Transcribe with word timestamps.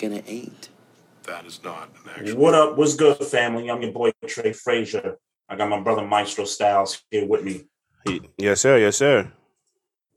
Ain'ters 0.00 0.08
gonna 0.08 0.22
ain't. 0.26 0.68
That 1.24 1.46
is 1.46 1.62
not 1.62 1.90
an 2.04 2.10
actual. 2.16 2.38
What 2.38 2.54
up? 2.54 2.76
What's 2.76 2.94
good, 2.94 3.18
family? 3.18 3.70
I'm 3.70 3.82
your 3.82 3.92
boy 3.92 4.12
Trey 4.26 4.52
Frazier. 4.52 5.16
I 5.48 5.56
got 5.56 5.68
my 5.68 5.80
brother 5.80 6.06
Maestro 6.06 6.44
Styles 6.44 7.02
here 7.10 7.26
with 7.26 7.44
me. 7.44 7.66
Yes, 8.38 8.60
sir. 8.60 8.78
Yes, 8.78 8.96
sir. 8.96 9.30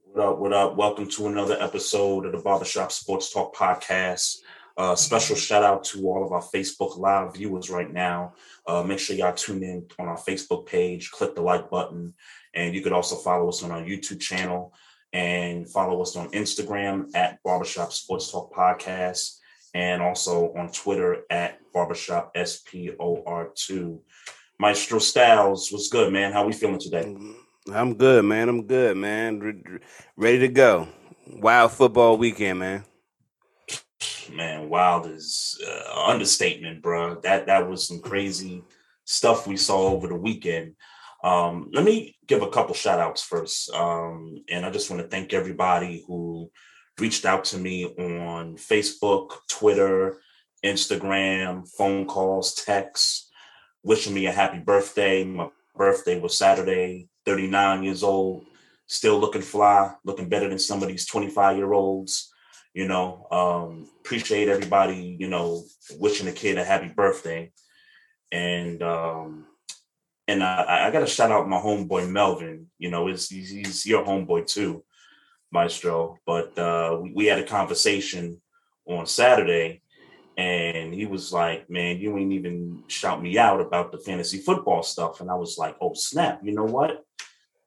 What 0.05 0.25
up? 0.25 0.39
What 0.39 0.53
up? 0.53 0.75
Welcome 0.77 1.09
to 1.09 1.27
another 1.27 1.57
episode 1.59 2.25
of 2.25 2.31
the 2.31 2.37
Barbershop 2.37 2.91
Sports 2.91 3.33
Talk 3.33 3.55
Podcast. 3.55 4.37
Uh, 4.75 4.95
special 4.95 5.35
shout 5.35 5.63
out 5.63 5.83
to 5.83 6.07
all 6.07 6.25
of 6.25 6.31
our 6.31 6.41
Facebook 6.41 6.97
Live 6.97 7.35
viewers 7.35 7.69
right 7.69 7.91
now. 7.91 8.33
Uh, 8.65 8.81
make 8.81 8.99
sure 8.99 9.15
y'all 9.15 9.33
tune 9.33 9.63
in 9.63 9.85
on 9.99 10.07
our 10.07 10.17
Facebook 10.17 10.65
page, 10.65 11.11
click 11.11 11.35
the 11.35 11.41
like 11.41 11.69
button, 11.69 12.13
and 12.55 12.73
you 12.73 12.81
could 12.81 12.93
also 12.93 13.15
follow 13.15 13.49
us 13.49 13.61
on 13.61 13.71
our 13.71 13.81
YouTube 13.81 14.19
channel 14.19 14.73
and 15.11 15.69
follow 15.69 16.01
us 16.01 16.15
on 16.15 16.31
Instagram 16.31 17.05
at 17.13 17.41
Barbershop 17.43 17.91
Sports 17.91 18.31
Talk 18.31 18.51
Podcast 18.51 19.39
and 19.73 20.01
also 20.01 20.53
on 20.53 20.71
Twitter 20.71 21.23
at 21.29 21.59
Barbershop 21.73 22.33
SPOR2. 22.35 23.99
Maestro 24.59 24.99
Styles, 24.99 25.69
what's 25.71 25.89
good, 25.89 26.13
man? 26.13 26.31
How 26.31 26.45
we 26.45 26.53
feeling 26.53 26.79
today? 26.79 27.15
I'm 27.73 27.95
good, 27.95 28.23
man. 28.25 28.49
I'm 28.49 28.65
good, 28.65 28.97
man. 28.97 29.39
Re- 29.39 29.79
ready 30.15 30.39
to 30.39 30.47
go. 30.47 30.87
Wild 31.27 31.71
football 31.71 32.17
weekend, 32.17 32.59
man. 32.59 32.83
Man, 34.31 34.69
wild 34.69 35.07
is 35.07 35.59
uh, 35.67 36.07
understatement, 36.07 36.81
bro. 36.81 37.19
That 37.21 37.47
that 37.47 37.69
was 37.69 37.87
some 37.87 37.99
crazy 37.99 38.63
stuff 39.05 39.47
we 39.47 39.57
saw 39.57 39.87
over 39.87 40.07
the 40.07 40.15
weekend. 40.15 40.75
Um, 41.23 41.69
let 41.73 41.85
me 41.85 42.15
give 42.27 42.41
a 42.41 42.49
couple 42.49 42.75
shout 42.75 42.99
outs 42.99 43.23
first. 43.23 43.71
Um, 43.71 44.43
and 44.49 44.65
I 44.65 44.71
just 44.71 44.89
want 44.89 45.01
to 45.01 45.07
thank 45.07 45.33
everybody 45.33 46.03
who 46.05 46.51
reached 46.99 47.25
out 47.25 47.45
to 47.45 47.57
me 47.57 47.85
on 47.85 48.55
Facebook, 48.57 49.31
Twitter, 49.49 50.17
Instagram, 50.63 51.67
phone 51.77 52.05
calls, 52.05 52.53
texts, 52.53 53.29
wishing 53.83 54.13
me 54.13 54.27
a 54.27 54.31
happy 54.31 54.59
birthday. 54.59 55.23
My 55.23 55.49
birthday 55.75 56.19
was 56.19 56.37
Saturday, 56.37 57.09
39 57.25 57.83
years 57.83 58.03
old, 58.03 58.45
still 58.87 59.19
looking 59.19 59.41
fly, 59.41 59.93
looking 60.05 60.29
better 60.29 60.49
than 60.49 60.59
some 60.59 60.81
of 60.81 60.87
these 60.87 61.05
25 61.05 61.57
year 61.57 61.73
olds. 61.73 62.31
You 62.73 62.87
know, 62.87 63.27
um, 63.29 63.87
appreciate 63.99 64.47
everybody, 64.47 65.15
you 65.19 65.27
know, 65.27 65.63
wishing 65.99 66.25
the 66.25 66.31
kid 66.31 66.57
a 66.57 66.63
happy 66.63 66.87
birthday. 66.87 67.51
And 68.31 68.81
um, 68.81 69.45
and 70.27 70.43
I, 70.43 70.87
I 70.87 70.91
got 70.91 71.01
to 71.01 71.07
shout 71.07 71.31
out 71.31 71.49
my 71.49 71.57
homeboy 71.57 72.09
Melvin. 72.09 72.67
You 72.77 72.89
know, 72.89 73.07
he's, 73.07 73.29
he's 73.29 73.85
your 73.85 74.05
homeboy 74.05 74.47
too, 74.47 74.83
Maestro. 75.53 76.17
But 76.25 76.57
uh, 76.57 76.99
we, 77.01 77.13
we 77.13 77.25
had 77.27 77.39
a 77.39 77.45
conversation 77.45 78.41
on 78.85 79.05
Saturday, 79.05 79.81
and 80.35 80.93
he 80.93 81.05
was 81.05 81.31
like, 81.31 81.69
"Man, 81.69 81.99
you 81.99 82.17
ain't 82.17 82.33
even 82.33 82.83
shout 82.87 83.21
me 83.21 83.37
out 83.37 83.61
about 83.61 83.91
the 83.91 83.99
fantasy 83.99 84.39
football 84.39 84.83
stuff." 84.83 85.21
And 85.21 85.29
I 85.29 85.35
was 85.35 85.57
like, 85.57 85.77
"Oh 85.79 85.93
snap! 85.93 86.41
You 86.43 86.53
know 86.53 86.65
what? 86.65 87.05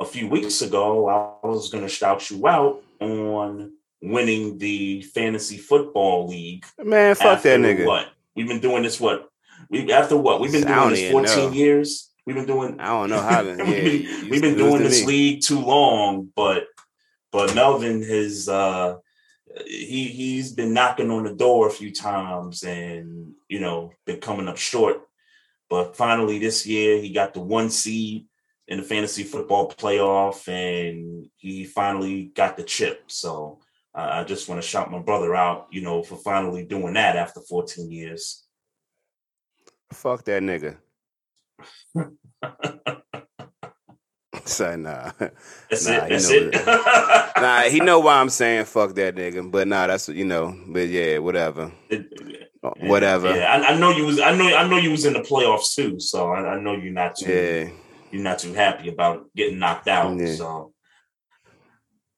A 0.00 0.04
few 0.04 0.28
weeks 0.28 0.60
ago, 0.60 1.08
I 1.08 1.46
was 1.46 1.70
going 1.70 1.84
to 1.84 1.88
shout 1.88 2.30
you 2.30 2.46
out 2.46 2.82
on 3.00 3.72
winning 4.02 4.58
the 4.58 5.02
fantasy 5.02 5.56
football 5.56 6.28
league. 6.28 6.66
Man, 6.78 7.14
fuck 7.14 7.40
that 7.42 7.60
nigga. 7.60 7.86
What 7.86 8.08
we've 8.34 8.48
been 8.48 8.60
doing 8.60 8.82
this? 8.82 9.00
What 9.00 9.30
we 9.70 9.90
after 9.92 10.16
what 10.16 10.40
we've 10.40 10.52
been 10.52 10.66
doing 10.66 10.90
this 10.90 11.10
fourteen 11.10 11.50
know. 11.50 11.56
years." 11.56 12.10
We've 12.26 12.34
been 12.34 12.46
doing. 12.46 12.80
I 12.80 12.86
don't 12.86 13.10
know 13.10 13.20
how 13.20 13.42
to. 13.42 13.50
we've 13.50 13.56
been, 13.56 14.30
we've 14.30 14.42
been 14.42 14.56
doing 14.56 14.82
this 14.82 15.02
me. 15.02 15.06
league 15.06 15.42
too 15.42 15.60
long, 15.60 16.28
but 16.34 16.64
but 17.32 17.54
Melvin 17.54 18.02
has 18.02 18.48
uh 18.48 18.96
he 19.66 20.04
he's 20.04 20.52
been 20.52 20.72
knocking 20.72 21.10
on 21.10 21.24
the 21.24 21.34
door 21.34 21.68
a 21.68 21.72
few 21.72 21.92
times 21.92 22.62
and 22.62 23.32
you 23.48 23.60
know 23.60 23.92
been 24.04 24.20
coming 24.20 24.48
up 24.48 24.56
short. 24.56 25.02
But 25.68 25.96
finally 25.96 26.38
this 26.38 26.66
year 26.66 26.98
he 26.98 27.12
got 27.12 27.34
the 27.34 27.40
one 27.40 27.70
seed 27.70 28.26
in 28.68 28.78
the 28.78 28.84
fantasy 28.84 29.22
football 29.22 29.70
playoff 29.70 30.48
and 30.48 31.28
he 31.36 31.64
finally 31.64 32.32
got 32.34 32.56
the 32.56 32.62
chip. 32.62 33.04
So 33.06 33.60
uh, 33.94 34.08
I 34.12 34.24
just 34.24 34.48
want 34.48 34.60
to 34.60 34.66
shout 34.66 34.90
my 34.90 34.98
brother 34.98 35.34
out, 35.34 35.68
you 35.70 35.82
know, 35.82 36.02
for 36.02 36.16
finally 36.16 36.64
doing 36.64 36.94
that 36.94 37.16
after 37.16 37.40
14 37.40 37.90
years. 37.90 38.44
Fuck 39.92 40.24
that 40.24 40.42
nigga. 40.42 40.76
Say 44.44 44.76
nah. 44.76 45.10
That's 45.70 45.86
Nah, 45.86 46.04
it. 46.04 46.08
That's 46.10 46.30
know 46.30 46.36
it. 46.36 47.32
Nah, 47.42 47.60
he 47.62 47.80
know 47.80 48.00
why 48.00 48.16
I'm 48.20 48.28
saying 48.30 48.64
fuck 48.66 48.94
that 48.94 49.14
nigga. 49.16 49.50
But 49.50 49.68
nah, 49.68 49.86
that's 49.86 50.08
you 50.08 50.24
know. 50.24 50.56
But 50.68 50.88
yeah, 50.88 51.18
whatever. 51.18 51.72
Uh, 51.90 52.70
Whatever. 52.80 53.36
Yeah, 53.36 53.52
I, 53.52 53.74
I 53.74 53.78
know 53.78 53.90
you 53.90 54.06
was. 54.06 54.18
I 54.18 54.34
know. 54.34 54.46
I 54.56 54.66
know 54.66 54.76
you 54.76 54.90
was 54.90 55.04
in 55.04 55.12
the 55.12 55.20
playoffs 55.20 55.74
too. 55.74 56.00
So 56.00 56.32
I, 56.32 56.54
I 56.54 56.60
know 56.60 56.74
you're 56.74 56.92
not 56.92 57.14
too. 57.16 57.30
Yeah. 57.32 57.70
You're 58.10 58.22
not 58.22 58.38
too 58.40 58.52
happy 58.54 58.88
about 58.88 59.26
getting 59.36 59.58
knocked 59.58 59.88
out. 59.88 60.18
Yeah. 60.18 60.34
So, 60.34 60.72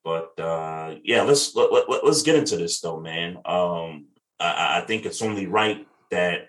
but 0.04 0.38
uh 0.38 0.94
yeah, 1.02 1.22
let's 1.22 1.54
let, 1.54 1.72
let, 1.72 1.88
let- 1.90 2.04
let's 2.04 2.22
get 2.22 2.36
into 2.36 2.56
this 2.56 2.80
though, 2.80 3.00
man. 3.00 3.36
Um, 3.44 4.06
I, 4.40 4.78
I 4.80 4.84
think 4.86 5.04
it's 5.06 5.22
only 5.22 5.46
right 5.46 5.86
that 6.10 6.48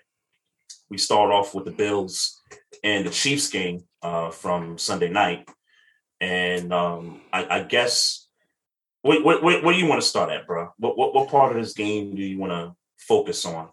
we 0.88 0.96
start 0.98 1.30
off 1.30 1.54
with 1.54 1.64
the 1.64 1.70
Bills 1.72 2.40
and 2.84 3.06
the 3.06 3.10
Chiefs 3.10 3.48
game 3.48 3.80
uh 4.02 4.30
from 4.30 4.78
Sunday 4.78 5.08
night, 5.10 5.48
and 6.20 6.72
um 6.72 7.20
I, 7.32 7.46
I 7.58 7.62
guess. 7.62 8.26
What, 9.02 9.42
where 9.42 9.62
do 9.62 9.78
you 9.78 9.86
want 9.86 10.02
to 10.02 10.06
start 10.06 10.30
at, 10.30 10.46
bro? 10.46 10.74
What, 10.76 10.98
what, 10.98 11.14
what 11.14 11.30
part 11.30 11.56
of 11.56 11.62
this 11.62 11.72
game 11.72 12.14
do 12.14 12.20
you 12.22 12.38
want 12.38 12.52
to 12.52 12.76
focus 12.98 13.46
on? 13.46 13.70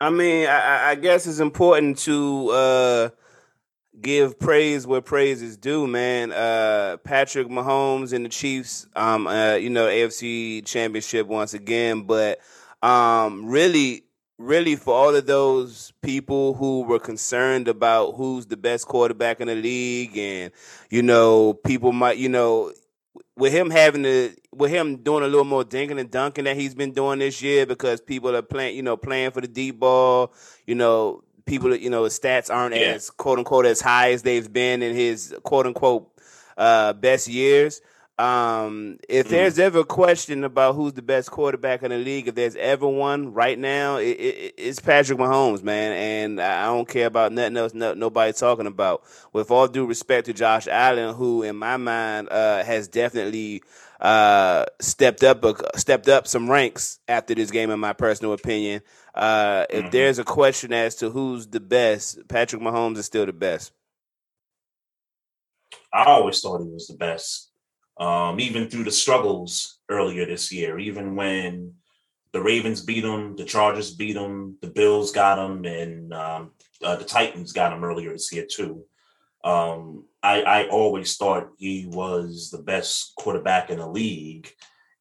I 0.00 0.08
mean, 0.08 0.46
I, 0.46 0.58
I- 0.58 0.90
I 0.92 0.94
guess 0.94 1.26
it's 1.26 1.38
important 1.38 1.98
to 1.98 2.48
uh, 2.48 3.08
give 4.00 4.38
praise 4.38 4.86
where 4.86 5.02
praise 5.02 5.42
is 5.42 5.58
due, 5.58 5.86
man. 5.86 6.32
Uh, 6.32 6.96
Patrick 7.04 7.48
Mahomes 7.48 8.14
and 8.14 8.24
the 8.24 8.30
Chiefs, 8.30 8.86
um, 8.96 9.26
uh, 9.26 9.56
you 9.56 9.68
know, 9.68 9.86
AFC 9.86 10.64
Championship 10.64 11.26
once 11.26 11.52
again, 11.52 12.04
but 12.04 12.38
um, 12.82 13.44
really, 13.46 14.03
really, 14.38 14.76
for 14.76 14.94
all 14.94 15.14
of 15.14 15.26
those 15.26 15.92
people 16.02 16.54
who 16.54 16.82
were 16.82 16.98
concerned 16.98 17.68
about 17.68 18.12
who's 18.16 18.46
the 18.46 18.56
best 18.56 18.86
quarterback 18.86 19.40
in 19.40 19.48
the 19.48 19.54
league, 19.54 20.16
and 20.16 20.52
you 20.90 21.02
know, 21.02 21.54
people 21.54 21.92
might, 21.92 22.18
you 22.18 22.28
know, 22.28 22.72
with 23.36 23.52
him 23.52 23.70
having 23.70 24.02
to 24.04 24.32
with 24.52 24.70
him 24.70 24.96
doing 24.98 25.24
a 25.24 25.26
little 25.26 25.44
more 25.44 25.64
dinking 25.64 25.98
and 26.00 26.10
dunking 26.10 26.44
that 26.44 26.56
he's 26.56 26.74
been 26.74 26.92
doing 26.92 27.18
this 27.18 27.42
year 27.42 27.66
because 27.66 28.00
people 28.00 28.34
are 28.34 28.42
playing 28.42 28.76
you 28.76 28.82
know 28.82 28.96
playing 28.96 29.30
for 29.30 29.40
the 29.40 29.48
deep 29.48 29.78
ball 29.80 30.32
you 30.66 30.74
know 30.74 31.22
people 31.44 31.74
you 31.74 31.90
know 31.90 32.04
his 32.04 32.18
stats 32.18 32.52
aren't 32.52 32.74
Yeah. 32.74 32.92
as 32.92 33.10
quote 33.10 33.38
unquote 33.38 33.66
as 33.66 33.80
high 33.80 34.12
as 34.12 34.22
they've 34.22 34.52
been 34.52 34.82
in 34.82 34.94
his 34.94 35.34
quote 35.42 35.66
unquote 35.66 36.08
uh 36.56 36.92
best 36.92 37.28
years 37.28 37.80
Um, 38.16 38.98
if 39.08 39.26
mm. 39.26 39.30
there's 39.30 39.58
ever 39.58 39.80
a 39.80 39.84
question 39.84 40.44
about 40.44 40.76
who's 40.76 40.92
the 40.92 41.02
best 41.02 41.32
quarterback 41.32 41.82
in 41.82 41.90
the 41.90 41.98
league, 41.98 42.28
if 42.28 42.36
there's 42.36 42.54
ever 42.54 42.86
one 42.86 43.32
right 43.32 43.58
now, 43.58 43.96
it, 43.96 44.10
it, 44.10 44.54
it's 44.56 44.78
Patrick 44.78 45.18
Mahomes, 45.18 45.64
man. 45.64 45.92
And 45.92 46.40
I 46.40 46.66
don't 46.66 46.88
care 46.88 47.06
about 47.06 47.32
nothing 47.32 47.56
else. 47.56 47.74
No, 47.74 47.94
nobody 47.94 48.32
talking 48.32 48.66
about. 48.66 49.02
With 49.32 49.50
all 49.50 49.66
due 49.66 49.86
respect 49.86 50.26
to 50.26 50.32
Josh 50.32 50.68
Allen, 50.68 51.14
who 51.14 51.42
in 51.42 51.56
my 51.56 51.76
mind 51.76 52.28
uh, 52.30 52.62
has 52.62 52.86
definitely 52.86 53.64
uh, 54.00 54.66
stepped 54.80 55.24
up 55.24 55.44
stepped 55.76 56.08
up 56.08 56.28
some 56.28 56.48
ranks 56.48 57.00
after 57.08 57.34
this 57.34 57.50
game, 57.50 57.70
in 57.70 57.80
my 57.80 57.94
personal 57.94 58.32
opinion. 58.32 58.82
Uh, 59.12 59.66
if 59.70 59.80
mm-hmm. 59.80 59.90
there's 59.90 60.20
a 60.20 60.24
question 60.24 60.72
as 60.72 60.94
to 60.96 61.10
who's 61.10 61.48
the 61.48 61.60
best, 61.60 62.28
Patrick 62.28 62.62
Mahomes 62.62 62.98
is 62.98 63.06
still 63.06 63.26
the 63.26 63.32
best. 63.32 63.72
I 65.92 66.04
always 66.04 66.40
thought 66.40 66.62
he 66.62 66.68
was 66.68 66.86
the 66.86 66.96
best 66.96 67.50
um, 67.98 68.40
even 68.40 68.68
through 68.68 68.84
the 68.84 68.90
struggles 68.90 69.78
earlier 69.88 70.26
this 70.26 70.52
year, 70.52 70.78
even 70.78 71.16
when 71.16 71.74
the 72.32 72.42
Ravens 72.42 72.80
beat 72.80 73.02
them, 73.02 73.36
the 73.36 73.44
Chargers 73.44 73.94
beat 73.94 74.14
them, 74.14 74.56
the 74.60 74.68
Bills 74.68 75.12
got 75.12 75.36
them, 75.36 75.64
and 75.64 76.12
um, 76.12 76.50
uh, 76.82 76.96
the 76.96 77.04
Titans 77.04 77.52
got 77.52 77.72
him 77.72 77.84
earlier 77.84 78.12
this 78.12 78.32
year 78.32 78.46
too. 78.50 78.84
Um, 79.44 80.06
I, 80.22 80.42
I 80.42 80.68
always 80.68 81.16
thought 81.16 81.50
he 81.58 81.86
was 81.86 82.50
the 82.50 82.62
best 82.62 83.12
quarterback 83.16 83.70
in 83.70 83.78
the 83.78 83.86
league, 83.86 84.50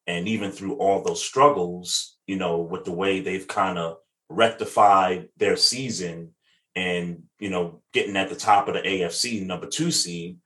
and 0.05 0.27
even 0.27 0.51
through 0.51 0.75
all 0.75 1.01
those 1.01 1.23
struggles, 1.23 2.17
you 2.27 2.35
know, 2.35 2.59
with 2.59 2.83
the 2.83 2.91
way 2.91 3.19
they've 3.19 3.47
kind 3.47 3.79
of 3.79 3.97
rectified 4.29 5.29
their 5.37 5.55
season 5.55 6.33
and 6.75 7.23
you 7.39 7.49
know 7.49 7.81
getting 7.93 8.17
at 8.17 8.29
the 8.29 8.35
top 8.35 8.67
of 8.67 8.73
the 8.73 8.81
AFC 8.81 9.45
number 9.45 9.67
two 9.67 9.91
seed, 9.91 10.37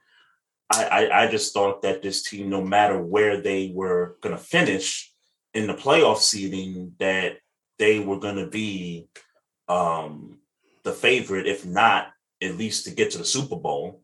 I, 0.70 0.86
I, 0.86 1.24
I 1.24 1.32
just 1.32 1.54
thought 1.54 1.82
that 1.84 2.02
this 2.02 2.24
team, 2.24 2.50
no 2.50 2.62
matter 2.62 3.02
where 3.02 3.42
they 3.42 3.72
were 3.74 4.18
going 4.22 4.36
to 4.36 4.42
finish 4.42 5.12
in 5.54 5.68
the 5.68 5.74
playoff 5.74 6.18
seeding, 6.18 6.94
that 7.00 7.38
they 7.80 8.00
were 8.00 8.20
going 8.20 8.36
to 8.36 8.48
be 8.48 9.08
um, 9.70 10.40
the 10.84 10.94
favorite, 10.94 11.48
if 11.48 11.66
not 11.66 12.10
at 12.42 12.58
least 12.58 12.86
to 12.86 12.92
get 12.92 13.12
to 13.12 13.18
the 13.18 13.26
Super 13.26 13.56
Bowl. 13.56 14.02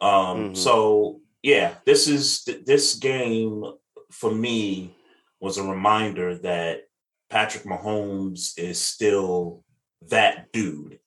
Um, 0.00 0.10
mm-hmm. 0.10 0.54
So 0.54 1.20
yeah, 1.42 1.74
this 1.84 2.08
is 2.08 2.48
this 2.64 2.94
game 2.94 3.64
for 4.10 4.32
me 4.32 4.94
was 5.40 5.58
a 5.58 5.62
reminder 5.62 6.38
that 6.38 6.82
Patrick 7.30 7.64
Mahomes 7.64 8.58
is 8.58 8.80
still 8.80 9.64
that 10.10 10.52
dude. 10.52 10.98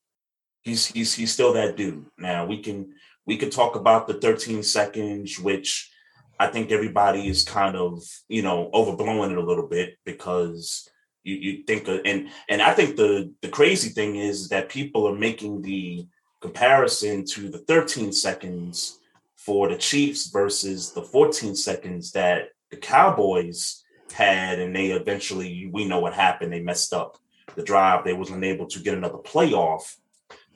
He's 0.64 0.88
he's 0.88 1.14
he's 1.14 1.32
still 1.32 1.54
that 1.54 1.78
dude. 1.78 2.06
Now 2.18 2.46
we 2.46 2.62
can 2.62 2.94
we 3.26 3.38
could 3.38 3.52
talk 3.52 3.76
about 3.76 4.08
the 4.08 4.16
13 4.16 4.64
seconds, 4.64 5.40
which 5.40 5.92
I 6.40 6.48
think 6.48 6.72
everybody 6.72 7.28
is 7.28 7.44
kind 7.44 7.76
of, 7.76 8.04
you 8.28 8.42
know, 8.42 8.70
overblowing 8.74 9.32
it 9.32 9.38
a 9.38 9.46
little 9.46 9.68
bit 9.68 9.98
because 10.06 10.90
you, 11.24 11.36
you 11.36 11.64
think, 11.64 11.88
and 11.88 12.30
and 12.50 12.62
I 12.62 12.74
think 12.74 12.98
the 12.98 13.32
the 13.42 13.50
crazy 13.50 13.90
thing 13.90 14.18
is 14.18 14.50
that 14.50 14.70
people 14.70 15.08
are 15.08 15.16
making 15.16 15.62
the 15.62 16.08
comparison 16.42 17.26
to 17.26 17.50
the 17.50 17.60
13 17.60 18.12
seconds 18.12 19.00
for 19.36 19.70
the 19.70 19.78
Chiefs 19.78 20.28
versus 20.28 20.92
the 20.92 21.02
14 21.02 21.56
seconds 21.56 22.12
that 22.12 22.50
the 22.70 22.78
Cowboys 22.78 23.84
had, 24.12 24.60
and 24.60 24.76
they 24.76 24.88
eventually, 24.88 25.70
we 25.72 25.86
know 25.86 26.00
what 26.00 26.14
happened. 26.14 26.52
They 26.52 26.62
messed 26.62 26.94
up 26.94 27.18
the 27.56 27.64
drive. 27.64 28.04
They 28.04 28.14
wasn't 28.14 28.44
able 28.44 28.68
to 28.68 28.80
get 28.80 28.98
another 28.98 29.18
playoff 29.18 29.96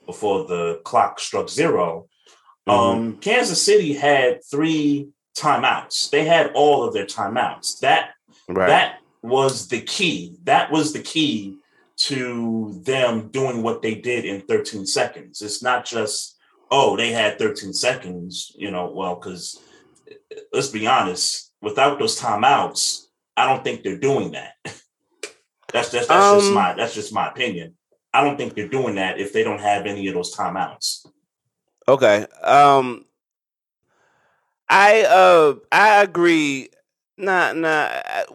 before 0.06 0.44
the 0.44 0.80
clock 0.84 1.20
struck 1.20 1.48
zero. 1.48 2.08
Mm-hmm. 2.68 2.70
Um, 2.70 3.16
Kansas 3.18 3.62
City 3.62 3.94
had 3.94 4.40
three 4.44 5.08
timeouts. 5.36 6.10
They 6.10 6.24
had 6.24 6.52
all 6.54 6.84
of 6.84 6.94
their 6.94 7.06
timeouts. 7.06 7.80
That 7.80 8.10
right. 8.48 8.68
that 8.68 8.98
was 9.22 9.68
the 9.68 9.80
key. 9.80 10.36
That 10.44 10.70
was 10.70 10.92
the 10.92 11.02
key 11.02 11.56
to 11.96 12.80
them 12.84 13.28
doing 13.28 13.62
what 13.62 13.82
they 13.82 13.94
did 13.94 14.24
in 14.24 14.40
13 14.42 14.86
seconds. 14.86 15.42
It's 15.42 15.62
not 15.62 15.84
just 15.84 16.36
oh 16.70 16.96
they 16.96 17.10
had 17.10 17.38
13 17.38 17.72
seconds. 17.72 18.52
You 18.56 18.70
know, 18.70 18.90
well 18.90 19.16
because 19.16 19.60
let's 20.52 20.68
be 20.68 20.86
honest, 20.86 21.52
without 21.62 21.98
those 21.98 22.20
timeouts, 22.20 23.06
I 23.36 23.46
don't 23.46 23.64
think 23.64 23.82
they're 23.82 23.98
doing 23.98 24.32
that. 24.32 24.54
that's 25.72 25.90
that's, 25.90 26.06
that's 26.06 26.10
um, 26.10 26.38
just 26.40 26.52
my 26.52 26.74
that's 26.74 26.94
just 26.94 27.12
my 27.12 27.28
opinion. 27.28 27.74
I 28.12 28.24
don't 28.24 28.36
think 28.36 28.54
they're 28.54 28.68
doing 28.68 28.96
that 28.96 29.20
if 29.20 29.32
they 29.32 29.44
don't 29.44 29.60
have 29.60 29.86
any 29.86 30.08
of 30.08 30.14
those 30.14 30.34
timeouts. 30.34 31.06
Okay. 31.90 32.24
Um 32.44 33.04
I 34.68 35.02
uh 35.02 35.54
I 35.72 36.02
agree. 36.02 36.68
Nah, 37.16 37.52
nah. 37.52 37.90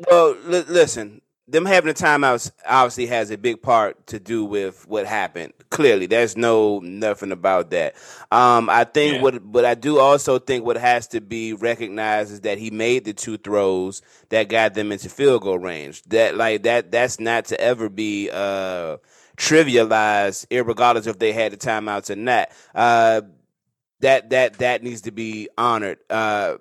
Well, 0.10 0.36
li- 0.44 0.66
listen. 0.68 1.22
Them 1.48 1.66
having 1.66 1.90
the 1.90 1.94
timeouts 1.94 2.52
obviously 2.68 3.06
has 3.06 3.30
a 3.30 3.38
big 3.38 3.62
part 3.62 4.08
to 4.08 4.20
do 4.20 4.44
with 4.44 4.88
what 4.88 5.06
happened. 5.06 5.54
Clearly, 5.70 6.08
there's 6.08 6.36
no 6.36 6.80
nothing 6.80 7.32
about 7.32 7.70
that. 7.70 7.94
Um, 8.32 8.68
I 8.68 8.84
think 8.84 9.18
yeah. 9.18 9.22
what, 9.22 9.52
but 9.52 9.64
I 9.64 9.76
do 9.76 10.00
also 10.00 10.40
think 10.40 10.66
what 10.66 10.78
has 10.78 11.08
to 11.10 11.22
be 11.22 11.54
recognized 11.54 12.32
is 12.32 12.42
that 12.42 12.58
he 12.58 12.72
made 12.72 13.06
the 13.06 13.14
two 13.14 13.38
throws 13.38 14.02
that 14.30 14.50
got 14.50 14.74
them 14.74 14.92
into 14.92 15.08
field 15.08 15.44
goal 15.44 15.60
range. 15.60 16.02
That 16.08 16.36
like 16.36 16.64
that 16.64 16.92
that's 16.92 17.20
not 17.20 17.46
to 17.46 17.62
ever 17.62 17.90
be 17.90 18.32
uh 18.34 18.98
trivialized, 19.38 20.48
regardless 20.52 21.06
if 21.08 21.20
they 21.20 21.32
had 21.32 21.52
the 21.52 21.58
timeouts 21.58 22.10
or 22.10 22.16
not. 22.16 22.50
Uh, 22.74 23.22
that 24.02 24.30
that 24.32 24.60
that 24.60 24.84
needs 24.84 25.02
to 25.02 25.12
be 25.12 25.50
honored. 25.58 26.00
Uh, 26.10 26.56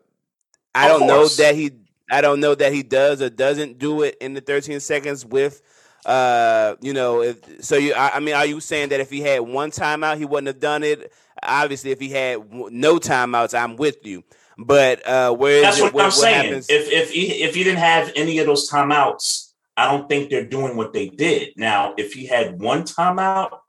I 0.75 0.91
of 0.91 1.01
don't 1.01 1.09
course. 1.09 1.39
know 1.39 1.45
that 1.45 1.55
he 1.55 1.73
I 2.11 2.21
don't 2.21 2.41
know 2.41 2.55
that 2.55 2.73
he 2.73 2.83
does 2.83 3.23
or 3.23 3.31
doesn't 3.31 3.79
do 3.79 4.03
it 4.03 4.17
in 4.21 4.35
the 4.35 4.41
13 4.41 4.81
seconds 4.81 5.25
with 5.25 5.63
uh 6.07 6.75
you 6.83 6.93
know 6.93 7.23
if, 7.23 7.65
so 7.65 7.77
you 7.77 7.95
I, 7.95 8.17
I, 8.17 8.21
mean 8.21 8.35
are 8.35 8.45
you 8.45 8.61
saying 8.61 8.91
that 8.91 9.01
if 9.01 9.09
he 9.09 9.21
had 9.21 9.41
one 9.41 9.71
timeout 9.71 10.19
he 10.19 10.27
wouldn't 10.27 10.49
have 10.49 10.61
done 10.61 10.83
it 10.83 11.11
obviously 11.43 11.93
if 11.93 12.01
he 12.01 12.11
had 12.11 12.53
no 12.53 12.99
timeouts 12.99 13.59
i'm 13.59 13.77
with 13.77 14.05
you 14.05 14.23
but 14.59 15.07
uh 15.09 15.33
where 15.33 15.63
that's 15.63 15.81
what, 15.81 15.95
what 15.95 16.05
i'm 16.05 16.11
saying 16.11 16.45
happens? 16.45 16.67
if 16.69 16.93
if 16.93 17.11
he, 17.11 17.43
if 17.43 17.55
he 17.55 17.65
didn't 17.65 17.79
have 17.79 18.13
any 18.17 18.39
of 18.39 18.45
those 18.45 18.69
timeouts 18.69 19.53
i 19.79 19.91
don't 19.91 20.07
think 20.07 20.29
they're 20.29 20.45
doing 20.45 20.77
what 20.77 20.93
they 20.93 21.09
did 21.09 21.55
now 21.57 21.95
if 21.97 22.13
he 22.13 22.27
had 22.27 22.61
one 22.61 22.83
timeout 22.83 23.61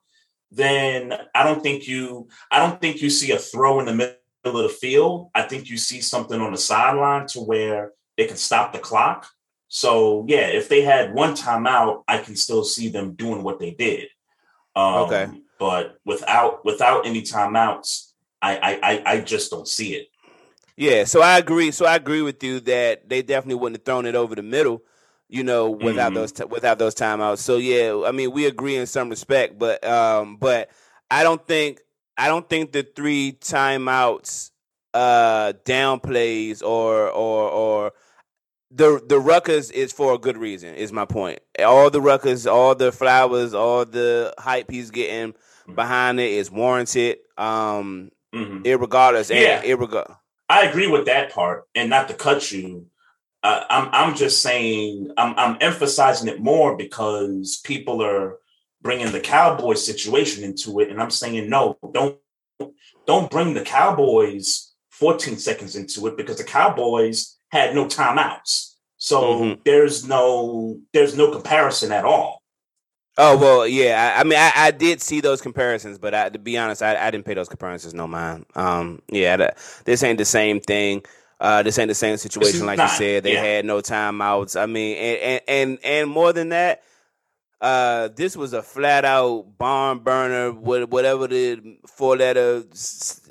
then 0.56 1.14
I 1.34 1.44
don't 1.44 1.62
think 1.62 1.88
you 1.88 2.28
I 2.50 2.60
don't 2.60 2.80
think 2.80 3.02
you 3.02 3.10
see 3.10 3.32
a 3.32 3.38
throw 3.38 3.80
in 3.80 3.86
the 3.86 3.94
middle 3.94 4.18
of 4.44 4.64
the 4.64 4.70
field. 4.70 5.30
I 5.36 5.44
think 5.44 5.70
you 5.70 5.78
see 5.78 6.02
something 6.02 6.40
on 6.40 6.52
the 6.52 6.58
sideline 6.58 7.28
to 7.28 7.42
where 7.42 7.92
they 8.18 8.26
can 8.26 8.38
stop 8.38 8.72
the 8.72 8.80
clock. 8.80 9.28
So 9.68 10.26
yeah, 10.28 10.48
if 10.48 10.70
they 10.70 10.82
had 10.82 11.14
one 11.14 11.36
timeout, 11.36 12.04
I 12.08 12.20
can 12.20 12.36
still 12.36 12.64
see 12.64 12.90
them 12.90 13.14
doing 13.14 13.44
what 13.44 13.60
they 13.60 13.72
did. 13.72 14.08
Um, 14.76 14.94
okay, 14.94 15.28
but 15.60 16.00
without 16.06 16.64
without 16.64 17.06
any 17.06 17.22
timeouts, 17.22 18.12
I, 18.42 18.80
I 18.82 19.04
I 19.14 19.22
just 19.22 19.52
don't 19.52 19.68
see 19.68 19.96
it. 19.96 20.08
Yeah, 20.78 21.06
so 21.06 21.22
I 21.22 21.38
agree. 21.38 21.72
So 21.72 21.86
I 21.86 21.96
agree 21.96 22.22
with 22.22 22.44
you 22.44 22.60
that 22.62 23.10
they 23.10 23.22
definitely 23.22 23.56
wouldn't 23.56 23.80
have 23.80 23.86
thrown 23.86 24.06
it 24.06 24.16
over 24.16 24.36
the 24.36 24.44
middle 24.44 24.84
you 25.28 25.44
know, 25.44 25.70
without 25.70 26.08
mm-hmm. 26.08 26.16
those 26.16 26.32
t- 26.32 26.44
without 26.46 26.80
those 26.80 26.96
timeouts. 26.96 27.40
So 27.40 27.58
yeah, 27.58 28.04
I 28.06 28.12
mean, 28.12 28.32
we 28.32 28.46
agree 28.46 28.76
in 28.76 28.86
some 28.86 29.10
respect, 29.10 29.58
but 29.58 29.84
um, 29.86 30.38
but 30.38 30.70
I 31.10 31.24
don't 31.24 31.46
think 31.46 31.82
I 32.18 32.28
don't 32.28 32.48
think 32.48 32.72
the 32.72 32.84
three 32.84 33.38
timeouts 33.42 34.52
uh 34.94 35.52
downplays 35.66 36.64
or 36.64 37.10
or 37.10 37.50
or 37.50 37.92
the 38.72 39.02
the 39.06 39.20
ruckus 39.20 39.70
is 39.72 39.92
for 39.92 40.14
a 40.14 40.18
good 40.18 40.38
reason. 40.38 40.76
Is 40.76 40.92
my 40.92 41.06
point. 41.06 41.40
All 41.60 41.90
the 41.90 42.02
ruckus, 42.02 42.46
all 42.46 42.76
the 42.76 42.92
flowers, 42.92 43.54
all 43.54 43.86
the 43.86 44.34
hype 44.38 44.70
he's 44.70 44.92
getting 44.92 45.34
mm-hmm. 45.34 45.76
behind 45.76 46.20
it 46.20 46.32
is 46.32 46.52
warranted. 46.52 47.18
Um, 47.38 48.12
mm-hmm. 48.34 48.62
irregardless, 48.64 49.34
yeah, 49.34 49.64
irregardless. 49.64 50.18
I 50.48 50.66
agree 50.66 50.88
with 50.88 51.06
that 51.08 51.32
part, 51.32 51.68
and 51.74 51.90
not 51.90 52.08
to 52.10 52.14
cut 52.14 52.52
you 52.52 52.86
uh, 53.46 53.64
I'm 53.70 53.90
I'm 53.92 54.16
just 54.16 54.42
saying 54.42 55.12
I'm 55.18 55.38
I'm 55.38 55.58
emphasizing 55.62 56.28
it 56.28 56.42
more 56.42 56.76
because 56.76 57.62
people 57.64 58.02
are 58.02 58.40
bringing 58.82 59.12
the 59.12 59.20
Cowboys 59.20 59.86
situation 59.86 60.44
into 60.44 60.80
it, 60.80 60.90
and 60.90 61.00
I'm 61.00 61.12
saying 61.12 61.48
no, 61.48 61.78
don't 61.94 62.18
don't 63.06 63.30
bring 63.30 63.54
the 63.54 63.62
Cowboys 63.62 64.74
14 64.90 65.38
seconds 65.38 65.76
into 65.76 66.08
it 66.08 66.18
because 66.18 66.38
the 66.38 66.44
Cowboys 66.44 67.38
had 67.52 67.76
no 67.76 67.86
timeouts, 67.86 68.74
so 68.98 69.22
mm-hmm. 69.22 69.62
there's 69.64 70.08
no 70.08 70.80
there's 70.92 71.16
no 71.16 71.30
comparison 71.30 71.92
at 71.92 72.04
all. 72.04 72.42
Oh 73.20 73.38
well, 73.38 73.68
yeah. 73.68 74.16
I, 74.16 74.22
I 74.22 74.24
mean, 74.24 74.40
I, 74.40 74.52
I, 74.56 74.72
did 74.72 75.02
see 75.02 75.22
those 75.22 75.40
comparisons, 75.40 76.00
but 76.00 76.14
I, 76.16 76.30
to 76.30 76.40
be 76.40 76.58
honest, 76.58 76.82
I, 76.82 76.98
I 76.98 77.12
didn't 77.12 77.26
pay 77.26 77.36
those 77.36 77.48
comparisons 77.48 77.94
no 77.94 78.08
mind. 78.08 78.46
Um, 78.56 79.04
yeah, 79.10 79.52
this 79.86 80.04
ain't 80.04 80.18
the 80.18 80.26
same 80.26 80.60
thing. 80.60 81.04
Uh, 81.40 81.64
this 81.64 81.78
ain't 81.78 81.90
the 81.90 81.96
same 81.96 82.18
situation, 82.18 82.66
like 82.66 82.78
not, 82.78 82.92
you 82.92 82.98
said. 82.98 83.24
They 83.24 83.34
yeah. 83.34 83.44
had 83.44 83.66
no 83.66 83.80
timeouts. 83.80 84.60
I 84.60 84.66
mean, 84.68 84.98
and, 84.98 85.20
and 85.22 85.42
and 85.48 85.80
and 85.84 86.10
more 86.10 86.32
than 86.32 86.50
that, 86.50 86.84
uh, 87.60 88.10
this 88.16 88.38
was 88.38 88.54
a 88.54 88.62
flat 88.62 89.04
out 89.04 89.58
barn 89.58 90.00
burner. 90.00 90.52
Whatever 90.52 91.28
the 91.28 91.78
four 91.88 92.16
letter 92.16 92.64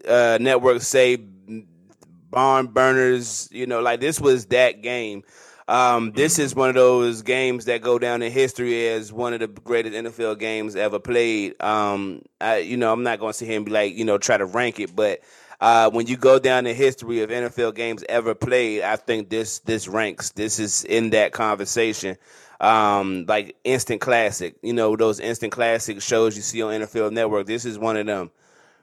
uh, 0.06 0.38
network 0.40 0.82
say, 0.82 1.16
barn 1.16 2.66
burners. 2.66 3.49
You 3.52 3.66
know, 3.66 3.80
like 3.80 4.00
this 4.00 4.20
was 4.20 4.46
that 4.46 4.82
game. 4.82 5.23
Um, 5.66 6.12
this 6.12 6.38
is 6.38 6.54
one 6.54 6.68
of 6.68 6.75
those 6.75 7.23
games 7.23 7.64
that 7.66 7.80
go 7.80 7.99
down 7.99 8.20
in 8.20 8.30
history 8.30 8.87
as 8.88 9.12
one 9.12 9.32
of 9.32 9.40
the 9.40 9.46
greatest 9.49 9.94
NFL 9.94 10.38
games 10.38 10.76
ever 10.76 10.99
played. 10.99 11.61
Um, 11.62 12.20
I, 12.38 12.58
you 12.58 12.76
know, 12.76 12.92
I'm 12.92 13.02
not 13.02 13.18
going 13.18 13.32
to 13.32 13.38
sit 13.38 13.49
here 13.49 13.56
and 13.56 13.64
be 13.64 13.73
like, 13.73 13.94
you 13.94 14.04
know, 14.04 14.18
try 14.18 14.37
to 14.37 14.44
rank 14.44 14.78
it, 14.78 14.94
but 14.94 15.20
uh, 15.61 15.90
when 15.90 16.06
you 16.06 16.16
go 16.16 16.38
down 16.38 16.64
the 16.64 16.75
history 16.75 17.23
of 17.23 17.30
NFL 17.30 17.75
games 17.75 18.04
ever 18.08 18.34
played, 18.34 18.82
I 18.82 18.96
think 18.96 19.30
this 19.30 19.61
this 19.61 19.88
ranks. 19.88 20.30
This 20.30 20.58
is 20.58 20.84
in 20.84 21.11
that 21.11 21.32
conversation. 21.32 22.16
Um, 22.61 23.26
like 23.26 23.56
instant 23.64 24.00
classic, 24.00 24.56
you 24.62 24.73
know, 24.73 24.96
those 24.96 25.20
instant 25.20 25.52
classic 25.52 26.00
shows 26.00 26.37
you 26.37 26.42
see 26.42 26.62
on 26.62 26.73
NFL 26.73 27.12
Network. 27.12 27.46
This 27.46 27.64
is 27.64 27.78
one 27.78 27.96
of 27.96 28.06
them. 28.06 28.30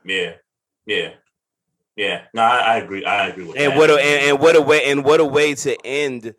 Yeah, 0.04 0.34
yeah, 0.86 1.14
yeah. 1.96 2.24
No, 2.34 2.44
I, 2.44 2.58
I 2.58 2.78
agree. 2.78 3.06
I 3.06 3.28
agree 3.28 3.46
with 3.46 3.58
and 3.58 3.72
that. 3.72 3.78
What 3.78 3.90
a, 3.90 3.96
and, 3.96 4.30
and 4.30 4.40
what 4.40 4.56
a 4.56 4.62
way 4.62 4.84
and 4.86 5.04
what 5.06 5.20
a 5.20 5.26
way 5.26 5.56
to 5.56 5.86
end 5.86 6.36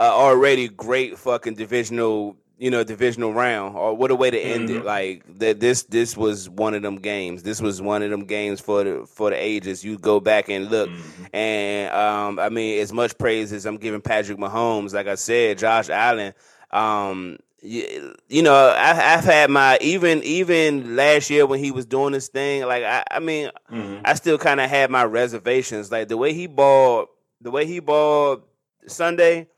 uh, 0.00 0.12
already 0.12 0.68
great 0.68 1.16
fucking 1.16 1.54
divisional 1.54 2.36
you 2.62 2.70
know 2.70 2.84
divisional 2.84 3.32
round 3.32 3.76
or 3.76 3.94
what 3.96 4.10
a 4.10 4.14
way 4.14 4.30
to 4.30 4.38
end 4.38 4.68
Mm-hmm. 4.68 4.78
it 4.82 4.84
like 4.84 5.38
that 5.40 5.58
this 5.60 5.82
this 5.84 6.16
was 6.16 6.48
one 6.48 6.74
of 6.74 6.82
them 6.82 6.96
games 6.96 7.42
this 7.42 7.60
was 7.60 7.82
one 7.82 8.02
of 8.02 8.10
them 8.10 8.24
games 8.24 8.60
for 8.60 8.84
the 8.84 9.06
for 9.06 9.30
the 9.30 9.36
ages 9.36 9.82
you 9.84 9.98
go 9.98 10.20
back 10.20 10.48
and 10.48 10.70
look 10.70 10.88
Mhm. 10.90 11.28
and 11.34 11.94
um 11.94 12.38
i 12.38 12.48
mean 12.48 12.80
as 12.80 12.92
much 12.92 13.18
praise 13.18 13.52
as 13.52 13.66
i'm 13.66 13.78
giving 13.78 14.00
patrick 14.00 14.38
mahomes 14.38 14.92
like 14.94 15.08
i 15.08 15.16
said 15.16 15.58
josh 15.58 15.88
allen 15.90 16.32
um 16.70 17.38
you, 17.62 18.14
you 18.28 18.42
know 18.42 18.54
I, 18.54 19.14
i've 19.14 19.24
had 19.24 19.50
my 19.50 19.78
even 19.80 20.22
even 20.22 20.96
last 20.96 21.30
year 21.30 21.46
when 21.46 21.58
he 21.58 21.70
was 21.72 21.86
doing 21.86 22.12
this 22.12 22.28
thing 22.28 22.62
like 22.66 22.84
i, 22.84 23.02
I 23.10 23.18
mean 23.18 23.50
Mhm. 23.72 24.02
I 24.04 24.14
still 24.14 24.38
kind 24.38 24.60
of 24.60 24.68
had 24.68 24.90
my 24.90 25.04
reservations. 25.04 25.90
Like 25.90 26.08
the 26.08 26.16
way 26.16 26.32
he 26.34 26.46
balled, 26.46 27.08
the 27.40 27.50
way 27.50 27.64
he 27.66 27.80
balled 27.80 28.42
Sunday. 28.86 29.48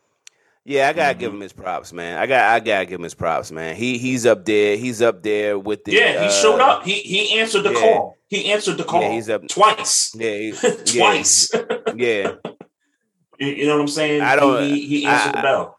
Yeah, 0.66 0.88
I 0.88 0.92
gotta 0.94 1.14
give 1.18 1.30
Mhm. 1.30 1.34
him 1.36 1.40
his 1.42 1.52
props, 1.52 1.92
man. 1.92 2.16
I 2.18 2.26
got, 2.26 2.40
I 2.42 2.58
gotta 2.60 2.86
give 2.86 2.98
him 2.98 3.04
his 3.04 3.14
props, 3.14 3.52
man. 3.52 3.76
He 3.76 3.98
he's 3.98 4.24
up 4.24 4.44
there. 4.46 4.76
He's 4.78 5.02
up 5.02 5.22
there 5.22 5.58
with 5.58 5.84
the. 5.84 5.92
Yeah, 5.92 6.12
he 6.22 6.26
uh, 6.26 6.30
showed 6.30 6.60
up. 6.60 6.84
He 6.84 6.94
he 7.00 7.38
answered 7.38 7.62
the 7.64 7.72
yeah. 7.72 7.80
call. 7.80 8.16
He 8.28 8.50
answered 8.50 8.78
the 8.78 8.84
call. 8.84 9.02
Yeah, 9.02 9.12
he's 9.12 9.28
up- 9.28 9.46
twice. 9.48 10.14
Yeah, 10.18 10.30
he- 10.30 10.52
twice. 10.98 11.50
yeah. 11.94 12.32
you, 13.38 13.46
you 13.48 13.66
know 13.66 13.74
what 13.76 13.82
I'm 13.82 13.88
saying? 13.88 14.22
I 14.22 14.36
don't- 14.36 14.62
He, 14.64 14.86
he 14.86 15.06
answered 15.06 15.36
I- 15.36 15.40
the 15.40 15.42
bell. 15.42 15.78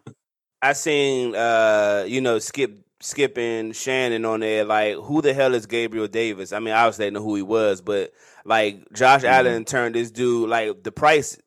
I 0.61 0.73
seen, 0.73 1.35
uh, 1.35 2.05
you 2.07 2.21
know, 2.21 2.39
Skip 2.39 2.77
skipping 3.01 3.71
Shannon 3.71 4.23
on 4.25 4.39
there. 4.39 4.63
Like, 4.65 4.95
who 4.97 5.21
the 5.21 5.33
hell 5.33 5.53
is 5.53 5.65
Gabriel 5.67 6.07
Davis? 6.07 6.53
I 6.53 6.59
mean, 6.59 6.73
obviously 6.73 7.07
I 7.07 7.09
know 7.11 7.21
who 7.23 7.35
he 7.35 7.41
was, 7.43 7.81
but 7.81 8.13
like 8.45 8.91
Josh 8.93 9.21
Mhm. 9.21 9.29
Allen 9.29 9.65
turned 9.65 9.95
this 9.95 10.11
dude. 10.11 10.49
Like 10.49 10.83
the 10.83 10.91
price 10.91 11.37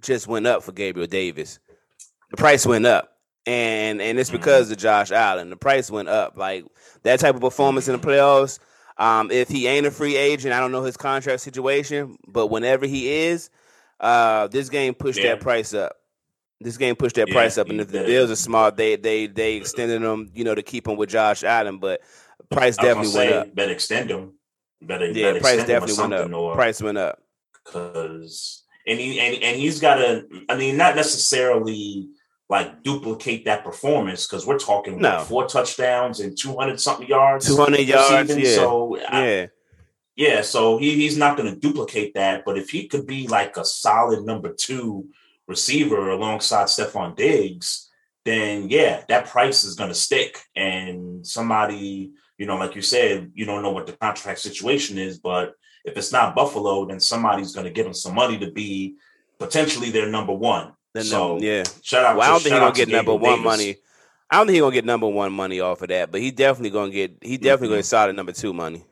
just 0.00 0.26
went 0.28 0.46
up 0.46 0.62
for 0.62 0.72
Gabriel 0.72 1.06
Davis. 1.06 1.58
The 2.34 2.40
price 2.40 2.66
went 2.66 2.84
up. 2.84 3.12
And 3.46 4.02
and 4.02 4.18
it's 4.18 4.30
because 4.30 4.70
of 4.72 4.78
Josh 4.78 5.12
Allen. 5.12 5.50
The 5.50 5.56
price 5.56 5.88
went 5.88 6.08
up. 6.08 6.36
Like 6.36 6.64
that 7.04 7.20
type 7.20 7.36
of 7.36 7.40
performance 7.42 7.86
in 7.86 7.92
the 8.00 8.04
playoffs. 8.04 8.58
Um, 8.96 9.30
if 9.30 9.48
he 9.48 9.68
ain't 9.68 9.86
a 9.86 9.90
free 9.92 10.16
agent, 10.16 10.52
I 10.52 10.58
don't 10.58 10.72
know 10.72 10.82
his 10.82 10.96
contract 10.96 11.42
situation, 11.42 12.16
but 12.26 12.46
whenever 12.48 12.86
he 12.86 13.08
is, 13.08 13.50
uh, 14.00 14.48
this 14.48 14.68
game 14.68 14.94
pushed 14.94 15.18
Yeah. 15.20 15.30
that 15.34 15.40
price 15.40 15.74
up. 15.74 15.96
This 16.60 16.76
game 16.76 16.96
pushed 16.96 17.16
that 17.16 17.28
Yeah, 17.28 17.34
price 17.34 17.58
up, 17.58 17.68
and 17.68 17.80
if 17.80 17.88
the 17.88 17.98
did. 17.98 18.06
Bills 18.06 18.30
are 18.30 18.36
smart, 18.36 18.76
they 18.76 18.96
they 18.96 19.26
they 19.26 19.54
extended 19.54 20.02
them, 20.02 20.30
you 20.34 20.42
know, 20.42 20.54
to 20.54 20.62
keep 20.62 20.88
him 20.88 20.96
with 20.96 21.10
Josh 21.10 21.44
Allen. 21.44 21.78
But 21.78 22.00
price 22.50 22.76
definitely 22.76 23.16
went 23.16 23.30
up. 23.30 23.54
better 23.54 23.72
extend 23.72 24.10
him. 24.10 24.32
Better, 24.82 25.06
Yeah, 25.06 25.28
better 25.28 25.40
price 25.40 25.54
extend 25.60 25.70
him 25.70 25.76
or 25.76 25.86
definitely 25.86 26.02
went 26.16 26.32
up. 26.34 26.38
or 26.40 26.54
Price 26.54 26.82
went 26.82 26.98
up. 26.98 27.20
because 27.64 28.64
and 28.86 28.98
he 28.98 29.20
and, 29.20 29.42
and 29.42 29.56
he's 29.60 29.80
got 29.80 29.98
a. 30.00 30.24
I 30.48 30.56
mean, 30.56 30.76
not 30.76 30.96
necessarily 30.96 32.08
like 32.48 32.82
duplicate 32.82 33.46
that 33.46 33.64
performance 33.64 34.26
because 34.26 34.46
we're 34.46 34.58
talking 34.58 35.00
No. 35.00 35.16
what, 35.18 35.26
four 35.26 35.46
touchdowns 35.46 36.20
and 36.20 36.36
two 36.38 36.56
hundred 36.56 36.80
something 36.80 37.08
yards, 37.08 37.46
Two 37.46 37.56
hundred 37.56 37.80
yards. 37.80 38.28
receiving. 38.30 38.44
Yeah, 38.44 38.54
So 38.54 38.96
I- 39.08 39.26
yeah, 39.26 39.46
yeah, 40.16 40.42
so 40.42 40.78
he, 40.78 40.94
he's 40.94 41.16
not 41.16 41.36
going 41.36 41.52
to 41.52 41.58
duplicate 41.58 42.14
that. 42.14 42.44
But 42.44 42.58
if 42.58 42.70
he 42.70 42.86
could 42.86 43.06
be 43.06 43.26
like 43.28 43.56
a 43.56 43.64
solid 43.64 44.24
number 44.24 44.52
two 44.52 45.08
receiver 45.48 46.10
alongside 46.10 46.66
Stefon 46.66 47.16
Diggs, 47.16 47.90
then 48.24 48.68
yeah, 48.68 49.02
that 49.08 49.26
price 49.26 49.64
is 49.64 49.74
going 49.74 49.90
to 49.90 49.94
stick. 49.94 50.38
And 50.54 51.26
somebody, 51.26 52.12
you 52.38 52.46
know, 52.46 52.56
like 52.56 52.74
you 52.76 52.82
said, 52.82 53.32
you 53.34 53.44
don't 53.44 53.62
know 53.62 53.72
what 53.72 53.86
the 53.86 53.92
contract 53.94 54.38
situation 54.38 54.98
is, 54.98 55.18
but 55.18 55.54
if 55.84 55.96
it's 55.96 56.12
not 56.12 56.34
Buffalo, 56.36 56.86
then 56.86 57.00
somebody's 57.00 57.52
going 57.54 57.66
to 57.66 57.72
give 57.72 57.86
him 57.86 57.92
some 57.94 58.14
money 58.14 58.38
to 58.38 58.50
be 58.50 58.94
potentially 59.38 59.90
their 59.90 60.08
number 60.08 60.32
one. 60.32 60.72
Then, 60.94 61.04
so 61.04 61.38
yeah. 61.40 61.64
shout 61.82 62.04
out. 62.04 62.16
Well, 62.16 62.28
I 62.28 62.32
don't 62.32 62.40
think 62.42 62.54
he's 62.54 62.60
gonna 62.60 62.72
get 62.74 62.88
number 62.88 63.12
Gabriel 63.12 63.18
one 63.18 63.30
Davis. 63.42 63.44
money. 63.44 63.76
I 64.30 64.36
don't 64.38 64.46
think 64.46 64.54
he's 64.54 64.60
gonna 64.62 64.74
get 64.74 64.84
number 64.84 65.08
one 65.08 65.32
money 65.32 65.60
off 65.60 65.82
of 65.82 65.88
that, 65.88 66.10
but 66.12 66.20
he 66.20 66.30
definitely 66.30 66.70
gonna 66.70 66.90
get. 66.92 67.16
He 67.20 67.36
definitely 67.36 67.68
gonna 67.68 67.76
Mhm. 67.78 67.80
get 67.80 67.86
solid 67.86 68.16
number 68.16 68.32
two 68.32 68.52
money. 68.52 68.84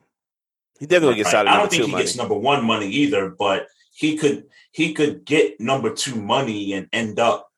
He 0.80 0.86
definitely 0.86 1.14
gonna 1.14 1.22
get 1.24 1.30
solid 1.30 1.48
I 1.48 1.58
don't 1.58 1.70
think 1.70 1.84
he 1.84 1.90
money. 1.92 2.04
gets 2.04 2.16
number 2.16 2.34
one 2.34 2.64
money 2.64 2.88
either, 2.88 3.28
but 3.30 3.66
he 3.94 4.16
could 4.16 4.44
he 4.72 4.94
could 4.94 5.24
get 5.24 5.60
number 5.60 5.90
two 5.94 6.16
money 6.16 6.72
and 6.72 6.88
end 6.92 7.20
up 7.20 7.50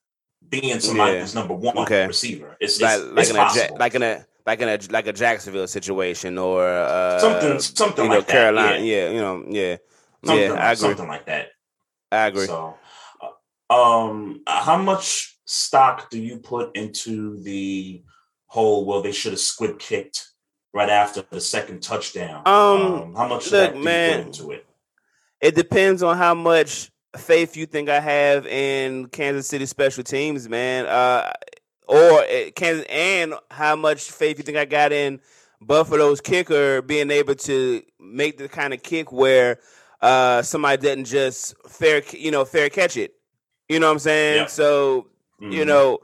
being 0.46 0.78
somebody 0.80 1.14
Yeah. 1.14 1.20
who's 1.20 1.34
number 1.34 1.54
one 1.54 1.78
Okay. 1.78 2.06
receiver. 2.06 2.56
It's, 2.60 2.80
like 2.80 2.98
it's, 3.00 3.08
like 3.12 3.18
it's 3.22 3.30
in 3.30 3.36
a 3.36 3.38
possible. 3.38 3.76
like 3.78 3.94
in 3.94 4.02
a 4.02 4.26
like 4.46 4.60
in 4.60 4.68
a 4.68 4.78
like 4.90 5.06
a 5.06 5.12
Jacksonville 5.14 5.66
situation 5.66 6.36
or 6.36 6.66
uh, 6.68 7.18
something 7.18 7.58
something 7.60 8.04
you 8.04 8.10
know 8.10 8.16
like 8.18 8.28
Carolina. 8.28 8.72
that. 8.78 8.82
Yeah. 8.82 9.04
Yeah, 9.04 9.10
you 9.10 9.20
know, 9.20 9.44
yeah, 9.48 9.76
Something, 10.24 10.44
yeah. 10.50 10.52
I 10.54 10.72
agree. 10.72 10.76
something 10.76 11.08
like 11.08 11.24
that. 11.26 11.48
I 12.12 12.26
agree. 12.26 12.46
So, 12.46 12.74
um, 13.71 14.42
how 14.47 14.76
much 14.76 15.38
stock 15.47 16.11
do 16.11 16.18
you 16.18 16.38
put 16.38 16.76
into 16.76 17.42
the 17.42 18.02
whole? 18.47 18.85
Well, 18.85 19.02
they 19.02 19.12
should 19.12 19.33
have 19.33 19.40
squib 19.40 19.78
kicked 19.78 20.28
right 20.73 20.90
after 20.90 21.25
the 21.30 21.40
second 21.40 21.83
touchdown. 21.83 22.42
Um, 22.47 23.14
how 23.14 23.28
much 23.28 23.50
look, 23.50 23.75
do 23.75 23.78
man. 23.80 24.11
you 24.11 24.16
put 24.16 24.26
into 24.26 24.50
it? 24.52 24.66
It 25.40 25.54
depends 25.54 26.02
on 26.02 26.16
how 26.16 26.35
much 26.35 26.90
faith 27.16 27.56
you 27.56 27.66
think 27.66 27.88
I 27.88 28.00
have 28.00 28.47
in 28.47 29.06
Kansas 29.06 29.47
City 29.47 29.66
special 29.66 30.02
teams, 30.02 30.49
man. 30.49 30.87
Uh, 30.87 31.33
or 31.87 32.25
it 32.25 32.56
Kansas, 32.56 32.87
and 32.88 33.35
how 33.50 33.76
much 33.76 34.11
faith 34.11 34.38
you 34.38 34.44
think 34.44 34.56
I 34.56 34.64
got 34.64 34.92
in 34.92 35.21
Buffalo's 35.61 36.21
kicker 36.21 36.83
being 36.83 37.11
able 37.11 37.35
to 37.35 37.83
make 38.00 38.38
the 38.38 38.49
kind 38.49 38.75
of 38.75 38.83
kick 38.83 39.12
where 39.12 39.59
uh, 40.00 40.42
somebody 40.42 40.83
doesn't 40.83 41.04
just 41.04 41.54
fair, 41.68 42.02
you 42.12 42.30
know, 42.30 42.44
fair 42.44 42.68
catch 42.71 42.97
it. 42.97 43.14
You 43.68 43.80
know 43.80 43.87
what 43.87 43.92
I'm 43.92 43.99
saying? 43.99 44.49
So 44.49 45.06
you 45.50 45.64
Mhm. 45.64 45.66
know 45.66 45.99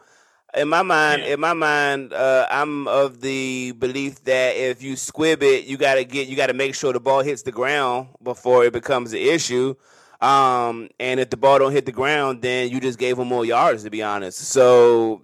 in 0.55 0.69
my 0.69 0.83
mind 0.83 1.23
Yeah. 1.23 1.35
in 1.35 1.41
my 1.41 1.53
mind 1.53 2.13
uh, 2.13 2.47
i'm 2.51 2.89
of 2.89 3.21
the 3.21 3.73
belief 3.79 4.23
that 4.25 4.57
if 4.57 4.83
you 4.83 4.97
squib 4.97 5.43
it 5.43 5.65
you 5.65 5.77
got 5.77 5.95
to 5.95 6.05
get 6.05 6.27
you 6.29 6.37
got 6.37 6.49
to 6.49 6.55
make 6.55 6.75
sure 6.75 6.93
the 6.93 7.01
ball 7.01 7.23
hits 7.23 7.43
the 7.43 7.53
ground 7.53 8.09
before 8.23 8.65
it 8.65 8.73
becomes 8.73 9.13
an 9.13 9.21
issue 9.21 9.75
um, 10.21 10.91
and 10.99 11.21
if 11.21 11.31
the 11.31 11.37
ball 11.37 11.59
don't 11.59 11.73
hit 11.73 11.87
the 11.87 11.93
ground 11.93 12.43
then 12.43 12.69
you 12.69 12.81
just 12.81 12.99
gave 12.99 13.17
them 13.17 13.29
more 13.29 13.45
yards 13.45 13.85
to 13.85 13.91
be 13.91 14.03
honest 14.03 14.39
so 14.39 15.23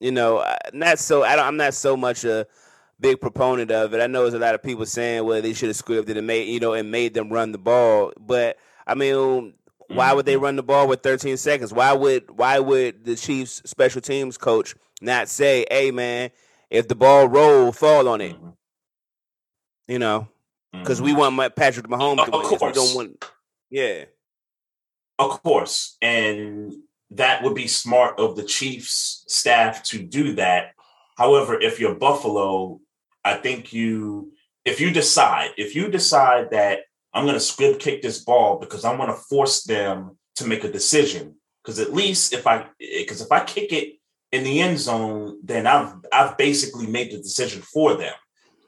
you 0.00 0.10
know 0.10 0.44
not 0.72 0.98
so 0.98 1.22
I 1.22 1.36
don't, 1.36 1.46
i'm 1.46 1.56
not 1.56 1.74
so 1.74 1.96
much 1.96 2.24
a 2.24 2.46
big 3.00 3.20
proponent 3.20 3.70
of 3.70 3.94
it 3.94 4.00
i 4.00 4.06
know 4.06 4.22
there's 4.22 4.34
a 4.34 4.38
lot 4.38 4.54
of 4.54 4.62
people 4.62 4.86
saying 4.86 5.24
well 5.24 5.40
they 5.40 5.52
should 5.52 5.68
have 5.68 5.76
squibbed 5.76 6.08
it 6.08 6.16
and 6.16 6.26
made 6.26 6.48
you 6.48 6.60
know 6.60 6.72
and 6.72 6.90
made 6.90 7.14
them 7.14 7.32
run 7.32 7.52
the 7.52 7.58
ball 7.58 8.12
but 8.18 8.58
i 8.86 8.94
mean 8.94 9.54
why 9.94 10.12
would 10.12 10.26
they 10.26 10.34
Mhm. 10.36 10.42
run 10.42 10.56
the 10.56 10.62
ball 10.62 10.86
with 10.88 11.02
13 11.02 11.36
seconds? 11.36 11.72
Why 11.72 11.92
would 11.92 12.30
why 12.30 12.58
would 12.58 13.04
the 13.04 13.16
Chiefs 13.16 13.62
special 13.64 14.00
teams 14.00 14.36
coach 14.38 14.74
not 15.00 15.28
say, 15.28 15.66
"Hey 15.70 15.90
man, 15.90 16.30
if 16.70 16.88
the 16.88 16.94
ball 16.94 17.26
roll, 17.28 17.72
fall 17.72 18.08
on 18.08 18.20
it." 18.20 18.40
Mhm. 18.40 18.56
You 19.88 19.98
know, 19.98 20.28
because 20.72 21.02
we 21.02 21.12
want 21.12 21.34
my 21.34 21.48
Patrick 21.48 21.86
Mahomes 21.86 22.20
Of 22.20 22.32
this. 22.32 22.50
We 22.50 22.56
course. 22.58 22.74
don't 22.74 22.94
want. 22.94 23.24
Yeah, 23.70 24.04
Of 25.18 25.42
course. 25.42 25.96
And 26.02 26.72
that 27.10 27.42
would 27.42 27.54
be 27.54 27.68
smart 27.68 28.18
of 28.18 28.34
the 28.36 28.42
Chiefs 28.42 29.24
staff 29.28 29.82
to 29.84 30.02
do 30.02 30.34
that. 30.34 30.74
However, 31.16 31.60
if 31.60 31.78
you're 31.78 31.94
Buffalo, 31.94 32.80
I 33.24 33.34
think 33.34 33.72
you, 33.72 34.32
if 34.64 34.80
you 34.80 34.90
decide, 34.90 35.50
if 35.58 35.76
you 35.76 35.88
decide 35.88 36.50
that 36.50 36.80
I'm 37.14 37.24
going 37.24 37.34
to 37.34 37.40
squib 37.40 37.78
kick 37.78 38.02
this 38.02 38.24
ball 38.24 38.58
because 38.58 38.84
I 38.84 38.94
want 38.94 39.10
to 39.10 39.22
force 39.22 39.64
them 39.64 40.16
to 40.36 40.46
make 40.46 40.64
a 40.64 40.72
decision, 40.72 41.36
because 41.62 41.78
at 41.78 41.92
least 41.92 42.32
if 42.32 42.46
I, 42.46 42.66
eh, 42.80 43.00
because 43.00 43.20
if 43.20 43.30
I 43.30 43.44
kick 43.44 43.72
it 43.72 43.94
in 44.30 44.44
the 44.44 44.60
end 44.60 44.78
zone, 44.78 45.38
then 45.44 45.66
I've, 45.66 45.94
I've 46.12 46.38
basically 46.38 46.86
made 46.86 47.12
the 47.12 47.18
decision 47.18 47.60
for 47.62 47.94
them. 47.94 48.14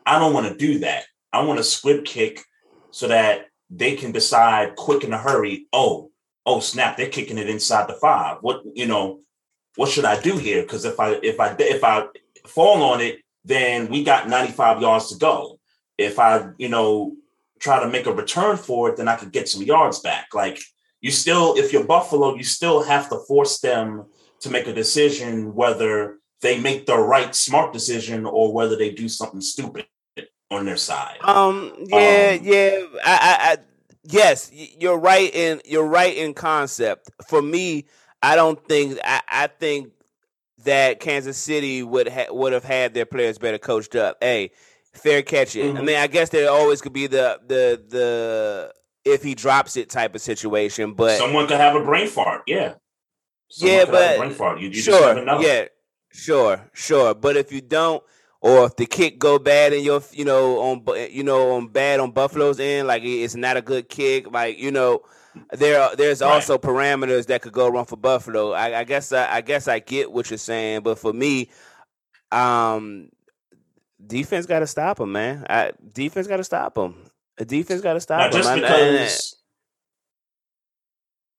I 0.05 0.19
don't 0.19 0.35
want 0.35 0.47
to 0.49 0.57
do 0.57 0.81
that. 0.81 1.05
I 1.33 1.43
want 1.43 1.59
to 1.59 1.65
squib 1.65 2.05
kick 2.05 2.43
so 2.91 3.09
that 3.09 3.47
they 3.71 3.97
can 3.97 4.13
decide 4.13 4.77
quick 4.77 5.05
in 5.05 5.13
a 5.13 5.19
hurry. 5.19 5.67
Oh, 5.73 6.11
oh 6.47 6.61
snap 6.61 6.97
they're 6.97 7.09
kicking 7.09 7.39
it 7.39 7.49
inside 7.49 7.89
the 7.89 7.95
five 7.95 8.39
what 8.41 8.63
you 8.75 8.87
know 8.87 9.21
what 9.77 9.89
should 9.89 10.05
i 10.05 10.21
do 10.21 10.37
here 10.37 10.63
because 10.63 10.85
if 10.85 10.99
i 11.01 11.13
if 11.23 11.41
i 11.41 11.55
if 11.59 11.83
i 11.83 12.07
fall 12.47 12.83
on 12.83 13.01
it 13.01 13.21
then 13.45 13.89
we 13.89 14.05
got 14.05 14.29
95 14.29 14.81
yards 14.81 15.09
to 15.11 15.19
go 15.19 15.59
if 15.99 16.19
i 16.19 16.49
you 16.59 16.69
know 16.69 17.15
try 17.65 17.83
to 17.83 17.89
make 17.89 18.07
a 18.07 18.13
return 18.13 18.57
for 18.57 18.89
it 18.89 18.97
then 18.97 19.09
i 19.09 19.17
could 19.17 19.33
get 19.33 19.49
some 19.49 19.63
yards 19.63 19.99
back 20.01 20.27
like 20.35 20.59
you 21.05 21.11
still, 21.11 21.55
if 21.59 21.71
you're 21.71 21.85
Buffalo, 21.85 22.35
you 22.35 22.45
still 22.45 22.83
have 22.83 23.11
to 23.11 23.19
force 23.29 23.59
them 23.59 24.07
to 24.41 24.49
make 24.49 24.67
a 24.67 24.73
decision 24.73 25.55
whether 25.55 26.17
they 26.41 26.59
make 26.59 26.87
the 26.87 26.97
right 26.97 27.35
smart 27.35 27.75
decision 27.75 28.25
or 28.25 28.55
whether 28.55 28.75
they 28.75 28.89
do 28.91 29.11
something 29.11 29.43
stupid 29.43 29.85
on 30.51 30.65
their 30.65 30.79
side. 30.79 31.19
Um. 31.21 31.75
Yeah. 31.89 32.39
Um, 32.41 32.47
yeah. 32.47 32.81
I, 33.05 33.13
I. 33.13 33.53
I. 33.53 33.57
Yes, 34.05 34.51
you're 34.51 34.97
right 34.97 35.31
in. 35.35 35.61
You're 35.67 35.87
right 35.87 36.17
in 36.17 36.33
concept. 36.33 37.11
For 37.29 37.43
me, 37.43 37.85
I 38.23 38.35
don't 38.35 38.67
think. 38.67 38.99
I. 39.05 39.21
I 39.29 39.47
think 39.49 39.93
that 40.65 41.01
Kansas 41.01 41.37
City 41.37 41.83
would 41.83 42.09
ha- 42.09 42.33
would 42.33 42.55
have 42.55 42.65
had 42.65 42.95
their 42.95 43.05
players 43.05 43.37
better 43.37 43.59
coached 43.59 43.95
up. 43.95 44.17
Hey, 44.23 44.53
fair 44.95 45.23
catch 45.23 45.57
it. 45.57 45.65
I 45.77 45.79
Mhm. 45.81 45.85
mean, 45.85 45.97
I 45.97 46.07
guess 46.07 46.29
there 46.31 46.51
always 46.51 46.81
could 46.81 46.93
be 46.93 47.07
the 47.07 47.39
the 47.47 47.83
the 47.89 48.73
if 49.05 49.23
he 49.23 49.35
drops 49.35 49.77
it 49.77 49.91
type 49.91 50.15
of 50.15 50.21
situation, 50.23 50.95
but 50.95 51.19
Someone 51.19 51.47
could 51.47 51.59
have 51.59 51.77
a 51.77 51.85
brain 51.85 52.09
fart. 52.09 52.43
Yeah. 52.47 52.75
Someone 53.51 53.77
Yeah, 53.77 53.85
could 53.85 53.95
have 53.95 54.05
a 54.05 54.09
but- 54.15 54.19
brain 54.19 54.31
fart. 54.35 54.59
You, 54.61 54.69
you 54.69 54.73
just 54.83 54.87
sure, 54.87 55.41
yeah, 55.43 55.65
sure, 56.13 56.71
sure. 56.73 57.15
But 57.15 57.37
if 57.37 57.53
you 57.53 57.61
don't, 57.61 58.03
or 58.41 58.65
if 58.67 58.77
the 58.77 58.87
kick 58.87 59.19
go 59.19 59.39
bad 59.39 59.73
in 59.73 59.85
your, 59.85 60.03
you 60.13 60.25
know, 60.25 60.59
on 60.61 60.85
you 61.11 61.23
know, 61.23 61.53
on 61.53 61.69
bad 61.69 62.01
on 62.01 62.13
Buffalo's 62.13 62.59
end, 62.61 62.89
like 62.89 63.03
it's 63.05 63.35
not 63.35 63.57
a 63.57 63.63
good 63.63 63.89
kick, 63.89 64.31
like 64.33 64.59
you 64.59 64.71
know, 64.71 65.01
there 65.53 65.91
there's 65.97 66.21
Right. 66.23 66.31
also 66.33 66.57
parameters 66.59 67.27
that 67.27 67.43
could 67.43 67.53
go 67.53 67.69
wrong 67.69 67.85
for 67.87 67.97
Buffalo. 67.97 68.53
I, 68.53 68.81
I 68.81 68.85
guess 68.85 69.13
I, 69.13 69.37
I 69.37 69.41
guess 69.43 69.69
I 69.69 69.81
get 69.81 70.11
what 70.13 70.31
you're 70.31 70.39
saying, 70.39 70.81
but 70.83 70.99
for 70.99 71.13
me, 71.13 71.51
um, 72.33 73.09
defense 74.07 74.47
got 74.47 74.61
to 74.61 74.67
stop 74.67 75.01
him, 75.01 75.13
man. 75.13 75.47
I, 75.49 75.73
defense 75.93 76.27
got 76.27 76.39
to 76.39 76.45
stop 76.45 76.77
him. 76.77 76.95
The 77.37 77.45
defense 77.45 77.81
got 77.81 77.95
to 77.95 78.01
stop 78.01 78.27
him. 78.33 78.33
just 78.33 78.49
I- 78.49 78.53
I- 78.53 78.57
because. 78.61 79.37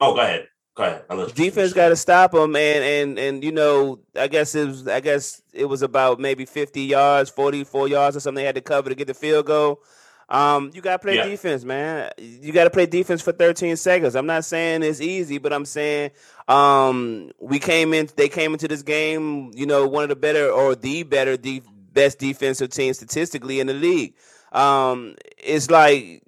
Oh, 0.02 0.14
go 0.14 0.22
ahead. 0.22 0.48
Go 0.76 0.84
ahead. 0.84 1.34
Defense 1.36 1.72
got 1.72 1.90
to 1.90 1.96
stop 1.96 2.34
him, 2.34 2.54
and 2.56 2.84
and 2.84 3.18
and 3.20 3.44
you 3.46 3.54
know, 3.54 4.00
I 4.14 4.28
guess 4.28 4.54
it 4.56 4.68
was, 4.68 4.88
I 4.90 5.00
guess 5.00 5.42
it 5.54 5.66
was 5.66 5.82
about 5.82 6.20
maybe 6.20 6.44
fifty 6.46 6.82
yards, 6.82 7.30
forty 7.30 7.64
four 7.64 7.88
yards 7.88 8.18
or 8.18 8.20
something 8.20 8.42
they 8.42 8.46
had 8.46 8.56
to 8.56 8.62
cover 8.62 8.90
to 8.90 8.96
get 8.96 9.08
the 9.08 9.14
field 9.14 9.46
goal. 9.46 9.80
Um, 10.28 10.72
you 10.74 10.82
got 10.82 10.94
to 10.94 11.00
play 11.00 11.16
Yeah. 11.16 11.28
defense, 11.28 11.64
man. 11.64 12.12
You 12.18 12.52
got 12.52 12.66
to 12.66 12.72
play 12.72 12.88
defense 12.88 13.22
for 13.22 13.32
thirteen 13.32 13.78
seconds. 13.78 14.16
I'm 14.18 14.26
not 14.26 14.44
saying 14.44 14.84
it's 14.84 15.00
easy, 15.00 15.38
but 15.38 15.54
I'm 15.54 15.64
saying 15.66 16.12
um, 16.50 17.32
we 17.40 17.58
came 17.60 17.94
in, 17.94 18.10
they 18.18 18.28
came 18.28 18.52
into 18.52 18.68
this 18.68 18.82
game, 18.84 19.52
you 19.56 19.66
know, 19.66 19.88
one 19.88 20.04
of 20.04 20.10
the 20.10 20.16
better 20.18 20.50
or 20.50 20.76
the 20.76 21.04
better, 21.04 21.38
the 21.38 21.62
best 21.96 22.20
defensive 22.20 22.70
team 22.70 22.94
statistically 22.94 23.60
in 23.60 23.66
the 23.66 23.74
league. 23.74 24.14
Um, 24.52 25.16
it's 25.40 25.72
like, 25.72 26.22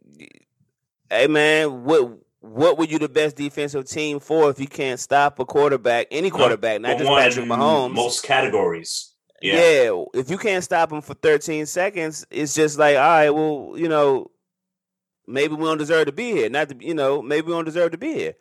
hey 1.09 1.27
man, 1.27 1.83
what 1.83 2.17
what 2.39 2.77
were 2.77 2.85
you 2.85 2.97
the 2.97 3.09
best 3.09 3.35
defensive 3.35 3.85
team 3.85 4.19
for 4.19 4.49
if 4.49 4.59
you 4.59 4.67
can't 4.67 4.99
stop 4.99 5.39
a 5.39 5.45
quarterback, 5.45 6.07
any 6.09 6.31
quarterback, 6.31 6.81
not 6.81 6.97
just 6.97 7.09
Patrick 7.09 7.45
Mahomes? 7.45 7.93
Most 7.93 8.23
categories. 8.23 9.13
Yeah. 9.41 9.53
yeah. 9.53 10.03
if 10.15 10.31
you 10.31 10.37
can't 10.37 10.63
stop 10.63 10.91
him 10.91 11.01
for 11.01 11.13
13 11.13 11.67
seconds, 11.67 12.25
it's 12.31 12.55
just 12.55 12.79
like, 12.79 12.95
all 12.95 13.01
right, 13.01 13.29
well, 13.29 13.73
you 13.75 13.87
know, 13.87 14.31
maybe 15.27 15.53
we 15.53 15.63
don't 15.65 15.77
deserve 15.77 16.07
to 16.07 16.11
be 16.11 16.31
here. 16.31 16.49
Not 16.49 16.69
to, 16.69 16.75
you 16.79 16.95
know, 16.95 17.21
maybe 17.21 17.47
we 17.47 17.53
don't 17.53 17.65
deserve 17.65 17.91
to 17.91 17.97
be 17.97 18.13
here. 18.13 18.33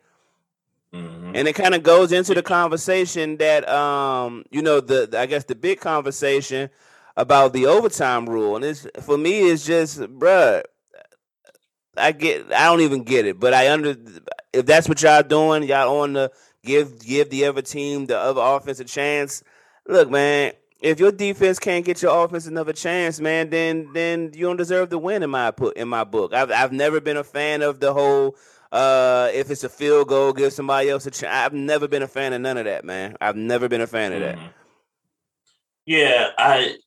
Mhm. 0.93 1.31
And 1.35 1.47
it 1.47 1.53
kind 1.53 1.75
of 1.75 1.83
goes 1.83 2.11
into 2.11 2.33
the 2.33 2.41
conversation 2.41 3.37
that, 3.37 3.67
um, 3.69 4.45
you 4.49 4.61
know, 4.61 4.79
the 4.79 5.09
I 5.17 5.25
guess 5.25 5.43
the 5.43 5.55
big 5.55 5.79
conversation 5.79 6.69
about 7.17 7.51
the 7.51 7.65
overtime 7.65 8.29
rule, 8.29 8.55
and 8.55 8.63
it's 8.63 8.87
for 9.01 9.17
me, 9.17 9.49
it's 9.49 9.65
just, 9.65 9.99
bruh. 9.99 10.63
I 11.97 12.11
get, 12.11 12.53
I 12.53 12.65
don't 12.65 12.81
even 12.81 13.03
get 13.03 13.25
it, 13.25 13.39
but 13.39 13.53
I 13.53 13.71
under 13.71 13.95
if 14.53 14.65
that's 14.65 14.87
what 14.87 15.01
y'all 15.01 15.23
doing, 15.23 15.63
y'all 15.63 16.01
on 16.01 16.13
the 16.13 16.31
give 16.63 16.99
give 17.03 17.29
the 17.31 17.45
other 17.45 17.61
team 17.63 18.05
the 18.05 18.19
other 18.19 18.41
offense 18.41 18.79
a 18.79 18.85
chance. 18.85 19.43
Look, 19.87 20.09
man, 20.09 20.53
if 20.81 20.99
your 20.99 21.11
defense 21.11 21.59
can't 21.59 21.85
get 21.85 22.01
your 22.01 22.23
offense 22.23 22.45
another 22.45 22.73
chance, 22.73 23.19
man, 23.19 23.49
then 23.49 23.91
then 23.93 24.31
you 24.35 24.45
don't 24.45 24.57
deserve 24.57 24.89
to 24.89 24.99
win 24.99 25.23
in 25.23 25.31
my 25.31 25.51
put 25.51 25.75
in 25.77 25.87
my 25.87 26.03
book. 26.03 26.33
I've 26.33 26.51
I've 26.51 26.71
never 26.71 27.01
been 27.01 27.17
a 27.17 27.23
fan 27.23 27.63
of 27.63 27.79
the 27.79 27.93
whole 27.93 28.35
uh 28.71 29.29
if 29.33 29.49
it's 29.49 29.63
a 29.63 29.69
field 29.69 30.07
goal, 30.09 30.33
give 30.33 30.53
somebody 30.53 30.89
else 30.89 31.07
a 31.07 31.11
chance. 31.11 31.33
I've 31.33 31.53
never 31.53 31.87
been 31.87 32.03
a 32.03 32.07
fan 32.07 32.33
of 32.33 32.41
none 32.41 32.57
of 32.57 32.65
that, 32.65 32.85
man. 32.85 33.15
I've 33.21 33.35
never 33.37 33.67
been 33.67 33.81
a 33.81 33.87
fan 33.87 34.13
of 34.13 34.19
that. 34.19 34.37
Mhm. 34.37 34.49
Yeah, 35.85 36.29
I 36.37 36.77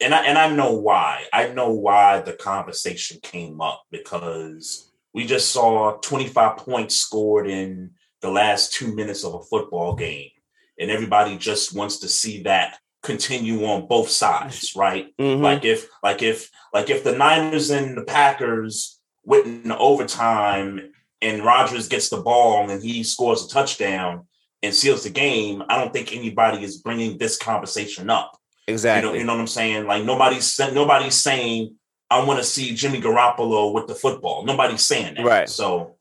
and 0.00 0.14
I 0.14 0.24
and 0.26 0.38
I 0.38 0.54
know 0.54 0.72
why. 0.72 1.24
I 1.32 1.48
know 1.48 1.70
why 1.72 2.20
the 2.20 2.32
conversation 2.32 3.18
came 3.22 3.60
up 3.60 3.82
because 3.90 4.90
we 5.12 5.26
just 5.26 5.50
saw 5.50 5.92
25 5.98 6.56
points 6.58 6.96
scored 6.96 7.48
in 7.48 7.90
the 8.20 8.30
last 8.30 8.72
two 8.72 8.94
minutes 8.94 9.24
of 9.24 9.34
a 9.34 9.42
football 9.42 9.94
game, 9.94 10.30
and 10.78 10.90
everybody 10.90 11.36
just 11.36 11.74
wants 11.74 11.98
to 12.00 12.08
see 12.08 12.42
that 12.42 12.78
continue 13.02 13.64
on 13.64 13.86
both 13.86 14.10
sides, 14.10 14.74
right? 14.76 15.16
Mhm. 15.18 15.40
Like 15.40 15.64
if 15.64 15.88
like 16.02 16.22
if 16.22 16.50
like 16.74 16.90
if 16.90 17.02
the 17.02 17.12
Niners 17.16 17.70
and 17.70 17.96
the 17.96 18.02
Packers 18.04 19.00
went 19.24 19.46
in 19.46 19.72
overtime 19.72 20.92
and 21.22 21.44
Rodgers 21.44 21.88
gets 21.88 22.08
the 22.08 22.20
ball 22.20 22.68
and 22.70 22.82
he 22.82 23.02
scores 23.02 23.44
a 23.44 23.48
touchdown 23.48 24.26
and 24.62 24.74
seals 24.74 25.04
the 25.04 25.10
game, 25.10 25.62
I 25.68 25.78
don't 25.78 25.92
think 25.92 26.14
anybody 26.14 26.62
is 26.62 26.78
bringing 26.78 27.16
this 27.16 27.38
conversation 27.38 28.10
up. 28.10 28.39
You 28.70 28.74
exactly. 28.74 29.10
know, 29.12 29.18
you 29.18 29.24
know 29.24 29.34
what 29.34 29.40
I'm 29.40 29.46
saying? 29.46 29.86
Like 29.86 30.04
nobody's 30.04 30.58
nobody's 30.58 31.14
saying 31.14 31.76
I 32.10 32.24
want 32.24 32.38
to 32.40 32.44
see 32.44 32.74
Jimmy 32.74 33.00
Garoppolo 33.00 33.72
with 33.72 33.86
the 33.86 33.94
football. 33.94 34.44
Nobody's 34.44 34.84
saying 34.84 35.14
that. 35.14 35.24
Right. 35.24 35.48
So, 35.48 35.96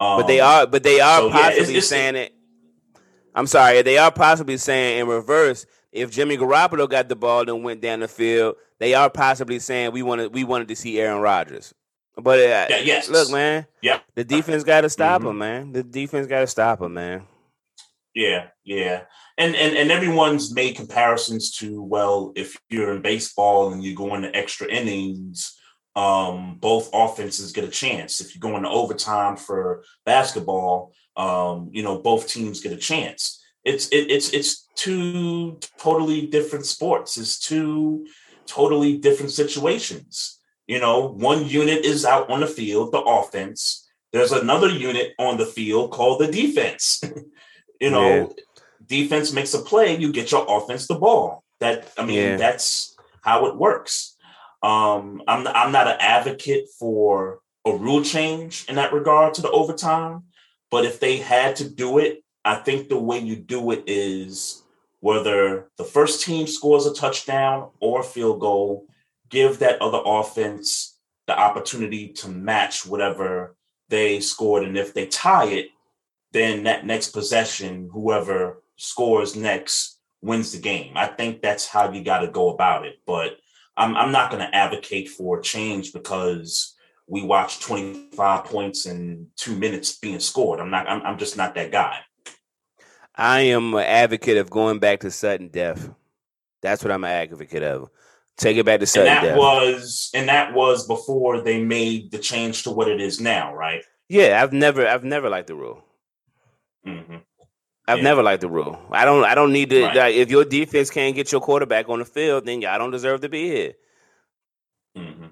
um, 0.00 0.18
but 0.20 0.26
they 0.26 0.40
are 0.40 0.66
but 0.66 0.82
they 0.82 1.00
are 1.00 1.20
so, 1.20 1.28
yeah, 1.28 1.34
it's- 1.36 1.44
possibly 1.56 1.72
it's- 1.76 1.88
saying 1.88 2.16
it. 2.16 2.32
I'm 3.36 3.46
sorry, 3.48 3.82
they 3.82 3.98
are 3.98 4.12
possibly 4.12 4.56
saying 4.58 5.00
in 5.00 5.06
reverse. 5.08 5.66
If 5.90 6.10
Jimmy 6.10 6.36
Garoppolo 6.36 6.88
got 6.88 7.08
the 7.08 7.16
ball 7.16 7.48
and 7.48 7.62
went 7.64 7.80
down 7.80 8.00
the 8.00 8.08
field, 8.08 8.56
they 8.80 8.94
are 8.94 9.08
possibly 9.10 9.58
saying 9.60 9.92
we 9.92 10.02
wanted 10.02 10.34
we 10.34 10.44
wanted 10.44 10.68
to 10.68 10.76
see 10.76 11.00
Aaron 11.00 11.20
Rodgers. 11.20 11.72
But 12.16 12.38
uh, 12.38 12.66
Yeah, 12.70 12.78
yes. 12.78 13.08
look, 13.08 13.30
man, 13.30 13.66
Yeah. 13.80 13.98
the 14.14 14.22
defense 14.24 14.62
got 14.64 14.82
to 14.82 14.90
stop 14.90 15.22
Mhm. 15.22 15.30
him, 15.30 15.38
man. 15.38 15.72
The 15.72 15.82
defense 15.82 16.26
got 16.28 16.40
to 16.40 16.46
stop 16.46 16.80
him, 16.80 16.94
man. 16.94 17.26
Yeah, 18.14 18.46
yeah. 18.62 19.02
And 19.36 19.56
and 19.56 19.76
and 19.76 19.90
everyone's 19.90 20.54
made 20.54 20.76
comparisons 20.76 21.50
to 21.58 21.82
well, 21.82 22.32
if 22.36 22.56
you're 22.70 22.94
in 22.94 23.02
baseball 23.02 23.72
and 23.72 23.82
you 23.82 23.94
go 23.94 24.14
into 24.14 24.34
extra 24.34 24.68
innings, 24.68 25.58
um, 25.96 26.58
both 26.60 26.90
offenses 26.92 27.52
get 27.52 27.64
a 27.64 27.68
chance. 27.68 28.20
If 28.20 28.34
you 28.34 28.40
go 28.40 28.56
into 28.56 28.68
overtime 28.68 29.36
for 29.36 29.84
basketball, 30.04 30.92
um, 31.16 31.70
you 31.72 31.82
know, 31.82 31.98
both 31.98 32.28
teams 32.28 32.60
get 32.60 32.72
a 32.72 32.76
chance. 32.76 33.42
It's 33.64 33.88
it, 33.88 34.10
it's 34.10 34.30
it's 34.30 34.68
two 34.74 35.58
totally 35.78 36.26
different 36.26 36.66
sports. 36.66 37.16
It's 37.16 37.38
two 37.38 38.06
totally 38.46 38.98
different 38.98 39.32
situations. 39.32 40.40
You 40.66 40.80
know, 40.80 41.08
one 41.08 41.46
unit 41.46 41.84
is 41.84 42.04
out 42.04 42.30
on 42.30 42.40
the 42.40 42.46
field, 42.46 42.92
the 42.92 43.00
offense. 43.00 43.88
There's 44.12 44.32
another 44.32 44.68
unit 44.68 45.12
on 45.18 45.38
the 45.38 45.46
field 45.46 45.90
called 45.90 46.20
the 46.20 46.30
defense. 46.30 47.02
you 47.80 47.90
know, 47.90 48.34
Yeah. 48.36 48.43
Defense 48.86 49.32
makes 49.32 49.54
a 49.54 49.60
play, 49.60 49.96
you 49.96 50.12
get 50.12 50.30
your 50.32 50.44
offense 50.48 50.86
the 50.86 50.94
ball. 50.94 51.44
That 51.60 51.92
I 51.98 52.04
mean, 52.04 52.16
Yeah. 52.16 52.36
that's 52.36 52.96
how 53.22 53.46
it 53.46 53.56
works. 53.56 54.16
Um, 54.62 55.22
I'm 55.28 55.46
I'm 55.46 55.72
not 55.72 55.88
an 55.88 55.96
advocate 56.00 56.68
for 56.78 57.40
a 57.64 57.72
rule 57.72 58.02
change 58.02 58.64
in 58.68 58.74
that 58.76 58.92
regard 58.92 59.34
to 59.34 59.42
the 59.42 59.50
overtime, 59.50 60.24
but 60.70 60.84
if 60.84 61.00
they 61.00 61.16
had 61.18 61.56
to 61.56 61.68
do 61.68 61.98
it, 61.98 62.22
I 62.44 62.56
think 62.56 62.88
the 62.88 62.98
way 62.98 63.18
you 63.18 63.36
do 63.36 63.70
it 63.70 63.84
is 63.86 64.62
whether 65.00 65.70
the 65.76 65.84
first 65.84 66.22
team 66.24 66.46
scores 66.46 66.86
a 66.86 66.94
touchdown 66.94 67.70
or 67.80 68.00
a 68.00 68.04
field 68.04 68.40
goal, 68.40 68.86
give 69.28 69.58
that 69.58 69.80
other 69.82 70.00
offense 70.04 70.98
the 71.26 71.38
opportunity 71.38 72.08
to 72.08 72.28
match 72.28 72.86
whatever 72.86 73.54
they 73.88 74.20
scored, 74.20 74.64
and 74.64 74.76
if 74.76 74.94
they 74.94 75.06
tie 75.06 75.46
it, 75.46 75.68
then 76.32 76.64
that 76.64 76.84
next 76.86 77.10
possession, 77.10 77.88
whoever 77.92 78.62
scores 78.76 79.36
next 79.36 80.00
wins 80.22 80.52
the 80.52 80.58
game. 80.60 80.92
I 80.96 81.06
think 81.06 81.42
that's 81.42 81.66
how 81.66 81.92
you 81.92 82.02
got 82.02 82.20
to 82.20 82.28
go 82.28 82.50
about 82.50 82.86
it. 82.86 82.96
But 83.06 83.36
I'm, 83.76 83.96
I'm 83.96 84.12
not 84.12 84.30
going 84.30 84.46
to 84.46 84.54
advocate 84.54 85.08
for 85.10 85.40
change 85.40 85.92
because 85.92 86.74
we 87.06 87.22
watched 87.22 87.62
25 87.62 88.44
points 88.44 88.86
in 88.86 89.28
two 89.36 89.56
minutes 89.56 89.98
being 89.98 90.20
scored. 90.20 90.60
I'm 90.60 90.70
not. 90.70 90.88
I'm, 90.88 91.02
I'm 91.02 91.18
just 91.18 91.36
not 91.36 91.54
that 91.56 91.70
guy. 91.70 91.98
I 93.16 93.40
am 93.40 93.74
an 93.74 93.84
advocate 93.84 94.38
of 94.38 94.50
going 94.50 94.78
back 94.78 95.00
to 95.00 95.10
sudden 95.10 95.48
death. 95.48 95.90
That's 96.62 96.82
what 96.82 96.90
I'm 96.92 97.04
an 97.04 97.10
advocate 97.10 97.62
of. 97.62 97.90
Take 98.36 98.56
it 98.56 98.66
back 98.66 98.80
to 98.80 98.84
And 98.84 98.88
sudden 98.88 99.06
that 99.06 99.22
death. 99.22 99.36
was 99.36 100.10
and 100.14 100.28
that 100.28 100.54
was 100.54 100.86
before 100.88 101.40
they 101.40 101.62
made 101.62 102.10
the 102.10 102.18
change 102.18 102.62
to 102.64 102.70
what 102.70 102.88
it 102.88 103.00
is 103.00 103.20
now, 103.20 103.54
right? 103.54 103.84
yeah, 104.08 104.42
I've 104.42 104.52
never 104.52 104.86
I've 104.86 105.04
never 105.04 105.28
liked 105.28 105.46
the 105.48 105.54
rule. 105.54 105.84
hmm 106.84 107.16
I've 107.86 107.98
Yeah. 107.98 108.04
never 108.04 108.22
liked 108.22 108.40
the 108.40 108.48
rule. 108.48 108.78
I 108.90 109.04
don't. 109.04 109.24
I 109.24 109.34
don't 109.34 109.52
need 109.52 109.70
to. 109.70 109.82
Right. 109.84 109.96
Like, 109.96 110.14
if 110.14 110.30
your 110.30 110.44
defense 110.44 110.90
can't 110.90 111.14
get 111.14 111.30
your 111.32 111.40
quarterback 111.40 111.88
on 111.88 111.98
the 111.98 112.04
field, 112.04 112.46
then 112.46 112.60
y'all 112.62 112.78
don't 112.78 112.90
deserve 112.90 113.20
to 113.22 113.28
be 113.28 113.46
here. 113.48 113.72
hmm 114.96 115.26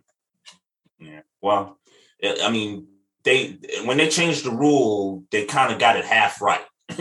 Yeah. 0.99 1.21
Well, 1.41 1.79
I 2.23 2.51
mean, 2.51 2.89
they 3.25 3.59
when 3.85 3.97
they 3.97 4.09
changed 4.09 4.45
the 4.45 4.51
rule, 4.51 5.25
they 5.31 5.45
kind 5.47 5.73
of 5.73 5.79
got 5.79 5.97
it 5.97 6.05
half 6.05 6.41
right. 6.43 6.65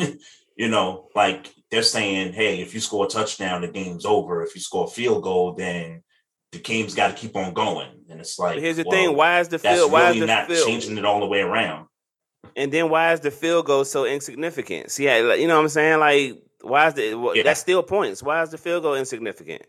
you 0.56 0.68
know, 0.70 1.10
like 1.16 1.54
they're 1.70 1.84
saying, 1.84 2.34
hey, 2.34 2.62
if 2.62 2.74
you 2.74 2.80
score 2.80 3.06
a 3.06 3.10
touchdown, 3.10 3.62
the 3.62 3.68
game's 3.68 4.06
over. 4.06 4.44
If 4.44 4.56
you 4.56 4.62
score 4.62 4.86
a 4.86 4.90
field 4.90 5.24
goal, 5.24 5.54
then 5.54 6.04
the 6.52 6.60
game's 6.60 6.96
got 6.96 7.10
to 7.10 7.14
keep 7.14 7.36
on 7.36 7.54
going. 7.54 7.88
And 8.10 8.20
it's 8.20 8.38
like, 8.38 8.56
But 8.56 8.64
here's 8.64 8.78
the 8.78 8.84
well, 8.84 8.92
thing: 8.92 9.16
why 9.16 9.40
is 9.40 9.48
the 9.50 9.58
that's 9.58 9.80
field? 9.80 9.92
Why 9.92 10.08
really 10.08 10.18
is 10.18 10.22
the 10.22 10.28
not 10.28 10.48
field? 10.48 10.68
changing 10.68 10.98
it 10.98 11.06
all 11.06 11.20
the 11.20 11.28
way 11.28 11.42
around. 11.42 11.88
And 12.56 12.72
then 12.72 12.90
why 12.90 13.14
is 13.14 13.20
the 13.22 13.32
field 13.32 13.66
goal 13.66 13.86
so 13.86 14.06
insignificant? 14.06 14.92
See, 14.92 15.04
you 15.06 15.48
know 15.48 15.56
what 15.56 15.64
I'm 15.64 15.70
saying? 15.70 16.00
Like, 16.00 16.44
why 16.62 16.88
is 16.88 16.94
the 16.94 17.16
well, 17.16 17.36
Yeah. 17.36 17.44
that's 17.44 17.60
still 17.60 17.84
points? 17.84 18.22
Why 18.22 18.42
is 18.44 18.52
the 18.52 18.58
field 18.58 18.84
goal 18.84 18.96
insignificant? 18.96 19.64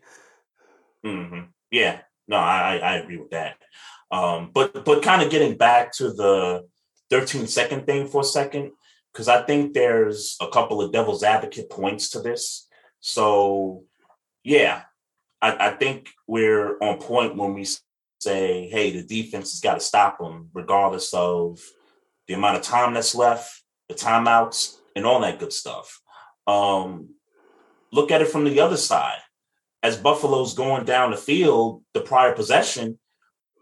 hmm 1.03 1.41
Yeah, 1.71 2.01
no, 2.27 2.37
I, 2.37 2.75
I 2.75 2.77
I 2.77 2.95
agree 2.97 3.17
with 3.17 3.31
that. 3.31 3.57
Um, 4.11 4.51
but 4.53 4.85
but 4.85 5.03
kind 5.03 5.21
of 5.21 5.31
getting 5.31 5.57
back 5.57 5.91
to 5.93 6.11
the 6.13 6.67
13 7.09 7.47
second 7.47 7.85
thing 7.85 8.07
for 8.07 8.21
a 8.21 8.25
second, 8.25 8.71
because 9.11 9.27
I 9.27 9.41
think 9.43 9.73
there's 9.73 10.37
a 10.41 10.47
couple 10.47 10.81
of 10.81 10.91
devil's 10.91 11.23
advocate 11.23 11.69
points 11.69 12.09
to 12.11 12.19
this. 12.21 12.67
So 12.99 13.83
yeah, 14.43 14.83
I, 15.41 15.67
I 15.67 15.71
think 15.71 16.09
we're 16.27 16.77
on 16.79 16.99
point 16.99 17.35
when 17.35 17.53
we 17.53 17.65
say, 18.21 18.67
hey, 18.69 18.91
the 18.91 19.03
defense 19.03 19.51
has 19.51 19.59
got 19.59 19.75
to 19.75 19.79
stop 19.79 20.19
them, 20.19 20.49
regardless 20.53 21.13
of 21.13 21.59
the 22.27 22.33
amount 22.33 22.57
of 22.57 22.63
time 22.63 22.93
that's 22.93 23.15
left, 23.15 23.63
the 23.89 23.95
timeouts, 23.95 24.77
and 24.95 25.05
all 25.05 25.21
that 25.21 25.39
good 25.39 25.53
stuff. 25.53 26.01
Um, 26.47 27.15
look 27.91 28.11
at 28.11 28.21
it 28.21 28.27
from 28.27 28.43
the 28.45 28.59
other 28.59 28.77
side 28.77 29.19
as 29.83 29.97
Buffalo's 29.97 30.53
going 30.53 30.85
down 30.85 31.11
the 31.11 31.17
field, 31.17 31.83
the 31.93 32.01
prior 32.01 32.33
possession, 32.33 32.97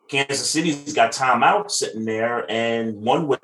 Kansas 0.08 0.50
City's 0.50 0.94
got 0.94 1.12
timeouts 1.12 1.72
sitting 1.72 2.06
there, 2.06 2.50
and 2.50 2.96
one 2.96 3.28
would 3.28 3.40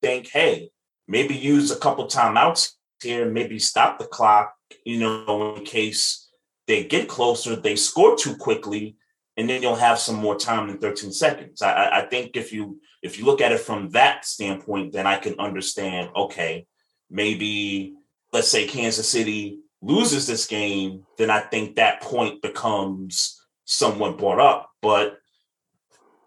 think, 0.00 0.28
hey, 0.28 0.70
maybe 1.06 1.34
use 1.34 1.70
a 1.70 1.76
couple 1.76 2.06
timeouts 2.06 2.72
here, 3.02 3.28
maybe 3.30 3.58
stop 3.58 3.98
the 3.98 4.06
clock, 4.06 4.54
you 4.84 4.98
know, 4.98 5.56
in 5.56 5.64
case 5.64 6.30
they 6.66 6.84
get 6.84 7.08
closer, 7.08 7.56
they 7.56 7.76
score 7.76 8.16
too 8.16 8.36
quickly, 8.36 8.96
and 9.36 9.48
then 9.48 9.62
you'll 9.62 9.74
have 9.74 9.98
some 9.98 10.16
more 10.16 10.36
time 10.36 10.68
than 10.68 10.78
13 10.78 11.12
seconds. 11.12 11.62
I- 11.62 12.00
I, 12.00 12.06
think 12.06 12.36
if 12.36 12.52
you 12.52 12.80
if 13.02 13.18
you 13.18 13.24
look 13.24 13.40
at 13.40 13.52
it 13.52 13.60
from 13.60 13.90
that 13.90 14.24
standpoint, 14.24 14.92
then 14.92 15.06
I 15.06 15.16
can 15.18 15.38
understand, 15.38 16.10
okay, 16.16 16.66
maybe 17.10 17.94
let's 18.32 18.48
say 18.48 18.66
Kansas 18.66 19.08
City 19.08 19.60
loses 19.82 20.26
this 20.26 20.46
game, 20.46 21.04
then 21.18 21.30
I 21.30 21.40
think 21.40 21.76
that 21.76 22.00
point 22.00 22.42
becomes 22.42 23.40
somewhat 23.64 24.18
brought 24.18 24.40
up. 24.40 24.70
But 24.80 25.18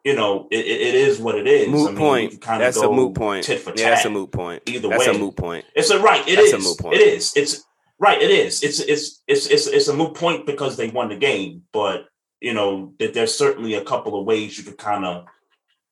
you 0.03 0.15
know, 0.15 0.47
it, 0.51 0.65
it- 0.65 0.95
is 0.95 1.19
what 1.19 1.35
it 1.35 1.47
is. 1.47 1.67
Moot 1.69 1.87
I 1.89 1.91
mean, 1.91 1.97
point. 1.97 2.31
you 2.33 2.37
can 2.37 2.49
kinda 2.51 2.65
That's 2.65 2.77
a 2.77 2.89
moot 2.89 3.13
point. 3.15 3.43
Tit 3.43 3.59
for 3.59 3.73
Yeah, 3.75 3.89
that's 3.89 4.01
a 4.01 4.03
tat. 4.05 4.11
moot 4.13 4.31
point. 4.31 4.63
Either 4.67 4.87
That's 4.89 5.07
way, 5.07 5.15
a 5.15 5.17
moot 5.17 5.35
point. 5.35 5.65
it's 5.75 5.89
a 5.89 5.99
right. 5.99 6.25
It 6.27 6.35
That's 6.37 6.53
a 6.53 6.59
moot 6.59 6.77
point. 6.77 6.95
It 6.95 7.01
is. 7.01 7.33
It's 7.35 7.63
right. 7.99 8.21
It 8.21 8.29
is. 8.31 8.63
It's 8.63 8.79
it's 8.79 9.21
it's 9.27 9.47
it's 9.47 9.67
it's 9.67 9.87
a 9.89 9.93
moot 9.93 10.13
point 10.13 10.45
because 10.45 10.77
they 10.77 10.89
won 10.89 11.09
the 11.09 11.17
game. 11.17 11.63
But 11.73 12.05
you 12.41 12.53
know 12.53 12.93
that 12.99 13.13
there's 13.13 13.33
certainly 13.33 13.73
a 13.75 13.83
couple 13.83 14.19
of 14.19 14.25
ways 14.25 14.57
you 14.57 14.63
could 14.63 14.77
kind 14.77 15.05
of 15.05 15.25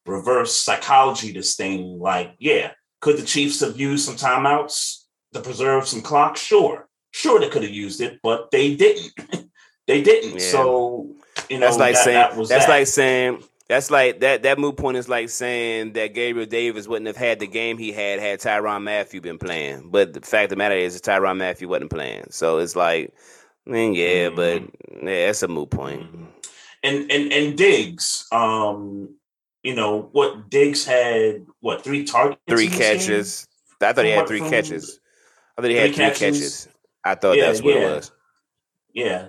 reverse 0.05 0.55
psychology 0.55 1.31
this 1.31 1.55
thing. 1.55 1.99
Like, 1.99 2.35
yeah, 2.39 2.71
could 3.01 3.17
the 3.17 3.25
Chiefs 3.25 3.61
have 3.61 3.79
used 3.79 4.05
some 4.05 4.15
timeouts 4.15 5.03
to 5.33 5.41
preserve 5.41 5.87
some 5.87 6.01
clock? 6.01 6.37
Sure, 6.37 6.87
sure 7.11 7.39
they 7.39 7.49
could 7.49 7.63
have 7.63 7.71
used 7.71 8.01
it, 8.01 8.19
but 8.21 8.51
they 8.51 8.75
didn't. 8.75 9.13
they 9.87 10.01
didn't. 10.01 10.33
Yeah. 10.33 10.51
So 10.51 11.15
you 11.49 11.59
know 11.59 11.67
That's 11.67 11.77
like 11.77 11.95
that, 11.95 12.03
saying 12.03 12.15
that 12.15 12.37
was 12.37 12.49
that's 12.49 12.65
that. 12.65 12.71
like 12.71 12.87
saying 12.87 13.43
that's 13.67 13.89
like 13.89 14.19
that 14.19 14.43
that 14.43 14.59
moot 14.59 14.77
point 14.77 14.97
is 14.97 15.09
like 15.09 15.29
saying 15.29 15.93
that 15.93 16.13
Gabriel 16.13 16.47
Davis 16.47 16.87
wouldn't 16.87 17.07
have 17.07 17.17
had 17.17 17.39
the 17.39 17.47
game 17.47 17.77
he 17.77 17.91
had 17.91 18.19
had 18.19 18.39
Tyrann 18.39 18.83
Mathieu 18.83 19.21
been 19.21 19.39
playing. 19.39 19.89
But 19.89 20.13
the 20.13 20.21
fact 20.21 20.45
of 20.45 20.49
the 20.51 20.55
matter 20.55 20.75
is, 20.75 20.99
Tyrann 21.01 21.37
Mathieu 21.37 21.67
wasn't 21.67 21.89
playing. 21.89 22.27
So 22.29 22.59
it's 22.59 22.75
like, 22.75 23.13
I 23.67 23.69
mean, 23.71 23.93
yeah, 23.95 24.29
but 24.29 24.61
Mm-hmm. 24.61 25.07
yeah, 25.07 25.25
that's 25.27 25.43
a 25.43 25.47
moot 25.47 25.69
point. 25.69 26.01
Mhm. 26.01 26.27
And 26.83 27.11
and 27.11 27.33
and 27.33 27.57
Diggs, 27.57 28.27
um, 28.31 29.15
you 29.63 29.73
know 29.75 30.09
what? 30.11 30.49
Diggs 30.49 30.85
had 30.85 31.45
what 31.61 31.83
three 31.83 32.03
targets, 32.05 32.39
Three 32.47 32.65
in 32.65 32.71
this 32.71 32.79
game? 32.79 32.97
catches. 32.99 33.47
I 33.81 33.93
thought 33.93 34.05
he 34.05 34.11
had 34.11 34.27
three 34.27 34.39
catches. 34.39 34.99
I 35.57 35.61
thought 35.61 35.71
he 35.71 35.77
had 35.77 35.95
three 35.95 36.05
catches? 36.05 36.19
catches. 36.19 36.67
I 37.03 37.15
thought 37.15 37.37
Yeah, 37.37 37.47
that's 37.47 37.61
what 37.63 37.73
yeah. 37.75 37.81
it 37.81 37.95
was. 37.95 38.11
Yeah. 38.93 39.27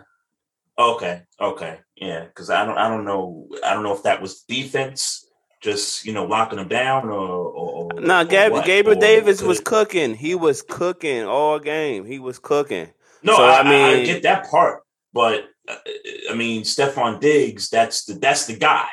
Okay. 0.79 1.23
Okay. 1.41 1.79
Yeah. 1.97 2.25
Because 2.25 2.51
I 2.51 2.65
don't. 2.67 2.77
I 2.77 2.89
don't 2.89 3.05
know. 3.05 3.49
I 3.65 3.73
don't 3.73 3.83
know 3.83 3.95
if 3.95 4.03
that 4.03 4.21
was 4.21 4.43
defense, 4.43 5.27
just 5.63 6.05
you 6.05 6.13
know 6.13 6.27
locking 6.27 6.59
them 6.59 6.69
down, 6.69 7.09
or 7.09 7.19
or, 7.19 7.89
or 7.95 8.01
No, 8.01 8.21
or 8.21 8.25
Gab- 8.25 8.53
what, 8.53 8.67
Gabriel 8.67 8.99
or 8.99 9.01
Davis 9.01 9.41
could 9.41 9.49
was 9.49 9.61
cooking. 9.61 10.15
He 10.15 10.35
was 10.35 10.61
cooking 10.63 11.25
all 11.25 11.59
game. 11.59 12.05
He 12.05 12.19
was 12.19 12.39
cooking. 12.39 12.89
No, 13.23 13.37
So, 13.37 13.45
I, 13.45 13.51
I 13.57 13.61
I 13.61 13.63
mean- 13.65 14.01
I 14.01 14.05
get 14.05 14.23
that 14.23 14.51
part, 14.51 14.83
but 15.13 15.49
uh, 15.69 15.77
I 16.31 16.35
mean, 16.35 16.63
Stefon 16.63 17.21
Diggs, 17.21 17.69
that's 17.71 18.05
the 18.05 18.15
that's 18.15 18.47
the 18.47 18.57
guy. 18.57 18.87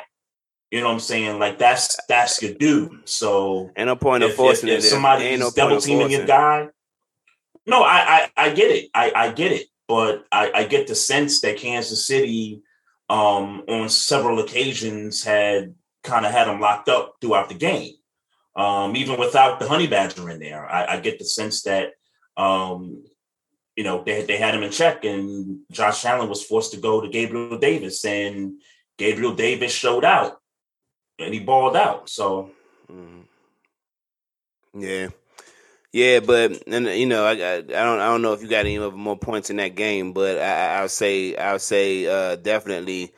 You 0.72 0.80
know 0.82 0.88
what 0.88 0.94
I'm 0.94 1.00
saying? 1.02 1.38
Like 1.38 1.60
that's 1.60 1.98
that's 2.10 2.42
your 2.42 2.56
dude. 2.56 3.08
So 3.08 3.70
and 3.76 3.88
no 3.88 3.96
point 3.96 4.24
of 4.24 4.30
if, 4.30 4.34
if, 4.34 4.38
forcing 4.38 4.70
if 4.70 4.74
it. 4.74 4.76
Ain't 4.78 4.84
somebody's 4.86 5.40
no 5.40 5.46
point 5.46 5.56
double 5.56 5.82
teaming 5.82 6.10
your 6.10 6.26
guy, 6.26 6.70
no, 7.66 7.84
I, 7.84 8.30
I 8.38 8.46
I 8.46 8.54
get 8.54 8.72
it. 8.72 8.90
I 8.94 9.12
I 9.16 9.32
get 9.32 9.52
it, 9.52 9.68
but 9.88 10.26
I 10.32 10.52
I 10.54 10.64
get 10.66 10.88
the 10.88 10.96
sense 10.96 11.42
that 11.42 11.58
Kansas 11.58 12.06
City, 12.08 12.64
um, 13.10 13.64
on 13.68 13.88
several 13.90 14.40
occasions 14.40 15.24
had 15.24 15.76
kind 16.04 16.26
of 16.26 16.32
had 16.32 16.48
him 16.48 16.60
locked 16.60 16.90
up 16.90 17.16
throughout 17.22 17.50
the 17.50 17.56
game, 17.56 17.94
um, 18.56 18.96
even 18.96 19.20
without 19.20 19.60
the 19.60 19.68
Honey 19.68 19.88
Badger 19.88 20.30
in 20.30 20.40
there. 20.40 20.66
I, 20.70 20.96
I 20.96 21.00
get 21.00 21.20
the 21.20 21.26
sense 21.26 21.62
that, 21.64 21.92
um, 22.36 23.04
you 23.76 23.84
know, 23.84 24.04
they 24.04 24.24
they 24.24 24.38
had 24.38 24.56
him 24.56 24.64
in 24.64 24.72
check, 24.72 25.04
and 25.06 25.60
Josh 25.72 26.06
Allen 26.06 26.30
was 26.30 26.44
forced 26.44 26.72
to 26.74 26.80
go 26.80 27.02
to 27.02 27.10
Gabriel 27.10 27.58
Davis, 27.58 28.06
and 28.06 28.62
Gabriel 28.98 29.34
Davis 29.36 29.72
showed 29.74 30.06
out, 30.06 30.40
and 31.20 31.34
he 31.34 31.40
balled 31.40 31.76
out. 31.76 32.10
So. 32.10 32.52
Mhm. 32.92 33.24
Yeah, 34.76 35.10
yeah, 35.92 36.20
but 36.20 36.64
and 36.68 36.88
you 36.88 37.06
know, 37.06 37.26
I, 37.26 37.32
I 37.34 37.56
I 37.58 37.62
don't 37.62 38.00
I 38.00 38.06
don't 38.08 38.22
know 38.22 38.34
if 38.34 38.42
you 38.42 38.48
got 38.50 38.66
any 38.66 38.80
more 38.80 39.18
points 39.18 39.50
in 39.50 39.58
that 39.58 39.76
game, 39.76 40.14
but 40.14 40.40
I- 40.40 40.80
I'll 40.80 40.90
say 40.90 41.36
I'll 41.36 41.60
say 41.60 42.08
uh, 42.08 42.36
definitely 42.38 43.14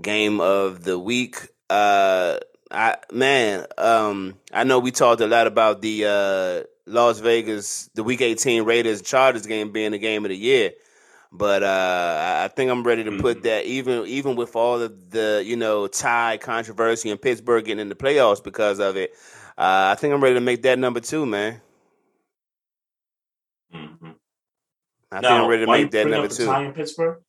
game 0.00 0.40
of 0.40 0.84
the 0.84 0.98
week. 0.98 1.36
Uh, 1.68 2.38
I 2.70 2.96
man, 3.12 3.66
um, 3.78 4.38
I 4.52 4.64
know 4.64 4.78
we 4.78 4.90
talked 4.92 5.20
a 5.20 5.26
lot 5.26 5.46
about 5.46 5.82
the 5.82 6.04
uh, 6.06 6.71
Las 6.86 7.20
Vegas, 7.20 7.88
the 7.94 8.02
Week 8.02 8.20
18 8.20 8.64
Raiders 8.64 9.02
Chargers 9.02 9.46
game 9.46 9.70
being 9.72 9.92
the 9.92 9.98
game 9.98 10.24
of 10.24 10.30
the 10.30 10.36
year. 10.36 10.72
But 11.34 11.62
uh, 11.62 12.40
I 12.44 12.48
think 12.48 12.70
I'm 12.70 12.82
ready 12.82 13.04
to 13.04 13.18
put 13.18 13.38
Mhm. 13.38 13.42
that 13.44 13.64
even 13.64 14.06
even 14.06 14.36
with 14.36 14.54
all 14.54 14.82
of 14.82 15.10
the 15.10 15.42
you 15.44 15.56
know 15.56 15.86
tie 15.86 16.36
controversy 16.36 17.10
and 17.10 17.20
Pittsburgh 17.20 17.64
getting 17.64 17.80
in 17.80 17.88
the 17.88 17.94
playoffs 17.94 18.42
because 18.44 18.80
of 18.80 18.96
it. 18.96 19.12
Uh, 19.56 19.92
I 19.92 19.94
think 19.94 20.12
I'm 20.12 20.22
ready 20.22 20.34
to 20.34 20.40
make 20.40 20.62
that 20.62 20.78
number 20.78 21.00
two, 21.00 21.24
man. 21.24 21.60
mhm. 23.74 24.14
I 25.10 25.20
think 25.20 25.30
I'm 25.32 25.46
ready 25.48 25.64
to 25.64 25.70
make 25.70 25.90
that 25.92 26.06
number 26.06 26.28
two. 26.28 26.46
tie 26.46 26.64
in 26.64 26.72
Pittsburgh? 26.72 27.22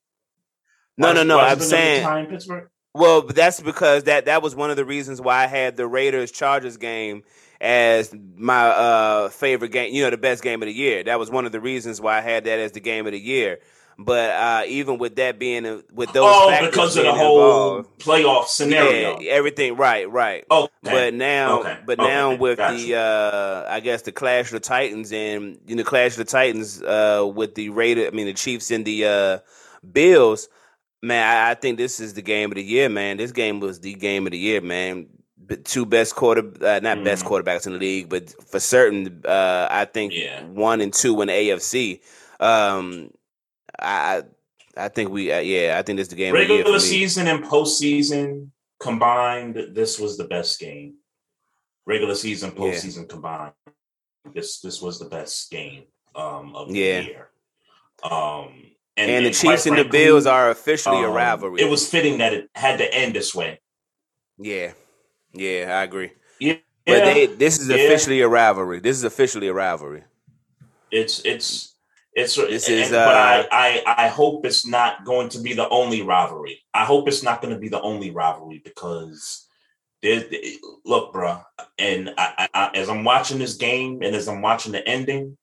No, 0.97 1.07
Why'd 1.07 1.15
no, 1.15 1.23
no. 1.23 1.39
I'm 1.39 1.45
bring 1.45 1.51
up 1.53 1.57
the 1.59 1.63
saying, 1.65 2.03
tie 2.03 2.19
in 2.19 2.25
Pittsburgh. 2.27 2.69
well, 2.93 3.21
that's 3.21 3.59
because 3.61 4.03
that 4.03 4.25
that 4.25 4.41
was 4.41 4.55
one 4.55 4.69
of 4.69 4.75
the 4.75 4.85
reasons 4.85 5.21
why 5.21 5.43
I 5.43 5.47
had 5.47 5.77
the 5.77 5.87
Raiders 5.87 6.31
Chargers 6.31 6.77
game 6.77 7.23
as 7.63 8.13
my 8.36 8.67
uh, 8.67 9.30
favorite 9.30 9.71
game. 9.71 9.93
You 9.93 10.04
know, 10.04 10.10
the 10.10 10.17
best 10.17 10.43
game 10.43 10.62
of 10.62 10.67
the 10.67 10.73
year. 10.73 11.04
That 11.04 11.17
was 11.17 11.32
one 11.32 11.45
of 11.45 11.52
the 11.52 11.62
reasons 11.62 11.99
why 11.99 12.17
I 12.17 12.21
had 12.21 12.43
that 12.43 12.60
as 12.60 12.73
the 12.73 12.82
game 12.82 13.08
of 13.08 13.13
the 13.13 13.19
year. 13.19 13.60
But 13.97 14.32
uh, 14.32 14.63
even 14.67 14.97
with 14.97 15.15
that 15.17 15.38
being 15.38 15.65
uh, 15.65 15.82
with 15.93 16.12
those 16.13 16.26
oh, 16.28 16.49
factors 16.49 16.71
because 16.71 16.97
of 16.97 17.04
the 17.06 17.13
whole 17.13 17.78
involved, 17.78 17.99
playoff 17.99 18.47
scenario. 18.47 19.19
Yeah, 19.19 19.32
everything 19.32 19.78
right, 19.78 20.10
right. 20.10 20.43
Okay. 20.49 20.71
But 20.82 21.13
now, 21.13 21.60
Okay. 21.60 21.78
but 21.86 21.99
Okay. 21.99 22.10
now 22.10 22.36
with 22.36 22.58
Gotcha. 22.58 22.84
the, 22.84 22.95
uh, 22.95 23.65
I 23.69 23.80
guess 23.82 24.02
the 24.02 24.12
Clash 24.12 24.47
of 24.47 24.54
the 24.54 24.60
Titans 24.62 25.13
and 25.13 25.60
you 25.67 25.76
know 25.76 25.84
Clash 25.84 26.13
of 26.13 26.17
the 26.17 26.26
Titans 26.26 26.82
uh, 26.82 27.30
with 27.34 27.54
the 27.54 27.69
Raider, 27.69 28.08
I 28.08 28.10
mean 28.10 28.26
the 28.26 28.34
Chiefs 28.34 28.71
and 28.71 28.84
the 28.84 29.06
uh, 29.06 29.39
Bills. 29.89 30.49
Man, 31.04 31.28
I, 31.28 31.52
I 31.52 31.54
think 31.54 31.78
this 31.78 31.99
is 31.99 32.15
the 32.15 32.21
game 32.23 32.49
of 32.49 32.56
the 32.56 32.63
year, 32.63 32.89
man. 32.89 33.17
This 33.17 33.32
game 33.32 33.60
was 33.60 33.80
the 33.80 33.93
game 33.93 34.26
of 34.26 34.32
the 34.32 34.39
year, 34.39 34.62
man. 34.62 35.08
The 35.45 35.58
two 35.58 35.86
best 35.86 36.15
quarter, 36.15 36.41
uh, 36.62 36.79
not 36.82 37.03
best 37.03 37.25
Mhm. 37.25 37.29
quarterbacks 37.29 37.65
in 37.67 37.73
the 37.73 37.79
league, 37.79 38.10
but 38.10 38.29
for 38.49 38.60
certain, 38.60 39.21
uh, 39.25 39.67
I 39.69 39.86
think 39.86 40.13
Yeah. 40.13 40.43
one 40.45 40.79
and 40.82 40.93
two 40.93 41.21
in 41.21 41.27
the 41.27 41.34
AFC. 41.34 42.01
Um, 42.39 43.12
I, 43.79 44.23
I 44.77 44.89
think 44.89 45.12
we, 45.12 45.32
uh, 45.32 45.39
yeah, 45.39 45.77
I 45.77 45.82
think 45.82 45.97
this 45.97 46.06
is 46.06 46.10
the 46.10 46.15
game 46.15 46.34
the 46.34 46.39
Regular 46.39 46.79
season 46.79 47.27
and 47.27 47.43
postseason 47.43 48.49
combined, 48.79 49.56
this 49.71 49.99
was 49.99 50.17
the 50.17 50.23
best 50.25 50.60
game. 50.60 50.95
Regular 51.86 52.15
season, 52.15 52.53
Yeah. 52.56 52.62
postseason 52.63 53.10
combined, 53.10 53.53
this 54.34 54.62
this 54.62 54.82
was 54.82 54.99
the 54.99 55.06
best 55.10 55.51
game 55.51 55.84
um, 56.15 56.56
of 56.56 56.71
the 56.71 56.79
Yeah. 56.79 56.99
year. 57.01 57.29
Um, 58.03 58.69
And, 58.95 59.25
the 59.25 59.32
quite 59.32 59.56
Chiefs 59.56 59.65
and 59.65 59.77
the 59.77 59.84
Bills 59.86 60.27
are 60.27 60.51
officially 60.51 61.01
a 61.01 61.08
um, 61.10 61.13
rivalry. 61.15 61.60
It 61.60 61.69
was 61.69 61.89
fitting 61.89 62.19
that 62.19 62.32
it 62.34 62.49
had 62.53 62.77
to 62.77 62.93
end 62.93 63.15
this 63.15 63.34
way. 63.34 63.60
Yeah, 64.38 64.73
yeah, 65.34 65.80
I 65.80 65.84
agree. 65.84 66.12
Yeah. 66.39 66.58
But 66.86 67.06
they 67.06 67.26
this 67.28 67.60
is 67.60 67.69
Yeah. 67.69 67.76
officially 67.78 68.22
a 68.22 68.28
rivalry. 68.28 68.80
This 68.80 68.98
is 68.98 69.04
officially 69.04 69.48
a 69.48 69.54
rivalry. 69.54 70.04
It's 70.91 71.19
it's 71.26 71.76
it's. 72.13 72.36
This 72.36 72.67
and- 72.69 72.78
is, 72.78 72.89
but 72.91 73.08
uh, 73.08 73.48
I, 73.52 73.84
I 73.86 74.06
I 74.06 74.08
hope 74.10 74.46
it's 74.46 74.67
not 74.67 75.06
going 75.06 75.30
to 75.30 75.39
be 75.39 75.54
the 75.54 75.67
only 75.69 76.02
rivalry. 76.02 76.62
I 76.74 76.86
hope 76.86 77.08
it's 77.08 77.24
not 77.24 77.41
going 77.41 77.54
to 77.54 77.60
be 77.60 77.69
the 77.69 77.82
only 77.82 78.12
rivalry 78.12 78.62
because 78.63 79.48
there. 80.02 80.24
Look, 80.86 81.13
bro, 81.13 81.39
and 81.80 82.13
I, 82.17 82.34
I, 82.38 82.50
I, 82.54 82.72
as 82.78 82.89
I'm 82.89 83.04
watching 83.04 83.39
this 83.39 83.56
game 83.56 84.02
and 84.04 84.15
as 84.15 84.28
I'm 84.28 84.41
watching 84.41 84.74
the 84.74 84.86
ending, 84.88 85.38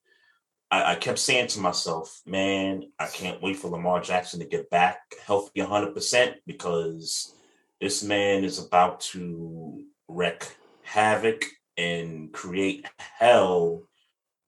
I, 0.69 0.91
I 0.91 0.95
kept 0.95 1.19
saying 1.19 1.47
to 1.47 1.59
myself, 1.59 2.21
man, 2.25 2.83
I 2.99 3.07
can't 3.07 3.41
wait 3.41 3.57
for 3.57 3.69
Lamar 3.69 3.99
Jackson 4.01 4.39
to 4.39 4.45
get 4.45 4.69
back 4.69 4.99
healthy 5.25 5.61
100 5.61 5.93
percent 5.95 6.37
because 6.45 7.33
this 7.81 8.03
man 8.03 8.43
is 8.43 8.59
about 8.59 9.01
to 9.01 9.83
wreak 10.07 10.55
havoc 10.83 11.45
and 11.77 12.31
create 12.31 12.87
hell 12.97 13.81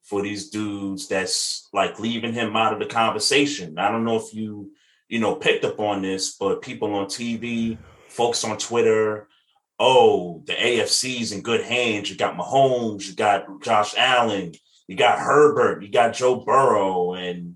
for 0.04 0.22
these 0.22 0.50
dudes 0.50 1.08
that's 1.08 1.67
like 1.74 2.00
leaving 2.00 2.34
him 2.34 2.56
out 2.56 2.74
of 2.74 2.80
the 2.80 2.86
conversation. 2.86 3.80
I 3.80 3.89
don't 3.89 4.06
know 4.06 4.17
if 4.17 4.34
you, 4.34 4.72
you 5.08 5.19
know, 5.19 5.36
picked 5.36 5.65
up 5.65 5.80
on 5.80 6.04
this, 6.04 6.36
but 6.36 6.62
people 6.62 6.93
on 6.93 7.08
TV, 7.08 7.78
folks 8.08 8.43
on 8.43 8.58
Twitter, 8.58 9.28
oh, 9.80 10.43
the 10.46 10.54
AFC's 10.54 11.32
in 11.32 11.41
good 11.41 11.62
hands. 11.62 12.12
You 12.12 12.17
got 12.17 12.38
Mahomes, 12.38 13.08
you 13.08 13.15
got 13.15 13.46
Josh 13.63 13.96
Allen, 13.98 14.54
you 14.88 14.96
got 14.96 15.17
Herbert, 15.17 15.82
you 15.82 15.89
got 15.89 16.13
Joe 16.13 16.36
Burrow, 16.36 17.13
and 17.13 17.56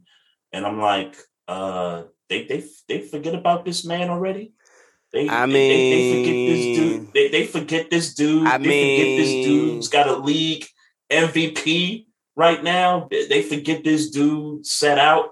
and 0.52 0.66
I'm 0.66 0.80
like, 0.80 1.16
uh, 1.48 2.04
they 2.30 2.46
they 2.46 2.64
they 2.88 3.02
forget 3.02 3.36
about 3.36 3.66
this 3.66 3.86
man 3.86 4.10
already. 4.10 4.54
They, 5.14 5.30
I 5.30 5.46
they, 5.46 5.52
they, 5.54 5.90
they 5.90 6.14
forget 6.14 6.34
this 6.34 6.78
dude. 6.78 7.14
They, 7.14 7.28
they 7.30 7.46
forget 7.48 7.90
this 7.90 8.14
dude. 8.14 8.48
I 8.48 8.58
they 8.58 8.64
forget 8.64 9.18
this 9.18 9.30
mean- 9.30 9.44
dude's 9.44 9.88
got 9.88 10.08
a 10.08 10.18
league 10.18 10.66
MVP 11.12 12.06
right 12.36 12.64
now. 12.64 13.08
They 13.10 13.42
forget 13.42 13.84
this 13.84 14.10
dude 14.10 14.66
set 14.66 14.98
out. 14.98 15.30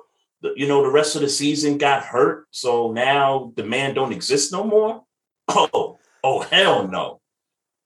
You 0.55 0.67
know, 0.67 0.83
the 0.83 0.91
rest 0.91 1.15
of 1.15 1.21
the 1.21 1.29
season 1.29 1.77
got 1.79 2.03
hurt, 2.03 2.45
so 2.51 2.91
now 2.91 3.51
the 3.55 3.63
man 3.63 3.95
don't 3.95 4.13
exist 4.13 4.51
no 4.51 4.63
more. 4.63 5.03
Oh, 5.47 5.97
oh 6.23 6.41
hell 6.41 6.87
no! 6.87 7.21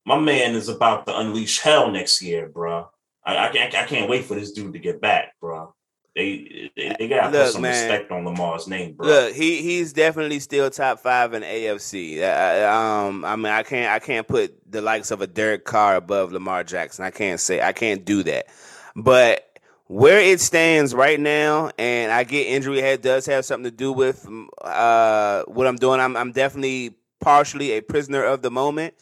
My 0.06 0.18
man 0.18 0.56
is 0.56 0.70
about 0.70 1.06
to 1.06 1.18
unleash 1.18 1.60
hell 1.60 1.92
next 1.92 2.22
year, 2.22 2.48
bro. 2.48 2.88
I, 3.26 3.48
I 3.48 3.52
can't 3.52 3.76
I 3.76 3.84
can't 3.86 4.10
wait 4.10 4.26
for 4.26 4.36
this 4.36 4.52
dude 4.54 4.74
to 4.74 4.80
get 4.80 5.02
back, 5.02 5.34
bro. 5.42 5.74
They 6.20 6.72
they, 6.76 6.96
they 7.00 7.08
gotta 7.08 7.32
put 7.32 7.54
some 7.54 7.62
man. 7.62 7.72
respect 7.90 8.12
on 8.12 8.26
Lamar's 8.26 8.68
name, 8.68 8.94
bro. 8.94 9.08
Look, 9.08 9.34
he 9.34 9.62
he's 9.62 9.94
definitely 9.94 10.40
still 10.40 10.70
top 10.70 11.00
five 11.00 11.34
in 11.34 11.44
AFC. 11.44 12.22
I- 12.22 13.06
um, 13.08 13.24
I 13.24 13.36
mean, 13.38 13.46
I 13.46 13.64
can't 13.64 13.90
I 13.90 14.00
can't 14.00 14.28
put 14.28 14.54
the 14.70 14.82
likes 14.82 15.12
of 15.12 15.22
a 15.22 15.28
Derek 15.28 15.64
Carr 15.64 15.96
above 15.96 16.34
Lamar 16.34 16.66
Jackson. 16.66 17.06
I 17.06 17.12
can't 17.12 17.40
say 17.40 17.62
I 17.62 17.72
can't 17.72 18.04
do 18.04 18.24
that. 18.24 18.48
But 18.98 19.46
where 19.88 20.20
it 20.20 20.42
stands 20.42 20.94
right 20.94 21.20
now, 21.20 21.72
and 21.80 22.12
I 22.12 22.26
get 22.26 22.48
injury 22.48 22.82
head 22.82 23.02
does 23.02 23.26
have 23.28 23.46
something 23.46 23.72
to 23.72 23.76
do 23.76 23.94
with 23.94 24.28
uh, 24.62 25.44
what 25.44 25.68
I'm 25.68 25.78
doing. 25.78 26.02
I'm 26.02 26.18
I'm 26.18 26.34
definitely 26.34 26.96
partially 27.22 27.72
a 27.72 27.82
prisoner 27.82 28.24
of 28.26 28.42
the 28.42 28.52
moment. 28.52 28.94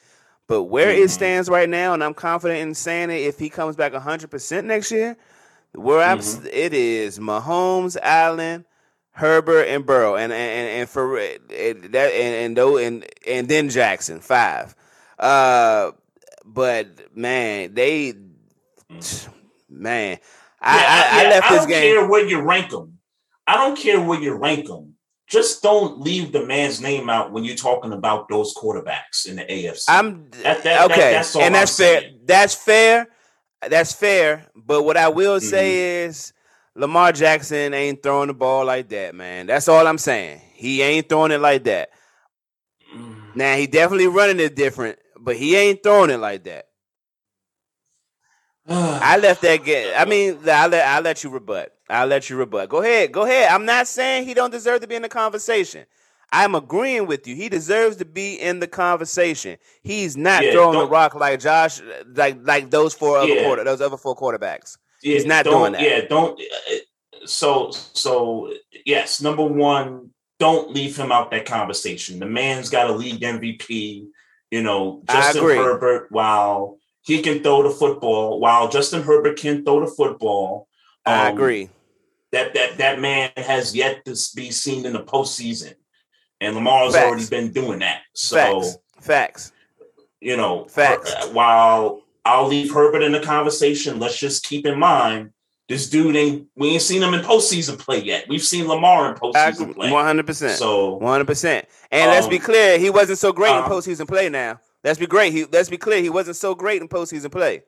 But 0.48 0.64
where 0.64 0.92
it 0.92 1.08
Mhm. 1.08 1.10
stands 1.10 1.50
right 1.50 1.68
now, 1.68 1.94
and 1.94 2.04
I'm 2.04 2.14
confident 2.14 2.62
in 2.62 2.74
saying 2.76 3.10
it, 3.10 3.22
if 3.22 3.38
he 3.40 3.50
comes 3.50 3.76
back 3.76 3.94
100 3.94 4.30
percent 4.32 4.68
next 4.68 4.92
year, 4.92 5.18
where 5.78 6.02
I'm, 6.02 6.20
s- 6.20 6.42
it 6.52 6.74
is 6.74 7.20
Mahomes, 7.20 7.96
Allen, 8.02 8.66
Herbert, 9.12 9.63
and 9.63 9.86
Burrow, 9.86 10.16
and 10.16 10.32
and 10.34 10.70
and 10.82 10.90
for 10.90 11.18
it, 11.18 11.48
that 11.50 12.12
and 12.13 12.36
and 12.46 12.58
though 12.58 12.78
and 12.78 13.06
and 13.28 13.48
then 13.48 13.70
Jackson 13.70 14.20
five. 14.20 14.76
Uh, 15.18 15.92
but 16.46 17.16
man, 17.16 17.74
they 17.74 18.13
man, 19.70 20.18
I 20.62 20.78
Yeah, 20.78 20.86
I, 20.88 21.20
I 21.20 21.24
yeah, 21.24 21.30
left 21.30 21.46
I 21.46 21.54
this 21.54 21.60
don't 21.62 21.70
game. 21.70 21.96
care 21.96 22.08
where 22.08 22.26
you 22.28 22.42
rank 22.42 22.70
them. 22.72 23.00
I 23.46 23.56
don't 23.56 23.78
care 23.78 24.00
where 24.02 24.20
you 24.20 24.34
rank 24.34 24.68
them. 24.68 24.94
Just 25.28 25.62
don't 25.62 26.00
leave 26.00 26.32
the 26.32 26.46
man's 26.46 26.80
name 26.82 27.10
out 27.10 27.32
when 27.34 27.44
you're 27.44 27.56
talking 27.56 27.92
about 27.92 28.30
those 28.30 28.54
quarterbacks 28.56 29.28
in 29.28 29.36
the 29.36 29.44
AFC. 29.44 29.86
I'm 29.90 30.30
That- 30.30 30.42
that- 30.44 30.63
that- 30.63 30.92
okay, 30.92 31.12
that's 31.13 31.36
all 31.36 31.42
and 31.42 31.56
I'm 31.56 31.62
that's 31.62 31.78
fair. 31.78 32.02
That's 32.26 32.56
fair. 32.56 33.08
That's 33.62 33.93
fair. 33.93 34.46
But 34.56 34.84
what 34.84 34.98
I 34.98 35.10
will 35.10 35.39
Mm-hmm. 35.41 35.41
say 35.41 36.04
is 36.06 36.34
Lamar 36.76 37.12
Jackson 37.12 37.74
ain't 37.74 38.04
throwing 38.04 38.28
the 38.28 38.34
ball 38.34 38.65
like 38.65 38.89
that, 38.89 39.15
man. 39.15 39.48
That's 39.48 39.67
all 39.67 39.86
I'm 39.88 39.98
saying. 39.98 40.41
He 40.54 40.82
ain't 40.82 41.10
throwing 41.10 41.32
it 41.32 41.39
like 41.41 41.63
that. 41.65 41.89
Mm. 42.96 43.15
Now 43.34 43.56
he 43.56 43.67
definitely 43.67 44.08
running 44.08 44.39
it 44.39 44.56
different, 44.56 45.00
but 45.20 45.36
he 45.36 45.56
ain't 45.56 45.84
throwing 45.84 46.10
it 46.10 46.17
like 46.17 46.43
that. 46.46 46.67
I 49.00 49.17
left 49.17 49.41
that 49.43 49.63
get. 49.63 50.00
I 50.00 50.06
mean, 50.06 50.39
I 50.48 50.67
let 50.67 50.88
I 50.88 51.00
let 51.00 51.24
you 51.24 51.30
rebut. 51.30 51.74
I'll 51.89 52.08
let 52.08 52.30
you 52.30 52.38
rebut. 52.38 52.70
Go 52.70 52.82
ahead. 52.82 53.12
Go 53.12 53.24
ahead. 53.24 53.50
I'm 53.52 53.65
not 53.65 53.88
saying 53.88 54.26
he 54.26 54.34
don't 54.34 54.52
deserve 54.52 54.82
to 54.82 54.88
be 54.88 54.96
in 54.96 55.02
the 55.04 55.10
conversation. 55.10 55.86
I'm 56.32 56.56
agreeing 56.56 57.08
with 57.08 57.26
you. 57.26 57.36
He 57.36 57.50
deserves 57.50 57.98
to 57.98 58.06
be 58.06 58.36
in 58.36 58.60
the 58.60 58.68
conversation. 58.68 59.58
He's 59.82 60.18
not 60.18 60.44
Yeah, 60.44 60.52
throwing 60.52 60.78
the 60.78 60.88
rock 60.88 61.16
like 61.16 61.40
Josh, 61.40 61.82
like 62.16 62.38
like 62.44 62.70
those 62.70 62.94
four 62.94 63.18
other 63.18 63.34
Yeah. 63.34 63.44
quarter, 63.44 63.63
those 63.63 63.82
other 63.82 63.98
four 63.98 64.16
quarterbacks. 64.16 64.78
Yeah, 65.02 65.13
He's 65.13 65.26
not 65.26 65.46
doing 65.46 65.74
that. 65.74 65.82
Yeah, 65.82 66.02
don't. 66.02 66.40
So, 67.26 67.72
so 67.72 68.54
yes, 68.86 69.22
number 69.22 69.44
one, 69.44 70.12
don't 70.40 70.72
leave 70.72 70.98
him 70.98 71.12
out 71.12 71.32
that 71.32 71.46
conversation. 71.46 72.20
The 72.20 72.26
man's 72.26 72.70
got 72.70 72.90
a 72.90 72.94
league 72.94 73.22
MVP. 73.22 74.08
You 74.52 74.63
know, 74.63 75.04
I 75.08 75.13
Justin. 75.13 75.44
Herbert. 75.44 76.08
While 76.12 76.78
he 77.02 77.22
can 77.22 77.42
throw 77.42 77.63
the 77.63 77.70
football, 77.70 78.40
while 78.40 78.68
Justin 78.70 79.02
Herbert 79.02 79.38
can 79.40 79.63
throw 79.63 79.80
the 79.80 79.92
football, 79.92 80.68
I 81.06 81.28
um, 81.30 81.34
agree. 81.36 81.70
That 82.32 82.54
that 82.54 82.78
that 82.78 83.00
man 83.00 83.32
has 83.38 83.76
yet 83.76 84.06
to 84.06 84.16
be 84.36 84.52
seen 84.52 84.86
in 84.86 84.94
the 84.94 85.04
postseason, 85.04 85.74
and 86.41 86.56
Lamar's 86.56 86.93
Facts. 86.93 87.06
already 87.06 87.26
been 87.28 87.52
doing 87.52 87.80
that. 87.80 88.02
So 88.13 88.36
Facts. 88.62 88.78
Facts. 89.02 89.52
you 90.21 90.38
know, 90.38 90.65
Facts. 90.65 91.13
Her- 91.13 91.34
while 91.34 92.02
I'll 92.26 92.47
leave 92.47 92.71
Herbert 92.73 93.04
in 93.04 93.12
the 93.12 93.19
conversation, 93.21 94.00
let's 94.00 94.17
just 94.19 94.43
keep 94.45 94.65
in 94.65 94.78
mind 94.80 95.32
this 95.69 95.89
dude 95.89 96.15
ain't 96.15 96.47
we 96.56 96.69
ain't 96.69 96.82
seen 96.82 97.02
him 97.04 97.13
in 97.13 97.21
postseason 97.21 97.78
play 97.78 98.02
yet. 98.02 98.26
We've 98.30 98.41
seen 98.43 98.67
Lamar 98.67 99.10
in 99.10 99.15
postseason 99.15 99.73
play. 99.76 99.91
One 99.91 100.06
hundred 100.06 100.26
percent. 100.26 100.58
So 100.58 100.95
One 100.95 101.12
hundred 101.12 101.28
percent. 101.28 101.67
And 101.91 102.10
let's 102.12 102.28
be 102.28 102.38
Um, 102.38 102.41
clear, 102.43 102.78
he 102.80 102.89
wasn't 102.89 103.17
so 103.19 103.32
great 103.34 103.52
in 103.52 103.63
uh, 103.63 103.67
postseason 103.69 104.08
play. 104.08 104.30
Now 104.30 104.60
let's 104.84 105.00
be 105.00 105.08
great. 105.08 105.34
He 105.34 105.45
let's 105.45 105.69
be 105.69 105.78
clear, 105.78 106.02
he 106.02 106.10
wasn't 106.10 106.38
so 106.38 106.56
great 106.56 106.82
in 106.82 106.88
postseason 106.88 107.32
play. 107.32 107.63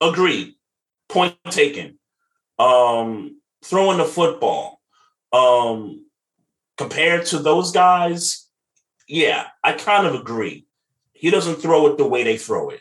agreed. 0.00 0.54
Point 1.08 1.36
taken. 1.50 1.98
Um 2.58 3.40
throwing 3.64 3.98
the 3.98 4.04
football. 4.04 4.80
Um 5.32 6.06
compared 6.80 7.26
to 7.26 7.38
those 7.38 7.72
guys, 7.72 8.48
yeah, 9.06 9.46
I 9.62 9.72
kind 9.72 10.06
of 10.06 10.14
agree. 10.14 10.66
He 11.12 11.28
doesn't 11.30 11.56
throw 11.56 11.86
it 11.88 11.98
the 11.98 12.06
way 12.06 12.22
they 12.24 12.38
throw 12.38 12.70
it. 12.70 12.80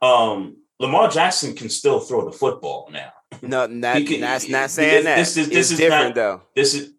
Um 0.00 0.56
Lamar 0.80 1.08
Jackson 1.08 1.54
can 1.54 1.68
still 1.70 2.00
throw 2.00 2.24
the 2.28 2.36
football 2.42 2.88
now. 2.90 3.12
No, 3.40 3.66
not, 3.84 4.04
can- 4.04 4.20
not 4.20 4.40
this- 4.40 4.72
saying 4.72 5.04
that. 5.04 5.16
this 5.16 5.36
is- 5.36 5.48
this 5.48 5.58
it's 5.58 5.70
is 5.72 5.78
different 5.78 6.08
not- 6.08 6.14
though. 6.16 6.40
this 6.56 6.74
is 6.74 6.92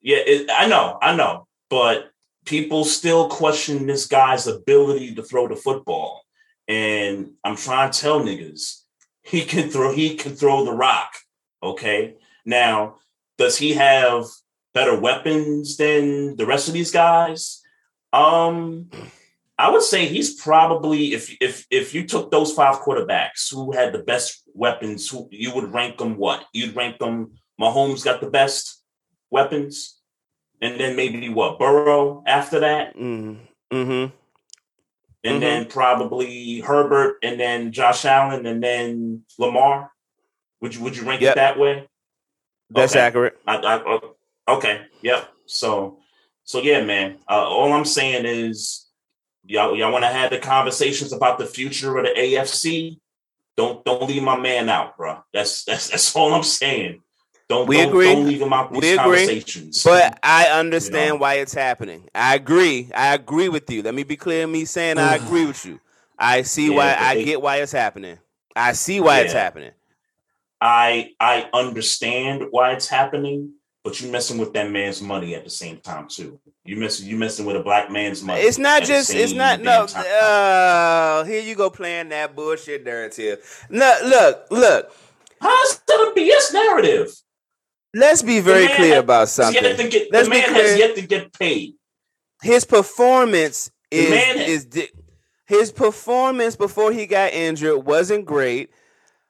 yeah 0.00 0.18
it, 0.32 0.50
i 0.62 0.66
know 0.66 0.98
i 1.08 1.10
know 1.16 1.46
but 1.70 2.10
people 2.44 2.84
still 2.84 3.28
question 3.28 3.86
this 3.86 4.06
guy's 4.06 4.46
ability 4.46 5.14
to 5.14 5.22
throw 5.22 5.48
the 5.48 5.56
football 5.56 6.10
and 6.68 7.30
i'm 7.44 7.56
trying 7.56 7.90
to 7.90 7.98
tell 8.02 8.20
niggas 8.20 8.82
he 9.22 9.40
can 9.52 9.70
throw 9.70 9.88
he 10.00 10.14
can 10.22 10.34
throw 10.40 10.62
the 10.64 10.72
rock 10.86 11.10
okay 11.62 12.14
now 12.44 12.96
does 13.38 13.56
he 13.56 13.72
have 13.72 14.24
better 14.74 14.98
weapons 14.98 15.76
than 15.76 16.36
the 16.36 16.44
rest 16.46 16.68
of 16.68 16.74
these 16.74 16.90
guys 16.90 17.62
um 18.12 18.90
i 19.58 19.70
would 19.70 19.82
say 19.82 20.06
he's 20.06 20.34
probably 20.40 21.14
if 21.14 21.34
if 21.40 21.64
if 21.70 21.94
you 21.94 22.06
took 22.06 22.30
those 22.30 22.52
five 22.52 22.76
quarterbacks 22.80 23.50
who 23.52 23.72
had 23.72 23.92
the 23.92 24.00
best 24.02 24.42
weapons 24.54 25.08
who 25.08 25.28
you 25.30 25.54
would 25.54 25.72
rank 25.72 25.96
them 25.98 26.16
what 26.16 26.44
you'd 26.52 26.76
rank 26.76 26.98
them 26.98 27.32
Mahomes 27.60 28.04
got 28.04 28.20
the 28.20 28.28
best 28.30 28.82
weapons, 29.30 30.00
and 30.60 30.78
then 30.80 30.96
maybe 30.96 31.28
what 31.28 31.56
Burrow 31.56 32.24
after 32.26 32.58
that, 32.60 32.96
Mm-hmm. 32.96 33.38
Mm-hmm. 33.76 34.12
and 35.22 35.36
Mhm. 35.36 35.40
then 35.40 35.66
probably 35.66 36.58
Herbert, 36.60 37.18
and 37.22 37.38
then 37.38 37.70
Josh 37.70 38.04
Allen, 38.04 38.44
and 38.46 38.60
then 38.60 39.22
Lamar. 39.38 39.92
Would 40.60 40.74
you 40.74 40.82
would 40.82 40.96
you 40.96 41.04
rank 41.04 41.20
Yep. 41.20 41.32
it 41.32 41.36
that 41.36 41.58
way? 41.60 41.86
That's 42.70 42.92
Okay. 42.96 43.04
accurate. 43.06 43.38
I, 43.46 43.56
I, 43.56 43.74
o- 43.84 44.16
okay, 44.48 44.82
yep. 45.02 45.28
So 45.46 45.98
so 46.44 46.60
yeah, 46.60 46.82
man. 46.84 47.18
Uh, 47.28 47.44
all 47.48 47.72
I'm 47.72 47.84
saying 47.84 48.24
is 48.26 48.86
y'all 49.44 49.76
y'all 49.76 49.92
want 49.92 50.04
to 50.04 50.08
have 50.10 50.30
the 50.30 50.38
conversations 50.38 51.12
about 51.12 51.38
the 51.38 51.46
future 51.46 51.96
of 51.98 52.04
the 52.04 52.12
AFC. 52.18 52.98
Don't 53.56 53.84
don't 53.84 54.08
leave 54.08 54.22
my 54.22 54.38
man 54.38 54.68
out, 54.68 54.96
bro. 54.96 55.18
That's 55.32 55.64
that's 55.64 55.88
that's 55.90 56.14
all 56.16 56.34
I'm 56.34 56.42
saying. 56.42 57.00
Don't 57.48 57.68
We 57.68 57.76
don't, 57.76 57.88
agree. 57.90 58.06
don't 58.06 58.26
leave 58.26 58.40
him 58.40 58.52
out 58.54 58.72
these 58.72 58.80
We 58.80 58.92
agree. 58.92 59.02
conversations. 59.02 59.82
But 59.84 60.18
I 60.22 60.46
understand 60.46 61.06
You 61.06 61.12
know. 61.12 61.16
why 61.20 61.34
it's 61.34 61.52
happening. 61.52 62.08
I 62.14 62.34
agree. 62.36 62.90
I 62.94 63.12
agree 63.14 63.50
with 63.50 63.70
you. 63.70 63.82
Let 63.82 63.94
me 63.94 64.02
be 64.02 64.16
clear 64.16 64.46
me 64.46 64.64
saying 64.64 64.96
I 64.98 65.14
agree 65.24 65.44
with 65.44 65.64
you. 65.66 65.78
I 66.18 66.40
see 66.42 66.70
Yeah, 66.70 66.76
why 66.76 66.96
I 66.98 67.14
they- 67.14 67.24
get 67.24 67.42
why 67.42 67.56
it's 67.58 67.72
happening. 67.72 68.18
I 68.56 68.72
see 68.72 69.00
why 69.00 69.20
it's 69.20 69.32
happening. 69.32 69.72
I 70.60 71.10
I 71.20 71.50
understand 71.52 72.44
why 72.50 72.72
it's 72.72 72.88
happening, 72.88 73.54
but 73.84 74.00
you're 74.00 74.10
messing 74.10 74.38
with 74.38 74.52
that 74.54 74.70
man's 74.70 75.02
money 75.02 75.34
at 75.34 75.44
the 75.44 75.50
same 75.50 75.76
time 75.78 76.08
too. 76.08 76.40
You 76.64 76.76
messing 76.78 77.06
you 77.06 77.16
messing 77.16 77.44
with 77.44 77.56
a 77.56 77.60
black 77.62 77.90
man's 77.90 78.22
money. 78.22 78.40
It's 78.40 78.58
not 78.58 78.82
just. 78.82 79.14
It's 79.14 79.32
not. 79.34 79.60
No. 79.60 79.84
Uh, 79.84 81.24
here 81.24 81.42
you 81.42 81.54
go 81.54 81.68
playing 81.70 82.08
that 82.08 82.34
bullshit 82.34 82.84
narrative. 82.84 83.66
No, 83.68 83.94
look, 84.04 84.46
look. 84.50 84.96
How's 85.40 85.78
that 85.86 86.12
a 86.16 86.18
BS 86.18 86.54
narrative? 86.54 87.12
Let's 87.92 88.22
be 88.22 88.40
very 88.40 88.66
clear 88.74 88.94
has 88.94 89.02
about 89.04 89.28
something. 89.28 89.62
get- 89.62 90.08
Let's 90.12 90.28
the 90.28 90.34
be 90.34 90.40
man 90.40 90.48
clear. 90.48 90.62
has 90.68 90.78
yet 90.78 90.96
to 90.96 91.02
get 91.02 91.32
paid. 91.38 91.74
His 92.42 92.64
performance 92.64 93.70
The 93.90 93.98
is 93.98 94.10
man- 94.10 94.38
is 94.38 94.64
di- 94.64 94.90
his 95.46 95.70
performance 95.70 96.56
before 96.56 96.90
he 96.92 97.06
got 97.06 97.32
injured 97.34 97.84
wasn't 97.84 98.24
great. 98.24 98.70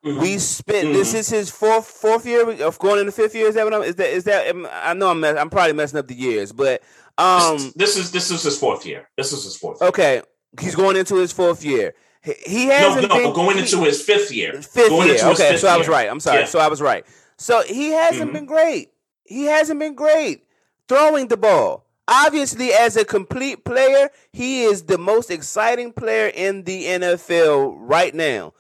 Mhm. 0.05 0.21
We 0.21 0.39
spent. 0.39 0.93
This 0.93 1.13
Mhm. 1.13 1.19
is 1.19 1.29
his 1.31 1.51
fourth 1.51 1.87
fourth 1.87 2.27
year 2.27 2.49
of 2.63 2.79
going 2.79 3.01
into 3.01 3.13
fifth 3.13 3.35
year. 3.35 3.49
Is 3.49 3.55
that 3.55 3.65
what 3.65 3.73
I'm? 3.75 3.83
Is 3.83 3.95
that 3.97 4.11
is 4.11 4.25
that? 4.25 4.55
I 4.85 4.93
know 4.95 5.09
I'm 5.09 5.21
mess, 5.21 5.37
I'm 5.39 5.49
probably 5.51 5.73
messing 5.73 5.99
up 5.99 6.09
the 6.09 6.15
years, 6.15 6.53
but 6.53 6.83
um, 7.17 7.73
this 7.77 7.97
is 7.97 8.11
this 8.13 8.31
is 8.31 8.43
his 8.43 8.59
fourth 8.59 8.85
year. 8.85 9.09
This 9.17 9.33
is 9.33 9.45
his 9.45 9.57
fourth. 9.57 9.81
Year. 9.81 9.89
okay, 9.89 10.23
he's 10.61 10.75
going 10.75 10.97
into 10.97 11.17
his 11.17 11.33
fourth 11.33 11.65
year. 11.65 11.95
He, 12.23 12.33
he 12.47 12.67
No, 12.67 12.75
hasn't 12.75 13.09
no, 13.09 13.17
been 13.19 13.33
going 13.33 13.57
he- 13.57 13.63
into 13.63 13.83
his 13.85 14.01
fifth 14.03 14.31
year. 14.33 14.53
fifth 14.63 14.89
Going 14.91 15.07
year. 15.09 15.17
into 15.17 15.29
Okay, 15.31 15.53
fifth 15.53 15.61
so 15.61 15.69
I 15.69 15.77
was 15.77 15.89
right. 15.89 16.09
I'm 16.11 16.21
sorry. 16.21 16.41
Yeah. 16.41 16.47
So 16.47 16.59
I 16.59 16.69
was 16.69 16.81
right. 16.83 17.05
So 17.39 17.63
he 17.63 17.91
hasn't 17.91 18.31
Mhm. 18.31 18.35
been 18.35 18.47
great. 18.47 18.91
He 19.25 19.45
hasn't 19.45 19.79
been 19.81 19.95
great 19.95 20.43
throwing 20.89 21.29
the 21.29 21.37
ball. 21.37 21.85
Obviously, 22.09 22.73
as 22.73 22.97
a 22.97 23.05
complete 23.05 23.65
player, 23.65 24.11
he 24.33 24.65
is 24.65 24.83
the 24.85 24.99
most 24.99 25.31
exciting 25.31 25.93
player 25.93 26.27
in 26.35 26.65
the 26.65 26.87
NFL 26.87 27.75
right 27.79 28.15
now, 28.15 28.53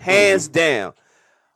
hands 0.00 0.48
Mm-hmm. 0.48 0.52
down. 0.58 0.92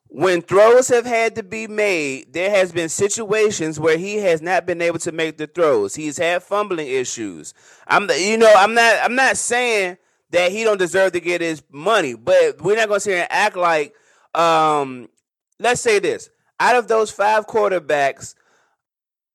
When 0.08 0.42
throws 0.42 0.88
have 0.88 1.06
had 1.06 1.34
to 1.34 1.42
be 1.42 1.66
made, 1.66 2.32
there 2.32 2.50
has 2.50 2.70
been 2.70 2.88
situations 2.88 3.80
where 3.80 3.98
he 3.98 4.18
has 4.18 4.40
not 4.40 4.64
been 4.64 4.80
able 4.80 5.00
to 5.00 5.10
make 5.10 5.38
the 5.38 5.48
throws. 5.48 5.96
He's 5.96 6.18
had 6.18 6.44
fumbling 6.44 6.86
issues. 6.86 7.52
I'm, 7.88 8.06
the, 8.06 8.20
you 8.20 8.36
know, 8.38 8.52
I'm 8.56 8.74
not, 8.74 8.94
I'm 9.02 9.16
not 9.16 9.36
saying 9.36 9.96
that 10.30 10.52
he 10.52 10.62
don't 10.62 10.78
deserve 10.78 11.12
to 11.12 11.20
get 11.20 11.40
his 11.40 11.62
money, 11.72 12.14
but 12.14 12.60
we're 12.62 12.76
not 12.76 12.88
gonna 12.88 13.00
sit 13.00 13.10
here 13.14 13.20
and 13.22 13.32
act 13.32 13.56
like, 13.56 13.94
um, 14.36 15.08
let's 15.58 15.80
say 15.80 15.98
this: 15.98 16.30
out 16.60 16.76
of 16.76 16.86
those 16.86 17.10
five 17.10 17.46
quarterbacks, 17.48 18.34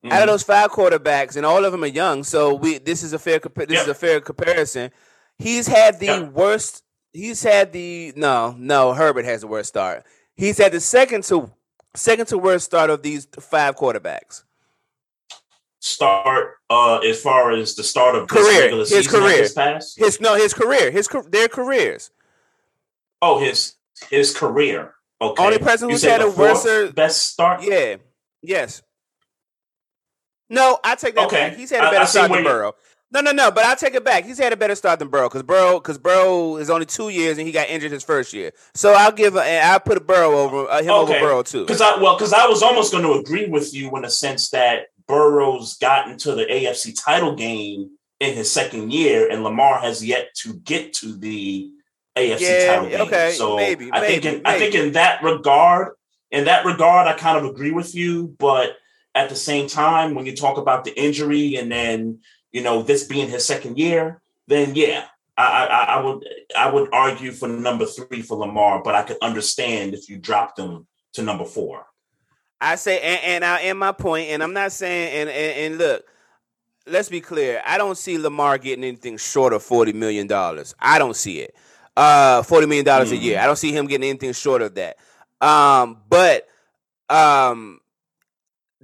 out 0.06 0.12
Mhm. 0.12 0.22
of 0.22 0.28
those 0.28 0.44
five 0.44 0.72
quarterbacks, 0.72 1.36
and 1.36 1.46
all 1.46 1.66
of 1.66 1.72
them 1.74 1.84
are 1.84 1.88
young, 1.88 2.24
so 2.24 2.54
we 2.54 2.78
this 2.78 3.04
is 3.04 3.12
a 3.12 3.20
fair 3.20 3.40
this 3.68 3.82
is 3.82 3.88
a 3.90 3.94
fair 3.94 4.22
comparison. 4.22 4.92
He's 5.38 5.68
had 5.68 6.00
the 6.00 6.06
Yeah. 6.06 6.22
worst. 6.30 6.84
He's 7.20 7.44
had 7.44 7.74
the 7.74 8.14
no 8.16 8.56
no 8.58 8.94
Herbert 8.94 9.26
has 9.26 9.42
the 9.42 9.48
worst 9.48 9.70
start. 9.70 10.06
He's 10.38 10.58
had 10.58 10.72
the 10.72 10.80
second 10.80 11.26
to 11.26 11.52
second 11.94 12.28
to 12.28 12.38
worst 12.38 12.64
start 12.66 12.90
of 12.90 13.04
these 13.04 13.28
five 13.40 13.76
quarterbacks. 13.76 14.44
start 15.82 16.56
uh 16.70 16.98
as 17.00 17.22
far 17.22 17.52
as 17.52 17.76
the 17.76 17.84
start 17.84 18.16
of 18.16 18.28
Career. 18.30 18.70
His 18.86 19.08
career. 19.08 19.48
passed? 19.54 19.98
His 20.00 20.22
no 20.22 20.36
his 20.36 20.54
career 20.54 20.92
his 20.92 21.10
their 21.30 21.50
careers. 21.50 22.12
Oh, 23.22 23.40
his 23.40 23.76
his 24.10 24.34
career. 24.36 24.94
Okay. 25.22 25.44
Only 25.44 25.60
person 25.60 25.90
who's 25.90 26.04
had 26.04 26.22
a 26.22 26.30
worse- 26.30 26.94
best 26.94 27.28
start. 27.28 27.62
Yeah. 27.64 27.98
Yes. 28.42 28.82
No, 30.50 30.80
I 30.86 30.96
take 30.96 31.16
that 31.16 31.26
Okay. 31.28 31.50
back. 31.50 31.58
He's 31.58 31.70
had 31.70 31.84
a 31.84 31.92
better 31.92 32.04
I 32.04 32.06
start 32.06 32.32
than 32.32 32.44
Burrow. 32.46 32.76
No, 33.12 33.22
no, 33.22 33.32
no. 33.32 33.50
But 33.52 33.66
I'll 33.66 33.76
take 33.76 33.96
it 33.96 34.04
back. 34.06 34.26
He's 34.26 34.38
had 34.38 34.54
a 34.54 34.58
better 34.58 34.76
start 34.76 35.00
than 35.00 35.08
Burrow 35.08 35.30
because 35.30 35.44
Burrow 35.44 35.80
because 35.80 35.98
Burrow 35.98 36.58
is 36.58 36.70
only 36.70 36.86
two 36.86 37.10
years 37.10 37.38
and 37.38 37.48
he 37.48 37.52
got 37.52 37.68
injured 37.70 37.92
his 37.92 38.04
first 38.04 38.34
year. 38.34 38.52
So 38.76 38.94
I'll 38.94 39.12
give 39.12 39.36
a, 39.36 39.60
I'll 39.62 39.80
put 39.80 39.98
a 39.98 40.02
Burrow 40.02 40.38
over 40.38 40.70
uh, 40.70 40.82
him 40.82 40.92
over 40.92 41.12
Okay. 41.14 41.22
Burrow 41.22 41.42
too. 41.42 41.62
Because 41.66 41.82
I 41.82 42.00
well, 42.00 42.16
because 42.16 42.34
I 42.34 42.46
was 42.48 42.62
almost 42.62 42.92
going 42.92 43.04
to 43.04 43.14
agree 43.14 43.48
with 43.48 43.74
you 43.74 43.96
in 43.96 44.04
the 44.04 44.10
sense 44.10 44.50
that 44.52 44.88
Burrow's 45.08 45.78
gotten 45.78 46.18
to 46.20 46.36
the 46.36 46.46
AFC 46.46 46.96
title 47.04 47.36
game 47.36 47.90
in 48.20 48.36
his 48.36 48.52
second 48.52 48.92
year, 48.94 49.30
and 49.30 49.44
Lamar 49.44 49.80
has 49.80 50.06
yet 50.06 50.30
to 50.36 50.54
get 50.54 50.94
to 50.96 51.18
the 51.18 51.72
AFC 52.18 52.42
Yeah, 52.42 52.68
title 52.68 52.90
game. 52.90 53.02
okay, 53.02 53.32
so 53.32 53.56
maybe, 53.56 53.90
I 53.92 54.02
think 54.02 54.24
maybe, 54.24 54.42
I 54.46 54.60
think 54.60 54.76
in 54.76 54.92
that 54.92 55.24
regard, 55.24 55.94
in 56.30 56.46
that 56.46 56.66
regard, 56.66 57.08
I 57.08 57.14
kind 57.14 57.38
of 57.38 57.46
agree 57.46 57.72
with 57.72 57.96
you. 57.96 58.36
But 58.38 58.78
at 59.16 59.30
the 59.30 59.36
same 59.36 59.68
time, 59.68 60.14
when 60.16 60.26
you 60.26 60.36
talk 60.36 60.58
about 60.58 60.84
the 60.84 61.00
injury 61.00 61.56
and 61.56 61.72
then 61.72 62.20
you 62.52 62.62
know 62.64 62.82
this 62.82 63.04
being 63.04 63.30
his 63.30 63.46
second 63.46 63.78
year, 63.78 64.22
then 64.48 64.74
yeah, 64.76 65.06
I, 65.38 65.44
I, 65.68 65.84
I 65.98 66.04
would 66.04 66.26
I 66.58 66.72
would 66.72 66.90
argue 66.94 67.32
for 67.32 67.48
number 67.48 67.86
three 67.86 68.22
for 68.22 68.38
Lamar, 68.38 68.82
but 68.84 68.96
I 68.96 69.04
could 69.04 69.18
understand 69.22 69.94
if 69.94 70.10
you 70.10 70.18
dropped 70.18 70.60
him 70.60 70.88
to 71.14 71.22
number 71.24 71.46
four. 71.46 71.86
I 72.62 72.76
say, 72.76 73.00
and, 73.00 73.20
and 73.24 73.46
I 73.46 73.62
end 73.62 73.80
my 73.80 73.94
point, 73.94 74.30
and 74.30 74.44
I'm 74.44 74.52
not 74.54 74.72
saying, 74.74 75.14
and, 75.14 75.30
and 75.30 75.58
and 75.60 75.78
look, 75.78 76.04
let's 76.86 77.08
be 77.08 77.22
clear. 77.22 77.62
I 77.66 77.78
don't 77.78 77.98
see 77.98 78.18
Lamar 78.18 78.58
getting 78.58 78.84
anything 78.84 79.18
short 79.18 79.54
of 79.54 79.64
forty 79.64 79.94
million 79.94 80.28
dollars. 80.28 80.76
I 80.80 81.00
don't 81.00 81.16
see 81.16 81.40
it. 81.40 81.56
Uh, 81.96 82.42
forty 82.44 82.66
million 82.68 82.86
dollars 82.86 83.12
a 83.12 83.16
Mm. 83.16 83.22
year. 83.22 83.40
I 83.40 83.46
don't 83.46 83.56
see 83.58 83.72
him 83.72 83.88
getting 83.88 84.10
anything 84.10 84.34
short 84.34 84.62
of 84.62 84.76
that. 84.76 84.98
Um, 85.42 86.02
but 86.10 86.48
um, 87.10 87.80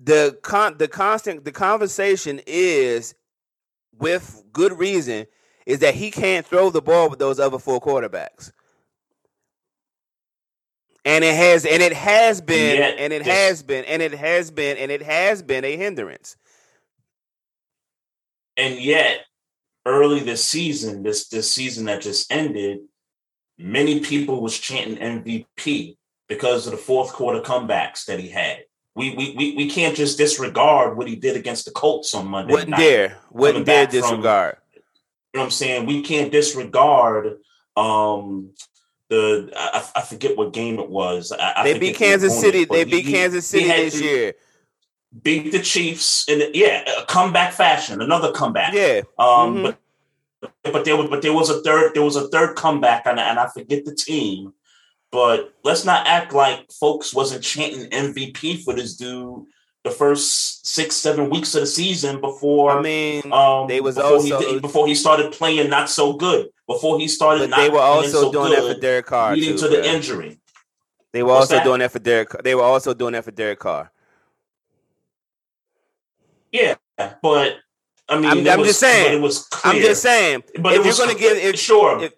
the 0.01 0.37
con 0.41 0.77
the 0.77 0.87
constant 0.87 1.43
the 1.43 1.51
conversation 1.51 2.41
is 2.47 3.13
with 3.99 4.43
good 4.53 4.77
reason 4.77 5.25
is 5.65 5.79
that 5.79 5.95
he 5.95 6.11
can't 6.11 6.45
throw 6.45 6.69
the 6.69 6.81
ball 6.81 7.09
with 7.09 7.19
those 7.19 7.39
other 7.39 7.59
four 7.59 7.81
quarterbacks. 7.81 8.51
And 11.03 11.23
it 11.23 11.35
has 11.35 11.65
and 11.65 11.83
it 11.83 11.93
has 11.93 12.41
been 12.41 12.77
yet 12.77 12.95
and 12.97 13.13
it 13.13 13.23
has 13.23 13.61
been 13.61 13.85
and 13.85 14.01
it 14.01 14.13
has 14.13 14.49
been 14.49 14.77
and 14.77 14.91
it 14.91 15.03
has 15.03 15.43
been 15.43 15.63
a 15.63 15.77
hindrance. 15.77 16.35
And 18.57 18.79
yet, 18.79 19.25
early 19.85 20.21
this 20.21 20.43
season, 20.43 21.03
this 21.03 21.27
this 21.27 21.51
season 21.51 21.85
that 21.85 22.01
just 22.01 22.31
ended, 22.31 22.79
many 23.59 23.99
people 23.99 24.41
was 24.41 24.57
chanting 24.57 24.97
MVP 24.97 25.95
because 26.27 26.65
of 26.65 26.71
the 26.71 26.77
fourth 26.77 27.13
quarter 27.13 27.41
comebacks 27.41 28.05
that 28.05 28.19
he 28.19 28.29
had. 28.29 28.64
We 28.95 29.13
we 29.13 29.33
we, 29.37 29.55
we 29.55 29.69
can't 29.69 29.95
just 29.95 30.17
disregard 30.17 30.97
what 30.97 31.07
he 31.07 31.15
did 31.17 31.35
against 31.35 31.65
the 31.65 31.71
Colts 31.71 32.13
on 32.13 32.27
Monday. 32.27 32.53
Wouldn't 32.53 32.69
night. 32.71 32.77
dare. 32.79 33.17
Wouldn't 33.31 33.65
dare 33.65 33.85
back 33.85 33.91
from- 33.91 34.01
disregard. 34.01 34.57
You 34.73 35.39
know 35.39 35.41
what 35.41 35.45
I'm 35.47 35.51
saying? 35.51 35.85
We 35.85 36.01
can't 36.01 36.31
disregard 36.31 37.37
um 37.75 38.51
the 39.09 39.51
I, 39.55 39.85
I 39.97 40.01
forget 40.01 40.37
what 40.37 40.53
game 40.53 40.79
it 40.79 40.89
was. 40.89 41.33
I, 41.33 41.53
I 41.57 41.63
They 41.63 41.73
forget 41.73 41.81
beat 41.81 41.95
Kansas 41.97 42.39
City. 42.39 42.63
They 42.65 42.85
he- 42.85 42.91
beat 42.91 43.05
Kansas 43.07 43.45
City 43.45 43.65
this 43.67 43.99
year. 44.01 44.33
Beat 45.23 45.51
the 45.51 45.59
Chiefs 45.61 46.25
and 46.29 46.43
yeah, 46.55 46.83
a 47.01 47.05
comeback 47.05 47.53
fashion, 47.53 48.01
another 48.01 48.31
comeback. 48.31 48.73
Yeah. 48.73 49.01
Um, 49.19 49.57
Mhm. 49.57 49.63
but 50.41 50.73
but 50.73 50.85
there 50.85 50.95
was 50.95 51.09
but 51.09 51.21
there 51.21 51.33
was 51.33 51.49
a 51.49 51.61
third 51.63 51.93
there 51.95 52.03
was 52.03 52.15
a 52.15 52.27
third 52.29 52.55
comeback 52.55 53.05
and, 53.05 53.19
and 53.19 53.39
I 53.39 53.47
forget 53.47 53.83
the 53.83 53.93
team. 53.95 54.53
But 55.11 55.53
let's 55.63 55.85
not 55.85 56.07
act 56.07 56.33
like 56.33 56.71
folks 56.71 57.13
wasn't 57.13 57.43
chanting 57.43 57.89
MVP 57.89 58.63
for 58.63 58.73
this 58.73 58.95
dude 58.95 59.45
the 59.83 59.91
first 59.91 60.65
six 60.65 60.95
seven 60.95 61.29
weeks 61.29 61.53
of 61.55 61.61
the 61.61 61.67
season 61.67 62.19
before. 62.19 62.71
I 62.71 62.81
mean, 62.81 63.31
um, 63.31 63.67
they 63.67 63.81
was 63.81 63.95
before 63.95 64.23
he 64.23 64.31
also- 64.33 64.53
did- 64.53 64.61
before 64.61 64.87
he 64.87 64.95
started 64.95 65.31
playing 65.31 65.69
not 65.69 65.89
so 65.89 66.13
good. 66.13 66.49
Before 66.67 66.97
he 66.99 67.07
started, 67.07 67.41
but 67.41 67.49
not 67.51 67.57
they 67.59 67.69
were 67.69 67.79
also 67.79 68.23
so 68.23 68.31
doing 68.31 68.49
good, 68.49 68.63
that 68.69 68.73
for 68.75 68.81
Derek 68.81 69.05
Carr 69.05 69.35
leading 69.35 69.51
too. 69.55 69.57
to 69.61 69.67
the 69.67 69.81
bro. 69.83 69.85
injury. 69.85 70.39
They 71.13 71.21
were 71.23 71.29
What's 71.29 71.41
also 71.51 71.55
that? 71.57 71.63
doing 71.63 71.79
that 71.79 71.91
for 71.91 71.99
Derek. 71.99 72.29
They 72.43 72.55
were 72.55 72.63
also 72.63 72.93
doing 72.95 73.13
that 73.13 73.23
for 73.23 73.31
Derek 73.31 73.59
Carr. 73.59 73.91
Yeah, 76.51 76.75
but 77.21 77.57
I 78.09 78.15
mean, 78.15 78.25
I'm- 78.25 78.47
I'm 78.47 78.59
was- 78.59 78.69
just 78.69 78.79
saying. 78.79 79.17
it 79.17 79.21
was 79.21 79.43
clear. 79.47 79.73
I'm 79.75 79.81
just 79.81 80.01
saying. 80.01 80.43
But 80.59 80.73
if 80.75 80.85
you're 80.85 80.95
going 80.95 81.09
to 81.15 81.21
give, 81.21 81.37
if, 81.37 81.59
sure, 81.59 82.03
if- 82.03 82.13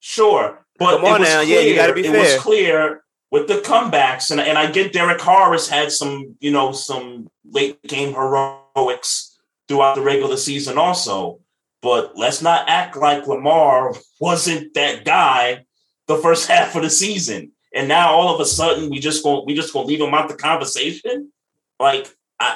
sure. 0.00 0.64
But 0.78 0.96
Come 0.98 1.04
on 1.06 1.16
it 1.16 1.20
was 1.20 1.28
now, 1.28 1.42
clear, 1.42 1.60
yeah, 1.60 1.66
you 1.68 1.74
gotta 1.74 1.92
be 1.92 2.00
It 2.06 2.10
fair. 2.12 2.20
was 2.22 2.36
clear 2.42 3.02
with 3.30 3.48
the 3.48 3.54
comebacks, 3.54 4.30
and 4.30 4.40
and 4.40 4.56
I 4.56 4.70
get 4.70 4.92
Derek 4.92 5.18
Carr 5.18 5.52
has 5.52 5.68
had 5.68 5.90
some, 5.92 6.36
you 6.40 6.50
know, 6.50 6.72
some 6.72 7.28
late 7.50 7.82
game 7.82 8.14
heroics 8.14 9.38
throughout 9.66 9.96
the 9.96 10.02
regular 10.02 10.36
season, 10.36 10.78
also. 10.78 11.40
But 11.82 12.16
let's 12.16 12.42
not 12.42 12.68
act 12.68 12.96
like 12.96 13.26
Lamar 13.26 13.94
wasn't 14.20 14.74
that 14.74 15.04
guy 15.04 15.64
the 16.06 16.16
first 16.16 16.48
half 16.50 16.74
of 16.76 16.82
the 16.82 16.90
season, 16.90 17.52
and 17.74 17.88
now 17.88 18.12
all 18.12 18.34
of 18.34 18.40
a 18.40 18.44
sudden 18.46 18.88
we 18.90 18.98
just 18.98 19.22
going 19.22 19.44
we 19.46 19.54
just 19.54 19.72
gonna 19.72 19.86
leave 19.86 20.00
him 20.00 20.14
out 20.14 20.28
the 20.28 20.34
conversation. 20.36 21.32
Like 21.80 22.08
I 22.40 22.54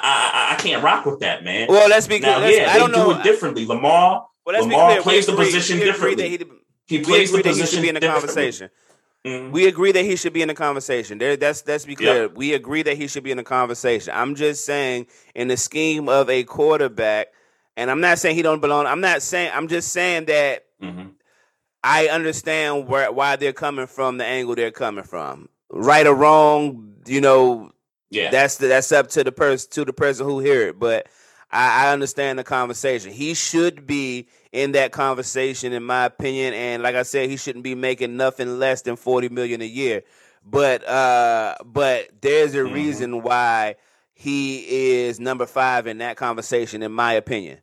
I, 0.51 0.53
I- 0.55 0.61
can't 0.61 0.81
rock 0.83 1.05
with 1.05 1.19
that, 1.19 1.43
man. 1.43 1.67
well, 1.69 1.89
let's 1.89 2.07
be 2.07 2.19
now. 2.19 2.39
Let's, 2.39 2.55
yeah, 2.57 2.69
I 2.69 2.73
they 2.73 2.79
don't 2.79 2.91
do 2.93 2.97
know. 2.97 3.11
it 3.19 3.23
differently. 3.23 3.65
Lamar, 3.65 4.25
well, 4.45 4.61
Lamar 4.63 4.91
clear. 4.91 5.01
Plays 5.01 5.25
the 5.25 5.35
position 5.35 5.77
differently. 5.79 6.39
He, 6.85 6.97
we 6.99 7.03
plays 7.03 7.31
the 7.31 7.39
agree 7.39 7.51
that 7.51 7.57
he 7.59 7.65
should 7.65 7.81
be 7.81 7.89
in 7.89 7.95
the 7.95 8.01
conversation. 8.01 8.69
Mhm. 9.25 9.51
We 9.51 9.67
agree 9.67 9.91
that 9.93 10.03
he 10.03 10.15
should 10.17 10.33
be 10.33 10.41
in 10.41 10.49
the 10.49 10.53
conversation. 10.53 11.17
There, 11.17 11.37
that's 11.37 11.65
let's 11.65 11.85
be 11.85 11.95
clear. 11.95 12.23
Yep. 12.23 12.33
We 12.35 12.53
agree 12.53 12.83
that 12.83 12.97
he 12.97 13.07
should 13.07 13.23
be 13.23 13.31
in 13.31 13.37
the 13.37 13.43
conversation. 13.43 14.13
I'm 14.15 14.35
just 14.35 14.65
saying, 14.65 15.07
in 15.33 15.47
the 15.47 15.55
scheme 15.55 16.09
of 16.09 16.29
a 16.29 16.43
quarterback, 16.43 17.27
and 17.77 17.89
I'm 17.89 18.01
not 18.01 18.19
saying 18.19 18.35
he 18.35 18.41
don't 18.41 18.59
belong. 18.59 18.85
I'm 18.85 18.99
not 19.01 19.21
saying. 19.21 19.51
I'm 19.53 19.69
just 19.69 19.93
saying 19.93 20.25
that 20.25 20.65
Mhm. 20.81 21.11
I 21.83 22.07
understand 22.07 22.87
where 22.87 23.11
why 23.11 23.37
they're 23.37 23.53
coming 23.53 23.87
from, 23.87 24.17
the 24.17 24.25
angle 24.25 24.55
they're 24.55 24.71
coming 24.71 25.05
from. 25.05 25.47
Right 25.69 26.05
or 26.05 26.13
wrong, 26.15 26.95
you 27.07 27.21
know, 27.21 27.71
Yeah. 28.09 28.29
that's 28.29 28.57
the, 28.57 28.67
that's 28.67 28.91
up 28.91 29.07
to 29.11 29.23
the 29.23 29.31
person 29.31 29.69
to 29.71 29.85
the 29.85 29.93
person 29.93 30.25
who 30.25 30.39
hear 30.39 30.67
it. 30.67 30.79
But 30.79 31.07
I, 31.49 31.87
I 31.87 31.93
understand 31.93 32.39
the 32.39 32.43
conversation. 32.43 33.11
He 33.11 33.33
should 33.33 33.87
be 33.87 34.27
in 34.53 34.71
that 34.73 34.91
conversation, 34.93 35.73
in 35.73 35.83
my 35.83 36.05
opinion. 36.05 36.53
And 36.53 36.81
like 36.81 36.95
I 36.95 37.03
said, 37.03 37.29
he 37.29 37.35
shouldn't 37.35 37.63
be 37.63 37.75
making 37.75 38.15
nothing 38.15 38.59
less 38.59 38.83
than 38.83 38.95
forty 38.95 39.27
million 39.27 39.61
a 39.61 39.65
year. 39.65 40.03
But 40.45 40.87
uh, 40.87 41.55
but 41.65 42.09
there's 42.21 42.53
a 42.53 42.59
Mhm. 42.59 42.73
reason 42.73 43.21
why 43.23 43.75
he 44.13 44.99
is 45.01 45.19
number 45.19 45.45
five 45.45 45.87
in 45.87 45.97
that 45.97 46.15
conversation, 46.15 46.83
in 46.83 46.91
my 46.93 47.13
opinion. 47.13 47.59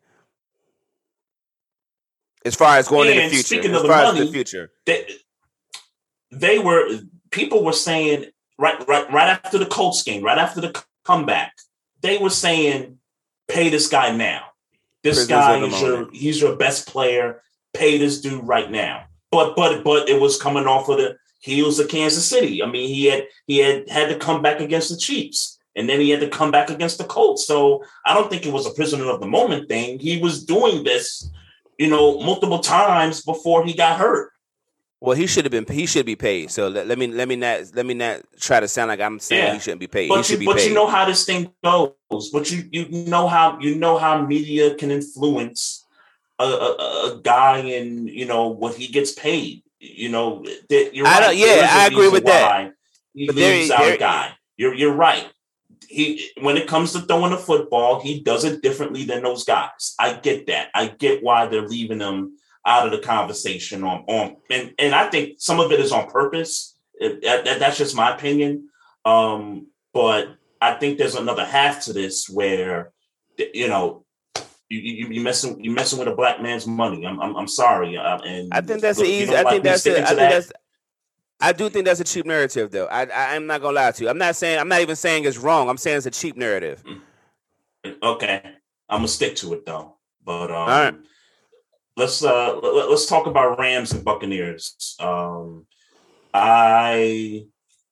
As 2.45 2.55
far 2.55 2.77
as 2.79 2.89
going 2.89 3.09
in 3.09 3.17
And 3.19 3.25
the 3.31 3.37
future, 3.37 3.47
speaking 3.47 3.71
as 3.71 3.77
of 3.79 3.83
the 3.83 3.89
far 3.89 4.03
as 4.03 4.13
the 4.13 4.19
money, 4.19 4.33
future, 4.33 4.73
they, 4.87 5.07
they 6.33 6.59
were 6.59 6.89
people 7.31 7.63
were 7.65 7.73
saying 7.73 8.27
right 8.59 8.87
right 8.89 9.11
right 9.13 9.29
after 9.29 9.59
the 9.59 9.67
Colts 9.67 10.03
game, 10.03 10.25
right 10.25 10.39
after 10.39 10.61
the 10.61 10.85
comeback, 11.05 11.53
they 12.01 12.19
were 12.19 12.31
saying, 12.31 12.99
"Pay 13.47 13.69
this 13.69 13.89
guy 13.89 14.11
now. 14.17 14.50
This 15.03 15.27
guy 15.27 15.65
is 15.65 15.81
your 15.81 16.11
he's 16.13 16.41
your 16.41 16.57
best 16.57 16.87
player. 16.87 17.43
Pay 17.75 17.99
this 17.99 18.21
dude 18.21 18.47
right 18.47 18.71
now." 18.71 19.05
But 19.31 19.57
but 19.57 19.85
but 19.85 20.09
it 20.09 20.21
was 20.21 20.41
coming 20.41 20.67
off 20.67 20.89
of 20.89 20.99
the 20.99 21.17
heels 21.41 21.79
of 21.79 21.89
Kansas 21.89 22.27
City. 22.27 22.63
I 22.63 22.67
mean, 22.67 22.89
he 22.89 23.07
had 23.07 23.27
he 23.47 23.59
had 23.59 23.89
had 23.89 24.09
to 24.09 24.17
come 24.17 24.43
back 24.43 24.61
against 24.61 24.91
the 24.91 24.97
Chiefs. 24.97 25.59
And 25.77 25.89
then 25.89 26.01
he 26.01 26.11
had 26.11 26.21
to 26.21 26.29
come 26.29 26.51
back 26.51 26.69
against 26.69 26.99
the 26.99 27.05
Colts. 27.05 27.47
So 27.47 27.85
I 28.05 28.13
don't 28.13 28.29
think 28.29 28.45
it 28.45 28.53
was 28.53 28.67
a 28.67 28.75
prisoner 28.75 29.09
of 29.09 29.21
the 29.21 29.27
moment 29.27 29.69
thing. 29.69 30.01
He 30.01 30.19
was 30.19 30.45
doing 30.45 30.83
this, 30.83 31.31
you 31.79 31.89
know, 31.89 32.21
multiple 32.21 32.59
times 32.59 33.23
before 33.23 33.65
he 33.65 33.73
got 33.73 33.99
hurt. 33.99 34.33
Well, 35.01 35.17
he 35.17 35.27
should 35.27 35.45
have 35.47 35.53
been. 35.53 35.67
He 35.67 35.87
should 35.87 36.05
be 36.07 36.17
paid. 36.17 36.51
So 36.51 36.69
let, 36.69 36.87
let 36.87 36.99
me 36.99 37.07
let 37.07 37.27
me 37.29 37.37
not 37.37 37.61
let 37.75 37.87
me 37.87 37.95
not 37.95 38.21
try 38.39 38.61
to 38.61 38.69
sound 38.69 38.89
like 38.89 39.01
I'm 39.01 39.19
saying 39.19 39.45
Yeah. 39.47 39.55
he 39.55 39.59
shouldn't 39.61 39.81
be 39.81 39.87
paid. 39.87 40.05
he 40.05 40.09
But 40.09 40.25
should 40.27 40.33
you, 40.35 40.39
be 40.41 40.47
but 40.47 40.57
paid. 40.59 40.69
you 40.69 40.75
know 40.75 40.87
how 40.87 41.05
this 41.07 41.25
thing 41.25 41.51
goes. 41.65 41.95
But 42.33 42.51
you 42.51 42.69
you 42.71 42.89
know 43.07 43.27
how 43.27 43.59
you 43.61 43.77
know 43.77 43.97
how 43.99 44.21
media 44.25 44.75
can 44.75 44.91
influence 44.91 45.87
a, 46.39 46.45
a, 46.45 47.13
a 47.17 47.21
guy 47.23 47.59
and 47.59 48.09
you 48.09 48.27
know 48.27 48.49
what 48.49 48.75
he 48.75 48.87
gets 48.89 49.13
paid. 49.13 49.63
You 49.79 50.11
know 50.11 50.45
that 50.69 50.91
you're 50.95 51.07
I 51.07 51.11
right. 51.13 51.21
don't- 51.21 51.37
yeah, 51.39 51.79
a 51.79 51.81
I 51.83 51.87
agree 51.87 52.09
with 52.09 52.25
that. 52.27 52.73
He 53.15 53.27
But 53.27 53.37
there- 53.37 53.55
leaves 53.57 53.69
there- 53.71 53.95
a 53.95 53.99
guy. 53.99 54.33
You're 54.59 54.75
you're 54.75 54.93
right. 54.95 55.27
He 55.89 56.29
when 56.43 56.57
it 56.59 56.69
comes 56.69 56.93
to 56.93 57.01
throwing 57.01 57.31
the 57.33 57.39
football, 57.39 58.01
he 58.01 58.21
does 58.21 58.45
it 58.45 58.63
differently 58.63 59.05
than 59.05 59.23
those 59.23 59.45
guys. 59.45 59.95
I 59.99 60.13
get 60.13 60.47
that. 60.49 60.69
I 60.75 60.89
get 60.89 61.23
why 61.23 61.47
they're 61.47 61.67
leaving 61.67 62.01
him 62.01 62.37
out 62.67 62.87
of 62.87 62.93
the 62.93 63.07
conversation 63.07 63.83
on 63.85 64.05
on 64.07 64.37
and 64.51 64.75
and 64.79 64.95
I 64.95 65.09
think 65.09 65.35
some 65.39 65.61
of 65.61 65.73
it 65.73 65.81
is 65.81 65.93
on 65.93 66.11
purpose. 66.11 66.77
It- 66.95 67.23
that- 67.23 67.45
that- 67.45 67.59
that's 67.59 67.79
just 67.79 67.97
my 67.97 68.15
opinion. 68.15 68.69
Um, 69.05 69.69
but 69.95 70.29
I 70.61 70.75
think 70.75 70.99
there's 70.99 71.15
another 71.15 71.45
half 71.45 71.85
to 71.85 71.93
this 71.93 72.29
where 72.29 72.93
you 73.55 73.69
know 73.69 74.05
you 74.69 74.79
you 74.79 75.09
you 75.09 75.21
messing 75.23 75.63
you 75.63 75.71
messing 75.73 75.99
with 75.99 76.09
a 76.09 76.15
black 76.15 76.41
man's 76.41 76.67
money. 76.67 77.07
I'm 77.07 77.21
I'm, 77.21 77.37
I'm 77.37 77.49
sorry. 77.49 77.97
Uh, 77.97 78.19
and 78.19 78.53
I 78.53 78.61
think 78.61 78.81
that's 78.83 78.99
look, 78.99 79.09
easy. 79.09 79.35
I 79.35 79.45
think 79.45 79.65
that's. 79.65 79.87
A, 79.87 79.93
I 79.93 79.95
think 79.95 80.19
that. 80.19 80.31
that's. 80.31 80.53
I 81.43 81.53
do 81.53 81.71
think 81.71 81.87
that's 81.87 82.01
a 82.01 82.05
cheap 82.05 82.27
narrative, 82.27 82.71
though. 82.71 82.87
I, 82.87 83.05
I 83.07 83.35
I'm 83.35 83.47
not 83.47 83.63
gonna 83.63 83.75
lie 83.75 83.91
to 83.91 84.05
you. 84.05 84.11
I'm 84.11 84.19
not 84.19 84.37
saying. 84.37 84.59
I'm 84.59 84.69
not 84.69 84.81
even 84.81 84.97
saying 84.97 85.25
it's 85.25 85.39
wrong. 85.39 85.69
I'm 85.69 85.79
saying 85.79 85.97
it's 85.97 86.07
a 86.07 86.11
cheap 86.11 86.37
narrative. 86.37 86.85
Okay, 88.03 88.43
I'm 88.89 88.99
gonna 88.99 89.09
stick 89.09 89.37
to 89.37 89.55
it 89.55 89.65
though. 89.65 89.97
But 90.25 90.51
um, 90.51 90.69
right. 90.69 90.95
Let's 91.97 92.23
uh 92.25 92.57
let, 92.57 92.89
us 92.91 93.07
talk 93.07 93.27
about 93.27 93.59
Rams 93.59 93.93
and 93.93 94.05
Buccaneers. 94.05 94.97
Um, 95.01 95.67
I 96.33 97.47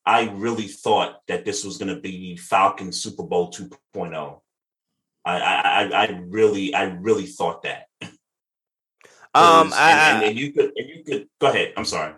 I 0.07 0.31
really 0.31 0.69
thought 0.69 1.21
that 1.29 1.45
this 1.45 1.65
was 1.65 1.79
gonna 1.79 2.01
be 2.01 2.37
Falcon 2.37 2.93
Super 2.93 3.23
Bowl 3.25 3.51
2.0. 3.51 4.41
I 5.25 5.39
I 5.41 5.61
I 5.83 6.05
I 6.07 6.21
really 6.27 6.75
I 6.75 6.85
really 6.85 7.27
thought 7.27 7.63
that. 7.63 7.87
Um, 9.35 9.71
'Cause- 9.71 9.73
I, 9.75 9.91
and, 9.91 10.17
and, 10.17 10.25
and 10.31 10.39
you 10.39 10.53
could 10.53 10.73
and 10.77 10.89
you 10.89 11.05
could 11.05 11.29
go 11.41 11.49
ahead. 11.49 11.75
I'm 11.77 11.85
sorry. 11.85 12.15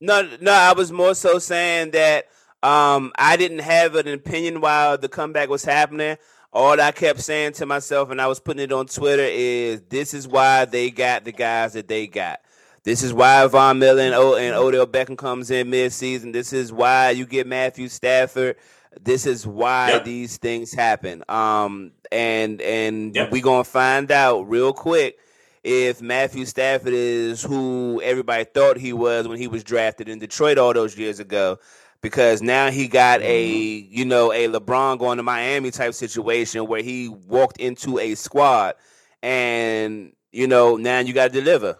no 0.00 0.28
no. 0.40 0.52
I 0.52 0.72
was 0.72 0.92
more 0.92 1.14
so 1.14 1.38
saying 1.38 1.92
that 1.92 2.26
um 2.62 3.12
I 3.16 3.36
didn't 3.36 3.60
have 3.60 3.94
an 3.94 4.08
opinion 4.08 4.60
while 4.60 4.98
the 4.98 5.08
comeback 5.08 5.48
was 5.48 5.64
happening. 5.64 6.16
All 6.54 6.80
I 6.80 6.92
kept 6.92 7.20
saying 7.20 7.54
to 7.54 7.66
myself, 7.66 8.10
and 8.10 8.20
I 8.20 8.28
was 8.28 8.38
putting 8.38 8.62
it 8.62 8.72
on 8.72 8.86
Twitter, 8.86 9.26
is 9.28 9.82
this 9.88 10.14
is 10.14 10.28
why 10.28 10.64
they 10.64 10.90
got 10.90 11.24
the 11.24 11.32
guys 11.32 11.72
that 11.72 11.88
they 11.88 12.06
got. 12.06 12.40
This 12.84 13.02
is 13.02 13.12
why 13.12 13.44
Von 13.48 13.78
Miller 13.80 14.02
and, 14.02 14.14
o- 14.14 14.36
and 14.36 14.54
Odell 14.54 14.86
Beckham 14.86 15.18
comes 15.18 15.50
in 15.50 15.68
mid-season. 15.70 16.30
This 16.32 16.52
is 16.52 16.72
why 16.72 17.10
you 17.10 17.26
get 17.26 17.46
Matthew 17.46 17.88
Stafford. 17.88 18.56
This 19.02 19.26
is 19.26 19.44
why 19.46 19.92
Yep. 19.94 20.04
these 20.04 20.36
things 20.36 20.72
happen. 20.72 21.24
Um, 21.28 21.90
and 22.12 22.60
and 22.62 23.16
Yep. 23.16 23.32
we 23.32 23.40
gonna 23.40 23.64
find 23.64 24.12
out 24.12 24.42
real 24.48 24.72
quick 24.72 25.18
if 25.64 26.00
Matthew 26.02 26.44
Stafford 26.44 26.92
is 26.92 27.42
who 27.42 28.00
everybody 28.04 28.44
thought 28.44 28.76
he 28.76 28.92
was 28.92 29.26
when 29.26 29.38
he 29.38 29.48
was 29.48 29.64
drafted 29.64 30.08
in 30.08 30.20
Detroit 30.20 30.58
all 30.58 30.72
those 30.74 30.96
years 30.96 31.18
ago. 31.18 31.58
Because 32.04 32.42
now 32.42 32.70
he 32.70 32.86
got 32.86 33.22
a 33.22 33.48
you 33.48 34.04
know 34.04 34.30
a 34.30 34.46
LeBron 34.46 34.98
going 34.98 35.16
to 35.16 35.22
Miami 35.22 35.70
type 35.70 35.94
situation 35.94 36.66
where 36.66 36.82
he 36.82 37.08
walked 37.08 37.56
into 37.56 37.98
a 37.98 38.14
squad, 38.14 38.74
and 39.22 40.12
you 40.30 40.46
know 40.46 40.76
now 40.76 40.98
you 40.98 41.14
got 41.14 41.32
to 41.32 41.40
deliver, 41.40 41.78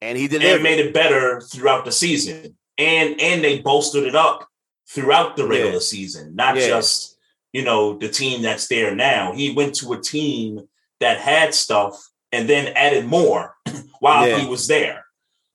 and 0.00 0.16
he 0.16 0.28
delivered. 0.28 0.54
and 0.54 0.62
made 0.62 0.78
it 0.80 0.94
better 0.94 1.42
throughout 1.42 1.84
the 1.84 1.92
season. 1.92 2.56
And 2.78 3.20
and 3.20 3.44
they 3.44 3.58
bolstered 3.58 4.04
it 4.04 4.14
up 4.14 4.48
throughout 4.88 5.36
the 5.36 5.46
regular 5.46 5.74
Yeah. 5.74 5.78
season, 5.80 6.34
not 6.34 6.56
Yeah. 6.56 6.68
just 6.68 7.18
you 7.52 7.62
know 7.62 7.98
the 7.98 8.08
team 8.08 8.40
that's 8.40 8.66
there 8.68 8.94
now. 8.94 9.32
He 9.34 9.52
went 9.52 9.74
to 9.76 9.92
a 9.92 10.00
team 10.00 10.66
that 11.00 11.18
had 11.18 11.54
stuff 11.54 12.02
and 12.32 12.48
then 12.48 12.68
added 12.68 13.04
more 13.04 13.56
while 14.00 14.26
Yeah. 14.26 14.38
he 14.38 14.46
was 14.46 14.66
there. 14.68 15.04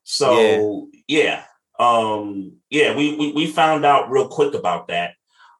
So 0.03 0.89
yeah, 1.07 1.43
um, 1.79 2.57
yeah, 2.75 2.95
we, 2.95 3.15
we 3.15 3.31
we 3.31 3.47
found 3.47 3.85
out 3.85 4.09
real 4.11 4.27
quick 4.27 4.53
about 4.53 4.89
that. 4.89 5.13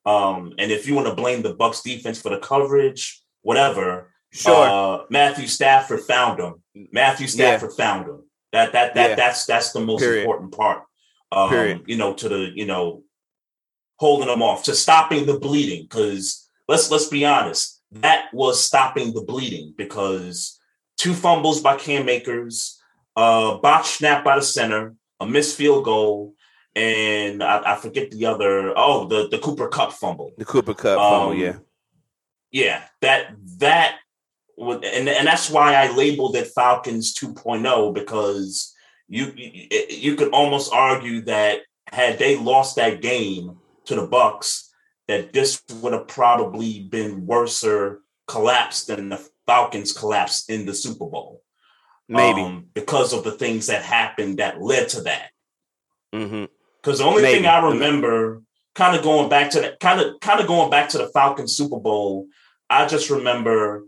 Um, 0.05 0.53
and 0.59 0.69
if 0.71 0.85
you 0.87 0.93
want 0.95 1.07
to 1.07 1.15
blame 1.15 1.41
the 1.41 1.53
Bucks 1.55 1.81
defense 1.81 2.21
for 2.21 2.29
the 2.29 2.39
coverage, 2.39 3.21
whatever, 3.41 4.11
Sure. 4.31 4.67
uh, 4.67 5.03
Matthew 5.09 5.47
Stafford 5.47 6.01
found 6.01 6.39
him. 6.41 6.55
Matthew 6.91 7.25
Yeah. 7.27 7.31
Stafford 7.57 7.73
found 7.73 8.01
him. 8.09 8.19
That 8.51 8.73
that 8.73 8.93
that 8.95 9.09
Yeah. 9.11 9.15
that's 9.15 9.45
that's 9.45 9.71
the 9.71 9.79
most 9.79 10.01
Period. 10.01 10.21
important 10.23 10.51
part. 10.55 10.83
Um, 11.31 11.49
Period. 11.49 11.83
you 11.87 11.95
know, 11.97 12.13
to 12.13 12.27
the 12.29 12.51
you 12.53 12.65
know, 12.65 13.03
holding 13.97 14.27
them 14.27 14.41
off 14.43 14.63
to 14.63 14.75
stopping 14.75 15.25
the 15.25 15.39
bleeding. 15.39 15.83
Because 15.83 16.49
let's 16.67 16.91
let's 16.91 17.07
be 17.07 17.25
honest, 17.25 17.81
that 17.91 18.25
was 18.33 18.61
stopping 18.61 19.13
the 19.13 19.21
bleeding 19.21 19.73
because 19.77 20.59
two 20.97 21.13
fumbles 21.13 21.61
by 21.61 21.77
Cam 21.77 22.09
Akers, 22.09 22.77
uh, 23.15 23.55
botch 23.57 23.87
snap 23.97 24.23
by 24.25 24.35
the 24.35 24.41
center, 24.41 24.95
a 25.21 25.25
missed 25.25 25.55
field 25.57 25.85
goal, 25.85 26.34
and 26.75 27.41
I, 27.41 27.73
I 27.73 27.75
forget 27.75 28.11
the 28.11 28.25
other. 28.25 28.73
Oh, 28.75 29.07
the 29.07 29.27
the 29.29 29.39
Cooper 29.39 29.67
Kupp 29.67 29.93
fumble. 29.93 30.31
the 30.37 30.45
Cooper 30.45 30.73
Kupp 30.73 30.97
fumble, 30.97 31.31
Um, 31.31 31.37
yeah. 31.37 31.57
Yeah, 32.51 32.83
that 33.01 33.35
that 33.59 33.97
would, 34.57 34.83
and 34.83 35.09
and 35.09 35.27
that's 35.27 35.49
why 35.49 35.75
I 35.75 35.91
labeled 35.91 36.35
it 36.35 36.47
Falcons 36.55 37.13
2.0 37.13 37.93
because 37.93 38.73
you 39.07 39.31
you, 39.35 40.15
could 40.15 40.31
almost 40.31 40.71
argue 40.73 41.21
that 41.21 41.61
had 41.91 42.17
they 42.17 42.37
lost 42.37 42.75
that 42.77 43.01
game 43.01 43.57
to 43.85 43.95
the 43.95 44.07
Bucks, 44.07 44.71
that 45.07 45.33
this 45.33 45.61
would 45.81 45.93
have 45.93 46.07
probably 46.07 46.81
been 46.81 47.25
worser 47.25 48.01
collapse 48.27 48.85
than 48.85 49.09
the 49.09 49.29
Falcons 49.45 49.93
collapse 49.93 50.49
in 50.49 50.65
the 50.65 50.73
Super 50.73 51.05
Bowl. 51.05 51.43
Maybe. 52.07 52.41
um, 52.41 52.67
because 52.73 53.13
of 53.13 53.23
the 53.23 53.31
things 53.31 53.67
that 53.67 53.81
happened 53.81 54.37
that 54.37 54.61
led 54.61 54.89
to 54.89 55.01
that. 55.01 55.29
hmm 56.13 56.45
Because 56.85 56.99
the 56.99 57.05
only 57.05 57.23
thing 57.23 57.47
I 57.47 57.65
remember, 57.69 58.43
kind 58.75 58.95
of 58.95 59.01
going 59.01 59.27
back 59.27 59.49
to 59.51 59.61
that, 59.61 59.79
kind 59.79 59.99
of 59.99 60.19
kind 60.19 60.39
of 60.39 60.45
going 60.45 60.69
back 60.69 60.89
to 60.89 60.99
the 60.99 61.07
Falcons 61.07 61.57
Super 61.57 61.79
Bowl, 61.79 62.27
I 62.69 62.85
just 62.85 63.09
remember 63.09 63.85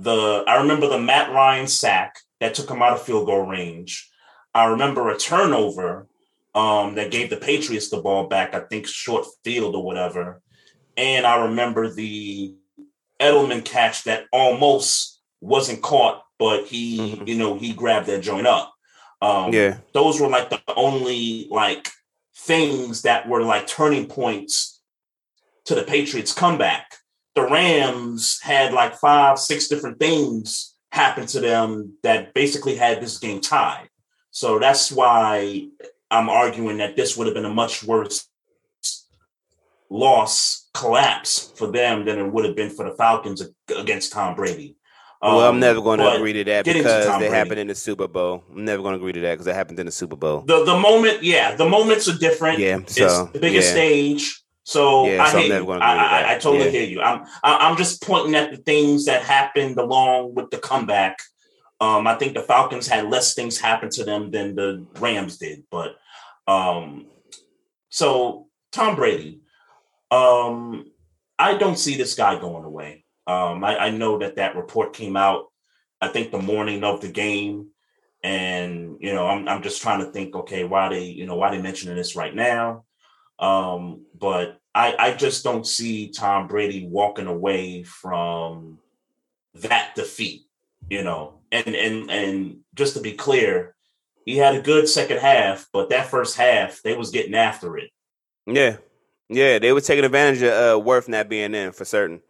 the 0.00 0.42
I 0.48 0.56
remember 0.56 0.88
the 0.88 0.98
Matt 0.98 1.30
Ryan 1.30 1.68
sack 1.68 2.16
that 2.40 2.54
took 2.54 2.68
him 2.68 2.82
out 2.82 2.94
of 2.94 3.02
field 3.02 3.26
goal 3.26 3.46
range. 3.46 4.10
I 4.52 4.64
remember 4.64 5.08
a 5.10 5.16
turnover 5.16 6.08
um, 6.56 6.96
that 6.96 7.12
gave 7.12 7.30
the 7.30 7.36
Patriots 7.36 7.88
the 7.88 8.02
ball 8.02 8.26
back, 8.26 8.52
I 8.52 8.60
think 8.60 8.88
short 8.88 9.26
field 9.44 9.76
or 9.76 9.84
whatever. 9.84 10.42
And 10.96 11.24
I 11.24 11.44
remember 11.44 11.88
the 11.88 12.56
Edelman 13.20 13.64
catch 13.64 14.02
that 14.04 14.24
almost 14.32 15.20
wasn't 15.40 15.82
caught, 15.82 16.24
but 16.36 16.66
he, 16.66 17.14
Mhm. 17.14 17.28
you 17.28 17.36
know, 17.36 17.54
he 17.54 17.72
grabbed 17.72 18.06
that 18.06 18.22
joint 18.22 18.48
up. 18.48 18.74
Um, 19.22 19.52
Yeah. 19.52 19.76
those 19.92 20.20
were 20.20 20.26
like 20.28 20.50
the 20.50 20.60
only 20.74 21.46
like 21.48 21.88
things 22.40 23.02
that 23.02 23.28
were 23.28 23.42
like 23.42 23.66
turning 23.66 24.06
points 24.06 24.80
to 25.66 25.74
the 25.74 25.82
Patriots 25.82 26.32
comeback. 26.32 26.94
The 27.34 27.42
Rams 27.42 28.40
had 28.42 28.72
like 28.72 28.94
five, 28.96 29.38
six 29.38 29.68
different 29.68 30.00
things 30.00 30.74
happen 30.90 31.26
to 31.26 31.40
them 31.40 31.94
that 32.02 32.34
basically 32.34 32.74
had 32.74 33.00
this 33.00 33.18
game 33.18 33.40
tied. 33.40 33.88
So 34.30 34.58
that's 34.58 34.90
why 34.90 35.68
I'm 36.10 36.28
arguing 36.28 36.78
that 36.78 36.96
this 36.96 37.16
would 37.16 37.26
have 37.26 37.34
been 37.34 37.44
a 37.44 37.54
much 37.54 37.84
worse 37.84 38.26
loss 39.88 40.68
collapse 40.72 41.52
for 41.56 41.70
them 41.70 42.04
than 42.04 42.18
it 42.18 42.32
would 42.32 42.44
have 42.44 42.56
been 42.56 42.70
for 42.70 42.88
the 42.88 42.96
Falcons 42.96 43.42
against 43.76 44.12
Tom 44.12 44.34
Brady. 44.34 44.76
Well, 45.22 45.40
I'm 45.40 45.54
um, 45.54 45.60
never 45.60 45.82
going 45.82 45.98
to 45.98 46.10
agree 46.12 46.32
to 46.32 46.44
that 46.44 46.64
because 46.64 47.06
Brady. 47.18 47.26
happened 47.26 47.60
in 47.60 47.66
the 47.66 47.74
Super 47.74 48.08
Bowl. 48.08 48.42
I'm 48.50 48.64
never 48.64 48.82
going 48.82 48.94
to 48.94 48.96
agree 48.96 49.12
to 49.12 49.20
that 49.20 49.32
because 49.32 49.46
it 49.46 49.54
happened 49.54 49.78
in 49.78 49.84
the 49.84 49.92
Super 49.92 50.16
Bowl. 50.16 50.40
The 50.40 50.64
the 50.64 50.78
moment, 50.78 51.22
yeah, 51.22 51.54
the 51.54 51.68
moments 51.68 52.08
are 52.08 52.16
different. 52.16 52.58
Yeah, 52.58 52.78
so 52.86 53.04
it's 53.24 53.32
the 53.32 53.38
biggest 53.38 53.68
yeah. 53.68 53.74
stage. 53.74 54.42
So 54.64 55.06
yeah, 55.06 55.24
I, 55.24 55.32
so 55.32 55.38
hear 55.38 55.62
you. 55.62 55.70
I, 55.72 55.78
I, 55.78 56.34
I, 56.34 56.38
totally 56.38 56.66
yeah. 56.66 56.70
hear 56.70 56.84
you. 56.84 57.02
I'm 57.02 57.26
I'm 57.42 57.76
just 57.76 58.02
pointing 58.02 58.34
at 58.34 58.50
the 58.50 58.56
things 58.58 59.04
that 59.06 59.22
happened 59.22 59.78
along 59.78 60.34
with 60.34 60.50
the 60.50 60.58
comeback. 60.58 61.18
Um, 61.80 62.06
I 62.06 62.14
think 62.14 62.34
the 62.34 62.42
Falcons 62.42 62.86
had 62.86 63.10
less 63.10 63.34
things 63.34 63.58
happen 63.58 63.90
to 63.90 64.04
them 64.04 64.30
than 64.30 64.54
the 64.54 64.86
Rams 65.00 65.36
did, 65.36 65.64
but 65.70 65.96
um, 66.46 67.06
so 67.90 68.48
Tom 68.72 68.96
Brady, 68.96 69.40
um, 70.10 70.90
I 71.38 71.56
don't 71.58 71.78
see 71.78 71.96
this 71.96 72.14
guy 72.14 72.38
going 72.38 72.64
away. 72.64 72.99
Um, 73.26 73.62
I, 73.64 73.76
I 73.76 73.90
know 73.90 74.18
that 74.18 74.36
that 74.36 74.56
report 74.56 74.92
came 74.92 75.16
out. 75.16 75.46
I 76.00 76.08
think 76.08 76.30
the 76.30 76.38
morning 76.38 76.82
of 76.84 77.00
the 77.00 77.08
game, 77.08 77.68
and 78.22 78.96
you 79.00 79.12
know, 79.12 79.26
I'm 79.26 79.48
I'm 79.48 79.62
just 79.62 79.82
trying 79.82 80.04
to 80.04 80.10
think, 80.10 80.34
okay, 80.34 80.64
why 80.64 80.88
they 80.88 81.04
you 81.04 81.26
know 81.26 81.36
why 81.36 81.50
they 81.50 81.62
mentioning 81.62 81.96
this 81.96 82.16
right 82.16 82.34
now? 82.34 82.84
Um, 83.38 84.06
but 84.18 84.58
I 84.74 84.94
I 84.98 85.14
just 85.14 85.44
don't 85.44 85.66
see 85.66 86.10
Tom 86.10 86.48
Brady 86.48 86.86
walking 86.86 87.26
away 87.26 87.82
from 87.82 88.78
that 89.54 89.94
defeat. 89.94 90.42
You 90.88 91.04
know, 91.04 91.40
and 91.52 91.74
and 91.74 92.10
and 92.10 92.56
just 92.74 92.94
to 92.94 93.00
be 93.00 93.12
clear, 93.12 93.74
he 94.24 94.36
had 94.36 94.54
a 94.54 94.62
good 94.62 94.88
second 94.88 95.18
half, 95.18 95.68
but 95.72 95.90
that 95.90 96.06
first 96.06 96.36
half 96.36 96.82
they 96.82 96.96
was 96.96 97.10
getting 97.10 97.34
after 97.34 97.76
it. 97.76 97.90
Yeah, 98.46 98.78
yeah, 99.28 99.58
they 99.58 99.72
were 99.72 99.80
taking 99.80 100.04
advantage 100.04 100.42
of 100.42 100.52
uh, 100.52 100.84
Wirfs 100.84 101.08
not 101.08 101.28
being 101.28 101.54
in 101.54 101.72
for 101.72 101.84
certain. 101.84 102.20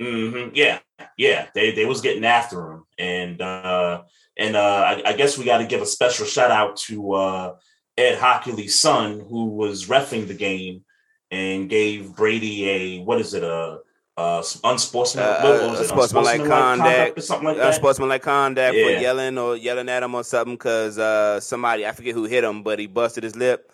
Mm-hmm. 0.00 0.54
Yeah, 0.54 0.78
yeah, 1.16 1.48
they 1.54 1.72
they 1.72 1.84
was 1.84 2.00
getting 2.00 2.24
after 2.24 2.72
him, 2.72 2.84
and 2.98 3.40
uh, 3.40 4.02
and 4.36 4.56
uh, 4.56 4.60
I, 4.60 5.02
I 5.06 5.12
guess 5.14 5.36
we 5.36 5.44
got 5.44 5.58
to 5.58 5.66
give 5.66 5.82
a 5.82 5.86
special 5.86 6.26
shout 6.26 6.50
out 6.50 6.76
to 6.86 7.12
uh, 7.14 7.54
Ed 7.96 8.18
Hochuli's 8.18 8.78
son, 8.78 9.20
who 9.28 9.46
was 9.46 9.86
refing 9.86 10.28
the 10.28 10.34
game 10.34 10.84
and 11.30 11.68
gave 11.68 12.14
Brady 12.14 12.68
a 12.68 12.98
what 13.00 13.20
is 13.20 13.34
it 13.34 13.42
a 13.42 13.80
uh, 14.18 14.42
unsportsmanlike, 14.64 15.44
uh, 15.44 15.76
unsportsmanlike 15.78 16.38
conduct, 16.38 16.78
conduct, 16.78 17.18
or 17.18 17.22
something 17.22 17.46
like 17.48 17.56
that. 17.56 17.68
Unsportsmanlike 17.68 18.22
conduct 18.22 18.76
yeah. 18.76 18.84
for 18.84 18.90
yelling 18.90 19.38
or 19.38 19.56
yelling 19.56 19.88
at 19.88 20.02
him 20.02 20.14
or 20.14 20.24
something 20.24 20.54
because 20.54 20.98
uh, 20.98 21.38
somebody 21.38 21.86
I 21.86 21.92
forget 21.92 22.14
who 22.14 22.24
hit 22.24 22.42
him, 22.42 22.64
but 22.64 22.80
he 22.80 22.88
busted 22.88 23.22
his 23.22 23.36
lip. 23.36 23.70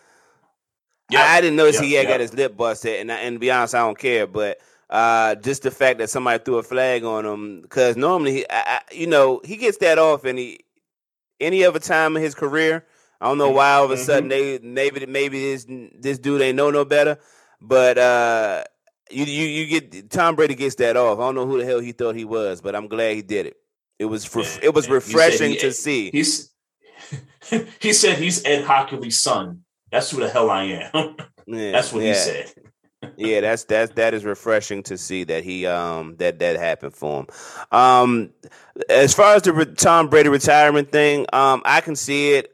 Yep. 1.10 1.20
I, 1.20 1.36
I, 1.36 1.40
didn't 1.40 1.56
notice 1.56 1.76
yep. 1.76 1.84
he 1.84 1.92
had 1.94 2.02
yep. 2.02 2.12
got 2.12 2.20
his 2.20 2.34
lip 2.34 2.56
busted, 2.56 3.00
and 3.00 3.10
and 3.10 3.36
to 3.36 3.38
be 3.38 3.50
honest, 3.50 3.74
I 3.74 3.78
don't 3.78 3.98
care. 3.98 4.26
But 4.26 4.58
uh, 4.94 5.34
just 5.34 5.64
the 5.64 5.72
fact 5.72 5.98
that 5.98 6.08
somebody 6.08 6.40
threw 6.44 6.58
a 6.58 6.62
flag 6.62 7.02
on 7.02 7.26
him 7.26 7.62
because 7.62 7.96
normally, 7.96 8.32
he, 8.32 8.46
I, 8.48 8.62
I, 8.76 8.80
you 8.92 9.08
know, 9.08 9.40
he 9.44 9.56
gets 9.56 9.78
that 9.78 9.98
off 9.98 10.24
any 10.24 10.60
any 11.40 11.64
other 11.64 11.80
time 11.80 12.16
in 12.16 12.22
his 12.22 12.36
career. 12.36 12.86
I 13.20 13.26
don't 13.26 13.38
know 13.38 13.50
why 13.50 13.72
all 13.72 13.86
of 13.86 13.90
a 13.90 13.94
mm-hmm. 13.94 14.04
sudden 14.04 14.28
they 14.28 14.60
maybe 14.60 15.04
maybe 15.06 15.40
this 15.40 15.66
this 15.98 16.20
dude 16.20 16.42
ain't 16.42 16.54
know 16.54 16.70
no 16.70 16.84
better, 16.84 17.18
but 17.60 17.98
uh, 17.98 18.62
you 19.10 19.24
you 19.24 19.46
you 19.46 19.80
get 19.80 20.10
Tom 20.12 20.36
Brady 20.36 20.54
gets 20.54 20.76
that 20.76 20.96
off. 20.96 21.18
I 21.18 21.22
don't 21.22 21.34
know 21.34 21.46
who 21.46 21.58
the 21.58 21.66
hell 21.66 21.80
he 21.80 21.90
thought 21.90 22.14
he 22.14 22.24
was, 22.24 22.60
but 22.60 22.76
I'm 22.76 22.86
glad 22.86 23.16
he 23.16 23.22
did 23.22 23.46
it. 23.46 23.56
It 23.98 24.04
was 24.04 24.32
yeah, 24.32 24.60
it 24.62 24.74
was 24.74 24.88
refreshing 24.88 25.52
he, 25.52 25.56
to 25.58 25.72
see. 25.72 26.12
He's 26.12 26.52
he 27.80 27.92
said 27.92 28.18
he's 28.18 28.44
Ed 28.44 28.64
Hochuli's 28.64 29.20
son. 29.20 29.64
That's 29.90 30.12
who 30.12 30.20
the 30.20 30.28
hell 30.28 30.50
I 30.50 30.64
am. 30.64 31.16
yeah, 31.48 31.72
That's 31.72 31.92
what 31.92 32.04
yeah. 32.04 32.12
he 32.12 32.14
said 32.14 32.54
yeah, 33.16 33.40
that's 33.40 33.64
that's 33.64 33.92
that 33.94 34.14
is 34.14 34.24
refreshing 34.24 34.82
to 34.84 34.98
see 34.98 35.24
that 35.24 35.44
he 35.44 35.66
um 35.66 36.16
that 36.16 36.38
that 36.38 36.56
happened 36.56 36.94
for 36.94 37.20
him. 37.20 37.26
Um, 37.72 38.30
as 38.88 39.14
far 39.14 39.34
as 39.36 39.42
the 39.42 39.52
re- 39.52 39.64
Tom 39.66 40.08
Brady 40.08 40.28
retirement 40.28 40.90
thing, 40.92 41.26
um, 41.32 41.62
I 41.64 41.80
can 41.80 41.96
see 41.96 42.34
it. 42.34 42.52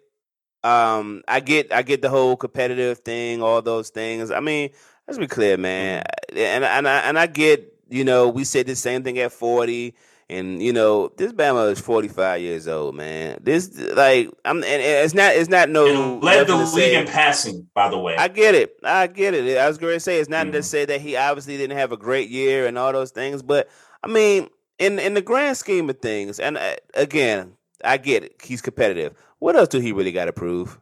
Um, 0.63 1.23
I 1.27 1.41
get 1.41 1.73
I 1.73 1.83
get 1.83 2.03
the 2.03 2.11
whole 2.11 2.37
competitive 2.37 2.99
thing, 2.99 3.43
all 3.43 3.63
those 3.63 3.91
things. 3.91 4.31
I 4.31 4.41
mean, 4.41 4.71
let's 5.07 5.19
be 5.19 5.27
clear, 5.27 5.57
man, 5.57 6.05
mm-hmm. 6.31 6.39
and 6.39 6.65
and 6.65 6.89
I 6.89 6.99
and 7.01 7.19
I 7.19 7.27
get 7.27 7.75
you 7.89 8.05
know 8.05 8.29
we 8.29 8.45
said 8.45 8.67
the 8.67 8.77
same 8.77 9.03
thing 9.03 9.19
at 9.19 9.33
forty. 9.33 9.95
And 10.31 10.63
you 10.63 10.73
know, 10.73 11.13
this 11.17 11.33
Bama 11.33 11.73
is 11.73 11.81
forty 11.81 12.07
five 12.07 12.41
years 12.41 12.69
old, 12.69 12.95
man. 12.95 13.39
This 13.43 13.77
like 13.77 14.31
I'm, 14.45 14.59
and 14.59 14.81
it's 14.81 15.13
not, 15.13 15.35
it's 15.35 15.51
not 15.51 15.69
no. 15.69 16.15
And 16.15 16.23
led 16.23 16.47
the 16.47 16.57
league 16.57 16.95
in 16.95 17.07
passing, 17.07 17.69
by 17.75 17.91
the 17.91 17.99
way. 17.99 18.17
I 18.17 18.29
get 18.29 18.55
it, 18.55 18.77
I 18.85 19.09
get 19.09 19.35
it. 19.35 19.59
I 19.59 19.67
was 19.67 19.77
going 19.77 19.95
to 19.95 20.01
say 20.01 20.21
it's 20.21 20.29
not 20.29 20.45
mm-hmm. 20.47 20.53
to 20.53 20.63
say 20.63 20.85
that 20.85 21.01
he 21.01 21.17
obviously 21.17 21.57
didn't 21.57 21.77
have 21.77 21.91
a 21.91 21.97
great 21.97 22.31
year 22.31 22.67
and 22.67 22.79
all 22.79 22.93
those 22.93 23.11
things, 23.11 23.43
but 23.43 23.69
I 24.05 24.07
mean, 24.07 24.49
in 24.79 25.01
in 25.01 25.15
the 25.15 25.21
grand 25.21 25.57
scheme 25.57 25.91
of 25.91 25.99
things, 25.99 26.39
and 26.39 26.57
uh, 26.57 26.77
again, 26.95 27.57
I 27.85 27.97
get 27.97 28.23
it. 28.23 28.37
He's 28.43 28.63
competitive. 28.63 29.15
What 29.41 29.57
else 29.57 29.69
do 29.69 29.81
he 29.81 29.91
really 29.91 30.13
got 30.13 30.27
to 30.27 30.33
prove? 30.33 30.79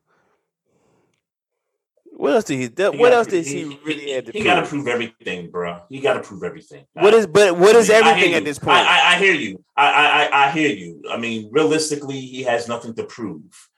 What 2.19 2.33
else 2.33 2.45
did 2.45 2.59
he? 2.59 2.69
Th- 2.69 2.93
he 2.93 2.99
what 2.99 3.13
else 3.13 3.29
did 3.29 3.47
he, 3.47 3.59
he 3.61 3.81
really 3.85 4.11
have 4.11 4.25
to? 4.25 4.33
He 4.33 4.43
got 4.43 4.61
to 4.61 4.67
prove 4.67 4.89
everything, 4.89 5.53
bro. 5.53 5.83
He 5.89 6.01
got 6.01 6.15
to 6.15 6.21
prove 6.21 6.43
everything. 6.43 6.85
What 6.95 7.15
is? 7.15 7.29
But 7.29 7.57
what 7.57 7.77
is 7.77 7.89
I 7.89 7.95
mean, 7.95 8.05
everything 8.05 8.35
at 8.35 8.45
this 8.45 8.59
point? 8.59 8.77
I, 8.77 8.83
I, 8.83 9.15
I 9.15 9.19
hear 9.21 9.35
you. 9.35 9.65
I, 9.77 9.87
I 9.87 10.47
I 10.47 10.51
hear 10.51 10.69
you. 10.69 11.01
I 11.09 11.17
mean, 11.17 11.49
realistically, 11.53 12.19
he 12.19 12.43
has 12.43 12.67
nothing 12.67 12.95
to 12.97 13.05
prove. 13.05 13.69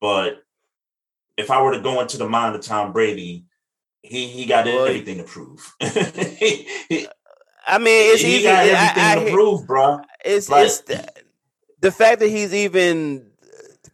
But 0.00 0.40
if 1.36 1.50
I 1.50 1.60
were 1.60 1.72
to 1.72 1.80
go 1.80 2.00
into 2.00 2.16
the 2.16 2.28
mind 2.28 2.54
of 2.54 2.60
Tom 2.60 2.92
Brady, 2.92 3.46
he 4.02 4.28
he 4.28 4.46
got 4.46 4.66
Boy. 4.66 4.84
everything 4.86 5.18
to 5.18 5.24
prove. 5.24 5.74
he, 5.80 6.68
I 7.66 7.78
mean, 7.78 8.12
it's 8.14 8.22
he 8.22 8.36
even, 8.36 8.52
got 8.52 8.66
everything 8.66 9.04
I, 9.04 9.24
to 9.24 9.30
prove, 9.32 9.66
bro. 9.66 9.98
It's 10.24 10.48
like, 10.48 10.66
it's 10.66 10.78
the, 10.82 11.12
the 11.80 11.90
fact 11.90 12.20
that 12.20 12.28
he's 12.28 12.54
even 12.54 13.32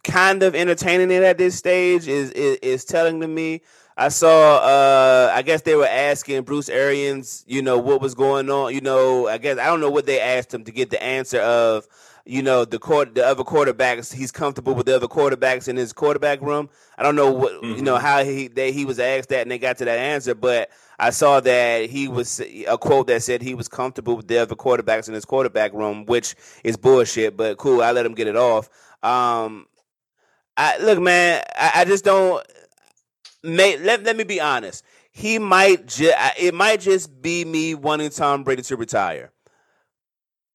kind 0.03 0.43
of 0.43 0.53
entertaining 0.53 1.09
it 1.09 1.23
at 1.23 1.39
this 1.39 1.55
stage 1.55 2.07
is 2.07 2.29
is, 2.29 2.57
is 2.57 2.85
telling 2.85 3.21
to 3.21 3.27
me 3.27 3.63
I 3.97 4.09
saw. 4.09 4.57
Uh, 4.57 5.31
I 5.33 5.41
guess 5.41 5.63
they 5.63 5.75
were 5.75 5.87
asking 5.87 6.43
Bruce 6.43 6.69
Arians, 6.69 7.43
you 7.47 7.61
know, 7.63 7.79
what 7.79 7.99
was 7.99 8.13
going 8.13 8.49
on. 8.49 8.73
You 8.73 8.81
know, 8.81 9.27
I 9.27 9.39
guess 9.39 9.57
I 9.57 9.65
don't 9.65 9.81
know 9.81 9.89
what 9.89 10.05
they 10.05 10.21
asked 10.21 10.53
him 10.53 10.63
to 10.65 10.71
get 10.71 10.89
the 10.89 11.01
answer 11.01 11.39
of. 11.39 11.87
You 12.29 12.41
know, 12.41 12.65
the 12.65 12.77
court, 12.77 13.15
the 13.15 13.25
other 13.25 13.45
quarterbacks. 13.45 14.13
He's 14.13 14.33
comfortable 14.33 14.75
with 14.75 14.85
the 14.85 14.93
other 14.97 15.07
quarterbacks 15.07 15.69
in 15.69 15.77
his 15.77 15.93
quarterback 15.93 16.41
room. 16.41 16.69
I 16.97 17.03
don't 17.03 17.15
know 17.15 17.31
what 17.31 17.53
mm-hmm. 17.53 17.77
you 17.77 17.81
know 17.81 17.95
mm-hmm. 17.95 18.05
how 18.05 18.23
he 18.25 18.49
they, 18.49 18.73
he 18.73 18.83
was 18.83 18.99
asked 18.99 19.29
that 19.29 19.43
and 19.43 19.49
they 19.49 19.57
got 19.57 19.77
to 19.77 19.85
that 19.85 19.97
answer, 19.97 20.35
but 20.35 20.69
I 20.99 21.11
saw 21.11 21.39
that 21.39 21.89
he 21.89 22.07
was 22.07 22.41
a 22.67 22.77
quote 22.77 23.07
that 23.07 23.23
said 23.23 23.41
he 23.41 23.53
was 23.53 23.67
comfortable 23.67 24.17
with 24.17 24.27
the 24.27 24.39
other 24.39 24.55
quarterbacks 24.55 25.07
in 25.07 25.13
his 25.13 25.25
quarterback 25.25 25.73
room, 25.73 26.05
which 26.05 26.35
is 26.65 26.75
bullshit. 26.75 27.37
But 27.37 27.57
cool, 27.57 27.81
I 27.81 27.91
let 27.91 28.05
him 28.05 28.13
get 28.13 28.27
it 28.27 28.35
off. 28.35 28.69
Um, 29.03 29.67
I 30.57 30.77
look, 30.79 30.99
man, 30.99 31.43
I, 31.55 31.71
I 31.75 31.85
just 31.85 32.03
don't 32.03 32.45
may 33.43 33.77
let, 33.77 34.03
let 34.03 34.15
me 34.15 34.23
be 34.23 34.39
honest. 34.39 34.83
He 35.11 35.39
might 35.39 35.87
just 35.87 36.15
it 36.39 36.53
might 36.53 36.81
just 36.81 37.21
be 37.21 37.43
me 37.45 37.75
wanting 37.75 38.09
Tom 38.09 38.43
Brady 38.43 38.61
to 38.63 38.75
retire. 38.75 39.31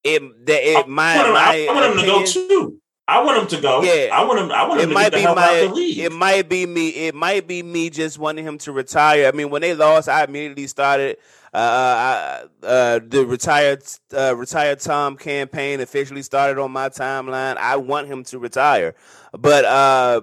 It 0.04 0.46
that 0.46 0.68
it 0.68 0.84
I 0.84 0.88
my, 0.88 1.16
want 1.16 1.28
him, 1.28 1.34
my 1.34 1.40
I 1.40 1.74
want 1.74 1.92
him 1.92 2.00
to 2.00 2.06
go 2.06 2.24
too. 2.24 2.78
I 3.08 3.22
want 3.24 3.42
him 3.42 3.48
to 3.48 3.60
go. 3.60 3.82
Yeah, 3.82 4.16
I 4.16 4.24
want 4.24 4.38
him. 4.38 4.52
I 4.52 4.66
want 4.66 4.80
him 4.80 4.84
it 4.84 4.88
to 4.88 4.94
might 4.94 5.12
be 5.12 5.24
my, 5.24 5.30
out 5.30 5.68
the 5.68 5.74
league. 5.74 5.98
It 5.98 6.12
might 6.12 6.48
be 6.48 6.66
me. 6.66 6.88
It 6.90 7.14
might 7.14 7.46
be 7.48 7.62
me 7.62 7.90
just 7.90 8.18
wanting 8.18 8.46
him 8.46 8.58
to 8.58 8.72
retire. 8.72 9.26
I 9.26 9.32
mean, 9.32 9.50
when 9.50 9.60
they 9.60 9.74
lost, 9.74 10.08
I 10.08 10.24
immediately 10.24 10.68
started 10.68 11.18
uh, 11.52 11.56
uh, 11.56 12.66
uh, 12.66 13.00
the 13.04 13.26
retired 13.26 13.82
uh, 14.16 14.34
retired 14.36 14.80
Tom 14.80 15.16
campaign 15.16 15.80
officially 15.80 16.22
started 16.22 16.58
on 16.60 16.70
my 16.70 16.88
timeline. 16.88 17.56
I 17.56 17.76
want 17.76 18.06
him 18.06 18.22
to 18.24 18.38
retire, 18.38 18.94
but 19.32 19.64
uh, 19.64 20.22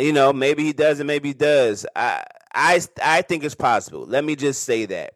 you 0.00 0.12
know, 0.12 0.32
maybe 0.32 0.64
he 0.64 0.72
does 0.72 1.00
and 1.00 1.06
maybe 1.06 1.28
he 1.28 1.34
does. 1.34 1.86
I 1.94 2.24
I 2.54 2.80
I 3.02 3.22
think 3.22 3.44
it's 3.44 3.54
possible. 3.54 4.06
Let 4.06 4.24
me 4.24 4.36
just 4.36 4.64
say 4.64 4.86
that. 4.86 5.14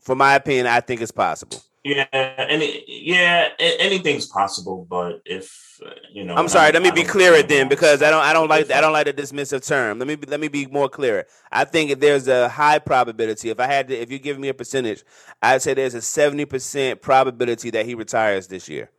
For 0.00 0.14
my 0.14 0.34
opinion, 0.34 0.66
I 0.66 0.80
think 0.80 1.02
it's 1.02 1.10
possible. 1.10 1.62
Yeah, 1.82 2.06
any 2.12 2.84
yeah, 2.86 3.48
anything's 3.58 4.26
possible. 4.26 4.86
But 4.88 5.22
if 5.24 5.78
uh, 5.84 5.90
you 6.12 6.24
know, 6.24 6.34
I'm 6.34 6.48
sorry. 6.48 6.68
I, 6.68 6.70
let 6.72 6.82
me 6.82 6.90
be 6.90 7.04
clearer 7.04 7.42
then, 7.42 7.68
because 7.68 8.02
I 8.02 8.10
don't 8.10 8.22
I 8.22 8.32
don't 8.32 8.48
like 8.48 8.70
I 8.70 8.80
don't 8.82 8.92
like 8.92 9.06
the 9.06 9.14
dismissive 9.14 9.66
term. 9.66 9.98
Let 9.98 10.06
me 10.08 10.16
let 10.26 10.40
me 10.40 10.48
be 10.48 10.66
more 10.66 10.88
clear. 10.88 11.26
I 11.50 11.64
think 11.64 11.98
there's 11.98 12.28
a 12.28 12.50
high 12.50 12.80
probability. 12.80 13.48
If 13.48 13.60
I 13.60 13.66
had 13.66 13.88
to, 13.88 13.96
if 13.96 14.10
you 14.10 14.18
give 14.18 14.38
me 14.38 14.48
a 14.48 14.54
percentage, 14.54 15.04
I'd 15.40 15.62
say 15.62 15.72
there's 15.72 15.94
a 15.94 16.02
seventy 16.02 16.44
percent 16.44 17.00
probability 17.00 17.70
that 17.70 17.86
he 17.86 17.94
retires 17.94 18.46
this 18.46 18.68
year. 18.68 18.90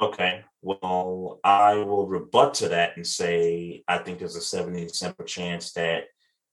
Okay. 0.00 0.44
Well, 0.66 1.40
I 1.44 1.74
will 1.76 2.08
rebut 2.08 2.54
to 2.54 2.68
that 2.70 2.96
and 2.96 3.06
say 3.06 3.84
I 3.86 3.98
think 3.98 4.18
there's 4.18 4.36
a 4.36 4.40
70% 4.40 5.14
chance 5.26 5.72
that 5.74 6.04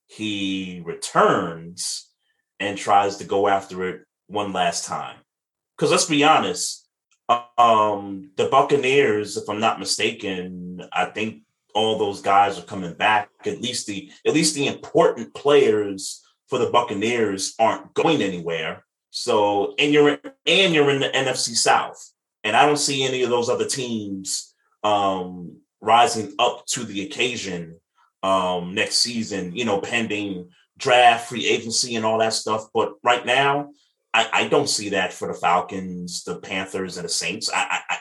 he 0.06 0.82
returns 0.84 2.10
and 2.60 2.78
tries 2.78 3.16
to 3.16 3.24
go 3.24 3.48
after 3.48 3.88
it 3.88 4.02
one 4.28 4.52
last 4.52 4.84
time. 4.86 5.16
Because 5.76 5.90
let's 5.90 6.06
be 6.06 6.22
honest, 6.24 6.82
Um, 7.58 8.30
the 8.36 8.48
Buccaneers, 8.48 9.36
if 9.36 9.48
I'm 9.48 9.60
not 9.60 9.78
mistaken, 9.80 10.86
I 10.92 11.06
think 11.06 11.42
all 11.74 11.98
those 11.98 12.20
guys 12.20 12.58
are 12.58 12.62
coming 12.62 12.94
back. 12.94 13.30
At 13.46 13.60
least 13.62 13.86
the 13.86 14.10
at 14.26 14.34
least 14.34 14.54
the 14.54 14.66
important 14.66 15.34
players 15.34 16.22
for 16.48 16.58
the 16.58 16.70
Buccaneers 16.70 17.54
aren't 17.58 17.94
going 17.94 18.22
anywhere. 18.22 18.84
So 19.10 19.74
and 19.78 19.92
you're 19.92 20.18
and 20.46 20.74
you're 20.74 20.90
in 20.90 21.00
the 21.00 21.08
NFC 21.08 21.56
South, 21.56 21.98
and 22.44 22.54
I 22.54 22.66
don't 22.66 22.76
see 22.76 23.02
any 23.02 23.22
of 23.22 23.30
those 23.30 23.48
other 23.48 23.66
teams 23.66 24.54
um, 24.84 25.56
rising 25.80 26.34
up 26.38 26.66
to 26.66 26.84
the 26.84 27.02
occasion 27.02 27.80
um, 28.22 28.74
next 28.74 28.98
season. 28.98 29.56
You 29.56 29.64
know, 29.64 29.80
pending 29.80 30.50
draft, 30.78 31.28
free 31.28 31.46
agency, 31.46 31.96
and 31.96 32.04
all 32.04 32.18
that 32.18 32.34
stuff. 32.34 32.66
But 32.72 32.94
right 33.02 33.24
now, 33.24 33.70
I, 34.12 34.28
I 34.32 34.48
don't 34.48 34.68
see 34.68 34.90
that 34.90 35.12
for 35.12 35.28
the 35.28 35.34
Falcons, 35.34 36.22
the 36.24 36.36
Panthers, 36.36 36.98
and 36.98 37.06
the 37.06 37.08
Saints. 37.08 37.50
I, 37.52 37.62
I, 37.62 37.80
I 37.90 37.98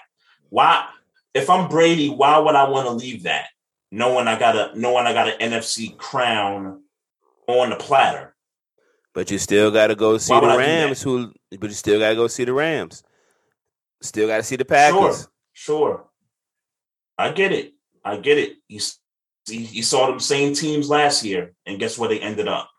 why 0.50 0.88
if 1.34 1.50
I'm 1.50 1.70
Brady, 1.70 2.10
why 2.10 2.38
would 2.38 2.56
I 2.56 2.70
want 2.70 2.88
to 2.88 2.94
leave 2.94 3.24
that? 3.24 3.48
Knowing 3.92 4.28
I 4.28 4.38
got 4.38 4.56
a 4.56 4.80
knowing 4.80 5.06
I 5.06 5.14
got 5.14 5.30
an 5.30 5.52
NFC 5.52 5.96
crown 5.98 6.84
on 7.48 7.70
the 7.70 7.76
platter. 7.76 8.36
But 9.14 9.30
you 9.30 9.38
still 9.38 9.72
got 9.72 9.88
to 9.88 9.96
go 9.96 10.18
see 10.18 10.34
Why 10.34 10.40
the 10.40 10.48
would 10.48 10.54
I 10.54 10.56
do 10.56 10.62
Rams. 10.62 11.02
Who? 11.02 11.32
But 11.60 11.70
you 11.70 11.76
still 11.76 12.00
got 12.00 12.10
to 12.10 12.16
go 12.16 12.28
see 12.28 12.46
the 12.46 12.54
Rams. 12.54 13.04
Still 14.04 14.28
got 14.28 14.38
to 14.38 14.44
see 14.44 14.58
the 14.58 14.66
Packers. 14.66 15.28
Sure, 15.54 15.80
sure. 15.88 16.06
I 17.18 17.32
get 17.32 17.52
it. 17.52 17.74
I 18.04 18.18
get 18.18 18.38
it. 18.38 18.58
You, 18.68 18.80
you, 19.48 19.84
saw 19.84 20.08
them 20.08 20.20
same 20.20 20.54
teams 20.54 20.90
last 20.90 21.24
year, 21.24 21.54
and 21.66 21.80
guess 21.80 21.98
where 21.98 22.10
they 22.10 22.20
ended 22.20 22.48
up? 22.48 22.70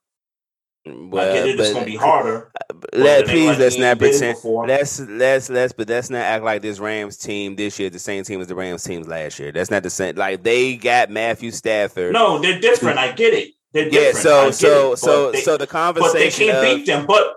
I 0.86 0.90
get 0.90 1.46
it. 1.46 1.58
It's 1.58 1.72
gonna 1.72 1.86
be 1.86 1.96
harder. 1.96 2.52
Let 2.92 3.24
please 3.24 3.48
like 3.48 3.58
let's 3.58 3.78
not 3.78 3.84
ain't 3.86 4.00
did 4.00 4.22
it 4.22 4.42
pretend. 4.42 4.68
Let's 4.68 5.00
let's 5.00 5.48
let's 5.48 5.72
but 5.72 5.88
let's 5.88 6.10
not 6.10 6.18
act 6.18 6.44
like 6.44 6.60
this 6.60 6.78
Rams 6.78 7.16
team 7.16 7.56
this 7.56 7.78
year 7.78 7.88
the 7.88 7.98
same 7.98 8.22
team 8.22 8.40
as 8.42 8.48
the 8.48 8.54
Rams 8.54 8.84
teams 8.84 9.08
last 9.08 9.38
year. 9.38 9.50
That's 9.50 9.70
not 9.70 9.82
the 9.82 9.88
same. 9.88 10.16
Like 10.16 10.42
they 10.42 10.76
got 10.76 11.10
Matthew 11.10 11.52
Stafford. 11.52 12.12
No, 12.12 12.38
they're 12.38 12.60
different. 12.60 12.98
I 12.98 13.12
get 13.12 13.32
it. 13.32 13.54
They're 13.72 13.84
yeah. 13.84 14.12
different. 14.12 14.16
So 14.18 14.50
so 14.50 14.92
it, 14.92 14.96
so 14.98 15.32
they- 15.32 15.40
so 15.40 15.56
the 15.56 15.66
conversation. 15.66 16.12
but 16.12 16.18
they 16.18 16.30
can't 16.30 16.56
of- 16.56 16.76
beat 16.76 16.86
them. 16.86 17.06
But 17.06 17.36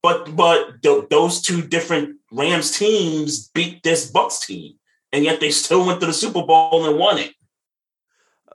but 0.00 0.36
but 0.36 0.82
th- 0.82 1.08
those 1.10 1.42
two 1.42 1.60
different 1.60 2.18
Rams 2.34 2.76
teams 2.76 3.48
beat 3.50 3.82
this 3.82 4.10
Bucks 4.10 4.44
team, 4.46 4.74
and 5.12 5.24
yet 5.24 5.40
they 5.40 5.50
still 5.50 5.86
went 5.86 6.00
to 6.00 6.06
the 6.06 6.12
Super 6.12 6.42
Bowl 6.42 6.86
and 6.86 6.98
won 6.98 7.18
it. 7.18 7.32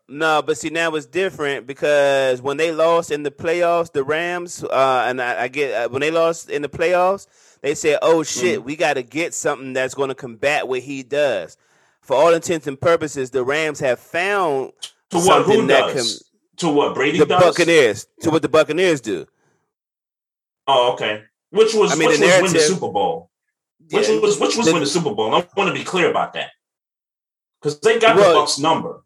No, 0.08 0.42
but 0.42 0.58
see 0.58 0.70
now 0.70 0.94
it's 0.96 1.06
different 1.06 1.68
because 1.68 2.42
when 2.42 2.58
they 2.58 2.72
lost 2.72 3.12
in 3.12 3.22
the 3.24 3.30
playoffs, 3.32 3.92
the 3.92 4.04
Rams, 4.04 4.64
uh, 4.64 5.06
and 5.08 5.22
I, 5.22 5.44
I 5.44 5.48
get 5.50 5.74
uh, 5.86 5.90
when 5.90 6.02
they 6.02 6.10
lost 6.10 6.50
in 6.50 6.64
the 6.64 6.70
playoffs, 6.70 7.28
they 7.62 7.76
said, 7.76 8.00
"Oh 8.02 8.24
shit, 8.24 8.64
we 8.64 8.76
got 8.76 8.96
to 8.96 9.04
get 9.04 9.34
something 9.36 9.74
that's 9.74 9.94
going 9.94 10.10
to 10.10 10.16
combat 10.16 10.68
what 10.68 10.80
he 10.80 11.04
does." 11.04 11.58
For 12.02 12.16
all 12.16 12.34
intents 12.34 12.66
and 12.66 12.80
purposes, 12.80 13.30
the 13.30 13.44
Rams 13.44 13.80
have 13.82 14.00
found 14.00 14.72
To 15.12 15.18
what? 15.18 15.26
something 15.26 15.62
Who 15.62 15.68
that 15.68 15.94
does? 15.94 16.24
to 16.58 16.70
what? 16.70 16.96
Brady 16.96 17.20
the 17.20 17.26
does. 17.28 17.44
Buccaneers 17.44 18.08
to 18.22 18.32
what 18.32 18.42
the 18.42 18.50
Buccaneers 18.50 19.02
do. 19.02 19.28
Oh, 20.66 20.94
okay. 20.94 21.22
Which 21.52 21.76
was 21.76 21.92
I 21.92 21.96
mean, 21.96 22.10
which 22.10 22.20
the 22.20 22.26
was 22.26 22.42
win 22.42 22.54
the 22.54 22.60
Super 22.60 22.90
Bowl? 22.92 23.29
Which 23.92 24.08
Yeah, 24.08 24.20
was 24.20 24.40
which 24.40 24.56
was 24.56 24.66
the- 24.68 24.74
win 24.74 24.82
the 24.82 24.88
Super 24.88 25.14
Bowl? 25.14 25.34
I 25.34 25.46
want 25.56 25.68
to 25.70 25.74
be 25.74 25.84
clear 25.84 26.10
about 26.10 26.34
that 26.34 26.52
because 27.62 27.80
they 27.80 28.00
got 28.00 28.16
Well- 28.16 28.34
the 28.34 28.40
Bucks 28.40 28.60
number. 28.60 29.04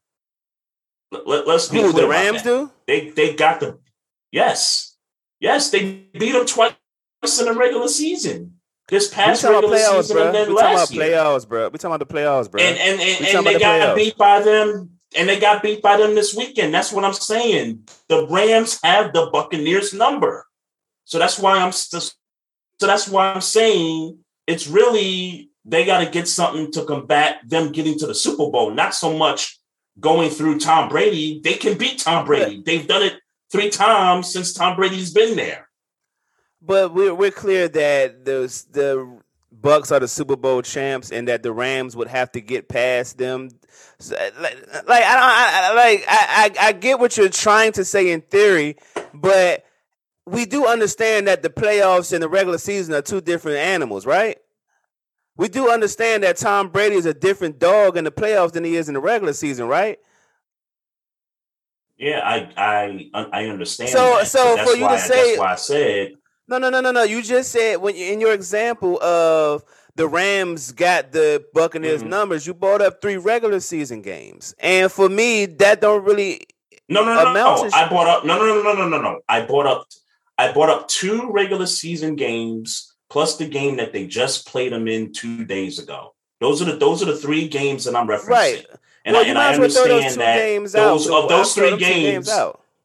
Let, 1.12 1.48
us 1.48 1.70
be 1.70 1.78
clear 1.80 1.92
the 1.92 2.00
about 2.00 2.10
Rams 2.10 2.44
that. 2.44 2.50
do? 2.50 2.72
They 2.88 3.10
they 3.12 3.36
got 3.36 3.60
the 3.60 3.78
yes 4.32 4.96
yes 5.40 5.70
they 5.70 6.08
beat 6.18 6.32
them 6.32 6.46
twice 6.48 6.74
in 7.40 7.46
the 7.46 7.54
regular 7.54 7.88
season. 7.88 8.60
This 8.90 9.08
past 9.14 9.44
regular 9.44 9.68
playoffs, 9.78 10.02
season 10.02 10.16
bro. 10.18 10.26
and 10.26 10.36
then 10.36 10.48
We 10.50 10.56
talking 10.56 10.66
about 10.68 10.76
last 10.80 10.92
year. 10.92 11.04
playoffs, 11.04 11.48
bro. 11.48 11.70
We 11.70 11.78
talking 11.78 11.96
about 11.96 12.08
the 12.10 12.14
playoffs, 12.14 12.50
bro. 12.52 12.62
And 12.62 12.78
and 12.78 13.00
and, 13.02 13.26
and 13.38 13.46
they 13.46 13.54
the 13.54 13.60
got 13.60 13.82
playoffs. 13.82 13.96
beat 13.96 14.18
by 14.18 14.40
them, 14.42 14.90
and 15.16 15.30
they 15.30 15.40
got 15.40 15.62
beat 15.62 15.82
by 15.84 15.98
them 15.98 16.16
this 16.16 16.34
weekend. 16.36 16.74
That's 16.74 16.92
what 16.92 17.06
I'm 17.06 17.14
saying. 17.14 17.88
The 18.10 18.26
Rams 18.28 18.80
have 18.84 19.14
the 19.14 19.28
Buccaneers 19.32 19.94
number, 19.94 20.48
so 21.06 21.20
that's 21.20 21.38
why 21.40 21.60
I'm 21.60 21.72
so 21.72 22.00
that's 22.80 23.08
why 23.08 23.32
I'm 23.34 23.42
saying 23.42 24.18
it's 24.48 24.68
really 24.68 25.50
they 25.66 25.86
got 25.86 26.04
to 26.04 26.10
get 26.10 26.28
something 26.28 26.72
to 26.72 26.84
combat 26.84 27.38
them 27.48 27.72
getting 27.72 27.98
to 28.00 28.08
the 28.08 28.16
Super 28.16 28.50
Bowl. 28.50 28.72
Not 28.72 28.94
so 28.94 29.18
much 29.18 29.60
going 30.00 30.30
through 30.30 30.60
Tom 30.60 30.89
Brady. 30.89 31.39
They 31.44 31.54
can 31.54 31.78
beat 31.78 32.00
Tom 32.00 32.26
Brady. 32.26 32.62
They've 32.66 32.88
done 32.88 33.04
it 33.04 33.14
three 33.52 33.70
times 33.70 34.32
since 34.32 34.54
Tom 34.54 34.76
Brady's 34.76 35.14
been 35.14 35.36
there. 35.36 35.70
But 36.62 36.94
we're 36.94 37.14
we're 37.14 37.32
clear 37.32 37.68
that 37.68 38.26
the 38.26 38.64
the 38.72 39.20
Bucks 39.52 39.91
are 39.91 40.00
the 40.00 40.08
Super 40.08 40.36
Bowl 40.36 40.62
champs, 40.62 41.12
and 41.12 41.28
that 41.28 41.44
the 41.44 41.52
Rams 41.54 41.96
would 41.96 42.08
have 42.08 42.32
to 42.34 42.41
get 42.41 42.68
past 42.68 43.18
them. 43.18 43.50
So, 44.00 44.16
like, 44.39 44.58
like 44.88 45.04
I 45.04 45.14
don't 45.14 45.24
I, 45.24 45.62
I, 45.64 45.74
like 45.74 46.06
I, 46.08 46.52
I 46.62 46.68
I 46.68 46.72
get 46.74 47.00
what 47.00 47.16
you're 47.16 47.30
trying 47.30 47.74
to 47.74 47.86
say 47.86 48.12
in 48.12 48.22
theory, 48.22 48.78
but 49.14 49.66
we 50.26 50.45
do 50.45 50.65
understand 50.67 51.28
that 51.28 51.41
the 51.43 51.49
playoffs 51.49 52.13
and 52.13 52.21
the 52.24 52.30
regular 52.30 52.57
season 52.57 52.93
are 52.93 53.01
two 53.01 53.21
different 53.21 53.57
animals, 53.57 54.05
right? 54.05 54.38
We 55.36 55.49
do 55.49 55.69
understand 55.71 56.24
that 56.24 56.38
Tom 56.38 56.69
Brady 56.69 56.95
is 56.95 57.05
a 57.05 57.13
different 57.13 57.59
dog 57.59 57.97
in 57.97 58.03
the 58.03 58.11
playoffs 58.11 58.51
than 58.51 58.63
he 58.63 58.76
is 58.76 58.88
in 58.88 58.93
the 58.93 58.99
regular 59.01 59.34
season, 59.34 59.67
right? 59.67 59.99
Yeah, 61.97 62.21
I 62.24 62.49
I 62.57 63.26
I 63.32 63.45
understand. 63.45 63.89
So- 63.89 64.17
that, 64.17 64.28
so 64.28 64.57
for 64.57 64.76
you 64.76 64.88
to 64.88 64.99
say- 64.99 65.36
that's 65.36 65.39
why 65.39 65.51
I 65.53 65.55
said 65.55 66.13
No, 66.47 66.57
no, 66.57 66.69
no, 66.69 66.82
no, 66.82 66.91
no. 66.91 67.03
You 67.03 67.21
just 67.21 67.51
said 67.51 67.78
when 67.78 67.95
you, 67.95 68.11
in 68.11 68.19
your 68.19 68.34
example 68.34 69.01
of 69.01 69.63
the 69.95 70.07
Rams 70.07 70.71
got 70.74 71.11
the 71.11 71.45
Buccaneers 71.53 72.03
Mhm. 72.03 72.07
numbers, 72.09 72.45
you 72.45 72.53
brought 72.53 72.82
up 72.82 73.01
three 73.01 73.17
regular 73.17 73.59
season 73.59 74.01
games, 74.01 74.53
and 74.59 74.91
for 74.91 75.07
me, 75.07 75.45
that 75.45 75.82
don't 75.82 76.03
really. 76.03 76.45
No, 76.89 77.03
no, 77.05 77.13
no, 77.15 77.32
amount 77.32 77.63
no. 77.63 77.69
I 77.78 77.88
bought 77.88 78.07
up. 78.07 78.26
No, 78.26 78.38
no, 78.38 78.45
no, 78.45 78.61
no, 78.61 78.74
no, 78.74 78.89
no, 78.89 79.01
no. 79.01 79.19
I 79.30 79.41
brought 79.41 79.65
up. 79.67 79.88
I 80.38 80.52
bought 80.52 80.70
up 80.70 80.88
two 80.88 81.30
regular 81.32 81.66
season 81.66 82.16
games 82.16 82.94
plus 83.10 83.38
the 83.38 83.48
game 83.48 83.78
that 83.78 83.94
they 83.94 84.08
just 84.08 84.48
played 84.48 84.74
them 84.74 84.88
in 84.88 85.14
two 85.14 85.46
days 85.46 85.80
ago. 85.80 86.16
Those 86.42 86.62
are 86.62 86.66
the 86.66 86.78
those 86.78 87.02
are 87.04 87.06
the 87.06 87.16
three 87.16 87.48
games 87.48 87.86
that 87.86 87.96
I'm 87.96 88.08
referencing. 88.08 88.30
Right. 88.30 88.66
And 89.06 89.14
well, 89.14 89.26
I, 89.26 89.28
and 89.30 89.38
I 89.38 89.52
as 89.54 89.60
well 89.60 89.70
throw 89.70 89.96
understand 89.96 90.04
those 90.06 90.14
two 90.14 90.20
that 90.20 90.38
games 90.38 90.72
those 90.72 91.10
out. 91.10 91.24
of 91.24 91.30
those 91.30 91.54
three 91.54 91.78
games, 91.78 92.32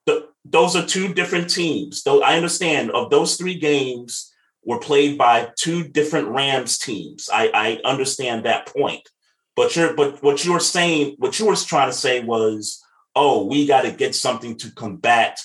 th- 0.06 0.24
those 0.44 0.76
are 0.76 0.86
two 0.86 1.14
different 1.14 1.48
teams. 1.48 2.02
Though 2.02 2.22
I 2.22 2.36
understand 2.36 2.90
of 2.90 3.10
those 3.10 3.36
three 3.36 3.54
games 3.54 4.32
were 4.64 4.78
played 4.78 5.16
by 5.16 5.50
two 5.56 5.88
different 5.88 6.28
Rams 6.28 6.78
teams. 6.78 7.30
I, 7.32 7.50
I 7.54 7.88
understand 7.88 8.44
that 8.44 8.66
point. 8.66 9.08
But 9.56 9.74
you're 9.74 9.94
but 9.94 10.22
what 10.22 10.44
you 10.44 10.52
were 10.52 10.60
saying, 10.60 11.16
what 11.18 11.38
you 11.38 11.46
were 11.46 11.56
trying 11.56 11.88
to 11.88 11.96
say 11.96 12.22
was, 12.22 12.84
oh, 13.16 13.46
we 13.46 13.66
got 13.66 13.82
to 13.82 13.90
get 13.90 14.14
something 14.14 14.56
to 14.58 14.70
combat 14.72 15.40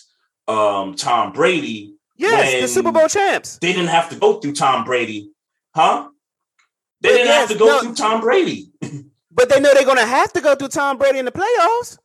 um, 0.47 0.95
Tom 0.95 1.31
Brady. 1.31 1.92
Yes, 2.23 2.61
the 2.61 2.67
Super 2.67 2.91
Bowl 2.91 3.07
champs. 3.07 3.57
They 3.59 3.73
didn't 3.73 3.89
have 3.89 4.09
to 4.09 4.15
go 4.15 4.39
through 4.39 4.53
Tom 4.53 4.83
Brady, 4.85 5.31
huh? 5.75 6.09
They 7.01 7.09
But 7.09 7.15
didn't 7.17 7.31
have 7.33 7.49
to 7.49 7.55
go 7.55 7.65
no. 7.65 7.79
through 7.81 7.95
Tom 7.95 8.21
Brady. 8.21 8.71
But 9.35 9.49
they 9.49 9.59
know 9.59 9.73
they're 9.73 9.83
going 9.83 9.97
to 9.97 10.05
have 10.05 10.31
to 10.33 10.41
go 10.41 10.53
through 10.53 10.67
Tom 10.67 10.99
Brady 10.99 11.17
in 11.17 11.25
the 11.25 11.31
playoffs. 11.31 11.97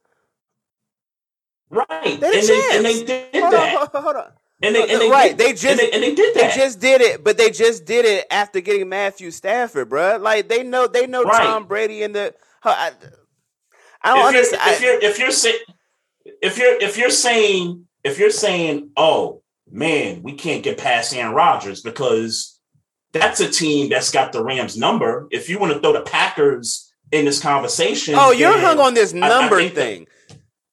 Right. 1.70 1.86
They 2.02 2.38
and, 2.38 2.48
they, 2.48 2.68
and 2.72 2.84
they 2.86 3.04
did 3.04 3.34
Hold 3.42 3.52
that. 3.52 3.74
on, 3.74 3.76
hold 3.76 3.90
on, 3.94 4.02
hold 4.02 4.16
on. 4.16 4.32
And 4.62 4.74
they, 4.74 4.90
and 4.90 5.00
they 5.02 5.10
Right, 5.10 5.36
did, 5.36 5.46
they 5.46 5.52
just- 5.52 5.66
and 5.66 5.78
they, 5.78 5.90
and 5.90 6.02
they 6.02 6.14
did 6.14 6.34
They 6.34 6.50
just 6.54 6.80
did 6.80 7.02
it, 7.02 7.22
but 7.22 7.36
they 7.36 7.50
just 7.50 7.84
did 7.84 8.06
it 8.06 8.26
after 8.30 8.60
getting 8.62 8.88
Matthew 8.88 9.30
Stafford, 9.30 9.90
bruh. 9.90 10.20
Like 10.20 10.48
they 10.48 10.62
know, 10.62 10.86
they 10.86 11.06
know 11.06 11.22
Right. 11.22 11.42
Tom 11.44 11.66
Brady 11.66 12.02
in 12.02 12.12
the. 12.12 12.34
I, 12.64 12.92
I 14.02 14.14
don't 14.16 14.34
if 14.34 14.50
you're, 14.50 14.58
understand. 14.58 14.62
if 14.74 14.80
you're 14.80 15.00
if 15.10 15.18
you're 15.18 15.30
say, 15.30 15.54
if 16.42 16.56
you're 16.58 16.76
if 16.80 16.96
you're 16.96 17.10
saying 17.10 17.86
if 18.04 18.18
you're 18.18 18.30
saying 18.30 18.90
oh 18.96 19.42
man 19.70 20.22
we 20.22 20.32
can't 20.32 20.62
get 20.62 20.78
past 20.78 21.14
Aaron 21.14 21.34
Rodgers 21.34 21.82
because 21.82 22.58
that's 23.12 23.40
a 23.40 23.48
team 23.50 23.88
that's 23.88 24.10
got 24.10 24.32
the 24.32 24.42
Rams 24.42 24.76
number. 24.76 25.28
If 25.30 25.48
you 25.48 25.58
want 25.58 25.72
to 25.72 25.80
throw 25.80 25.92
the 25.92 26.02
Packers 26.02 26.92
in 27.10 27.24
this 27.24 27.40
conversation, 27.40 28.14
Oh, 28.18 28.30
you're 28.32 28.58
hung 28.58 28.78
on 28.78 28.94
this 28.94 29.14
I- 29.14 29.18
I 29.18 29.28
number 29.28 29.62
that- 29.62 29.74
thing. 29.74 30.06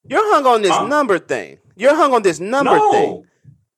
You're 0.08 0.34
hung 0.34 0.46
on 0.46 0.62
this 0.62 0.72
Huh? 0.72 0.88
number 0.88 1.18
thing. 1.18 1.58
You're 1.76 1.96
hung 1.96 2.14
on 2.14 2.22
this 2.22 2.40
number 2.40 2.76
no, 2.76 2.92
thing. 2.92 3.24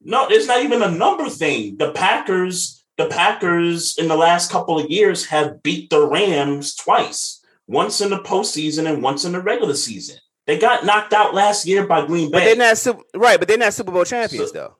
no, 0.01 0.27
it's 0.27 0.47
not 0.47 0.61
even 0.63 0.81
a 0.83 0.91
number 0.91 1.29
thing. 1.29 1.77
The 1.77 1.91
Packers, 1.91 2.83
the 2.97 3.05
Packers 3.05 3.97
in 3.97 4.07
the 4.07 4.15
last 4.17 4.51
couple 4.51 4.77
of 4.79 4.89
years 4.89 5.25
have 5.27 5.61
beat 5.63 5.89
the 5.89 6.01
Rams 6.05 6.75
twice. 6.75 7.41
Once 7.67 8.01
in 8.01 8.09
the 8.09 8.19
postseason 8.19 8.89
and 8.91 9.01
once 9.03 9.23
in 9.25 9.31
the 9.33 9.41
regular 9.41 9.73
season. 9.75 10.17
They 10.47 10.57
got 10.57 10.85
knocked 10.85 11.13
out 11.13 11.33
last 11.33 11.65
year 11.65 11.85
by 11.85 12.05
Green 12.05 12.31
Bay. 12.31 12.39
But 12.39 12.45
they're 12.45 12.55
not 12.95 13.01
right. 13.15 13.37
But 13.37 13.47
they're 13.49 13.57
not 13.57 13.73
Super 13.73 13.91
Bowl 13.91 14.05
champions 14.05 14.49
So- 14.51 14.53
though. 14.53 14.75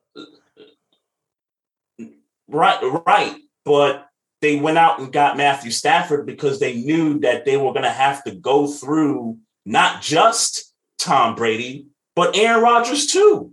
Right, 2.48 2.80
right. 3.06 3.36
But 3.66 4.08
they 4.42 4.58
went 4.58 4.78
out 4.78 5.00
and 5.00 5.12
got 5.12 5.38
Matthew 5.38 5.72
Stafford 5.72 6.26
because 6.26 6.60
they 6.60 6.76
knew 6.76 7.20
that 7.20 7.46
they 7.46 7.58
were 7.58 7.74
going 7.74 7.84
to 7.84 7.90
have 7.90 8.24
to 8.26 8.32
go 8.32 8.68
through 8.68 9.38
not 9.66 10.02
just 10.02 10.74
Tom 11.00 11.36
Brady, 11.36 11.88
but 12.16 12.38
Aaron 12.38 12.64
Rodgers 12.64 13.08
too. 13.08 13.52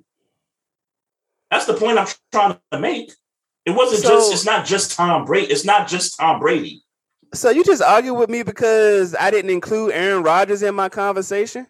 That's 1.51 1.67
the 1.67 1.75
point 1.75 1.99
I'm 1.99 2.07
trying 2.33 2.59
to 2.73 2.79
make. 2.79 3.13
It 3.65 3.71
wasn't 3.73 4.03
So- 4.03 4.11
just, 4.11 4.33
it's 4.33 4.45
not 4.45 4.67
just 4.67 4.93
Tom 4.97 5.25
Brady. 5.25 5.51
It's 5.53 5.65
not 5.65 5.89
just 5.89 6.19
Tom 6.19 6.41
Brady. 6.41 6.83
So 7.33 7.51
you 7.51 7.65
just 7.65 7.83
argue 7.83 8.15
with 8.15 8.31
me 8.31 8.45
because 8.45 9.15
I 9.19 9.31
didn't 9.33 9.51
include 9.51 9.93
Aaron 9.93 10.23
Rodgers 10.23 10.63
in 10.63 10.75
my 10.75 10.89
conversation 10.89 11.67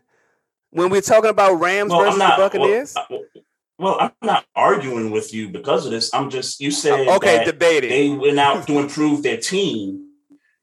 when 0.70 0.90
we're 0.90 1.00
talking 1.00 1.30
about 1.30 1.54
Rams 1.54 1.90
Well, 1.90 2.00
versus 2.04 2.18
not. 2.18 2.36
the 2.36 2.42
Buccaneers? 2.42 2.94
Well, 3.08 3.20
well, 3.84 3.98
I'm 4.00 4.10
not 4.22 4.44
arguing 4.56 5.10
with 5.10 5.32
you 5.34 5.48
because 5.48 5.86
of 5.86 5.92
this. 5.92 6.12
I'm 6.14 6.30
just 6.30 6.60
you 6.60 6.70
said 6.70 7.06
Oh, 7.08 7.16
okay, 7.16 7.36
that 7.38 7.46
debating. 7.46 7.90
they 7.90 8.08
went 8.10 8.38
out 8.38 8.66
to 8.66 8.78
improve 8.84 9.22
their 9.22 9.36
team. 9.36 10.08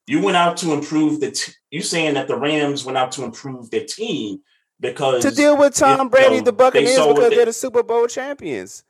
You 0.07 0.21
went 0.21 0.35
out 0.37 0.57
to 0.57 0.73
improve 0.73 1.19
the. 1.21 1.31
T- 1.31 1.53
you 1.69 1.81
saying 1.81 2.15
that 2.15 2.27
the 2.27 2.37
Rams 2.37 2.83
went 2.83 2.97
out 2.97 3.11
to 3.13 3.23
improve 3.23 3.69
their 3.71 3.85
team 3.85 4.39
because 4.79 5.21
to 5.23 5.31
deal 5.31 5.55
with 5.55 5.75
Tom 5.75 6.07
you 6.07 6.09
Brady, 6.09 6.37
know, 6.37 6.43
the 6.45 6.51
Buccaneers, 6.53 6.97
because 6.97 7.29
they- 7.29 7.35
they're 7.35 7.45
the 7.45 7.53
Super 7.53 7.83
Bowl 7.83 8.07
champions. 8.07 8.83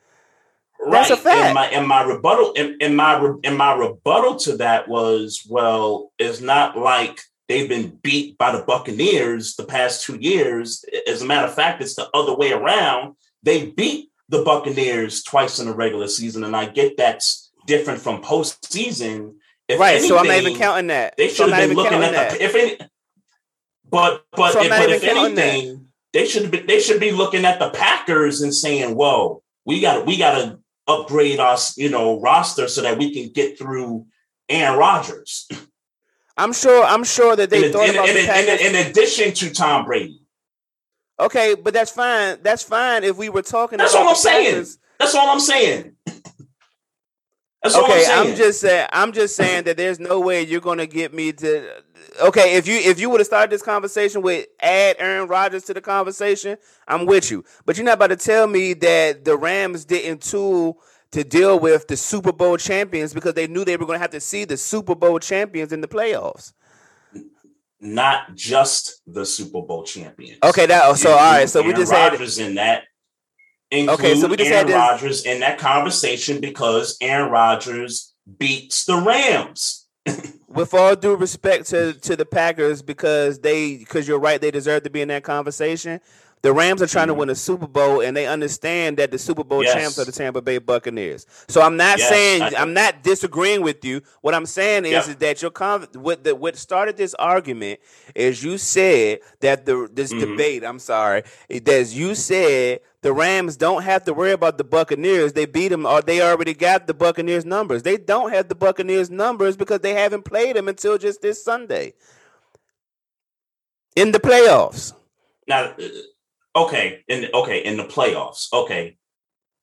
right. 0.79 0.91
That's 0.93 1.11
a 1.11 1.17
fact. 1.17 1.38
And 1.38 1.53
my 1.53 1.65
and 1.67 1.88
my 1.88 2.01
rebuttal 2.03 2.53
and, 2.57 2.82
and 2.82 2.95
my 2.97 3.34
and 3.43 3.57
my 3.57 3.75
rebuttal 3.75 4.38
to 4.38 4.57
that 4.57 4.88
was 4.88 5.45
well, 5.49 6.11
it's 6.17 6.41
not 6.41 6.77
like 6.77 7.19
they've 7.47 7.69
been 7.69 7.99
beat 8.01 8.38
by 8.38 8.51
the 8.55 8.63
Buccaneers 8.63 9.55
the 9.55 9.65
past 9.65 10.05
two 10.05 10.15
years. 10.15 10.84
As 11.07 11.21
a 11.21 11.25
matter 11.25 11.47
of 11.47 11.53
fact, 11.53 11.82
it's 11.82 11.95
the 11.95 12.09
other 12.13 12.34
way 12.36 12.51
around. 12.53 13.15
They 13.43 13.65
beat 13.67 14.11
the 14.32 14.43
Buccaneers 14.43 15.23
twice 15.23 15.59
in 15.59 15.67
the 15.67 15.73
regular 15.75 16.07
season, 16.07 16.45
and 16.45 16.55
I 16.55 16.65
get 16.65 16.95
that's 16.97 17.51
different 17.67 17.99
from 18.01 18.23
postseason. 18.23 19.36
If 19.67 19.79
right. 19.79 20.01
so 20.01 20.17
I'm 20.17 20.25
not 20.25 20.38
even 20.38 20.55
counting 20.57 20.88
that. 20.88 21.15
They 21.17 21.27
should 21.27 21.49
not 21.49 21.59
have 21.59 21.69
been 21.69 21.77
looking 21.77 22.01
at 22.01 22.11
that. 22.13 22.32
the 22.32 22.43
if 22.43 22.55
any, 22.55 22.77
but 23.89 24.23
but 24.32 24.53
So 24.53 24.63
if, 24.63 24.69
but 24.69 24.89
if 24.89 25.03
counting 25.03 25.36
that. 25.36 25.47
anything, 25.47 25.88
they 26.13 26.25
should 26.25 26.49
be 26.49 26.59
they 26.61 26.79
should 26.79 26.99
be 26.99 27.11
looking 27.11 27.45
at 27.45 27.59
the 27.59 27.69
Packers 27.71 28.41
and 28.41 28.53
saying, 28.53 28.95
"Whoa, 28.95 29.43
we 29.65 29.82
got 29.82 30.05
we 30.05 30.17
got 30.17 30.36
to 30.39 30.59
upgrade 30.88 31.39
our 31.39 31.57
you 31.75 31.89
know 31.89 32.19
roster 32.21 32.67
so 32.69 32.82
that 32.82 32.97
we 32.97 33.13
can 33.13 33.32
get 33.34 33.59
through 33.59 34.05
Aaron 34.49 34.79
Rodgers." 34.79 35.47
I'm 36.38 36.53
sure. 36.53 36.84
I'm 36.86 37.03
sure 37.03 37.36
that 37.36 37.49
they 37.49 37.65
in, 37.65 37.73
thought 37.73 37.89
in- 37.89 37.95
about 37.95 38.07
in- 38.09 38.15
the 38.15 38.65
in- 38.65 38.75
in 38.75 38.88
addition 38.88 39.34
to 39.34 39.53
Tom 39.53 39.84
Brady, 39.86 40.20
okay, 41.22 41.55
but 41.55 41.74
that's 41.74 41.91
fine. 41.91 42.39
That's 42.43 42.63
fine 42.63 43.03
if 43.03 43.17
we 43.17 43.30
were 43.30 43.43
talking. 43.43 43.78
That's 43.78 43.93
about 43.93 44.03
all 44.03 44.09
I'm 44.09 44.15
saying. 44.15 44.65
That's 44.99 45.15
all 45.15 45.30
I'm 45.30 45.39
saying. 45.39 45.95
That's 47.63 47.76
all 47.76 47.86
I'm 47.86 47.91
Okay, 47.91 48.03
saying. 48.03 48.30
I'm 48.32 48.36
just 48.36 48.61
saying. 48.61 48.88
I'm 48.91 49.11
just 49.13 49.36
saying 49.36 49.65
that 49.65 49.78
there's 49.78 49.99
no 49.99 50.19
way 50.19 50.43
you're 50.43 50.61
gonna 50.61 50.88
get 50.88 51.13
me 51.13 51.32
to. 51.34 51.84
Okay, 52.24 52.55
if 52.55 52.67
you 52.67 52.76
if 52.76 52.99
you 52.99 53.09
would 53.09 53.19
have 53.19 53.28
started 53.28 53.51
this 53.51 53.61
conversation 53.61 54.22
with 54.22 54.47
add 54.61 54.95
Aaron 54.99 55.28
Rodgers 55.28 55.63
to 55.65 55.74
the 55.74 55.82
conversation, 55.82 56.57
I'm 56.88 57.05
with 57.05 57.32
you. 57.32 57.45
But 57.65 57.78
you're 57.78 57.86
not 57.86 57.95
about 57.95 58.07
to 58.07 58.15
tell 58.17 58.47
me 58.47 58.74
that 58.76 59.26
the 59.26 59.38
Rams 59.38 59.86
didn't 59.86 60.24
tool 60.24 60.80
to 61.11 61.24
deal 61.24 61.59
with 61.59 61.88
the 61.88 61.97
Super 61.97 62.32
Bowl 62.32 62.57
champions 62.57 63.13
because 63.13 63.34
they 63.36 63.47
knew 63.47 63.65
they 63.65 63.78
were 63.78 63.86
going 63.86 63.97
to 63.97 64.01
have 64.01 64.11
to 64.11 64.22
see 64.22 64.45
the 64.45 64.57
Super 64.57 64.95
Bowl 64.95 65.19
champions 65.19 65.74
in 65.74 65.82
the 65.82 65.88
playoffs. 65.88 66.53
Not 67.82 68.36
just 68.36 69.01
the 69.07 69.25
Super 69.25 69.61
Bowl 69.61 69.84
champions. 69.84 70.38
Okay, 70.43 70.67
that 70.67 70.97
so 70.97 71.11
all 71.11 71.17
right. 71.17 71.49
So 71.49 71.61
we 71.61 71.69
Aaron 71.69 71.79
just 71.82 71.91
had 71.91 72.11
Rodgers 72.13 72.38
in 72.39 72.55
that. 72.55 72.84
Include 73.71 73.99
Okay, 73.99 74.15
so 74.15 74.27
we 74.27 74.38
just 74.38 74.51
Aaron 74.51 74.59
had 74.59 74.67
this- 74.67 74.75
Rodgers 74.75 75.25
in 75.25 75.39
that 75.39 75.57
conversation 75.57 76.39
because 76.39 76.97
Aaron 77.01 77.32
Rodgers 77.32 78.13
beats 78.38 78.86
the 78.86 78.97
Rams. 78.97 79.88
with 80.47 80.73
all 80.73 80.95
due 80.95 81.15
respect 81.15 81.67
to 81.67 81.93
to 81.93 82.15
the 82.15 82.25
Packers 82.25 82.82
because 82.82 83.39
they 83.39 83.77
because 83.77 84.07
you're 84.07 84.19
right 84.19 84.41
they 84.41 84.51
deserve 84.51 84.84
to 84.84 84.89
be 84.89 85.01
in 85.01 85.07
that 85.07 85.23
conversation. 85.23 86.01
The 86.44 86.52
Rams 86.52 86.82
are 86.82 86.88
trying 86.88 87.08
to 87.08 87.14
Mhm. 87.14 87.18
win 87.18 87.30
a 87.30 87.36
Super 87.36 87.68
Bowl 87.68 88.02
and 88.02 88.18
they 88.18 88.26
understand 88.26 88.98
that 88.98 89.12
the 89.12 89.20
Super 89.20 89.44
Bowl 89.44 89.64
Yes. 89.64 89.74
champs 89.74 90.00
are 90.00 90.06
the 90.06 90.12
Tampa 90.12 90.42
Bay 90.42 90.58
Buccaneers. 90.58 91.28
So 91.48 91.62
I'm 91.62 91.78
not 91.78 92.00
Yes, 92.00 92.10
saying 92.10 92.42
I- 92.42 92.54
I'm 92.58 92.74
not 92.74 93.04
disagreeing 93.04 93.62
with 93.62 93.86
you. 93.86 94.02
What 94.22 94.34
I'm 94.34 94.48
saying 94.48 94.86
is, 94.86 94.92
Yep. 94.92 95.08
is 95.08 95.16
that 95.18 95.42
your 95.44 95.52
con- 95.52 95.88
what 95.94 96.24
the 96.24 96.34
what 96.34 96.58
started 96.58 96.98
this 96.98 97.14
argument 97.16 97.80
is 98.16 98.44
you 98.44 98.58
said 98.58 99.20
that 99.42 99.66
the 99.68 99.88
this 99.94 100.12
Mhm. 100.12 100.20
debate. 100.20 100.64
I'm 100.66 100.80
sorry, 100.80 101.24
that 101.50 101.88
you 101.89 102.16
said 102.16 102.80
the 103.04 103.14
Rams 103.14 103.56
don't 103.56 103.84
have 103.84 104.04
to 104.06 104.14
worry 104.14 104.32
about 104.32 104.58
the 104.58 104.64
Buccaneers. 104.64 105.34
They 105.34 105.46
beat 105.46 105.68
them, 105.70 105.86
or 105.86 106.02
they 106.02 106.22
already 106.22 106.56
got 106.56 106.88
the 106.88 106.94
Buccaneers 106.96 107.46
numbers. 107.46 107.84
They 107.84 107.98
don't 107.98 108.32
have 108.32 108.48
the 108.50 108.56
Buccaneers 108.56 109.12
numbers 109.12 109.56
because 109.56 109.82
they 109.82 109.94
haven't 109.94 110.24
played 110.24 110.56
them 110.56 110.68
until 110.68 110.98
just 110.98 111.22
this 111.22 111.44
Sunday 111.44 111.94
in 113.96 114.12
the 114.12 114.20
playoffs. 114.20 114.94
Now, 115.48 115.76
okay, 116.56 117.04
in 117.08 117.28
okay 117.34 117.64
in 117.64 117.78
the 117.78 117.84
playoffs. 117.84 118.52
Okay, 118.54 118.97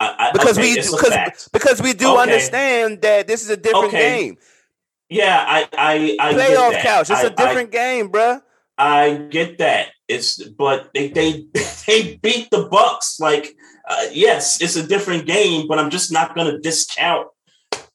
I, 0.01 0.15
I, 0.19 0.33
Because 0.33 0.59
okay, 0.59 0.75
we 0.75 0.77
because 0.77 1.49
because 1.53 1.83
we 1.83 1.93
do 1.93 2.13
Okay. 2.13 2.23
understand 2.23 3.03
that 3.03 3.27
this 3.27 3.43
is 3.43 3.51
a 3.51 3.57
different 3.57 3.93
Okay. 3.93 4.19
game. 4.19 4.37
Yeah, 5.09 5.45
I 5.47 5.69
I, 5.73 6.17
I 6.21 6.33
get 6.33 6.39
Playoff 6.39 6.71
that. 6.73 6.83
couch. 6.83 7.11
It's 7.11 7.25
a 7.25 7.31
different 7.31 7.71
game, 7.71 8.11
bruh. 8.11 8.43
I, 8.77 9.27
get 9.31 9.59
that. 9.59 9.89
It's 10.07 10.43
but 10.43 10.91
they 10.95 11.09
they 11.09 11.47
they 11.87 12.17
beat 12.23 12.51
the 12.51 12.69
Bucks. 12.71 13.19
Like 13.19 13.55
uh, 13.89 14.07
yes, 14.13 14.61
it's 14.61 14.77
a 14.77 14.87
different 14.87 15.27
game, 15.27 15.67
but 15.67 15.79
I'm 15.79 15.91
just 15.91 16.13
not 16.13 16.35
going 16.35 16.51
to 16.51 16.59
discount 16.59 17.29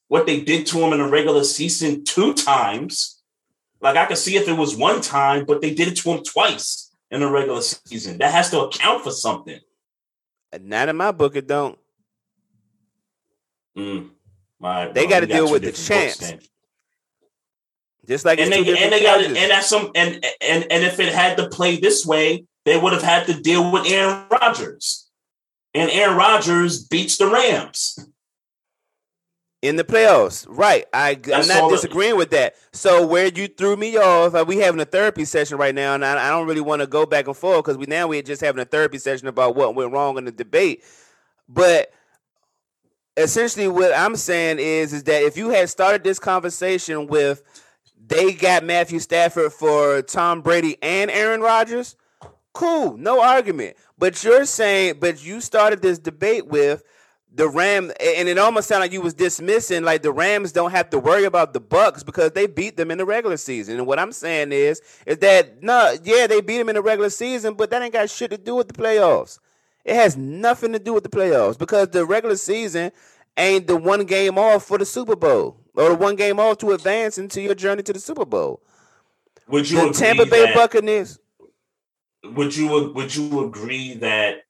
what 0.07 0.25
they 0.25 0.41
did 0.41 0.65
to 0.67 0.79
him 0.79 0.93
in 0.93 0.99
the 0.99 1.07
regular 1.07 1.43
season 1.43 2.03
two 2.03 2.33
times. 2.33 3.21
Like 3.79 3.95
I 3.95 4.05
could 4.05 4.17
see 4.17 4.35
if 4.35 4.47
it 4.47 4.53
was 4.57 4.75
one 4.75 5.01
time, 5.01 5.45
but 5.45 5.61
they 5.61 5.73
did 5.73 5.87
it 5.87 5.97
to 5.97 6.11
him 6.11 6.23
twice 6.23 6.82
in 7.13 7.19
the 7.19 7.29
regular 7.29 7.61
season. 7.61 8.17
That 8.17 8.31
has 8.31 8.49
to 8.49 8.61
account 8.61 9.03
for 9.03 9.11
something. 9.11 9.59
Not 10.61 10.89
in 10.89 10.97
my 10.97 11.11
book. 11.11 11.35
It 11.35 11.47
don't. 11.47 11.77
Mm. 13.77 14.09
My, 14.59 14.87
They 14.87 15.07
got 15.07 15.27
deal 15.27 15.51
with 15.51 15.61
the 15.61 15.71
different 15.71 16.05
books 16.05 16.17
champs. 16.17 16.31
then. 16.31 16.39
Just 18.07 18.25
like 18.25 18.39
and 18.39 18.51
they 18.51 18.59
and 18.59 18.91
they 18.91 19.01
got 19.01 19.23
and 19.23 19.35
that's 19.35 19.67
some 19.67 19.91
and 19.95 20.25
and 20.41 20.65
and 20.69 20.83
if 20.83 20.99
it 20.99 21.13
had 21.13 21.37
to 21.37 21.47
play 21.47 21.77
this 21.77 22.05
way, 22.05 22.45
they 22.65 22.77
would 22.77 22.91
have 22.91 23.01
had 23.01 23.27
to 23.27 23.39
deal 23.39 23.71
with 23.71 23.89
Aaron 23.89 24.25
Rodgers, 24.29 25.09
and 25.73 25.89
Aaron 25.89 26.17
Rodgers 26.17 26.83
beats 26.83 27.15
the 27.17 27.27
Rams. 27.27 27.97
In 29.63 29.77
the 29.77 29.83
playoffs. 29.83 30.45
Right. 30.47 30.85
I, 30.93 31.17
I'm 31.33 31.47
not 31.47 31.69
disagreeing 31.69 32.17
with 32.17 32.31
that. 32.31 32.55
So 32.73 33.07
where 33.07 33.27
you 33.27 33.47
threw 33.47 33.77
me 33.77 33.95
off, 33.95 34.35
uh, 34.35 34.43
we 34.45 34.57
having 34.57 34.81
a 34.81 34.85
therapy 34.85 35.23
session 35.23 35.57
right 35.57 35.73
now, 35.73 35.95
and 35.95 36.03
I, 36.03 36.27
I 36.27 36.29
don't 36.31 36.45
really 36.47 36.61
want 36.61 36.81
to 36.81 36.87
go 36.87 37.05
back 37.05 37.27
and 37.27 37.35
forth 37.35 37.63
because 37.63 37.77
we 37.77 37.85
now 37.85 38.07
we're 38.07 38.21
just 38.21 38.41
having 38.41 38.61
a 38.61 38.65
therapy 38.65 38.97
session 38.97 39.29
about 39.29 39.55
what 39.55 39.73
went 39.73 39.93
wrong 39.93 40.17
in 40.17 40.25
the 40.25 40.33
debate. 40.33 40.83
But 41.47 41.93
essentially, 43.15 43.69
what 43.69 43.93
I'm 43.95 44.17
saying 44.17 44.59
is, 44.59 44.91
is 44.91 45.05
that 45.05 45.23
if 45.23 45.37
you 45.37 45.49
had 45.49 45.69
started 45.69 46.03
this 46.03 46.19
conversation 46.19 47.07
with 47.07 47.41
they 48.05 48.33
got 48.33 48.65
Matthew 48.65 48.99
Stafford 48.99 49.53
for 49.53 50.01
Tom 50.01 50.41
Brady 50.41 50.75
and 50.81 51.09
Aaron 51.09 51.39
Rodgers, 51.39 51.95
cool, 52.51 52.97
no 52.97 53.21
argument. 53.21 53.77
But 53.97 54.21
you're 54.25 54.43
saying, 54.43 54.95
but 54.99 55.23
you 55.23 55.39
started 55.39 55.81
this 55.81 55.99
debate 55.99 56.47
with 56.47 56.83
the 57.35 57.49
Ram, 57.49 57.91
and 57.99 58.29
it 58.29 58.37
almost 58.37 58.67
sounded 58.67 58.85
like 58.85 58.91
you 58.93 59.01
was 59.01 59.15
dismissing 59.15 59.83
like 59.83 60.03
the 60.03 60.11
Rams 60.11 60.51
don't 60.51 60.71
have 60.71 60.89
to 60.91 60.99
worry 60.99 61.23
about 61.23 61.53
the 61.53 61.59
Bucks 61.59 62.03
because 62.03 62.31
they 62.31 62.45
beat 62.45 62.77
them 62.77 62.91
in 62.91 62.99
the 62.99 63.05
regular 63.05 63.37
season. 63.37 63.77
And 63.77 63.87
what 63.87 63.97
I'm 63.97 64.11
saying 64.11 64.51
is, 64.51 64.81
is 65.07 65.17
that 65.19 65.63
no, 65.63 65.95
yeah, 66.03 66.27
they 66.27 66.41
beat 66.41 66.59
them 66.59 66.69
in 66.69 66.75
the 66.75 66.81
regular 66.81 67.09
season, 67.09 67.55
but 67.55 67.71
that 67.71 67.81
ain't 67.81 67.93
got 67.93 68.09
shit 68.09 68.29
to 68.31 68.37
do 68.37 68.55
with 68.55 68.67
the 68.67 68.73
playoffs. 68.73 69.39
It 69.83 69.95
has 69.95 70.15
nothing 70.15 70.73
to 70.73 70.79
do 70.79 70.93
with 70.93 71.03
the 71.03 71.09
playoffs 71.09 71.57
because 71.57 71.89
the 71.89 72.05
regular 72.05 72.37
season 72.37 72.91
ain't 73.35 73.65
the 73.67 73.77
one 73.77 74.05
game 74.05 74.37
off 74.37 74.65
for 74.65 74.77
the 74.77 74.85
Super 74.85 75.15
Bowl 75.15 75.57
or 75.75 75.89
the 75.89 75.95
one 75.95 76.15
game 76.15 76.39
off 76.39 76.59
to 76.59 76.71
advance 76.71 77.17
into 77.17 77.41
your 77.41 77.55
journey 77.55 77.81
to 77.83 77.93
the 77.93 77.99
Super 77.99 78.25
Bowl. 78.25 78.61
Would 79.47 79.69
you 79.69 79.87
The 79.87 79.93
Tampa 79.93 80.25
Bay 80.25 80.45
that, 80.45 80.55
Buccaneers. 80.55 81.19
Would 82.23 82.55
you 82.55 82.93
would 82.93 83.13
you 83.13 83.45
agree 83.45 83.95
that 83.95 84.45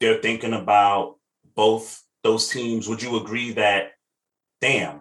they're 0.00 0.20
thinking 0.20 0.54
about 0.54 1.19
both 1.54 2.02
those 2.22 2.48
teams? 2.48 2.88
Would 2.88 3.02
you 3.02 3.16
agree 3.16 3.52
that 3.52 3.92
damn, 4.60 5.00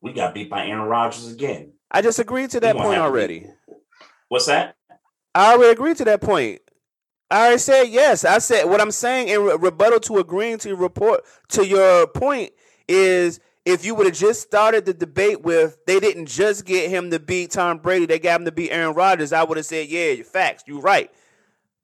we 0.00 0.12
got 0.12 0.34
beat 0.34 0.50
by 0.50 0.66
Aaron 0.66 0.88
Rodgers 0.88 1.30
again? 1.30 1.72
I 1.90 2.02
just 2.02 2.18
agreed 2.18 2.50
to 2.50 2.60
that 2.60 2.76
point 2.76 2.98
already. 2.98 3.46
What's 4.28 4.46
that? 4.46 4.76
I 5.34 5.54
already 5.54 5.72
agreed 5.72 5.96
to 5.98 6.04
that 6.04 6.20
point. 6.20 6.60
I 7.30 7.42
already 7.42 7.58
said 7.58 7.84
yes. 7.84 8.24
I 8.24 8.38
said 8.38 8.64
what 8.64 8.80
I'm 8.80 8.90
saying 8.90 9.28
in 9.28 9.40
rebuttal 9.42 10.00
to 10.00 10.18
agreeing 10.18 10.58
to 10.58 10.68
your 10.68 10.78
report 10.78 11.22
to 11.50 11.66
your 11.66 12.06
point 12.08 12.52
is 12.88 13.40
if 13.64 13.84
you 13.84 13.94
would 13.94 14.06
have 14.06 14.16
just 14.16 14.40
started 14.40 14.84
the 14.84 14.94
debate 14.94 15.42
with 15.42 15.78
they 15.86 16.00
didn't 16.00 16.26
just 16.26 16.64
get 16.64 16.90
him 16.90 17.10
to 17.10 17.20
beat 17.20 17.52
Tom 17.52 17.78
Brady, 17.78 18.06
they 18.06 18.18
got 18.18 18.40
him 18.40 18.46
to 18.46 18.52
beat 18.52 18.70
Aaron 18.70 18.94
Rodgers, 18.94 19.32
I 19.32 19.44
would 19.44 19.58
have 19.58 19.66
said, 19.66 19.88
yeah, 19.88 20.22
facts, 20.22 20.64
you're 20.66 20.80
right. 20.80 21.10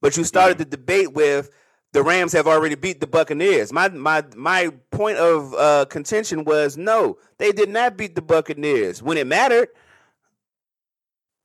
But 0.01 0.17
you 0.17 0.25
started 0.25 0.59
the 0.59 0.65
debate 0.65 1.13
with 1.13 1.51
the 1.93 2.03
Rams 2.03 2.33
have 2.33 2.47
already 2.47 2.75
beat 2.75 3.01
the 3.01 3.07
Buccaneers. 3.07 3.73
My 3.73 3.89
my 3.89 4.25
my 4.35 4.71
point 4.91 5.19
of 5.19 5.55
uh, 5.55 5.85
contention 5.87 6.45
was 6.45 6.77
no, 6.77 7.19
they 7.39 7.53
did 7.53 7.69
not 7.69 7.97
beat 7.97 8.15
the 8.15 8.23
Buccaneers 8.23 9.03
when 9.03 9.17
it 9.17 9.27
mattered. 9.27 9.69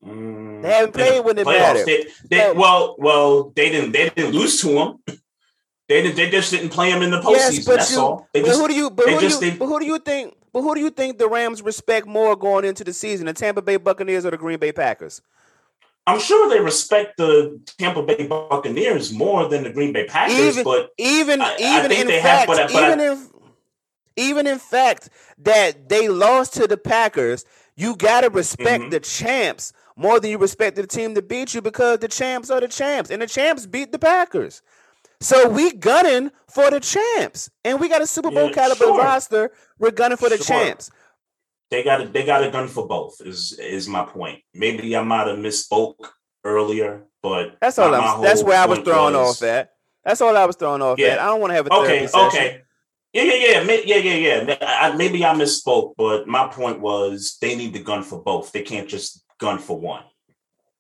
Mm, 0.06 0.62
They 0.62 0.70
haven't 0.70 0.88
in 0.88 0.92
the 0.92 0.98
played 0.98 1.26
when 1.26 1.38
it 1.38 1.46
mattered. 1.46 1.86
They, 1.86 2.08
they, 2.30 2.52
well, 2.54 2.96
well, 2.98 3.52
they 3.56 3.70
didn't. 3.70 3.92
They 3.92 4.10
didn't 4.10 4.34
lose 4.34 4.60
to 4.62 4.68
them. 4.68 5.00
They 5.88 6.02
did, 6.02 6.16
They 6.16 6.30
just 6.30 6.52
didn't 6.52 6.70
play 6.70 6.92
them 6.92 7.02
in 7.02 7.12
the 7.12 7.20
postseason. 7.20 7.36
Yes, 7.36 7.66
but 7.66 7.76
that's 7.78 7.92
you. 7.94 8.00
all. 8.00 8.28
They 8.34 8.42
but 8.42 8.48
just, 8.48 8.60
who 8.62 8.68
do 8.68 8.74
you? 8.74 8.90
But 8.90 9.10
who 9.10 9.20
do 9.20 9.28
you? 9.28 9.52
But 9.58 9.66
who 9.68 9.80
do 9.80 9.86
you 9.86 10.00
think? 10.00 10.36
But 10.54 10.64
who 10.64 10.76
do 10.76 10.82
you 10.82 10.90
think 10.90 11.18
the 11.18 11.30
Rams 11.30 11.62
respect 11.62 12.08
more 12.08 12.36
going 12.36 12.66
into 12.66 12.84
the 12.84 12.94
season, 12.94 13.28
the 13.28 13.34
Tampa 13.34 13.62
Bay 13.62 13.78
Buccaneers 13.78 14.26
or 14.26 14.32
the 14.32 14.38
Green 14.38 14.60
Bay 14.60 14.72
Packers? 14.72 15.22
I'm 16.08 16.20
sure 16.20 16.50
they 16.50 16.60
respect 16.60 17.18
the 17.18 17.60
Tampa 17.78 18.02
Bay 18.04 18.26
Buccaneers 18.28 19.12
more 19.14 19.48
than 19.48 19.64
the 19.64 19.72
Green 19.72 19.94
Bay 19.94 20.06
Packers, 20.06 20.40
even, 20.40 20.64
but 20.64 20.92
even 20.98 21.42
I, 21.42 21.56
even 21.60 21.92
I 21.92 21.96
in 21.96 22.08
they 22.08 22.22
fact, 22.22 22.50
have, 22.50 22.58
but, 22.58 22.74
but 22.74 22.84
even 22.84 23.00
I, 23.00 23.14
if 23.14 23.28
even 24.18 24.48
in 24.48 24.60
fact 24.60 25.10
that 25.38 25.90
they 25.90 26.08
lost 26.08 26.54
to 26.56 26.68
the 26.68 26.78
Packers, 26.78 27.46
you 27.76 27.96
gotta 27.96 28.30
respect 28.30 28.84
Mhm. 28.86 28.92
the 28.92 29.00
champs 29.00 29.74
more 29.96 30.20
than 30.20 30.32
you 30.32 30.38
respect 30.38 30.76
the 30.76 30.88
team 30.88 31.14
that 31.14 31.28
beat 31.28 31.54
you 31.54 31.62
because 31.62 32.00
the 32.00 32.08
champs 32.08 32.50
are 32.50 32.60
the 32.60 32.68
champs, 32.68 33.12
and 33.12 33.22
the 33.22 33.28
champs 33.28 33.66
beat 33.68 33.92
the 33.92 34.00
Packers. 34.00 34.62
So 35.20 35.48
we 35.48 35.72
gunning 35.74 36.32
for 36.50 36.72
the 36.72 36.80
champs, 36.80 37.52
and 37.64 37.80
we 37.80 37.88
got 37.88 38.02
a 38.02 38.08
Super 38.08 38.32
Bowl 38.32 38.48
Yeah, 38.48 38.54
caliber 38.54 38.86
sure. 38.86 38.98
roster. 38.98 39.52
We're 39.78 39.92
gunning 39.92 40.18
for 40.18 40.30
the 40.30 40.38
Sure. 40.38 40.46
champs. 40.48 40.90
They 41.72 41.84
got 41.84 42.02
a, 42.02 42.08
they 42.08 42.24
got 42.26 42.44
a 42.44 42.52
gun 42.52 42.68
for 42.68 42.88
both. 42.88 43.22
Is 43.26 43.54
is 43.54 43.88
my 43.88 44.04
point? 44.06 44.40
Maybe 44.54 44.96
I 44.96 45.02
might 45.02 45.28
have 45.28 45.38
misspoke 45.38 45.96
earlier, 46.44 47.06
but 47.24 47.58
That's 47.62 47.80
all. 47.80 47.96
I'm. 47.96 48.22
That's 48.22 48.44
where 48.44 48.60
I 48.60 48.66
was 48.66 48.80
thrown 48.80 49.14
was- 49.14 49.42
off 49.42 49.48
at. 49.48 49.72
That's 50.04 50.20
all 50.20 50.36
I 50.36 50.46
was 50.46 50.56
thrown 50.56 50.82
off 50.82 50.98
Yeah. 51.00 51.10
at. 51.10 51.20
I 51.20 51.26
don't 51.28 51.40
want 51.42 51.52
to 51.52 51.56
have 51.56 51.68
a 51.68 51.74
Okay, 51.74 52.08
okay. 52.14 52.62
Yeah, 53.14 53.24
yeah, 53.24 53.62
yeah, 53.62 53.82
yeah, 53.86 53.96
yeah, 53.98 54.42
yeah. 54.48 54.58
I, 54.62 54.96
maybe 54.96 55.24
I 55.24 55.34
misspoke, 55.36 55.94
but 55.98 56.28
my 56.28 56.48
point 56.48 56.80
was 56.80 57.38
they 57.42 57.56
need 57.56 57.74
the 57.74 57.84
gun 57.84 58.02
for 58.04 58.22
both. 58.24 58.52
They 58.52 58.64
can't 58.64 58.88
just 58.90 59.24
gun 59.38 59.60
for 59.60 59.78
one, 59.78 60.04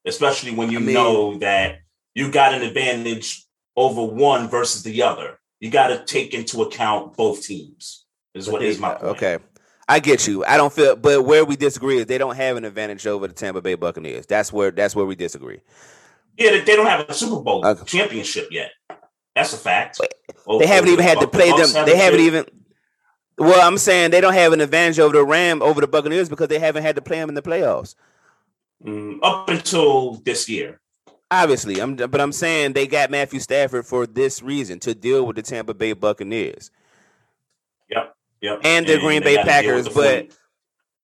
especially 0.05 0.51
when 0.55 0.71
you 0.71 0.79
I 0.79 0.81
mean- 0.81 0.93
know 0.95 1.37
that 1.39 1.79
you 2.15 2.31
got 2.31 2.53
an 2.53 2.61
advantage 2.63 3.45
over 3.77 4.03
one 4.03 4.47
versus 4.49 4.83
the 4.83 5.03
other. 5.03 5.39
You 5.59 5.69
got 5.69 5.87
to 5.87 6.03
take 6.03 6.33
into 6.33 6.63
account 6.63 7.15
both 7.15 7.43
teams. 7.43 8.05
Is 8.33 8.49
what 8.49 8.63
is 8.63 8.79
my 8.79 8.89
uh, 8.93 8.97
point. 8.99 9.11
Okay. 9.17 9.37
I 9.91 9.99
get 9.99 10.25
you. 10.25 10.45
I 10.45 10.55
don't 10.55 10.71
feel, 10.71 10.95
but 10.95 11.23
where 11.25 11.43
we 11.43 11.57
disagree 11.57 11.97
is 11.97 12.05
they 12.05 12.17
don't 12.17 12.37
have 12.37 12.55
an 12.55 12.63
advantage 12.63 13.05
over 13.05 13.27
the 13.27 13.33
Tampa 13.33 13.61
Bay 13.61 13.75
Buccaneers. 13.75 14.25
That's 14.25 14.53
where 14.53 14.71
that's 14.71 14.95
where 14.95 15.05
we 15.05 15.15
disagree. 15.15 15.59
Yeah, 16.37 16.51
they, 16.63 16.77
don't 16.77 16.85
have 16.85 17.09
a 17.09 17.13
Super 17.13 17.43
Bowl 17.43 17.65
Okay. 17.65 17.83
championship 17.83 18.47
yet. 18.51 18.71
That's 19.35 19.51
a 19.51 19.57
fact. 19.57 19.99
They 20.59 20.65
haven't 20.65 20.91
even 20.91 21.03
had 21.03 21.19
to 21.19 21.27
play 21.27 21.51
them. 21.51 21.85
They 21.85 21.97
haven't 21.97 22.21
even. 22.21 22.45
Well, 23.37 23.67
I'm 23.67 23.77
saying 23.77 24.11
they 24.11 24.21
don't 24.21 24.33
have 24.33 24.53
an 24.53 24.61
advantage 24.61 24.97
over 24.97 25.13
the 25.13 25.25
Ram 25.25 25.61
over 25.61 25.81
the 25.81 25.87
Buccaneers 25.87 26.29
because 26.29 26.47
they 26.47 26.59
haven't 26.59 26.83
had 26.83 26.95
to 26.95 27.01
play 27.01 27.17
them 27.17 27.27
in 27.27 27.35
the 27.35 27.41
playoffs. 27.41 27.95
Mm, 28.85 29.19
up 29.21 29.49
until 29.49 30.13
this 30.23 30.47
year. 30.47 30.79
Obviously, 31.29 31.81
I'm. 31.81 31.97
But 31.97 32.21
I'm 32.21 32.31
saying 32.31 32.73
they 32.73 32.87
got 32.87 33.11
Matthew 33.11 33.41
Stafford 33.41 33.85
for 33.85 34.07
this 34.07 34.41
reason 34.41 34.79
to 34.79 34.95
deal 34.95 35.25
with 35.25 35.35
the 35.35 35.41
Tampa 35.41 35.73
Bay 35.73 35.91
Buccaneers 35.91 36.71
Yep. 37.89 38.15
Yep. 38.41 38.61
and 38.63 38.87
the 38.87 38.99
Green 38.99 39.21
they 39.21 39.35
Bay 39.35 39.43
gotta 39.43 39.61
deal 39.61 39.75
with 39.75 39.85
Packers, 39.85 39.95
but 39.95 40.19
40 40.25 40.31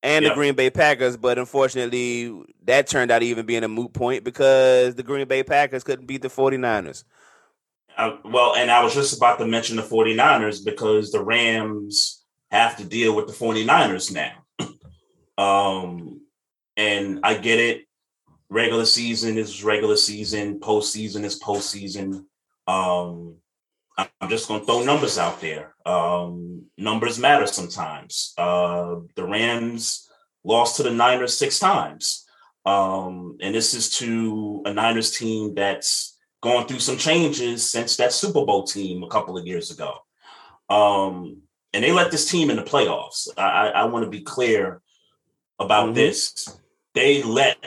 and 0.03 0.25
the 0.25 0.33
Green 0.33 0.55
Bay 0.55 0.69
Packers. 0.69 1.17
But 1.17 1.37
unfortunately, 1.37 2.43
that 2.63 2.87
turned 2.87 3.11
out 3.11 3.23
even 3.23 3.45
being 3.45 3.63
a 3.63 3.67
moot 3.67 3.93
point 3.93 4.23
because 4.23 4.95
the 4.95 5.03
Green 5.03 5.27
Bay 5.27 5.43
Packers 5.43 5.83
couldn't 5.83 6.05
beat 6.05 6.21
the 6.21 6.29
49ers. 6.29 7.03
I- 7.97 8.17
well, 8.25 8.55
and 8.55 8.69
I 8.69 8.83
was 8.83 8.93
just 8.93 9.17
about 9.17 9.39
to 9.39 9.47
mention 9.47 9.75
the 9.75 9.81
49ers 9.81 10.63
because 10.63 11.11
the 11.11 11.23
Rams 11.23 12.23
have 12.51 12.77
to 12.77 12.85
deal 12.85 13.15
with 13.15 13.27
the 13.27 13.33
49ers 13.33 14.11
now. 14.11 14.67
um, 15.37 16.21
and 16.75 17.19
I 17.23 17.35
get 17.35 17.59
it. 17.59 17.83
Regular 18.49 18.85
season 18.85 19.37
is 19.37 19.61
regular 19.61 19.97
season, 19.97 20.59
postseason 20.61 21.25
is 21.25 21.37
postseason. 21.41 22.23
Um, 22.65 23.35
I'm 23.97 24.29
just 24.29 24.47
going 24.47 24.59
to 24.59 24.65
throw 24.65 24.83
numbers 24.83 25.17
out 25.17 25.41
there. 25.41 25.73
Um, 25.85 26.65
numbers 26.77 27.17
matter 27.17 27.47
sometimes. 27.47 28.33
Uh, 28.37 28.97
the 29.15 29.23
Rams 29.25 30.09
lost 30.43 30.77
to 30.77 30.83
the 30.83 30.91
Niners 30.91 31.37
six 31.37 31.59
times. 31.59 32.25
Um, 32.65 33.37
and 33.41 33.55
this 33.55 33.73
is 33.73 33.89
to 33.97 34.61
a 34.65 34.73
Niners 34.73 35.17
team 35.17 35.55
that's 35.55 36.17
gone 36.43 36.67
through 36.67 36.79
some 36.79 36.97
changes 36.97 37.69
since 37.69 37.95
that 37.97 38.13
Super 38.13 38.45
Bowl 38.45 38.63
team 38.63 39.03
a 39.03 39.07
couple 39.09 39.37
of 39.37 39.47
years 39.47 39.71
ago. 39.71 39.95
Um, 40.69 41.41
and 41.73 41.83
they 41.83 41.91
let 41.91 42.11
this 42.11 42.29
team 42.29 42.49
in 42.49 42.57
the 42.57 42.63
playoffs. 42.63 43.27
I, 43.37 43.41
I, 43.43 43.67
I 43.69 43.83
want 43.85 44.05
to 44.05 44.11
be 44.11 44.21
clear 44.21 44.81
about 45.59 45.89
Mhm. 45.89 45.95
this. 45.95 46.59
They 46.93 47.23
let 47.23 47.57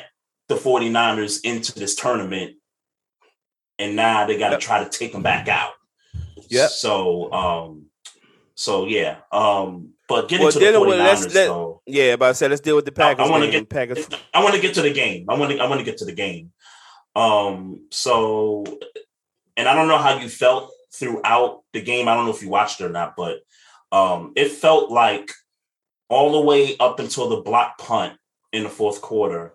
the 0.49 0.57
49ers 0.57 1.41
into 1.45 1.73
this 1.75 1.95
tournament, 1.95 2.57
and 3.79 3.97
now 3.97 4.27
they 4.27 4.39
got 4.39 4.51
to 4.51 4.59
try 4.59 4.83
to 4.83 4.91
take 4.91 5.13
them 5.13 5.23
back 5.23 5.49
out. 5.49 5.73
Yep. 6.51 6.71
So, 6.71 7.33
um, 7.33 7.87
so 8.55 8.87
yeah. 8.87 9.19
Um, 9.33 9.91
but 10.09 10.29
getting 10.29 10.45
Well, 10.45 10.53
to 10.53 10.59
the 10.59 10.65
dealing 10.65 10.81
49ers, 10.81 10.87
with- 10.89 10.99
let's- 10.99 11.35
let- 11.35 11.47
though. 11.47 11.83
Yeah, 11.87 12.17
but 12.17 12.29
I 12.31 12.33
said 12.33 12.51
let's 12.51 12.61
deal 12.61 12.77
with 12.77 12.85
the 12.85 12.93
Packers. 12.93 13.27
I 13.27 13.31
wanna 13.31 13.51
get- 13.51 13.69
Packers. 13.69 14.07
I 14.35 14.43
want 14.43 14.55
to 14.55 14.61
get 14.61 14.75
to 14.75 14.83
the 14.83 14.93
game. 14.93 15.27
I 15.29 15.35
want 15.37 15.53
to. 15.53 15.59
I 15.59 15.69
want 15.69 15.81
to 15.81 15.85
get 15.85 15.99
to 15.99 16.05
the 16.05 16.13
game. 16.13 16.53
Um. 17.17 17.87
So, 17.91 18.65
and 19.57 19.69
I 19.69 19.75
don't 19.75 19.89
know 19.89 19.99
how 19.99 20.19
you 20.19 20.29
felt 20.29 20.73
throughout 20.93 21.63
the 21.73 21.81
game. 21.81 22.09
I 22.09 22.15
don't 22.15 22.25
know 22.27 22.33
if 22.33 22.43
you 22.43 22.49
watched 22.49 22.81
it 22.81 22.85
or 22.85 22.89
not, 22.91 23.15
but 23.17 23.39
um, 23.93 24.33
it 24.37 24.51
felt 24.51 24.91
like 24.91 25.31
all 26.09 26.33
the 26.33 26.41
way 26.41 26.77
up 26.79 26.99
until 26.99 27.29
the 27.29 27.41
block 27.43 27.79
punt 27.79 28.15
in 28.53 28.65
the 28.65 28.69
fourth 28.69 29.01
quarter, 29.01 29.55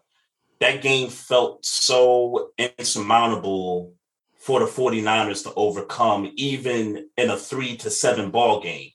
that 0.62 0.82
game 0.82 1.10
felt 1.10 1.66
so 1.66 2.52
insurmountable 2.58 3.93
for 4.46 4.60
the 4.60 4.68
49ers 4.68 5.41
to 5.41 5.52
overcome, 5.56 6.32
even 6.36 7.10
in 7.18 7.32
a 7.32 7.36
three 7.36 7.76
to 7.78 7.89
seven 7.89 8.30
ball 8.30 8.62
game. 8.62 8.91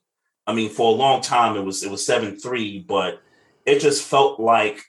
I 0.47 0.55
mean, 0.55 0.71
for 0.71 0.93
a 0.93 0.97
long 0.97 1.23
time 1.23 1.57
it 1.57 1.65
was 1.65 1.83
it 1.83 1.91
was 1.91 2.07
seven 2.07 2.37
three, 2.37 2.79
but 2.79 3.21
it 3.67 3.81
just 3.81 4.05
felt 4.05 4.39
like 4.39 4.81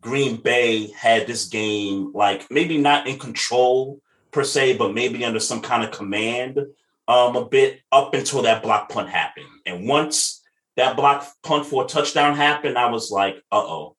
Green 0.00 0.34
Bay 0.34 0.88
had 0.90 1.28
this 1.28 1.46
game 1.46 2.10
like 2.12 2.50
maybe 2.50 2.76
not 2.76 3.06
in 3.06 3.20
control 3.20 4.00
per 4.32 4.42
se, 4.42 4.78
but 4.78 4.94
maybe 4.94 5.24
under 5.24 5.38
some 5.38 5.60
kind 5.60 5.84
of 5.84 5.92
command 5.92 6.58
um 7.06 7.36
a 7.36 7.44
bit 7.44 7.80
up 7.92 8.12
until 8.12 8.42
that 8.42 8.64
block 8.64 8.88
punt 8.88 9.08
happened. 9.08 9.46
And 9.64 9.86
once 9.86 10.42
that 10.76 10.96
block 10.96 11.24
punt 11.44 11.66
for 11.66 11.84
a 11.84 11.86
touchdown 11.86 12.34
happened, 12.34 12.76
I 12.76 12.90
was 12.90 13.12
like, 13.12 13.36
uh 13.52 13.62
oh, 13.62 13.96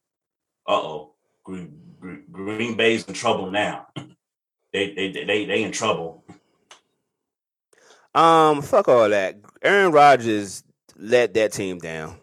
uh 0.68 0.74
oh, 0.74 1.16
Green, 1.46 1.72
Green, 2.02 2.26
Green 2.30 2.76
Bay's 2.76 3.06
in 3.06 3.14
trouble 3.14 3.50
now. 3.50 3.88
they, 4.74 4.94
they 4.94 5.12
they 5.12 5.46
they 5.46 5.64
in 5.64 5.72
trouble. 5.72 6.24
Um, 8.14 8.62
fuck 8.62 8.88
all 8.88 9.10
that. 9.10 9.38
Aaron 9.62 9.92
Rodgers 9.92 10.64
let 10.98 11.34
that 11.34 11.54
team 11.54 11.78
down. 11.78 12.18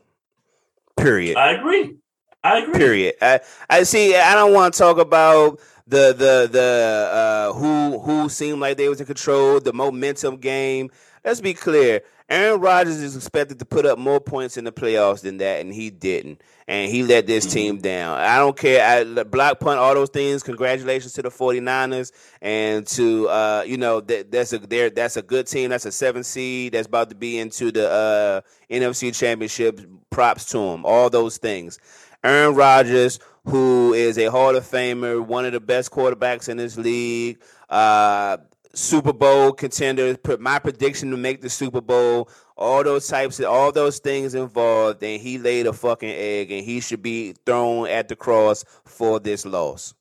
Period. 0.96 1.36
I 1.36 1.53
agree. 1.53 1.96
I 2.42 2.59
agree. 2.59 2.74
Period. 2.74 3.14
I, 3.20 3.40
I 3.68 3.82
see. 3.84 4.16
I 4.16 4.34
don't 4.34 4.53
want 4.53 4.74
to 4.74 4.78
talk 4.78 4.99
about 4.99 5.61
the 5.86 6.12
the 6.12 6.49
the 6.51 7.11
uh, 7.12 7.53
who 7.55 7.99
who 8.01 8.28
seemed 8.28 8.61
like 8.61 8.76
they 8.76 8.88
was 8.88 9.01
in 9.01 9.07
control, 9.07 9.61
the 9.61 9.72
momentum 9.72 10.36
game. 10.36 10.90
Let's 11.29 11.43
be 11.43 11.53
clear. 11.53 12.01
Aaron 12.31 12.59
Rodgers 12.59 13.03
is 13.03 13.14
expected 13.14 13.59
to 13.59 13.66
put 13.66 13.85
up 13.85 13.99
more 13.99 14.18
points 14.18 14.57
in 14.57 14.64
the 14.64 14.72
playoffs 14.72 15.20
than 15.20 15.37
that, 15.37 15.61
and 15.61 15.74
he 15.74 15.91
didn't. 15.91 16.41
And 16.66 16.91
he 16.91 17.03
let 17.03 17.26
this 17.26 17.45
team 17.45 17.76
down. 17.76 18.18
I 18.18 18.39
don't 18.39 18.57
care. 18.57 18.83
I, 18.83 19.24
block 19.24 19.61
punt, 19.61 19.79
all 19.79 19.93
those 19.93 20.09
things. 20.09 20.43
Congratulations 20.43 21.12
to 21.12 21.22
the 21.22 21.29
49ers 21.29 22.12
and 22.41 22.87
to 22.87 23.29
uh, 23.29 23.62
you 23.66 23.76
know 23.76 24.01
that 24.01 24.33
that's 24.33 24.55
a 24.55 24.59
there 24.59 24.89
that's 24.89 25.18
a 25.18 25.22
good 25.22 25.47
team. 25.47 25.68
That's 25.68 25.85
a 25.85 25.93
seven 25.93 26.24
seed 26.24 26.72
that's 26.72 26.87
about 26.87 27.11
to 27.11 27.14
be 27.14 27.39
into 27.39 27.72
the 27.72 27.91
uh, 27.91 28.41
NFC 28.72 29.14
Championship. 29.14 29.83
Props 30.09 30.47
to 30.47 30.57
them. 30.57 30.87
All 30.87 31.11
those 31.11 31.37
things. 31.37 31.79
Aaron 32.24 32.55
Rodgers, 32.55 33.20
who 33.45 33.93
is 33.93 34.16
a 34.16 34.31
Hall 34.31 34.57
of 34.57 34.64
Famer, 34.64 35.22
one 35.22 35.45
of 35.45 35.53
the 35.53 35.61
best 35.61 35.91
quarterbacks 35.91 36.49
in 36.49 36.57
this 36.57 36.79
league, 36.79 37.39
uh, 37.68 38.39
Super 38.74 39.12
Bowl 39.12 39.52
contender. 39.52 40.16
Put 40.16 40.40
my 40.40 40.58
prediction 40.58 41.10
to 41.10 41.16
make 41.16 41.40
the 41.40 41.50
Super 41.50 41.80
Bowl. 41.80 42.28
All 42.56 42.82
those 42.82 43.06
types 43.06 43.38
of 43.40 43.46
all 43.46 43.72
those 43.72 43.98
things 43.98 44.34
involved, 44.34 45.02
and 45.02 45.20
he 45.20 45.38
laid 45.38 45.66
a 45.66 45.72
fucking 45.72 46.08
egg, 46.08 46.50
and 46.50 46.64
he 46.64 46.80
should 46.80 47.02
be 47.02 47.34
thrown 47.46 47.88
at 47.88 48.08
the 48.08 48.16
cross 48.16 48.64
for 48.84 49.20
this 49.20 49.46
loss. 49.46 49.94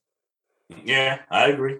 Yeah, 0.83 1.19
I 1.29 1.47
agree. 1.47 1.77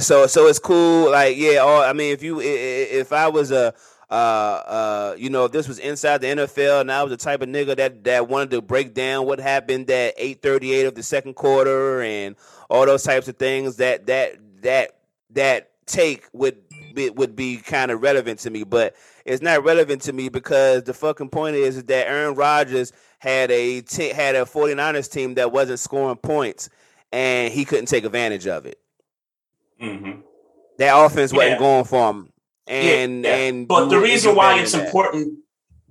So 0.00 0.26
so 0.26 0.46
it's 0.46 0.58
cool. 0.58 1.10
Like 1.10 1.36
yeah, 1.36 1.58
all, 1.58 1.82
I 1.82 1.92
mean, 1.92 2.12
if 2.12 2.22
you 2.22 2.40
if 2.40 3.12
I 3.12 3.28
was 3.28 3.50
a 3.50 3.74
uh 4.10 4.12
uh 4.12 5.14
you 5.16 5.30
know 5.30 5.44
if 5.44 5.52
this 5.52 5.68
was 5.68 5.78
inside 5.78 6.20
the 6.20 6.26
NFL 6.26 6.80
and 6.82 6.92
I 6.92 7.02
was 7.02 7.10
the 7.10 7.16
type 7.16 7.42
of 7.42 7.48
nigga 7.48 7.76
that 7.76 8.04
that 8.04 8.28
wanted 8.28 8.50
to 8.50 8.60
break 8.60 8.92
down 8.92 9.24
what 9.24 9.38
happened 9.38 9.88
at 9.90 10.14
eight 10.16 10.42
thirty 10.42 10.72
eight 10.74 10.86
of 10.86 10.94
the 10.94 11.02
second 11.02 11.34
quarter 11.34 12.02
and 12.02 12.36
all 12.68 12.84
those 12.86 13.04
types 13.04 13.28
of 13.28 13.36
things 13.36 13.76
that 13.76 14.06
that 14.06 14.36
that 14.62 14.96
that 15.30 15.69
take 15.90 16.26
would 16.32 16.56
be, 16.94 17.10
would 17.10 17.36
be 17.36 17.56
kind 17.58 17.90
of 17.90 18.02
relevant 18.02 18.40
to 18.40 18.50
me, 18.50 18.64
but 18.64 18.94
it's 19.24 19.42
not 19.42 19.64
relevant 19.64 20.02
to 20.02 20.12
me 20.12 20.28
because 20.28 20.82
the 20.84 20.94
fucking 20.94 21.28
point 21.28 21.56
is, 21.56 21.76
is 21.76 21.84
that 21.84 22.06
Aaron 22.08 22.34
Rodgers 22.34 22.92
had 23.18 23.50
a 23.50 23.80
t- 23.82 24.08
had 24.08 24.34
a 24.34 24.44
49ers 24.44 25.10
team 25.10 25.34
that 25.34 25.52
wasn't 25.52 25.78
scoring 25.78 26.16
points 26.16 26.68
and 27.12 27.52
he 27.52 27.64
couldn't 27.64 27.86
take 27.86 28.04
advantage 28.04 28.46
of 28.46 28.66
it. 28.66 28.78
hmm 29.78 30.20
That 30.78 30.92
offense 31.04 31.32
wasn't 31.32 31.52
Yeah. 31.52 31.58
going 31.58 31.84
for 31.84 32.10
him. 32.10 32.32
And 32.66 33.24
yeah, 33.24 33.36
and 33.36 33.68
but 33.68 33.88
the 33.88 33.98
reason 33.98 34.34
why 34.36 34.60
it's 34.60 34.72
that. 34.72 34.84
important, 34.86 35.38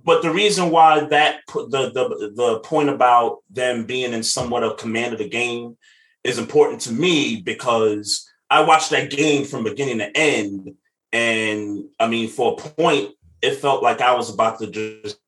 but 0.02 0.22
the 0.22 0.30
reason 0.30 0.70
why 0.70 1.00
that 1.00 1.40
the 1.46 1.90
the 1.92 2.32
the 2.34 2.60
point 2.60 2.88
about 2.88 3.38
them 3.50 3.84
being 3.84 4.12
in 4.12 4.22
somewhat 4.22 4.62
of 4.62 4.78
command 4.78 5.12
of 5.12 5.18
the 5.18 5.28
game 5.28 5.76
is 6.24 6.38
important 6.38 6.80
to 6.82 6.92
me 6.92 7.42
because 7.42 8.29
I 8.50 8.62
watched 8.62 8.90
that 8.90 9.10
game 9.10 9.44
from 9.44 9.64
beginning 9.64 9.98
to 9.98 10.16
end, 10.16 10.74
and 11.12 11.84
I 11.98 12.08
mean, 12.08 12.28
for 12.28 12.52
a 12.52 12.56
point, 12.56 13.14
it 13.42 13.56
felt 13.56 13.82
like 13.82 14.00
I 14.00 14.14
was 14.14 14.32
about 14.32 14.58
to 14.58 14.66
just 14.66 15.18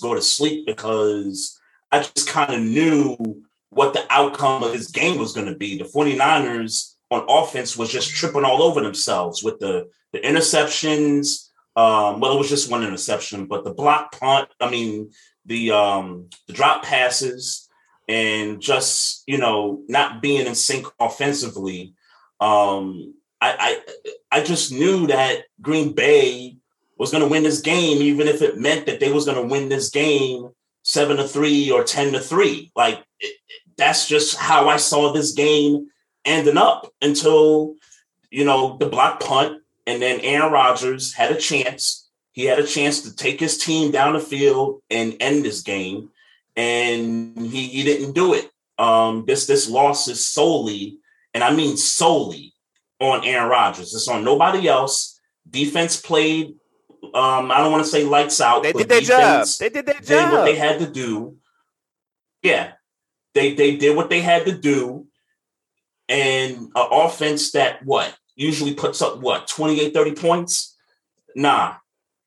go 0.00 0.14
to 0.14 0.22
sleep 0.22 0.66
because 0.66 1.60
I 1.90 2.00
just 2.00 2.28
kind 2.28 2.54
of 2.54 2.60
knew 2.60 3.42
what 3.70 3.92
the 3.92 4.04
outcome 4.10 4.62
of 4.62 4.72
this 4.72 4.90
game 4.90 5.18
was 5.18 5.32
going 5.32 5.46
to 5.46 5.54
be. 5.56 5.78
The 5.78 5.84
49ers 5.84 6.94
on 7.10 7.24
offense 7.28 7.76
was 7.76 7.90
just 7.90 8.10
tripping 8.10 8.44
all 8.44 8.62
over 8.62 8.80
themselves 8.80 9.42
with 9.42 9.58
the 9.58 9.88
the 10.12 10.20
interceptions. 10.20 11.48
Um, 11.76 12.20
well, 12.20 12.34
it 12.34 12.38
was 12.38 12.48
just 12.48 12.70
one 12.70 12.82
interception, 12.82 13.46
but 13.46 13.64
the 13.64 13.72
block 13.72 14.18
punt, 14.18 14.48
I 14.60 14.70
mean, 14.70 15.10
the 15.46 15.72
um 15.72 16.28
the 16.46 16.52
drop 16.52 16.84
passes 16.84 17.68
and 18.08 18.60
just 18.60 19.22
you 19.26 19.38
know 19.38 19.82
not 19.88 20.20
being 20.22 20.46
in 20.46 20.54
sync 20.54 20.86
offensively. 20.98 21.94
Um, 22.40 23.14
I 23.40 23.80
I 24.32 24.38
I 24.38 24.42
just 24.42 24.72
knew 24.72 25.06
that 25.08 25.44
Green 25.60 25.92
Bay 25.92 26.56
was 26.98 27.10
going 27.10 27.22
to 27.22 27.28
win 27.28 27.42
this 27.42 27.60
game, 27.60 28.02
even 28.02 28.28
if 28.28 28.42
it 28.42 28.58
meant 28.58 28.86
that 28.86 29.00
they 29.00 29.12
was 29.12 29.24
going 29.24 29.36
to 29.36 29.52
win 29.52 29.68
this 29.68 29.90
game 29.90 30.50
seven 30.82 31.16
to 31.16 31.26
three 31.26 31.70
or 31.70 31.84
ten 31.84 32.12
to 32.12 32.20
three. 32.20 32.70
Like 32.74 33.02
it, 33.18 33.36
that's 33.76 34.06
just 34.06 34.36
how 34.36 34.68
I 34.68 34.76
saw 34.76 35.12
this 35.12 35.32
game 35.32 35.88
ending 36.24 36.58
up 36.58 36.92
until 37.00 37.74
you 38.30 38.44
know 38.44 38.76
the 38.78 38.86
block 38.86 39.20
punt, 39.20 39.62
and 39.86 40.00
then 40.00 40.20
Aaron 40.20 40.52
Rodgers 40.52 41.12
had 41.14 41.32
a 41.32 41.40
chance. 41.40 42.08
He 42.32 42.44
had 42.44 42.58
a 42.58 42.66
chance 42.66 43.02
to 43.02 43.14
take 43.14 43.40
his 43.40 43.58
team 43.58 43.90
down 43.90 44.12
the 44.14 44.20
field 44.20 44.82
and 44.88 45.16
end 45.20 45.44
this 45.44 45.62
game, 45.62 46.10
and 46.56 47.36
he, 47.38 47.68
he 47.68 47.82
didn't 47.82 48.12
do 48.12 48.34
it. 48.34 48.50
Um, 48.78 49.24
this 49.26 49.46
this 49.46 49.68
loss 49.68 50.08
is 50.08 50.24
solely, 50.24 50.98
and 51.34 51.44
I 51.44 51.54
mean 51.54 51.76
solely, 51.76 52.54
on 53.00 53.24
Aaron 53.24 53.48
Rodgers. 53.48 53.94
It's 53.94 54.08
on 54.08 54.24
nobody 54.24 54.68
else. 54.68 55.20
Defense 55.48 56.00
played. 56.00 56.54
Um, 57.14 57.50
I 57.50 57.58
don't 57.58 57.72
want 57.72 57.84
to 57.84 57.90
say 57.90 58.04
lights 58.04 58.40
out. 58.40 58.62
They 58.62 58.72
did 58.72 58.88
their 58.88 59.00
job. 59.00 59.46
They 59.58 59.70
did 59.70 59.86
their 59.86 59.94
job. 59.94 60.06
Did 60.06 60.32
what 60.32 60.44
they 60.44 60.56
had 60.56 60.78
to 60.80 60.86
do. 60.90 61.36
Yeah, 62.42 62.72
they 63.34 63.54
they 63.54 63.76
did 63.76 63.96
what 63.96 64.10
they 64.10 64.20
had 64.20 64.46
to 64.46 64.56
do 64.56 65.06
and 66.08 66.58
an 66.58 66.70
offense 66.74 67.52
that 67.52 67.84
what 67.84 68.14
usually 68.34 68.74
puts 68.74 69.00
up 69.00 69.20
what 69.20 69.46
28 69.46 69.94
30 69.94 70.12
points 70.12 70.76
nah 71.36 71.74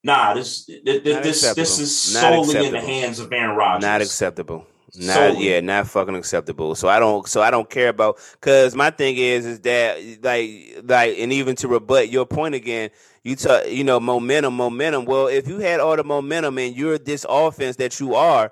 nah 0.03 0.33
this 0.33 0.65
this 0.65 1.01
this, 1.03 1.53
this 1.53 1.79
is 1.79 1.99
solely 1.99 2.65
in 2.65 2.71
the 2.71 2.81
hands 2.81 3.19
of 3.19 3.31
Aaron 3.31 3.55
Rodgers 3.55 3.81
not 3.81 4.01
acceptable 4.01 4.65
not 4.95 5.39
yeah 5.39 5.59
not 5.59 5.87
fucking 5.87 6.15
acceptable 6.15 6.75
so 6.75 6.87
i 6.87 6.99
don't 6.99 7.27
so 7.27 7.41
i 7.41 7.49
don't 7.49 7.69
care 7.69 7.89
about 7.89 8.17
because 8.33 8.75
my 8.75 8.91
thing 8.91 9.17
is 9.17 9.45
is 9.45 9.59
that 9.61 9.97
like 10.21 10.83
like 10.83 11.17
and 11.17 11.33
even 11.33 11.55
to 11.55 11.67
rebut 11.67 12.09
your 12.09 12.25
point 12.25 12.53
again 12.53 12.89
you 13.23 13.35
talk 13.35 13.67
you 13.67 13.83
know 13.83 13.99
momentum 13.99 14.53
momentum 14.53 15.05
well 15.05 15.27
if 15.27 15.47
you 15.47 15.57
had 15.59 15.79
all 15.79 15.95
the 15.95 16.03
momentum 16.03 16.57
and 16.59 16.75
you're 16.75 16.99
this 16.99 17.25
offense 17.27 17.77
that 17.77 17.99
you 17.99 18.13
are 18.13 18.51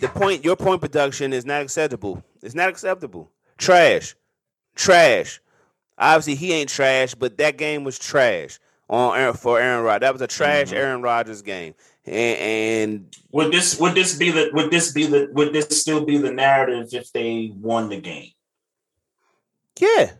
the 0.00 0.08
point 0.08 0.44
your 0.44 0.56
point 0.56 0.80
production 0.80 1.32
is 1.32 1.44
not 1.46 1.62
acceptable 1.62 2.22
it's 2.42 2.54
not 2.54 2.68
acceptable 2.68 3.30
Trash. 3.60 4.16
Trash. 4.74 5.40
Obviously, 5.98 6.34
he 6.34 6.54
ain't 6.54 6.70
trash, 6.70 7.14
but 7.14 7.36
that 7.36 7.58
game 7.58 7.84
was 7.84 7.98
trash 7.98 8.58
on 8.88 9.18
Aaron, 9.18 9.34
for 9.34 9.60
Aaron 9.60 9.84
Rodgers. 9.84 10.00
That 10.00 10.12
was 10.14 10.22
a 10.22 10.26
trash 10.26 10.68
mm-hmm. 10.68 10.76
Aaron 10.76 11.02
Rodgers 11.02 11.42
game. 11.42 11.74
And, 12.06 12.16
and, 12.16 13.16
would 13.30 13.52
this 13.52 13.78
would 13.78 13.94
this 13.94 14.16
be 14.16 14.30
the 14.30 14.50
would 14.52 14.70
this 14.70 14.92
be 14.92 15.06
the 15.06 15.28
would 15.32 15.52
this 15.52 15.80
still 15.80 16.04
be 16.04 16.16
the 16.16 16.32
narrative 16.32 16.88
if 16.92 17.12
they 17.12 17.52
won 17.54 17.88
the 17.88 18.00
game? 18.00 18.30
Yeah. 19.78 20.12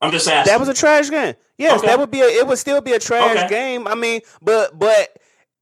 I'm 0.00 0.10
just 0.10 0.28
asking. 0.28 0.50
That 0.50 0.58
was 0.58 0.68
a 0.68 0.74
trash 0.74 1.08
game. 1.08 1.34
Yes, 1.56 1.78
okay. 1.78 1.86
that 1.86 1.98
would 1.98 2.10
be 2.10 2.20
a, 2.20 2.26
it 2.26 2.46
would 2.46 2.58
still 2.58 2.80
be 2.80 2.92
a 2.92 2.98
trash 2.98 3.36
okay. 3.36 3.48
game. 3.48 3.86
I 3.86 3.94
mean, 3.94 4.20
but 4.42 4.76
but 4.76 5.16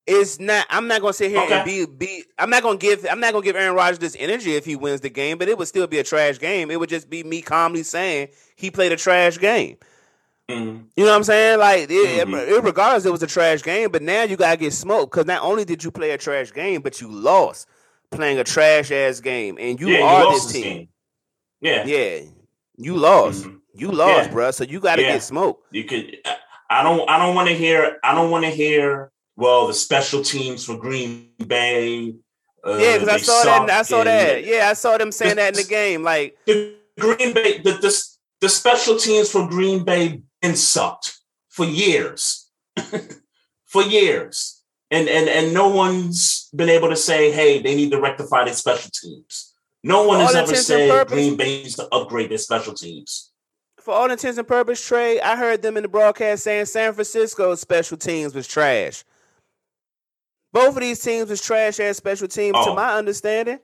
it's 0.06 0.40
not. 0.40 0.66
I'm 0.70 0.88
not 0.88 1.02
gonna 1.02 1.12
sit 1.12 1.30
here 1.30 1.42
okay. 1.42 1.58
and 1.58 1.64
be 1.64 1.84
be. 1.84 2.24
I'm 2.38 2.48
not 2.48 2.62
gonna 2.62 2.78
give. 2.78 3.06
I'm 3.08 3.20
not 3.20 3.32
gonna 3.32 3.44
give 3.44 3.54
Aaron 3.54 3.76
Rodgers 3.76 3.98
this 3.98 4.16
energy 4.18 4.54
if 4.54 4.64
he 4.64 4.76
wins 4.76 5.02
the 5.02 5.10
game. 5.10 5.36
But 5.36 5.48
it 5.48 5.58
would 5.58 5.68
still 5.68 5.86
be 5.86 5.98
a 5.98 6.04
trash 6.04 6.38
game. 6.38 6.70
It 6.70 6.80
would 6.80 6.88
just 6.88 7.10
be 7.10 7.22
me 7.22 7.42
calmly 7.42 7.82
saying 7.82 8.28
he 8.56 8.70
played 8.70 8.92
a 8.92 8.96
trash 8.96 9.38
game. 9.38 9.76
Mm-hmm. 10.50 10.82
You 10.96 11.04
know 11.04 11.10
what 11.10 11.16
I'm 11.16 11.24
saying? 11.24 11.58
Like, 11.58 11.82
it, 11.84 11.90
mm-hmm. 11.90 12.34
it, 12.34 12.64
regardless, 12.64 13.04
it 13.04 13.12
was 13.12 13.22
a 13.22 13.26
trash 13.26 13.62
game. 13.62 13.90
But 13.90 14.02
now 14.02 14.24
you 14.24 14.36
gotta 14.36 14.56
get 14.56 14.72
smoked 14.72 15.12
because 15.12 15.26
not 15.26 15.42
only 15.42 15.64
did 15.64 15.82
you 15.84 15.90
play 15.90 16.10
a 16.10 16.18
trash 16.18 16.52
game, 16.52 16.82
but 16.82 17.00
you 17.00 17.08
lost 17.10 17.68
playing 18.10 18.38
a 18.38 18.44
trash 18.44 18.90
ass 18.90 19.20
game, 19.20 19.56
and 19.60 19.80
you 19.80 19.88
yeah, 19.88 20.02
are 20.02 20.24
you 20.24 20.32
this 20.32 20.52
team. 20.52 20.88
Yeah, 21.60 21.84
yeah, 21.84 22.20
you 22.76 22.96
lost. 22.96 23.44
Mm-hmm. 23.44 23.56
You 23.74 23.92
lost, 23.92 24.28
yeah. 24.28 24.32
bro. 24.32 24.50
So 24.50 24.64
you 24.64 24.80
got 24.80 24.96
to 24.96 25.02
yeah. 25.02 25.12
get 25.12 25.22
smoked. 25.22 25.64
You 25.70 25.84
could. 25.84 26.16
I 26.68 26.82
don't. 26.82 27.08
I 27.08 27.18
don't 27.18 27.34
want 27.34 27.48
to 27.48 27.54
hear. 27.54 27.98
I 28.02 28.14
don't 28.14 28.30
want 28.30 28.44
to 28.44 28.50
hear 28.50 29.10
well, 29.36 29.66
the 29.66 29.74
special 29.74 30.22
teams 30.22 30.64
for 30.64 30.76
Green 30.76 31.30
Bay. 31.46 32.14
Uh, 32.62 32.76
yeah, 32.76 32.98
because 32.98 33.08
I 33.08 33.16
saw 33.18 33.42
that. 33.42 33.70
I 33.70 33.82
saw 33.82 34.04
that. 34.04 34.44
Yeah, 34.44 34.68
I 34.68 34.74
saw 34.74 34.98
them 34.98 35.12
saying 35.12 35.30
the, 35.30 35.36
that 35.36 35.56
in 35.56 35.62
the 35.62 35.68
game. 35.68 36.02
Like 36.02 36.36
the 36.46 36.74
Green 36.98 37.32
Bay, 37.32 37.58
the, 37.58 37.72
the 37.72 38.02
the 38.40 38.48
special 38.48 38.96
teams 38.96 39.30
for 39.30 39.46
Green 39.48 39.84
Bay 39.84 40.22
sucked 40.56 41.18
for 41.48 41.64
years, 41.64 42.50
for 43.66 43.82
years, 43.82 44.62
and 44.90 45.08
and 45.08 45.28
and 45.28 45.54
no 45.54 45.68
one's 45.68 46.48
been 46.54 46.68
able 46.68 46.88
to 46.88 46.96
say, 46.96 47.30
hey, 47.30 47.60
they 47.60 47.74
need 47.74 47.90
to 47.92 48.00
rectify 48.00 48.44
their 48.44 48.54
special 48.54 48.90
teams. 48.90 49.54
No 49.82 50.06
one 50.06 50.20
has 50.20 50.34
ever 50.34 50.54
said 50.54 51.08
Green 51.08 51.36
Bay 51.36 51.62
needs 51.62 51.76
to 51.76 51.88
upgrade 51.94 52.30
their 52.30 52.38
special 52.38 52.74
teams. 52.74 53.30
For 53.78 53.94
all 53.94 54.10
intents 54.10 54.36
and 54.36 54.46
purposes, 54.46 54.86
Trey, 54.86 55.20
I 55.20 55.36
heard 55.36 55.62
them 55.62 55.78
in 55.78 55.82
the 55.82 55.88
broadcast 55.88 56.44
saying 56.44 56.66
San 56.66 56.92
Francisco's 56.92 57.60
special 57.60 57.96
teams 57.96 58.34
was 58.34 58.46
trash. 58.46 59.04
Both 60.52 60.76
of 60.76 60.82
these 60.82 61.00
teams 61.00 61.30
was 61.30 61.40
trash 61.40 61.80
ass 61.80 61.96
special 61.96 62.28
teams, 62.28 62.56
oh. 62.58 62.66
to 62.66 62.74
my 62.74 62.94
understanding. 62.94 63.58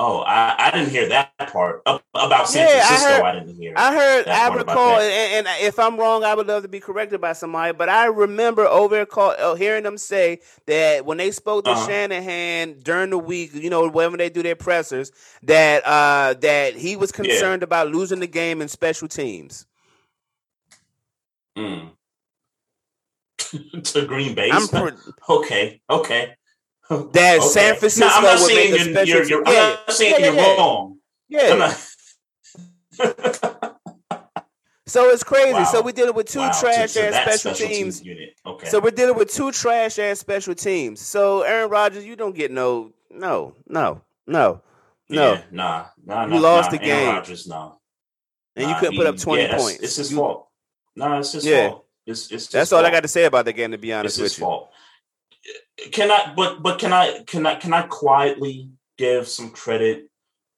Oh, 0.00 0.20
I, 0.20 0.54
I 0.58 0.70
didn't 0.70 0.90
hear 0.90 1.08
that 1.08 1.36
part 1.38 1.82
about 1.84 2.48
San 2.48 2.68
yeah, 2.68 2.86
Francisco. 2.86 3.08
I, 3.08 3.16
heard, 3.16 3.24
I 3.24 3.38
didn't 3.40 3.56
hear. 3.56 3.74
I 3.76 3.94
heard. 3.94 4.28
I 4.28 4.54
recall, 4.54 5.00
and, 5.00 5.46
and, 5.48 5.64
if 5.64 5.76
I'm 5.76 5.96
wrong, 5.96 6.22
I 6.22 6.36
would 6.36 6.46
love 6.46 6.62
to 6.62 6.68
be 6.68 6.78
corrected 6.78 7.20
by 7.20 7.32
somebody. 7.32 7.72
But 7.72 7.88
I 7.88 8.06
remember 8.06 8.64
over 8.64 9.04
call, 9.06 9.34
uh, 9.36 9.56
hearing 9.56 9.82
them 9.82 9.98
say 9.98 10.38
that 10.66 11.04
when 11.04 11.18
they 11.18 11.32
spoke 11.32 11.64
to 11.64 11.72
uh-huh. 11.72 11.88
Shanahan 11.88 12.78
during 12.78 13.10
the 13.10 13.18
week, 13.18 13.52
you 13.54 13.70
know, 13.70 13.88
whenever 13.88 14.16
they 14.16 14.30
do 14.30 14.40
their 14.40 14.54
pressers, 14.54 15.10
that 15.42 15.84
uh, 15.84 16.34
that 16.42 16.76
he 16.76 16.94
was 16.94 17.10
concerned 17.10 17.62
yeah. 17.62 17.66
about 17.66 17.88
losing 17.88 18.20
the 18.20 18.28
game 18.28 18.62
in 18.62 18.68
special 18.68 19.08
teams. 19.08 19.66
Mm. 21.56 21.90
to 23.82 24.06
Green 24.06 24.36
Bay. 24.36 24.50
Pre- 24.70 24.92
okay, 25.28 25.80
okay. 25.90 26.36
That 27.12 27.38
okay. 27.38 27.46
San 27.46 27.76
Francisco 27.76 28.08
no, 28.08 28.16
I'm 28.16 28.22
not 28.22 28.38
saying 28.38 28.70
you're, 28.70 28.78
special 28.78 29.06
you're, 29.06 29.24
you're, 29.24 29.42
yeah. 29.46 29.62
I'm 29.62 29.70
not 29.86 29.92
saying 29.92 30.14
yeah, 30.20 30.32
you're 30.32 30.56
wrong. 30.56 30.98
Yeah. 31.28 31.74
so 34.86 35.10
it's 35.10 35.22
crazy. 35.22 35.52
Wow. 35.52 35.64
So 35.64 35.82
we're 35.82 35.92
dealing 35.92 36.14
with 36.14 36.28
two 36.28 36.38
wow. 36.38 36.58
trash 36.58 36.96
ass 36.96 37.22
special, 37.22 37.52
teams. 37.54 38.02
Unit. 38.02 38.30
Okay. 38.46 38.68
So 38.68 38.80
we're 38.80 38.90
dealing 38.90 39.16
with 39.16 39.30
two 39.30 39.52
trash 39.52 39.98
ass 39.98 40.18
special 40.18 40.54
teams. 40.54 41.00
So 41.00 41.42
Aaron 41.42 41.68
Rodgers, 41.68 42.06
you 42.06 42.16
don't 42.16 42.34
get 42.34 42.50
no, 42.50 42.92
no, 43.10 43.54
no, 43.68 44.00
no, 44.26 44.62
no. 45.10 45.42
Nah, 45.50 45.86
nah, 46.04 46.26
You 46.26 46.40
lost 46.40 46.72
nah, 46.72 46.78
the 46.78 46.84
game. 46.84 47.08
Rodgers, 47.08 47.46
no. 47.46 47.78
And 48.56 48.66
nah, 48.66 48.72
you 48.72 48.78
couldn't 48.78 48.94
he, 48.94 48.98
put 48.98 49.06
up 49.06 49.18
twenty 49.18 49.46
points. 49.48 49.82
It's 49.82 49.96
his 49.96 50.10
you, 50.10 50.16
fault. 50.16 50.48
No, 50.96 51.08
nah, 51.08 51.18
it's 51.18 51.32
his 51.32 51.46
fault. 51.46 51.84
It's, 52.06 52.32
it's 52.32 52.46
that's 52.46 52.72
all 52.72 52.84
I 52.84 52.90
got 52.90 53.02
to 53.02 53.08
say 53.08 53.26
about 53.26 53.44
the 53.44 53.52
game. 53.52 53.72
To 53.72 53.78
be 53.78 53.92
honest 53.92 54.18
it's 54.18 54.22
with 54.22 54.38
you, 54.38 54.46
fault. 54.46 54.70
Can 55.92 56.10
I? 56.10 56.32
But 56.36 56.62
but 56.62 56.78
can 56.78 56.92
I? 56.92 57.22
Can 57.26 57.46
I? 57.46 57.54
Can 57.56 57.72
I 57.72 57.82
quietly 57.82 58.70
give 58.96 59.28
some 59.28 59.50
credit 59.50 60.08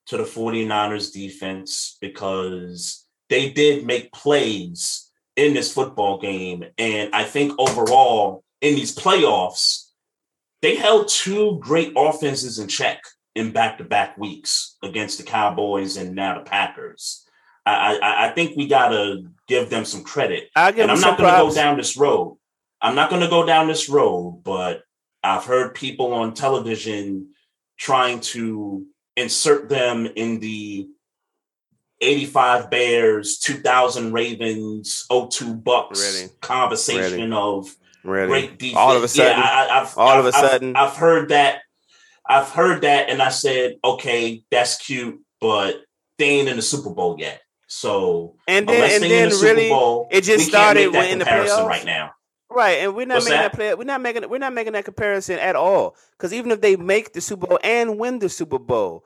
to 0.07 0.17
the 0.17 0.25
49ers 0.25 1.13
defense 1.13 1.97
because 2.01 3.07
they 3.29 3.51
did 3.51 3.87
make 3.87 4.13
plays 4.13 5.11
in 5.37 5.55
this 5.55 5.73
football 5.73 6.19
game, 6.19 6.65
and 6.79 7.15
I 7.15 7.25
think 7.25 7.53
overall 7.59 8.45
in 8.61 8.75
these 8.75 8.95
playoffs 8.95 9.91
they 10.63 10.77
held 10.77 11.09
two 11.09 11.59
great 11.61 11.93
offenses 11.97 12.59
in 12.59 12.69
check 12.69 13.03
in 13.35 13.53
back-to-back 13.53 14.19
weeks 14.19 14.77
against 14.83 15.19
the 15.19 15.25
Cowboys 15.25 15.97
and 15.97 16.15
now 16.15 16.39
the 16.39 16.45
Packers. 16.45 17.27
I, 17.65 17.99
I, 18.03 18.27
I 18.27 18.33
think 18.33 18.57
we 18.57 18.67
gotta 18.67 19.23
give 19.47 19.71
them 19.71 19.85
some 19.85 20.03
credit. 20.03 20.51
and 20.83 20.91
I'm 20.91 21.01
not 21.01 21.19
going 21.19 21.31
to 21.31 21.37
go 21.37 21.55
down 21.55 21.77
this 21.77 21.97
road. 21.97 22.39
I'm 22.83 22.95
not 22.95 23.11
going 23.11 23.23
to 23.23 23.29
go 23.29 23.45
down 23.47 23.69
this 23.69 23.89
road, 23.89 24.43
but 24.45 24.83
I've 25.23 25.45
heard 25.45 25.75
people 25.75 26.13
on 26.15 26.35
television 26.35 27.31
trying 27.79 28.21
to 28.21 28.87
insert 29.17 29.69
them 29.69 30.07
in 30.17 30.41
the 30.41 30.89
85 32.01 32.71
Bears, 32.71 33.39
2000 33.39 34.13
Ravens, 34.13 35.05
02 35.11 35.55
Bucks 35.55 36.01
Ready. 36.21 36.33
conversation 36.41 37.21
Ready. 37.21 37.33
of 37.33 37.77
Really? 38.03 38.29
Great 38.29 38.59
defense. 38.59 38.79
All 38.79 38.97
of 38.97 39.03
a 39.03 39.09
sudden. 39.09 39.39
yeah, 39.39 39.67
I, 39.71 39.79
have 39.81 39.99
all 39.99 40.09
I've, 40.09 40.25
of 40.25 40.35
a 40.35 40.37
I've- 40.39 40.47
sudden. 40.49 40.77
I've, 40.77 40.97
heard 40.97 41.29
that. 41.29 41.61
I've 42.27 42.49
heard 42.49 42.81
that, 42.83 43.11
and 43.11 43.21
I 43.21 43.29
said, 43.29 43.77
okay, 43.85 44.43
that's 44.51 44.79
cute, 44.79 45.21
but 45.41 45.83
they 46.17 46.25
ain't 46.39 46.49
in 46.49 46.57
the 46.57 46.63
Super 46.63 46.89
Bowl 46.91 47.17
yet. 47.19 47.43
So 47.67 48.37
and 48.49 48.67
then 48.67 48.77
unless 48.77 48.95
and 48.95 49.03
they 49.05 49.09
then 49.11 49.23
in 49.25 49.29
the 49.31 49.35
Super 49.35 49.55
really 49.55 49.69
Bowl, 49.69 50.09
it 50.11 50.23
just 50.25 50.47
started 50.49 50.95
in 50.95 51.19
the 51.19 51.25
comparison 51.25 51.59
playoffs. 51.59 51.67
right 51.67 51.85
now. 51.85 52.13
Right, 52.51 52.79
and 52.79 52.95
we're 52.95 53.07
not 53.07 53.17
What's 53.17 53.27
making 53.27 53.39
that? 53.43 53.53
that? 53.53 53.57
play. 53.57 53.75
We're 53.75 53.85
not 53.85 54.01
making. 54.01 54.29
We're 54.29 54.39
not 54.39 54.53
making 54.53 54.73
that 54.73 54.85
comparison 54.85 55.39
at 55.39 55.55
all. 55.57 55.95
Because 56.19 56.33
even 56.33 56.51
if 56.51 56.61
they 56.61 56.77
make 56.77 57.13
the 57.13 57.21
Super 57.21 57.47
Bowl 57.47 57.59
and 57.63 57.99
win 57.99 58.19
the 58.19 58.29
Super 58.29 58.59
Bowl, 58.59 59.05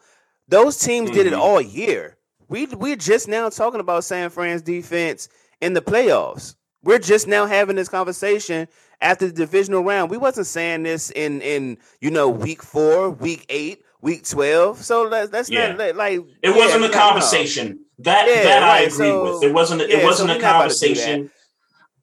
those 0.48 0.78
teams 0.78 1.10
did 1.10 1.26
it 1.26 1.34
Mhm. 1.34 1.38
all 1.38 1.60
year. 1.60 2.16
We 2.48 2.66
we're 2.66 2.96
just 2.96 3.28
now 3.28 3.48
talking 3.50 3.80
about 3.80 4.04
San 4.04 4.30
Fran's 4.30 4.62
defense 4.62 5.28
in 5.60 5.74
the 5.74 5.82
playoffs. 5.82 6.54
We're 6.82 6.98
just 6.98 7.26
now 7.26 7.46
having 7.46 7.76
this 7.76 7.88
conversation 7.88 8.66
after 9.00 9.26
the 9.26 9.32
divisional 9.32 9.82
round. 9.84 10.10
We 10.10 10.16
wasn't 10.18 10.46
saying 10.46 10.82
this 10.84 11.10
in 11.10 11.40
in 11.42 11.76
you 12.00 12.10
know 12.10 12.28
week 12.30 12.62
four, 12.62 13.10
week 13.10 13.44
eight, 13.50 13.82
week 14.00 14.26
twelve. 14.28 14.82
So 14.82 15.02
let's 15.02 15.32
let's 15.32 15.50
Yeah. 15.50 15.68
not 15.68 15.78
let- 15.78 15.96
like 15.96 16.18
It 16.42 16.50
yeah, 16.50 16.56
wasn't 16.56 16.84
a 16.86 16.90
conversation. 16.90 17.80
That 17.98 18.26
Yeah, 18.26 18.42
that 18.42 18.62
I 18.62 18.78
agree 18.80 18.90
so- 18.90 19.34
with. 19.34 19.44
It 19.44 19.52
wasn't. 19.52 19.82
It 19.82 20.02
wasn't 20.02 20.30
we're 20.30 20.36
a 20.36 20.38
not 20.38 20.70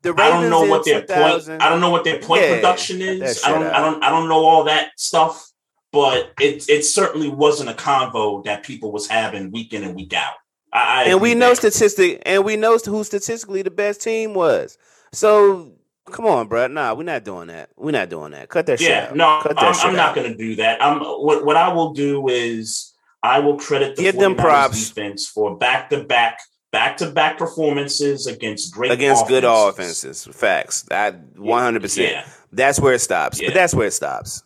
about 0.04 0.42
to 0.42 0.50
do 0.50 0.50
that. 0.50 0.50
conversation. 0.50 0.50
I 0.50 0.50
don't 0.50 0.50
know 0.50 0.70
what 0.70 0.86
their 0.86 1.02
point. 1.02 1.62
I 1.62 1.70
don't 1.70 1.82
know 1.82 1.90
what 1.90 2.04
their 2.04 2.20
point 2.20 2.42
Yeah, 2.42 2.56
production 2.56 3.02
is. 3.02 3.44
I 3.44 3.50
don't. 3.52 3.64
I 3.64 3.80
don't. 3.80 4.04
I 4.04 4.10
don't 4.10 4.28
know 4.28 4.44
all 4.46 4.64
that 4.66 4.92
stuff. 4.98 5.48
But 5.94 6.32
it 6.40 6.70
it 6.70 6.86
certainly 6.86 7.28
wasn't 7.30 7.70
a 7.70 7.74
convo 7.74 8.44
that 8.46 8.64
people 8.64 8.94
was 8.94 9.08
having 9.10 9.52
week 9.52 9.74
in 9.74 9.84
and 9.84 9.94
week 9.94 10.14
out. 10.14 10.36
I, 10.72 10.80
I 10.80 11.04
and 11.10 11.20
we 11.22 11.36
know 11.36 11.54
statistic, 11.54 12.22
and 12.26 12.46
we 12.46 12.56
know 12.56 12.78
who 12.78 13.04
statistically 13.04 13.62
the 13.62 13.72
best 13.72 14.02
team 14.02 14.34
was. 14.34 14.78
So 15.12 15.74
come 16.10 16.26
on, 16.26 16.48
bro. 16.48 16.68
Nah, 16.68 16.94
we're 16.94 17.04
not 17.04 17.26
doing 17.26 17.48
that. 17.48 17.72
We're 17.76 17.92
not 17.92 18.10
doing 18.10 18.32
that. 18.32 18.48
Cut 18.48 18.68
that 18.68 18.80
shit 18.80 18.90
Yeah, 18.90 19.08
out. 19.10 19.16
no, 19.18 19.40
Cut 19.44 19.56
that 19.58 19.64
I'm, 19.66 19.74
shit 19.74 19.86
I'm 19.88 19.96
not 19.98 20.16
going 20.16 20.32
to 20.32 20.38
do 20.38 20.56
that. 20.56 20.82
I'm 20.82 21.02
what 21.02 21.44
what 21.46 21.58
I 21.58 21.74
will 21.74 21.92
do 21.92 22.30
is 22.30 22.94
I 23.22 23.40
will 23.40 23.58
credit 23.58 23.98
the 23.98 24.04
Give 24.04 24.18
them 24.18 24.36
49ers 24.36 24.40
props. 24.40 24.88
defense 24.90 25.28
for 25.28 25.58
back 25.58 25.90
to 25.90 26.06
back 26.06 26.40
back 26.72 26.98
to 26.98 27.10
back 27.12 27.38
performances 27.38 28.28
against 28.28 28.74
great 28.74 28.92
Against 28.92 29.28
good 29.28 29.44
offenses. 29.44 30.04
offenses, 30.26 30.36
facts. 30.40 30.86
I 30.92 31.12
100. 31.12 31.82
percent 31.82 32.26
That's 32.52 32.80
where 32.80 32.94
it 32.94 33.00
stops. 33.00 33.42
Yeah. 33.42 33.50
But 33.50 33.54
that's 33.56 33.74
where 33.74 33.88
it 33.88 33.94
stops. 33.94 34.44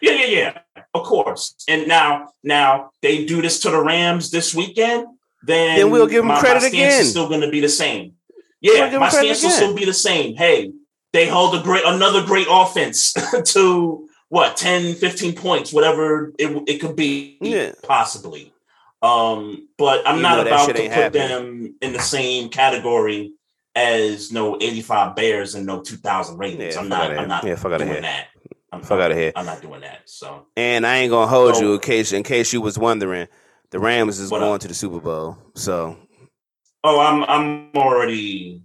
Yeah, 0.00 0.12
yeah, 0.12 0.26
yeah. 0.26 0.58
Of 0.94 1.04
course. 1.04 1.54
And 1.68 1.86
now, 1.86 2.28
now 2.42 2.90
they 3.02 3.24
do 3.24 3.40
this 3.40 3.60
to 3.60 3.70
the 3.70 3.82
Rams 3.82 4.30
this 4.30 4.54
weekend. 4.54 5.06
Then, 5.44 5.76
Then 5.78 5.90
we'll 5.90 6.06
give 6.06 6.20
'em 6.22 6.28
my, 6.28 6.38
credit 6.40 6.62
my 6.62 6.68
again. 6.68 7.04
Still 7.04 7.28
going 7.28 7.40
to 7.40 7.50
be 7.50 7.60
the 7.60 7.68
same. 7.68 8.14
We'll 8.62 8.76
Yeah, 8.76 8.98
my 8.98 9.10
credit 9.10 9.36
stance 9.36 9.42
will 9.42 9.50
still 9.50 9.74
be 9.74 9.84
the 9.84 9.94
same. 9.94 10.34
Hey, 10.36 10.72
they 11.12 11.28
hold 11.28 11.54
a 11.54 11.62
great 11.62 11.82
another 11.84 12.24
great 12.24 12.46
offense 12.50 13.12
to 13.52 14.08
what 14.28 14.56
10, 14.56 14.94
15 14.94 15.34
points, 15.34 15.72
whatever 15.72 16.32
it 16.38 16.62
it 16.68 16.78
could 16.80 16.96
be, 16.96 17.38
Yeah. 17.40 17.72
possibly. 17.82 18.51
Um, 19.02 19.68
but 19.78 20.06
I'm 20.06 20.16
Even 20.18 20.22
not 20.22 20.46
about 20.46 20.66
to 20.68 20.74
put 20.74 20.90
happening. 20.92 21.28
them 21.28 21.74
in 21.82 21.92
the 21.92 21.98
same 22.00 22.48
category 22.48 23.32
as 23.74 24.30
no 24.30 24.56
85 24.60 25.16
Bears 25.16 25.54
and 25.54 25.66
no 25.66 25.80
2000 25.82 26.38
Ravens. 26.38 26.74
Yeah, 26.74 26.80
I'm 26.80 26.88
not. 26.88 27.10
I'm 27.18 27.28
not 27.28 27.44
Yeah, 27.44 27.56
fuck 27.56 27.72
outta 27.72 27.78
doing 27.84 27.92
here. 27.94 28.02
that. 28.02 28.28
I'm, 28.72 28.80
Fuck 28.82 29.00
outta 29.00 29.14
here. 29.14 29.32
I'm 29.36 29.44
not 29.44 29.60
doing 29.60 29.80
that. 29.82 30.00
So 30.06 30.46
And 30.56 30.86
I 30.86 30.98
ain't 30.98 31.10
gonna 31.10 31.26
hold 31.26 31.56
So- 31.56 31.62
you 31.62 31.74
in 31.74 31.80
case 31.80 32.12
in 32.12 32.22
case 32.22 32.52
you 32.52 32.60
was 32.60 32.78
wondering. 32.78 33.28
The 33.70 33.78
Rams 33.78 34.18
is 34.18 34.28
going 34.30 34.42
up? 34.42 34.60
to 34.60 34.68
the 34.68 34.74
Super 34.74 35.00
Bowl. 35.00 35.36
So 35.54 35.96
Oh, 36.84 37.00
I'm 37.00 37.22
I'm 37.24 37.70
already 37.74 38.62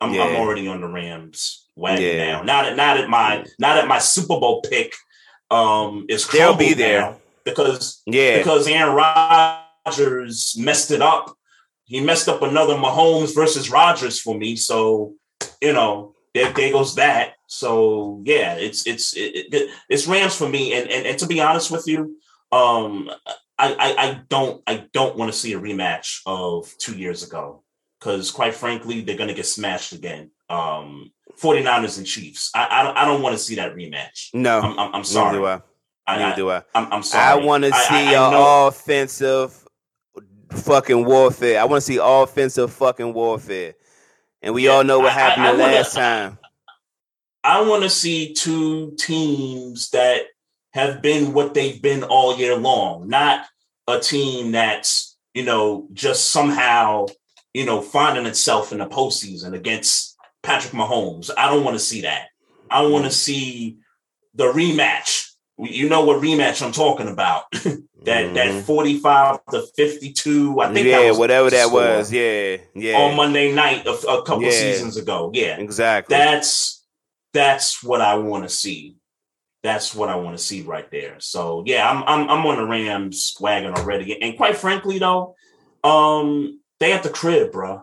I'm, 0.00 0.12
I'm 0.12 0.36
already 0.36 0.68
on 0.68 0.80
the 0.80 0.86
Rams 0.88 1.66
wagon 1.76 2.02
Yeah. 2.04 2.24
now. 2.36 2.42
Not 2.42 2.66
at 2.66 2.76
now 2.76 2.94
that 2.94 3.08
my 3.08 3.44
now 3.58 3.74
that 3.74 3.88
my 3.88 3.98
Super 3.98 4.38
Bowl 4.40 4.60
pick 4.62 4.94
um 5.50 6.06
is 6.08 6.26
They'll 6.28 6.54
be 6.56 6.74
there. 6.74 7.00
now 7.00 7.16
because 7.44 8.02
yeah. 8.06 8.38
because 8.38 8.66
Aaron 8.68 8.94
Rodgers 8.94 9.64
messed 10.58 10.90
it 10.90 11.02
up. 11.02 11.34
He 11.84 12.00
messed 12.00 12.28
up 12.28 12.42
another 12.42 12.74
Mahomes 12.74 13.34
versus 13.34 13.70
Rodgers 13.70 14.20
for 14.20 14.36
me. 14.36 14.56
So 14.56 15.14
you 15.62 15.72
know 15.72 16.14
there, 16.34 16.52
there 16.52 16.72
goes 16.72 16.94
that. 16.96 17.34
So 17.46 18.20
yeah, 18.24 18.54
it's 18.54 18.86
it's 18.86 19.14
it, 19.16 19.52
it, 19.52 19.70
it's 19.88 20.06
Rams 20.06 20.34
for 20.36 20.48
me. 20.48 20.74
And, 20.74 20.90
and 20.90 21.06
and 21.06 21.18
to 21.18 21.26
be 21.26 21.40
honest 21.40 21.70
with 21.70 21.86
you, 21.86 22.16
um, 22.52 23.10
I 23.58 23.72
I, 23.74 23.94
I 23.98 24.20
don't 24.28 24.62
I 24.66 24.86
don't 24.92 25.16
want 25.16 25.32
to 25.32 25.38
see 25.38 25.54
a 25.54 25.60
rematch 25.60 26.20
of 26.26 26.72
two 26.78 26.96
years 26.96 27.22
ago 27.22 27.62
because 27.98 28.30
quite 28.30 28.54
frankly 28.54 29.00
they're 29.00 29.16
gonna 29.16 29.34
get 29.34 29.46
smashed 29.46 29.92
again. 29.92 30.30
Um, 30.50 31.12
49ers 31.40 31.98
and 31.98 32.06
Chiefs. 32.06 32.50
I 32.54 32.66
I 32.70 32.82
don't, 32.82 32.96
I 32.98 33.04
don't 33.04 33.22
want 33.22 33.34
to 33.34 33.38
see 33.42 33.54
that 33.56 33.74
rematch. 33.74 34.30
no. 34.34 34.60
I'm 34.60 34.72
I'm, 34.72 34.78
I'm 34.78 34.92
Neither 34.92 35.04
sorry. 35.04 35.38
do 35.38 35.46
I. 35.46 35.60
I, 36.06 36.16
Neither 36.18 36.32
I, 36.32 36.36
do 36.36 36.50
I. 36.50 36.62
I'm, 36.74 36.92
I'm 36.92 37.02
sorry. 37.02 37.24
I 37.42 37.44
want 37.44 37.64
to 37.64 37.70
see 37.72 37.94
I- 37.94 38.06
I 38.06 38.10
your 38.12 38.68
offensive 38.68 39.64
fucking 40.50 41.04
warfare. 41.04 41.60
I 41.60 41.64
want 41.64 41.82
to 41.82 41.86
see 41.86 41.98
offensive 42.02 42.72
fucking 42.72 43.12
warfare. 43.12 43.74
And 44.42 44.54
we 44.54 44.66
Yeah, 44.66 44.72
all 44.72 44.84
know 44.84 44.98
what 44.98 45.12
I- 45.12 45.16
I- 45.16 45.18
happened 45.18 45.46
I 45.46 45.52
the 45.52 45.58
wanna- 45.58 45.74
last 45.74 45.94
time. 45.94 46.38
I 47.44 47.60
want 47.62 47.82
to 47.84 47.90
see 47.90 48.34
two 48.34 48.92
teams 48.98 49.90
that 49.90 50.22
have 50.72 51.00
been 51.00 51.32
what 51.32 51.54
they've 51.54 51.80
been 51.80 52.02
all 52.02 52.36
year 52.36 52.56
long, 52.56 53.08
not 53.08 53.46
a 53.86 53.98
team 53.98 54.52
that's, 54.52 55.16
you 55.34 55.44
know, 55.44 55.86
just 55.92 56.30
somehow, 56.30 57.06
you 57.54 57.64
know, 57.64 57.80
finding 57.80 58.26
itself 58.26 58.70
in 58.72 58.78
the 58.78 58.86
postseason 58.86 59.54
against 59.54 60.16
Patrick 60.42 60.74
Mahomes. 60.74 61.30
I 61.38 61.48
don't 61.48 61.64
want 61.64 61.76
to 61.76 61.82
see 61.84 62.02
that. 62.02 62.28
I 62.70 62.82
want 62.82 63.04
to 63.04 63.10
mm. 63.10 63.14
see 63.14 63.78
the 64.34 64.52
rematch. 64.52 65.30
You 65.58 65.88
know 65.88 66.04
what 66.04 66.20
rematch 66.22 66.60
I'm 66.64 66.72
talking 66.72 67.08
about. 67.08 67.44
that 68.04 68.34
that 68.34 68.46
Mhm. 68.48 68.62
45 68.62 69.44
to 69.50 69.62
52. 69.76 70.60
I 70.60 70.72
think 70.72 70.86
yeah, 70.86 71.00
that 71.02 71.08
was 71.10 71.18
whatever 71.18 71.50
that 71.50 71.70
was. 71.70 72.12
Yeah, 72.12 72.58
yeah. 72.74 72.96
on 72.96 73.16
Monday 73.16 73.52
night 73.52 73.86
a, 73.86 73.90
a 73.92 74.22
couple 74.24 74.44
Yeah. 74.44 74.50
seasons 74.50 74.96
ago. 74.96 75.30
Yeah 75.34 75.58
exactly. 75.58 76.16
that's 76.16 76.84
that's 77.34 77.82
what 77.82 78.00
I 78.00 78.14
want 78.16 78.44
to 78.44 78.48
see. 78.48 78.96
That's 79.62 79.94
what 79.94 80.08
I 80.08 80.16
want 80.16 80.38
to 80.38 80.42
see 80.42 80.62
right 80.62 80.88
there. 80.90 81.16
So 81.18 81.64
yeah, 81.66 81.90
I'm 81.90 82.02
I'm 82.04 82.30
I'm 82.30 82.46
on 82.46 82.56
the 82.56 82.64
Rams 82.66 83.36
wagon 83.40 83.74
already. 83.74 84.20
And 84.22 84.36
quite 84.36 84.56
frankly, 84.56 84.98
though, 84.98 85.34
um, 85.84 86.60
they 86.80 86.92
at 86.92 87.02
the 87.02 87.10
crib, 87.10 87.52
bro. 87.52 87.82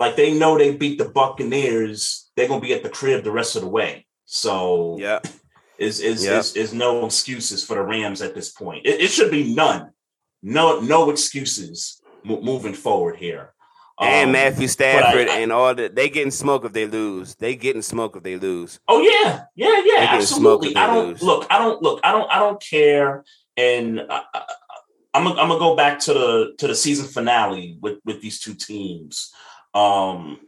Like 0.00 0.16
they 0.16 0.32
know 0.36 0.56
they 0.58 0.74
beat 0.74 0.98
the 0.98 1.04
Buccaneers. 1.04 2.30
They're 2.34 2.48
gonna 2.48 2.60
be 2.60 2.72
at 2.72 2.82
the 2.82 2.88
crib 2.88 3.22
the 3.24 3.30
rest 3.30 3.54
of 3.56 3.62
the 3.62 3.68
way. 3.68 4.06
So 4.24 4.96
yeah. 4.98 5.20
Is 5.78 6.00
is 6.00 6.24
Yep. 6.24 6.40
is 6.40 6.56
is 6.56 6.74
no 6.74 7.06
excuses 7.06 7.64
for 7.64 7.74
the 7.74 7.82
Rams 7.82 8.22
at 8.22 8.34
this 8.34 8.50
point. 8.50 8.86
It, 8.86 9.00
it 9.00 9.08
should 9.08 9.30
be 9.30 9.54
none. 9.54 9.90
No 10.42 10.80
no 10.80 11.10
excuses 11.10 12.00
mo- 12.24 12.40
moving 12.40 12.74
forward 12.74 13.16
here. 13.16 13.54
And 14.00 14.28
Um, 14.28 14.32
Matthew 14.32 14.68
Stafford 14.68 15.28
I- 15.28 15.38
and 15.40 15.52
all 15.52 15.74
that. 15.74 15.94
They 15.94 16.08
getting 16.08 16.30
smoke 16.30 16.64
if 16.64 16.72
they 16.72 16.86
lose. 16.86 17.34
They 17.36 17.54
getting 17.54 17.82
smoke 17.82 18.16
if 18.16 18.22
they 18.22 18.36
lose. 18.36 18.80
Oh 18.88 19.00
yeah, 19.00 19.44
yeah, 19.54 19.82
yeah, 19.84 20.06
absolutely. 20.10 20.74
I 20.76 20.86
don't 20.86 21.08
lose. 21.10 21.22
look. 21.22 21.46
I 21.50 21.58
don't 21.58 21.82
look. 21.82 22.00
I 22.02 22.10
don't. 22.12 22.30
I 22.30 22.38
don't 22.38 22.60
care. 22.60 23.24
And 23.56 24.00
I, 24.08 24.22
I, 24.34 24.42
I'm 25.14 25.24
gonna 25.24 25.40
I'm 25.40 25.48
gonna 25.48 25.60
go 25.60 25.76
back 25.76 25.98
to 26.00 26.14
the 26.14 26.54
to 26.58 26.66
the 26.66 26.74
season 26.74 27.06
finale 27.06 27.76
with 27.80 27.98
with 28.04 28.20
these 28.22 28.40
two 28.40 28.54
teams. 28.54 29.30
Um, 29.74 30.38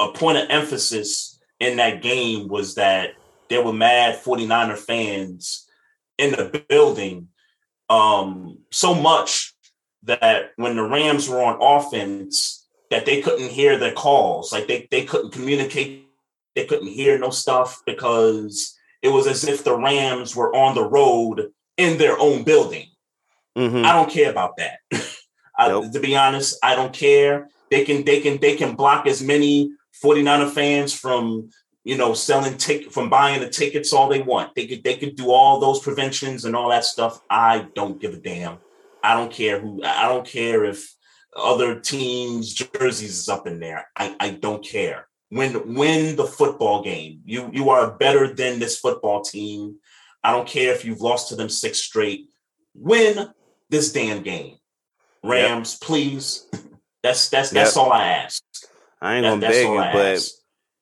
a 0.00 0.08
point 0.12 0.38
of 0.38 0.48
emphasis 0.50 1.38
in 1.60 1.76
that 1.76 2.02
game 2.02 2.48
was 2.48 2.74
that 2.76 3.10
there 3.48 3.62
were 3.62 3.72
mad 3.72 4.22
49er 4.22 4.78
fans 4.78 5.68
in 6.18 6.30
the 6.32 6.64
building. 6.68 7.28
Um, 7.90 8.58
so 8.70 8.94
much 8.94 9.54
that 10.04 10.50
when 10.56 10.76
the 10.76 10.82
Rams 10.82 11.28
were 11.28 11.42
on 11.42 11.58
offense, 11.60 12.66
that 12.90 13.06
they 13.06 13.20
couldn't 13.20 13.50
hear 13.50 13.76
their 13.78 13.92
calls. 13.92 14.52
Like 14.52 14.66
they 14.68 14.88
they 14.90 15.04
couldn't 15.04 15.32
communicate 15.32 16.06
they 16.54 16.66
couldn't 16.66 16.86
hear 16.88 17.18
no 17.18 17.30
stuff 17.30 17.82
because 17.84 18.76
it 19.02 19.08
was 19.08 19.26
as 19.26 19.44
if 19.44 19.64
the 19.64 19.76
Rams 19.76 20.36
were 20.36 20.54
on 20.54 20.74
the 20.74 20.84
road 20.86 21.50
in 21.76 21.98
their 21.98 22.18
own 22.18 22.44
building. 22.44 22.86
hmm 23.56 23.84
I 23.84 23.92
don't 23.92 24.10
care 24.10 24.30
about 24.30 24.56
that. 24.58 24.78
I- 25.58 25.68
Nope. 25.68 25.92
to 25.92 26.00
be 26.00 26.16
honest, 26.16 26.58
I 26.62 26.74
don't 26.76 26.92
care. 26.92 27.48
They 27.70 27.84
can 27.84 28.04
they 28.04 28.20
can 28.20 28.38
they 28.38 28.56
can 28.56 28.76
block 28.76 29.06
as 29.06 29.22
many 29.22 29.72
49er 30.04 30.50
fans 30.50 30.92
from 30.92 31.50
you 31.84 31.96
know 31.96 32.14
selling 32.14 32.56
tick 32.56 32.90
from 32.90 33.10
buying 33.10 33.40
the 33.40 33.48
tickets 33.48 33.92
all 33.92 34.08
they 34.08 34.22
want. 34.22 34.54
They 34.54 34.66
could 34.66 34.82
they 34.84 34.96
could 34.96 35.16
do 35.16 35.30
all 35.30 35.60
those 35.60 35.80
preventions 35.80 36.44
and 36.44 36.56
all 36.56 36.70
that 36.70 36.84
stuff. 36.84 37.20
I 37.30 37.68
don't 37.74 38.00
give 38.00 38.14
a 38.14 38.16
damn. 38.16 38.58
I 39.02 39.14
don't 39.14 39.30
care 39.30 39.60
who 39.60 39.82
I 39.84 40.08
don't 40.08 40.26
care 40.26 40.64
if 40.64 40.92
other 41.36 41.78
teams 41.80 42.54
jerseys 42.54 43.18
is 43.18 43.28
up 43.28 43.46
in 43.46 43.60
there. 43.60 43.88
I, 43.96 44.16
I 44.18 44.30
don't 44.30 44.64
care. 44.64 45.08
Win 45.30 45.74
win 45.74 46.16
the 46.16 46.26
football 46.26 46.82
game. 46.82 47.20
You 47.24 47.50
you 47.52 47.70
are 47.70 47.90
better 47.90 48.32
than 48.32 48.58
this 48.58 48.78
football 48.78 49.22
team. 49.22 49.76
I 50.22 50.32
don't 50.32 50.48
care 50.48 50.72
if 50.72 50.84
you've 50.84 51.02
lost 51.02 51.28
to 51.28 51.36
them 51.36 51.50
six 51.50 51.78
straight. 51.78 52.30
Win 52.74 53.28
this 53.68 53.92
damn 53.92 54.22
game. 54.22 54.56
Rams, 55.22 55.76
please. 55.76 56.46
That's 57.02 57.28
that's 57.28 57.50
that's 57.50 57.76
all 57.76 57.92
I 57.92 58.06
ask. 58.06 58.42
I 59.02 59.16
ain't 59.16 59.24
That- 59.24 59.40
gonna 59.40 59.52
beg 59.52 59.66
you, 59.66 59.76
but 59.76 60.06
ask. 60.06 60.32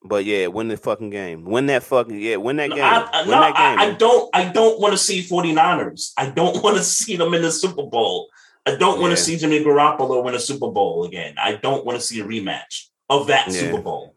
But 0.05 0.25
yeah, 0.25 0.49
win 0.49 0.69
the 0.69 0.77
fucking 0.77 1.11
game. 1.11 1.45
Win 1.45 1.67
that 1.67 1.85
fucking 1.85 2.19
yeah, 2.19 2.37
win 2.37 2.57
that 2.57 2.71
No, 2.71 2.77
game. 2.77 2.85
I, 2.85 3.09
I, 3.13 3.21
win 3.23 3.31
no, 3.31 3.41
that 3.41 3.55
game. 3.57 3.79
I, 3.79 3.85
I 3.85 3.91
don't. 3.93 4.31
I 4.35 4.45
don't 4.49 4.81
want 4.81 4.93
to 4.93 4.99
see 4.99 5.23
49ers. 5.23 6.13
I 6.17 6.29
don't 6.31 6.63
want 6.63 6.77
to 6.77 6.83
see 7.01 7.17
them 7.17 7.35
in 7.35 7.43
the 7.43 7.53
Super 7.53 7.85
Bowl. 7.85 8.29
I 8.67 8.75
don't 8.77 9.01
want 9.01 9.11
Yeah. 9.11 9.17
to 9.17 9.23
see 9.23 9.37
Jimmy 9.39 9.63
Garoppolo 9.65 10.23
win 10.25 10.35
a 10.35 10.41
Super 10.41 10.71
Bowl 10.71 11.05
again. 11.05 11.35
I 11.39 11.55
don't 11.55 11.85
want 11.85 11.99
to 12.01 12.05
see 12.05 12.21
a 12.21 12.25
rematch 12.25 12.87
of 13.09 13.29
that 13.29 13.47
Yeah. 13.49 13.61
Super 13.61 13.81
Bowl 13.83 14.15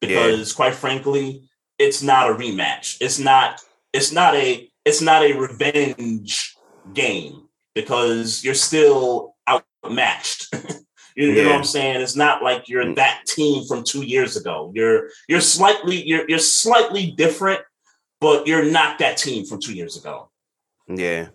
because, 0.00 0.52
quite 0.52 0.74
frankly, 0.74 1.48
it's 1.78 2.02
not 2.02 2.30
a 2.30 2.34
rematch. 2.34 2.96
It's 3.00 3.18
not. 3.18 3.60
It's 3.92 4.12
not 4.12 4.34
a. 4.34 4.68
It's 4.84 5.00
not 5.00 5.22
a 5.22 5.32
revenge 5.34 6.56
game 6.94 7.48
because 7.74 8.42
you're 8.42 8.54
still 8.54 9.36
outmatched. 9.48 10.54
you, 11.16 11.28
you 11.28 11.42
know 11.42 11.50
what 11.50 11.58
I'm 11.58 11.64
saying? 11.64 12.00
It's 12.00 12.16
not 12.16 12.42
like 12.42 12.68
you're 12.68 12.94
that 12.94 13.22
team 13.26 13.64
from 13.64 13.84
two 13.84 14.02
years 14.02 14.36
ago. 14.36 14.70
You're 14.74 15.08
you're 15.28 15.40
slightly 15.40 16.02
you're 16.06 16.28
you're 16.28 16.38
slightly 16.38 17.10
different, 17.12 17.60
but 18.20 18.46
you're 18.46 18.64
not 18.70 18.98
that 18.98 19.16
team 19.18 19.44
from 19.44 19.60
two 19.60 19.74
years 19.74 19.96
ago. 19.96 20.28
Yeah, 20.88 21.28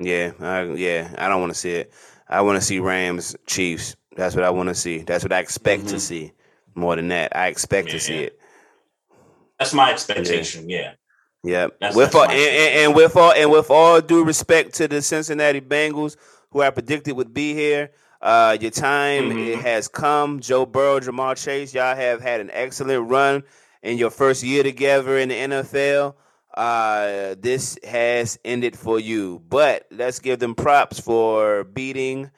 yeah, 0.00 0.32
I, 0.40 0.62
yeah. 0.64 1.14
I 1.18 1.28
don't 1.28 1.40
want 1.40 1.52
to 1.52 1.58
see 1.58 1.72
it. 1.72 1.92
I 2.28 2.40
want 2.42 2.60
to 2.60 2.64
see 2.64 2.78
Rams 2.78 3.36
Chiefs. 3.46 3.96
That's 4.16 4.34
what 4.34 4.44
I 4.44 4.50
want 4.50 4.68
to 4.68 4.74
see. 4.74 4.98
That's 4.98 5.24
what 5.24 5.32
I 5.32 5.38
expect 5.40 5.88
to 5.88 5.96
Mhm. 5.96 6.00
see. 6.00 6.32
More 6.74 6.96
than 6.96 7.08
that, 7.08 7.36
I 7.36 7.48
expect 7.48 7.90
to 7.90 8.00
see 8.00 8.14
Yeah. 8.14 8.20
it. 8.26 8.38
That's 9.58 9.74
my 9.74 9.92
expectation. 9.92 10.68
Yeah. 10.68 10.92
Yep. 11.44 11.76
That's- 11.80 11.96
with 11.96 12.12
that's 12.12 12.14
all, 12.14 12.22
and, 12.24 12.32
and, 12.32 12.78
and 12.86 12.94
with 12.94 13.16
all 13.16 13.32
and 13.32 13.50
with 13.50 13.70
all 13.70 14.00
due 14.00 14.24
respect 14.24 14.74
to 14.74 14.88
the 14.88 15.02
Cincinnati 15.02 15.60
Bengals, 15.60 16.16
who 16.50 16.62
I 16.62 16.70
predicted 16.70 17.16
would 17.16 17.34
be 17.34 17.52
here, 17.54 17.90
uh, 18.22 18.56
your 18.60 18.70
time 18.70 19.30
Mhm. 19.30 19.48
it 19.48 19.58
has 19.58 19.88
come. 19.88 20.40
Joe 20.40 20.64
Burrow, 20.64 21.00
Jamal 21.00 21.34
Chase, 21.34 21.74
y'all 21.74 21.96
have 21.96 22.20
had 22.20 22.40
an 22.40 22.50
excellent 22.52 23.10
run 23.10 23.42
in 23.82 23.98
your 23.98 24.10
first 24.10 24.42
year 24.42 24.62
together 24.62 25.18
in 25.18 25.28
the 25.30 25.34
NFL. 25.34 26.14
Uh, 26.56 27.34
this 27.38 27.78
has 27.84 28.38
ended 28.44 28.78
for 28.78 29.00
you, 29.00 29.42
but 29.48 29.86
let's 29.90 30.18
give 30.20 30.38
them 30.38 30.54
props 30.54 31.00
for 31.00 31.64
beating 31.64 32.30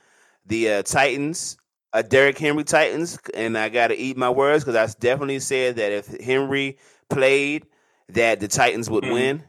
the 0.46 0.70
uh, 0.70 0.82
Titans, 0.82 1.58
uh, 1.92 2.00
Derrick 2.02 2.38
Henry 2.38 2.64
Titans, 2.64 3.18
and 3.34 3.58
I 3.58 3.68
got 3.68 3.88
to 3.88 3.96
eat 3.96 4.16
my 4.16 4.30
words 4.30 4.64
because 4.64 4.76
I 4.76 4.92
definitely 5.00 5.40
said 5.40 5.76
that 5.76 5.90
if 5.92 6.06
Henry 6.20 6.78
played, 7.10 7.66
that 8.10 8.38
the 8.40 8.48
Titans 8.48 8.88
would 8.88 9.04
Mhm. 9.04 9.12
win, 9.12 9.42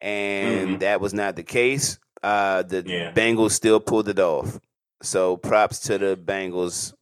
and 0.00 0.68
Mhm. 0.76 0.80
that 0.80 1.00
was 1.00 1.12
not 1.12 1.36
the 1.36 1.42
case. 1.42 1.98
Uh, 2.22 2.62
the 2.62 2.82
Yeah. 2.86 3.12
Bengals 3.12 3.52
still 3.52 3.80
pulled 3.80 4.08
it 4.08 4.18
off. 4.18 4.58
So 5.02 5.36
props 5.36 5.80
to 5.80 5.98
the 5.98 6.16
Bengals. 6.16 6.94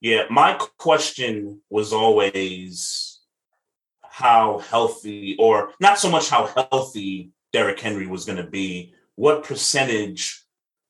Yeah. 0.00 0.24
My 0.30 0.58
question 0.78 1.60
was 1.70 1.92
always 1.92 3.20
how 4.02 4.58
healthy, 4.58 5.36
or 5.38 5.72
not 5.80 5.98
so 5.98 6.10
much 6.10 6.28
how 6.30 6.46
healthy 6.46 7.30
Derrick 7.52 7.78
Henry 7.80 8.06
was 8.06 8.24
going 8.24 8.38
to 8.38 8.50
be. 8.50 8.94
What 9.14 9.44
percentage 9.44 10.44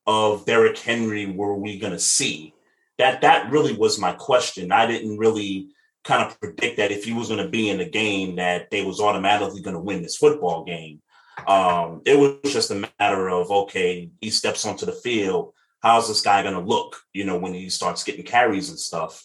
of 0.07 0.47
Derrick 0.47 0.79
Henry 0.79 1.27
were 1.27 1.55
we 1.55 1.79
going 1.79 1.93
to 1.93 1.99
see? 1.99 2.55
That 2.99 3.21
that 3.21 3.51
really 3.51 3.75
was 3.75 3.99
my 3.99 4.13
question. 4.13 4.73
I 4.73 4.87
didn't 4.87 5.19
really 5.19 5.69
kind 6.05 6.23
of 6.25 6.39
predict 6.41 6.77
that 6.77 6.93
if 6.93 7.05
he 7.05 7.13
was 7.13 7.29
going 7.29 7.43
to 7.43 7.49
be 7.49 7.69
in 7.69 7.79
the 7.79 7.89
game, 7.89 8.37
that 8.37 8.71
they 8.71 8.85
was 8.85 9.01
automatically 9.01 9.61
going 9.61 9.75
to 9.75 9.83
win 9.83 10.03
this 10.03 10.17
football 10.17 10.65
game. 10.65 11.03
Um, 11.47 12.01
it 12.07 12.19
was 12.19 12.53
just 12.53 12.71
a 12.71 12.89
matter 12.99 13.29
of 13.29 13.51
okay, 13.51 14.11
he 14.21 14.31
steps 14.31 14.65
onto 14.65 14.87
the 14.87 14.93
field. 14.93 15.53
How's 15.87 16.09
this 16.09 16.21
guy 16.21 16.43
going 16.43 16.55
to 16.55 16.61
look? 16.61 16.97
You 17.13 17.25
know, 17.25 17.39
when 17.39 17.55
he 17.55 17.69
starts 17.71 18.03
getting 18.03 18.25
carries 18.25 18.71
and 18.71 18.79
stuff. 18.79 19.25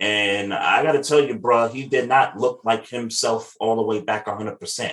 And 0.00 0.52
I 0.52 0.82
got 0.82 0.92
to 0.92 1.02
tell 1.02 1.20
you, 1.22 1.38
bro, 1.38 1.68
he 1.68 1.86
did 1.86 2.08
not 2.08 2.36
look 2.38 2.62
like 2.64 2.88
himself 2.88 3.54
all 3.60 3.76
the 3.76 3.82
way 3.82 4.00
back 4.00 4.26
100%. 4.26 4.90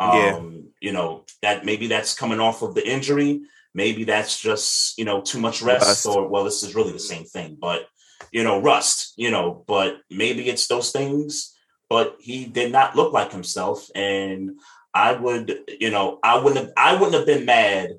Um, 0.00 0.10
Yeah. 0.12 0.40
You 0.80 0.92
know, 0.92 1.24
that 1.42 1.64
maybe 1.64 1.86
that's 1.86 2.14
coming 2.14 2.40
off 2.40 2.62
of 2.62 2.74
the 2.74 2.86
injury. 2.86 3.40
Maybe 3.72 4.04
that's 4.04 4.38
just, 4.38 4.98
you 4.98 5.04
know, 5.04 5.20
too 5.22 5.40
much 5.40 5.62
rest, 5.62 5.86
Rust. 5.86 6.06
or, 6.06 6.28
well, 6.28 6.44
this 6.44 6.62
is 6.62 6.74
really 6.74 6.92
the 6.92 6.98
same 6.98 7.24
thing, 7.24 7.56
but, 7.58 7.86
you 8.30 8.42
know, 8.42 8.60
rust, 8.60 9.14
you 9.16 9.30
know, 9.30 9.64
but 9.66 10.00
maybe 10.10 10.48
it's 10.50 10.66
those 10.66 10.90
things. 10.92 11.56
But 11.88 12.16
he 12.20 12.44
did 12.44 12.72
not 12.72 12.96
look 12.96 13.12
like 13.12 13.32
himself. 13.32 13.88
And 13.94 14.60
I 14.92 15.12
would, 15.12 15.60
you 15.80 15.90
know, 15.90 16.18
I 16.22 16.38
wouldn't 16.38 16.60
have, 16.66 16.72
I 16.76 16.94
wouldn't 16.94 17.14
have 17.14 17.26
been 17.26 17.46
mad 17.46 17.90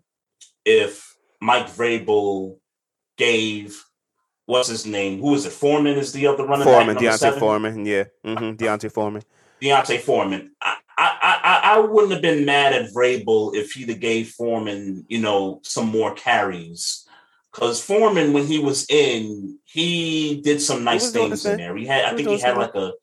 if 0.66 1.13
Mike 1.44 1.68
Vrabel 1.68 2.58
gave 3.18 3.84
what's 4.46 4.70
his 4.70 4.86
name? 4.86 5.20
Who 5.20 5.36
is 5.36 5.46
it? 5.46 5.52
Foreman 5.52 5.98
is 5.98 6.14
the 6.14 6.28
other 6.28 6.46
running 6.46 6.64
Foreman, 6.66 6.96
back. 6.96 7.04
D'Onta 7.04 7.18
seven? 7.18 7.40
Foreman, 7.40 7.86
yeah, 7.86 8.06
hmm 8.24 8.54
D'Onta 8.54 8.90
Foreman. 8.90 9.24
D'Onta 9.62 10.00
Foreman. 10.00 10.52
I, 10.62 10.78
I 10.98 11.40
I 11.44 11.76
I 11.76 11.80
wouldn't 11.80 12.14
have 12.14 12.22
been 12.22 12.46
mad 12.46 12.74
at 12.74 12.92
Vrabel 12.94 13.56
if 13.56 13.74
he'd 13.74 13.90
have 13.90 14.00
gave 14.00 14.30
Foreman, 14.30 15.06
you 15.10 15.20
know, 15.20 15.60
some 15.64 15.88
more 15.90 16.14
carries. 16.14 17.08
Because 17.52 17.84
Foreman, 17.84 18.34
when 18.34 18.48
he 18.48 18.58
was 18.58 18.88
in, 18.90 19.60
he 19.66 20.42
did 20.42 20.60
some 20.62 20.84
nice 20.84 21.12
things 21.12 21.46
in 21.46 21.58
there. 21.58 21.76
He 21.76 21.86
had, 21.86 22.06
I 22.06 22.16
think 22.16 22.30
he 22.30 22.40
had 22.40 22.58
like 22.58 22.74
a 22.74 22.94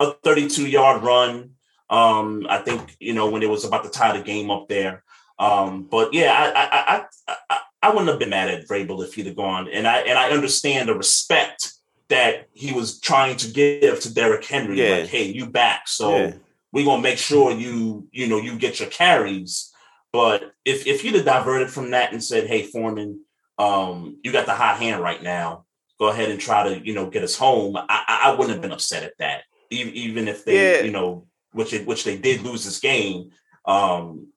a 0.00 0.12
32 0.22 0.68
yard 0.68 1.02
run. 1.02 1.52
Um, 1.90 2.46
I 2.48 2.58
think 2.58 2.96
you 3.00 3.14
know 3.14 3.30
when 3.30 3.42
it 3.42 3.48
was 3.48 3.64
about 3.64 3.84
to 3.84 3.90
tie 3.90 4.16
the 4.16 4.22
game 4.22 4.50
up 4.50 4.68
there. 4.68 5.02
Um, 5.38 5.84
but 5.90 6.12
yeah, 6.12 6.32
I 6.32 7.04
I 7.28 7.34
I 7.50 7.60
I, 7.82 7.90
wouldn't 7.90 8.08
have 8.08 8.18
been 8.18 8.30
mad 8.30 8.48
at 8.50 8.66
Vrabel 8.66 9.04
if 9.04 9.14
he'd 9.14 9.26
have 9.26 9.36
gone. 9.36 9.68
And 9.68 9.86
I 9.86 9.98
and 10.00 10.18
I 10.18 10.30
understand 10.30 10.88
the 10.88 10.94
respect 10.94 11.72
that 12.08 12.48
he 12.52 12.72
was 12.72 13.00
trying 13.00 13.36
to 13.36 13.50
give 13.50 14.00
to 14.00 14.12
Derrick 14.12 14.44
Henry. 14.44 14.78
Yeah. 14.80 14.96
Like, 14.98 15.08
hey, 15.08 15.24
you 15.24 15.46
back, 15.46 15.86
so 15.86 16.16
Yeah. 16.16 16.32
we're 16.72 16.84
gonna 16.84 17.02
make 17.02 17.18
sure 17.18 17.52
you 17.52 18.08
you 18.10 18.26
know 18.26 18.38
you 18.38 18.58
get 18.58 18.80
your 18.80 18.88
carries. 18.88 19.72
But 20.12 20.52
if 20.64 20.86
if 20.86 21.04
you'd 21.04 21.14
have 21.14 21.24
diverted 21.24 21.70
from 21.70 21.90
that 21.92 22.12
and 22.12 22.22
said, 22.22 22.46
hey, 22.48 22.62
Foreman, 22.64 23.20
um, 23.58 24.16
you 24.24 24.32
got 24.32 24.46
the 24.46 24.54
hot 24.54 24.78
hand 24.78 25.02
right 25.02 25.22
now. 25.22 25.66
Go 26.00 26.08
ahead 26.08 26.30
and 26.30 26.40
try 26.40 26.68
to 26.68 26.84
you 26.84 26.94
know 26.94 27.10
get 27.10 27.22
us 27.22 27.36
home. 27.36 27.76
I 27.76 27.84
I, 27.88 28.20
I 28.24 28.30
wouldn't 28.32 28.50
have 28.50 28.62
been 28.62 28.72
upset 28.72 29.04
at 29.04 29.18
that, 29.18 29.42
even 29.70 29.94
even 29.94 30.28
if 30.28 30.44
they 30.44 30.78
Yeah. 30.78 30.84
you 30.84 30.90
know 30.90 31.26
which 31.52 31.72
it, 31.72 31.86
which 31.86 32.04
they 32.04 32.16
did 32.16 32.42
lose 32.42 32.64
this 32.64 32.80
game. 32.80 33.30
Um, 33.64 34.28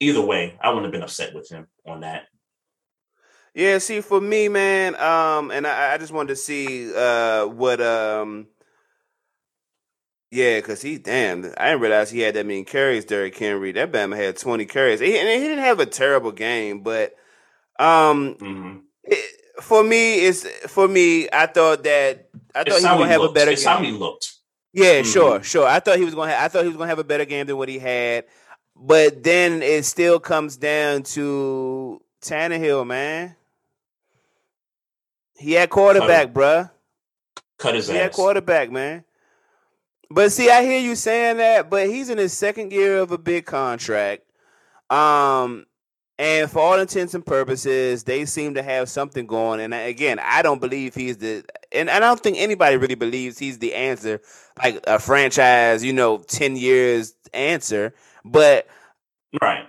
either 0.00 0.20
way, 0.20 0.58
I 0.60 0.68
wouldn't 0.68 0.84
have 0.84 0.92
been 0.92 1.02
upset 1.02 1.34
with 1.34 1.48
him 1.48 1.66
on 1.86 2.00
that. 2.00 2.24
Yeah, 3.54 3.78
see, 3.78 4.02
for 4.02 4.20
me, 4.20 4.48
man, 4.48 4.94
um, 4.96 5.50
and 5.50 5.66
I, 5.66 5.94
I 5.94 5.98
just 5.98 6.12
wanted 6.12 6.28
to 6.28 6.36
see 6.36 6.94
uh 6.94 7.46
what 7.46 7.80
um 7.80 8.48
yeah, 10.30 10.60
cause 10.60 10.82
he 10.82 10.98
damn, 10.98 11.44
I 11.56 11.68
didn't 11.70 11.80
realize 11.80 12.10
he 12.10 12.20
had 12.20 12.34
that 12.34 12.44
many 12.46 12.64
carries, 12.64 13.04
Derrick 13.04 13.36
Henry. 13.38 13.72
That 13.72 13.92
Bama 13.92 14.16
had 14.16 14.36
twenty 14.36 14.66
carries. 14.66 15.00
He, 15.00 15.16
and 15.18 15.28
he 15.28 15.38
didn't 15.48 15.64
have 15.64 15.80
a 15.80 15.86
terrible 15.86 16.32
game, 16.32 16.80
but 16.82 17.14
um 17.78 18.34
Mhm. 18.34 18.82
it, 19.04 19.40
for 19.62 19.82
me, 19.82 20.26
it's 20.26 20.46
for 20.70 20.86
me, 20.86 21.28
I 21.32 21.46
thought 21.46 21.84
that 21.84 22.28
I 22.54 22.58
thought 22.58 22.66
It's 22.66 22.68
he 22.68 22.72
was 22.74 22.84
how 22.84 22.98
gonna 22.98 23.06
have 23.12 23.20
a 23.20 23.24
looked. 23.24 23.34
better 23.36 23.52
It's 23.52 23.64
how 23.64 23.76
game. 23.80 23.94
he 23.94 23.98
looked. 23.98 24.32
Yeah, 24.72 25.00
Mhm. 25.00 25.12
sure, 25.12 25.42
sure. 25.42 25.66
I 25.66 25.80
thought 25.80 25.96
he 25.96 26.04
was 26.04 26.14
gonna. 26.14 26.34
Ha- 26.36 26.44
I 26.44 26.48
thought 26.48 26.62
he 26.64 26.68
was 26.68 26.76
gonna 26.76 26.90
have 26.90 26.98
a 26.98 27.04
better 27.04 27.24
game 27.24 27.46
than 27.46 27.56
what 27.56 27.68
he 27.70 27.78
had, 27.78 28.26
but 28.78 29.22
then 29.22 29.62
it 29.62 29.84
still 29.84 30.20
comes 30.20 30.56
down 30.56 31.02
to 31.02 32.00
Tannehill, 32.22 32.86
man. 32.86 33.36
He 35.38 35.52
had 35.52 35.70
quarterback, 35.70 36.32
bruh. 36.32 36.70
Cut 37.58 37.74
his 37.74 37.88
He 37.88 37.96
had 37.96 38.12
quarterback, 38.12 38.70
man. 38.70 39.04
But 40.10 40.32
see, 40.32 40.50
I 40.50 40.62
hear 40.62 40.78
you 40.78 40.94
saying 40.94 41.38
that, 41.38 41.68
but 41.68 41.88
he's 41.88 42.10
in 42.10 42.18
his 42.18 42.32
second 42.32 42.72
year 42.72 42.98
of 42.98 43.10
a 43.10 43.18
big 43.18 43.44
contract. 43.44 44.22
Um, 44.88 45.66
and 46.18 46.50
for 46.50 46.60
all 46.60 46.78
intents 46.78 47.14
and 47.14 47.26
purposes, 47.26 48.04
they 48.04 48.24
seem 48.24 48.54
to 48.54 48.62
have 48.62 48.88
something 48.88 49.26
going. 49.26 49.60
And 49.60 49.74
again, 49.74 50.18
I 50.22 50.42
don't 50.42 50.60
believe 50.60 50.94
he's 50.94 51.18
the, 51.18 51.44
and 51.72 51.90
I 51.90 51.98
don't 51.98 52.20
think 52.20 52.38
anybody 52.38 52.76
really 52.76 52.94
believes 52.94 53.38
he's 53.38 53.58
the 53.58 53.74
answer, 53.74 54.20
like 54.62 54.80
a 54.86 54.98
franchise, 54.98 55.84
you 55.84 55.92
know, 55.92 56.18
ten 56.18 56.56
years 56.56 57.14
answer. 57.34 57.94
But 58.30 58.66
right. 59.40 59.66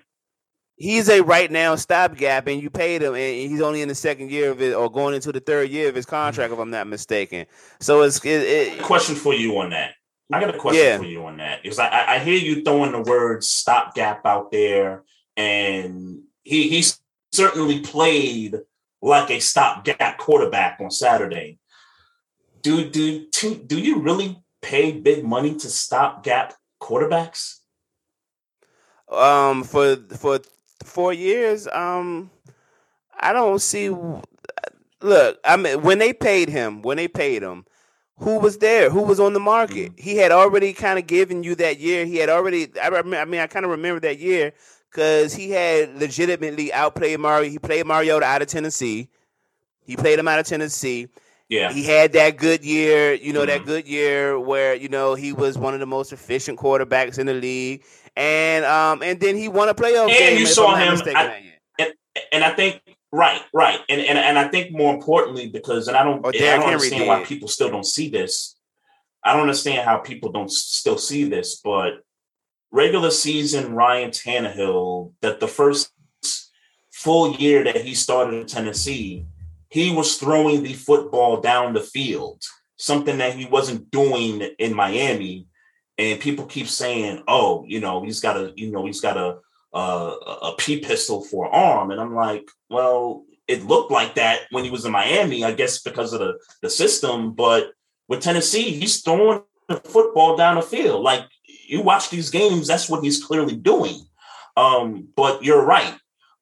he's 0.76 1.10
a 1.10 1.22
right 1.22 1.52
now 1.52 1.76
stopgap, 1.76 2.48
and 2.48 2.62
you 2.62 2.70
paid 2.70 3.02
him, 3.04 3.14
and 3.14 3.52
he's 3.52 3.62
only 3.62 3.82
in 3.82 3.88
the 3.88 3.96
second 3.96 4.32
year 4.32 4.52
of 4.52 4.62
it, 4.62 4.74
or 4.74 4.92
going 4.92 5.16
into 5.16 5.32
the 5.32 5.40
third 5.40 5.70
year 5.70 5.90
of 5.90 5.96
his 5.96 6.06
contract, 6.06 6.54
if 6.54 6.60
I'm 6.60 6.72
not 6.72 6.88
mistaken. 6.88 7.46
So 7.80 8.02
it's 8.02 8.24
it, 8.26 8.30
it, 8.30 8.82
question 8.82 9.16
for 9.16 9.34
you 9.34 9.58
on 9.60 9.70
that. 9.72 9.92
I 10.32 10.42
got 10.42 10.54
a 10.54 10.58
question 10.58 10.84
Yeah. 10.84 10.98
for 10.98 11.06
you 11.06 11.26
on 11.26 11.38
that 11.38 11.64
because 11.64 11.80
I, 11.80 12.16
I, 12.16 12.20
hear 12.20 12.38
you 12.38 12.62
throwing 12.62 12.92
the 12.92 13.02
word 13.02 13.44
stopgap 13.44 14.26
out 14.26 14.52
there, 14.52 15.04
and 15.38 16.24
he 16.44 16.68
he 16.68 16.84
certainly 17.32 17.80
played 17.80 18.58
like 19.02 19.30
a 19.30 19.40
stopgap 19.40 20.18
quarterback 20.18 20.80
on 20.82 20.92
Saturday. 20.92 21.60
Do 22.62 22.90
do 22.90 23.28
to, 23.28 23.56
do 23.56 23.80
you 23.80 24.00
really 24.00 24.42
pay 24.62 24.92
big 24.92 25.24
money 25.24 25.56
to 25.56 25.70
stopgap 25.70 26.56
quarterbacks? 26.82 27.57
Um 29.10 29.64
for 29.64 29.96
for 30.16 30.40
four 30.84 31.14
years 31.14 31.68
um 31.70 32.30
i 33.20 33.34
don't 33.34 33.62
see 33.62 33.90
look 35.02 35.40
i 35.44 35.56
mean 35.56 35.82
when 35.82 36.00
they 36.00 36.14
paid 36.14 36.50
him 36.50 36.82
when 36.82 36.98
they 36.98 37.08
paid 37.08 37.42
him 37.42 37.66
who 38.20 38.40
was 38.40 38.58
there, 38.58 38.90
who 38.90 39.04
was 39.04 39.20
on 39.20 39.34
the 39.34 39.40
market. 39.40 39.92
Mm-hmm. 39.92 40.02
He 40.02 40.18
had 40.18 40.32
already 40.32 40.74
kind 40.74 40.98
of 40.98 41.08
given 41.08 41.44
you 41.44 41.56
that 41.56 41.80
year. 41.80 42.06
He 42.06 42.18
had 42.18 42.30
already. 42.30 42.68
I, 42.82 42.88
remember, 42.88 43.18
I 43.18 43.26
mean, 43.26 43.42
I 43.42 43.48
kind 43.48 43.66
of 43.66 43.72
remember 43.72 44.00
that 44.02 44.20
year 44.20 44.54
because 44.92 45.34
he 45.34 45.52
had 45.52 45.96
legitimately 46.00 46.74
outplayed 46.74 47.20
Mario. 47.20 47.50
He 47.50 47.60
played 47.60 47.86
Mariota 47.86 48.26
out 48.26 48.42
of 48.42 48.48
Tennessee. 48.48 49.10
He 49.86 49.96
played 49.96 50.20
him 50.20 50.28
out 50.28 50.40
of 50.40 50.48
Tennessee. 50.48 51.08
Yeah. 51.48 51.72
He 51.72 51.84
had 51.84 52.12
that 52.14 52.38
good 52.38 52.66
year, 52.66 53.14
you 53.14 53.32
know, 53.32 53.42
mm-hmm. 53.42 53.50
that 53.50 53.66
good 53.66 53.88
year 53.88 54.38
where, 54.38 54.74
you 54.74 54.90
know, 54.90 55.16
he 55.16 55.32
was 55.32 55.58
one 55.58 55.74
of 55.74 55.80
the 55.80 55.86
most 55.86 56.12
efficient 56.12 56.60
quarterbacks 56.60 57.20
in 57.20 57.28
the 57.28 57.34
league. 57.34 57.84
And 58.18 58.66
um 58.66 59.04
and 59.04 59.20
then 59.20 59.38
he 59.38 59.48
won 59.48 59.70
a 59.70 59.76
playoff 59.76 60.10
and 60.10 60.18
game. 60.18 60.32
And 60.32 60.40
you 60.40 60.48
saw 60.48 60.76
him 60.76 61.00
I, 61.16 61.54
and, 61.80 61.94
and 62.32 62.44
I 62.44 62.50
think 62.50 62.82
right, 63.12 63.42
right. 63.54 63.80
And, 63.88 64.02
and 64.02 64.18
and 64.18 64.40
I 64.40 64.48
think 64.48 64.72
more 64.72 64.94
importantly, 64.94 65.48
because 65.48 65.88
and 65.88 65.96
I 65.96 66.04
don't, 66.04 66.26
I 66.26 66.32
don't 66.32 66.64
understand 66.64 67.04
did. 67.04 67.08
why 67.08 67.24
people 67.24 67.48
still 67.48 67.70
don't 67.70 67.86
see 67.86 68.10
this. 68.10 68.56
I 69.24 69.34
don't 69.34 69.44
understand 69.44 69.86
how 69.86 69.98
people 69.98 70.32
don't 70.32 70.52
still 70.52 70.98
see 70.98 71.26
this, 71.26 71.62
but 71.64 72.02
regular 72.72 73.12
season 73.12 73.74
Ryan 73.74 74.10
Tannehill, 74.10 75.14
that 75.22 75.40
the 75.40 75.48
first 75.48 75.92
full 76.92 77.36
year 77.36 77.64
that 77.64 77.82
he 77.82 77.94
started 77.94 78.34
in 78.34 78.48
Tennessee, 78.48 79.26
he 79.70 79.94
was 79.94 80.18
throwing 80.18 80.64
the 80.64 80.74
football 80.74 81.40
down 81.40 81.74
the 81.74 81.82
field, 81.82 82.42
something 82.78 83.20
that 83.20 83.36
he 83.36 83.46
wasn't 83.46 83.92
doing 83.92 84.42
in 84.58 84.74
Miami. 84.74 85.46
And 85.98 86.20
people 86.20 86.46
keep 86.46 86.68
saying, 86.68 87.24
"Oh, 87.28 87.66
you 87.68 87.80
know, 87.80 88.04
he's 88.04 88.20
got 88.20 88.38
a, 88.38 88.54
you 88.56 88.72
know, 88.72 88.86
he's 88.86 89.02
got 89.02 89.18
a 89.18 89.38
a, 89.74 89.80
a 89.80 90.56
pea 90.58 90.80
pistol 90.80 91.24
for 91.24 91.54
arm," 91.54 91.92
and 91.92 92.00
I'm 92.00 92.14
like, 92.14 92.50
"Well, 92.70 93.26
it 93.48 93.66
looked 93.66 93.92
like 93.92 94.16
that 94.16 94.42
when 94.52 94.64
he 94.64 94.70
was 94.70 94.86
in 94.86 94.92
Miami, 94.92 95.44
I 95.44 95.54
guess 95.54 95.82
because 95.82 96.14
of 96.14 96.20
the 96.20 96.38
the 96.62 96.70
system, 96.70 97.34
but 97.34 97.72
with 98.08 98.22
Tennessee, 98.22 98.72
he's 98.72 99.02
throwing 99.02 99.42
the 99.68 99.78
football 99.78 100.38
down 100.38 100.56
the 100.56 100.62
field. 100.62 101.04
Like 101.04 101.26
you 101.68 101.82
watch 101.82 102.10
these 102.10 102.30
games, 102.30 102.68
that's 102.68 102.90
what 102.90 103.04
he's 103.04 103.24
clearly 103.24 103.56
doing. 103.56 104.06
Um, 104.56 105.08
but 105.16 105.44
you're 105.44 105.64
right. 105.64 105.96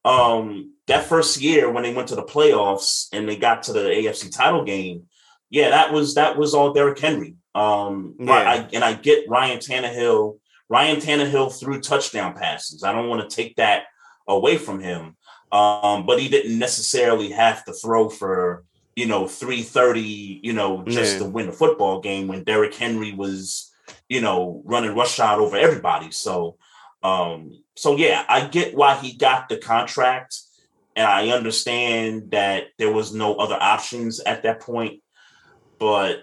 Um, 0.04 0.74
that 0.88 1.06
first 1.06 1.42
year 1.42 1.72
when 1.72 1.84
they 1.84 1.94
went 1.94 2.10
to 2.10 2.16
the 2.16 2.24
playoffs 2.24 3.08
and 3.12 3.28
they 3.28 3.36
got 3.36 3.64
to 3.64 3.74
the 3.74 3.80
AFC 3.80 4.32
title 4.32 4.64
game, 4.64 5.08
yeah, 5.50 5.70
that 5.70 5.92
was 5.92 6.16
that 6.16 6.38
was 6.38 6.54
all 6.54 6.74
Derrick 6.74 7.00
Henry. 7.00 7.36
Um, 7.56 8.16
yeah. 8.20 8.34
I, 8.34 8.70
and 8.74 8.84
I 8.84 8.94
get 8.94 9.30
Ryan 9.30 9.60
Tannehill. 9.60 10.38
Ryan 10.70 10.98
Tannehill 10.98 11.58
threw 11.58 11.80
touchdown 11.80 12.36
passes. 12.36 12.84
I 12.84 12.92
don't 12.92 13.08
want 13.08 13.28
to 13.28 13.36
take 13.36 13.56
that 13.56 13.86
away 14.28 14.58
from 14.58 14.80
him, 14.80 15.16
um, 15.52 16.06
but 16.06 16.20
he 16.20 16.28
didn't 16.28 16.60
necessarily 16.60 17.32
have 17.32 17.64
to 17.66 17.74
throw 17.74 18.10
for 18.10 18.66
you 18.96 19.06
know 19.06 19.28
330, 19.28 20.02
you 20.44 20.54
know, 20.54 20.84
just 20.84 21.14
yeah. 21.14 21.20
to 21.20 21.26
win 21.26 21.50
a 21.50 21.54
football 21.54 22.02
game 22.02 22.28
when 22.28 22.44
Derrick 22.44 22.76
Henry 22.76 23.14
was 23.14 23.72
you 24.10 24.22
know 24.22 24.62
running 24.66 24.96
rush 24.96 25.20
out 25.20 25.40
over 25.40 25.56
everybody. 25.56 26.12
So, 26.12 26.58
um, 27.04 27.52
so 27.76 27.96
yeah, 27.96 28.26
I 28.28 28.48
get 28.48 28.76
why 28.76 28.96
he 28.96 29.16
got 29.16 29.48
the 29.48 29.58
contract 29.58 30.36
and 30.96 31.06
I 31.06 31.30
understand 31.30 32.32
that 32.32 32.68
there 32.78 32.92
was 32.92 33.14
no 33.14 33.36
other 33.36 33.58
options 33.60 34.22
at 34.22 34.44
that 34.44 34.62
point. 34.62 35.02
But 35.78 36.20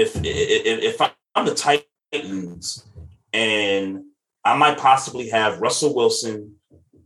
if 0.00 0.16
if, 0.16 1.00
if 1.00 1.12
I'm 1.34 1.46
the 1.46 1.54
Titans 1.54 2.86
and 3.32 4.04
I 4.44 4.56
might 4.56 4.78
possibly 4.78 5.28
have 5.28 5.60
Russell 5.60 5.94
Wilson, 5.94 6.56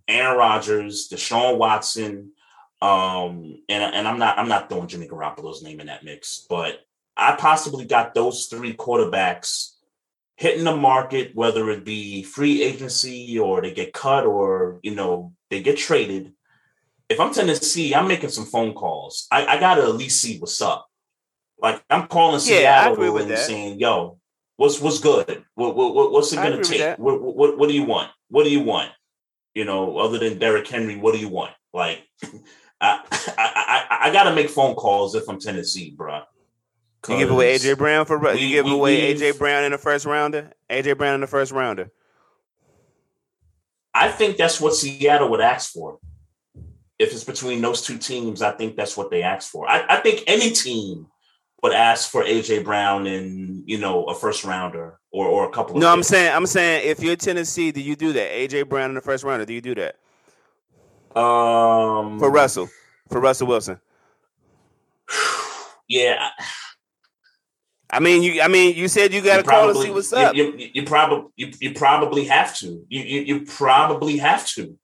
Aaron 0.08 0.38
Rodgers, 0.38 1.08
Deshaun 1.08 1.58
Watson, 1.58 2.32
um, 2.80 3.58
and 3.68 3.94
and 3.94 4.08
I'm 4.08 4.18
not 4.18 4.38
I'm 4.38 4.48
not 4.48 4.68
throwing 4.68 4.88
Jimmy 4.88 5.08
Garoppolo's 5.08 5.62
name 5.62 5.80
in 5.80 5.86
that 5.88 6.04
mix, 6.04 6.46
but 6.48 6.80
I 7.16 7.36
possibly 7.36 7.84
got 7.84 8.14
those 8.14 8.46
three 8.46 8.74
quarterbacks 8.74 9.72
hitting 10.36 10.64
the 10.64 10.76
market, 10.76 11.34
whether 11.34 11.70
it 11.70 11.84
be 11.84 12.22
free 12.22 12.62
agency 12.62 13.38
or 13.38 13.60
they 13.60 13.72
get 13.72 13.92
cut 13.92 14.26
or 14.26 14.80
you 14.82 14.94
know 14.94 15.32
they 15.50 15.62
get 15.62 15.76
traded 15.76 16.32
if 17.08 17.20
I'm 17.20 17.32
Tennessee, 17.32 17.94
I'm 17.94 18.08
making 18.08 18.30
some 18.30 18.46
phone 18.46 18.72
calls. 18.72 19.26
I, 19.30 19.46
I 19.46 19.60
gotta 19.60 19.82
at 19.82 19.94
least 19.94 20.20
see 20.20 20.38
what's 20.38 20.60
up. 20.62 20.88
Like 21.64 21.82
I'm 21.88 22.08
calling 22.08 22.34
yeah, 22.34 22.84
Seattle 22.90 23.16
and 23.16 23.38
saying, 23.38 23.80
"Yo, 23.80 24.18
what's 24.58 24.82
what's 24.82 25.00
good? 25.00 25.46
What, 25.54 25.74
what 25.74 26.12
what's 26.12 26.30
it 26.30 26.36
gonna 26.36 26.62
take? 26.62 26.98
What, 26.98 27.22
what 27.22 27.56
what 27.56 27.70
do 27.70 27.74
you 27.74 27.84
want? 27.84 28.10
What 28.28 28.44
do 28.44 28.50
you 28.50 28.60
want? 28.60 28.90
You 29.54 29.64
know, 29.64 29.96
other 29.96 30.18
than 30.18 30.38
Derrick 30.38 30.68
Henry, 30.68 30.96
what 30.96 31.14
do 31.14 31.20
you 31.20 31.30
want? 31.30 31.52
Like, 31.72 32.02
I, 32.82 33.00
I 33.08 33.86
I 33.88 33.98
I 34.02 34.12
gotta 34.12 34.34
make 34.34 34.50
phone 34.50 34.74
calls 34.74 35.14
if 35.14 35.26
I'm 35.26 35.40
Tennessee, 35.40 35.94
bro. 35.96 36.24
You 37.08 37.16
give 37.16 37.30
away 37.30 37.56
AJ 37.56 37.78
Brown 37.78 38.04
for 38.04 38.18
we, 38.18 38.40
you 38.40 38.48
give 38.50 38.66
away 38.66 39.14
AJ 39.14 39.38
Brown 39.38 39.64
in 39.64 39.72
the 39.72 39.78
first 39.78 40.04
rounder. 40.04 40.52
AJ 40.68 40.98
Brown 40.98 41.14
in 41.14 41.22
the 41.22 41.26
first 41.26 41.50
rounder. 41.50 41.90
I 43.94 44.10
think 44.10 44.36
that's 44.36 44.60
what 44.60 44.74
Seattle 44.74 45.30
would 45.30 45.40
ask 45.40 45.72
for 45.72 45.98
if 46.98 47.12
it's 47.12 47.24
between 47.24 47.62
those 47.62 47.80
two 47.80 47.96
teams, 47.96 48.42
I 48.42 48.52
think 48.52 48.76
that's 48.76 48.98
what 48.98 49.10
they 49.10 49.22
ask 49.22 49.50
for. 49.50 49.68
I, 49.68 49.84
I 49.88 49.96
think 50.00 50.24
any 50.26 50.50
team 50.50 51.06
would 51.64 51.72
ask 51.72 52.10
for 52.10 52.22
AJ 52.22 52.62
Brown 52.62 53.06
and 53.06 53.64
you 53.66 53.78
know 53.78 54.04
a 54.04 54.14
first 54.14 54.44
rounder 54.44 55.00
or 55.10 55.26
or 55.26 55.48
a 55.48 55.50
couple. 55.50 55.74
Of. 55.76 55.80
No, 55.80 55.90
I'm 55.90 56.02
saying 56.02 56.30
I'm 56.32 56.46
saying 56.46 56.86
if 56.86 57.02
you're 57.02 57.16
Tennessee, 57.16 57.72
do 57.72 57.80
you 57.80 57.96
do 57.96 58.12
that? 58.12 58.30
AJ 58.30 58.68
Brown 58.68 58.90
in 58.90 58.94
the 58.94 59.00
first 59.00 59.24
rounder, 59.24 59.46
do 59.46 59.54
you 59.54 59.62
do 59.62 59.74
that? 59.74 59.96
Um, 61.18 62.18
for 62.18 62.30
Russell, 62.30 62.68
for 63.08 63.20
Russell 63.20 63.48
Wilson. 63.48 63.80
Yeah. 65.86 66.30
I 67.90 68.00
mean, 68.00 68.22
you. 68.22 68.40
I 68.40 68.48
mean, 68.48 68.74
you 68.74 68.88
said 68.88 69.12
you 69.12 69.20
got 69.20 69.36
to 69.36 69.42
call 69.42 69.68
to 69.68 69.74
see 69.74 69.90
what's 69.90 70.14
up. 70.14 70.34
You, 70.34 70.56
you, 70.56 70.70
you 70.72 70.82
probably 70.84 71.30
you, 71.36 71.52
you 71.60 71.74
probably 71.74 72.24
have 72.24 72.56
to. 72.60 72.86
You, 72.88 73.00
you 73.02 73.20
you 73.20 73.40
probably 73.44 74.16
have 74.16 74.46
to. 74.54 74.78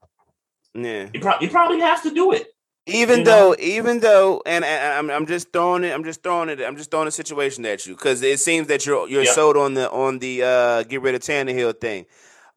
Yeah, 0.75 1.09
you, 1.15 1.21
pro- 1.21 1.41
you 1.41 1.49
probably 1.49 1.81
have 1.81 2.03
to 2.03 2.13
do 2.13 2.33
it. 2.33 2.49
Even 2.91 3.25
though, 3.25 3.51
know? 3.51 3.57
even 3.59 4.01
though, 4.01 4.43
and, 4.47 4.65
and, 4.65 4.95
I'm, 4.95 5.11
I'm 5.11 5.27
just 5.27 5.53
throwing 5.53 5.85
it, 5.85 5.93
I'm 5.93 6.05
just 6.05 6.23
throwing 6.23 6.49
it, 6.49 6.61
I'm 6.61 6.77
just 6.77 6.91
throwing 6.91 7.09
a 7.09 7.11
situation 7.11 7.65
at 7.67 7.87
you 7.87 7.95
because 7.95 8.23
it 8.23 8.41
seems 8.41 8.69
that 8.69 8.87
you're 8.87 9.09
you're 9.09 9.25
yep. 9.25 9.35
sold 9.35 9.57
on 9.57 9.75
the 9.75 9.91
on 9.91 10.19
the 10.19 10.43
uh 10.43 10.83
get 10.85 11.03
rid 11.03 11.15
of 11.15 11.23
Tannehill 11.23 11.81
thing. 11.81 12.07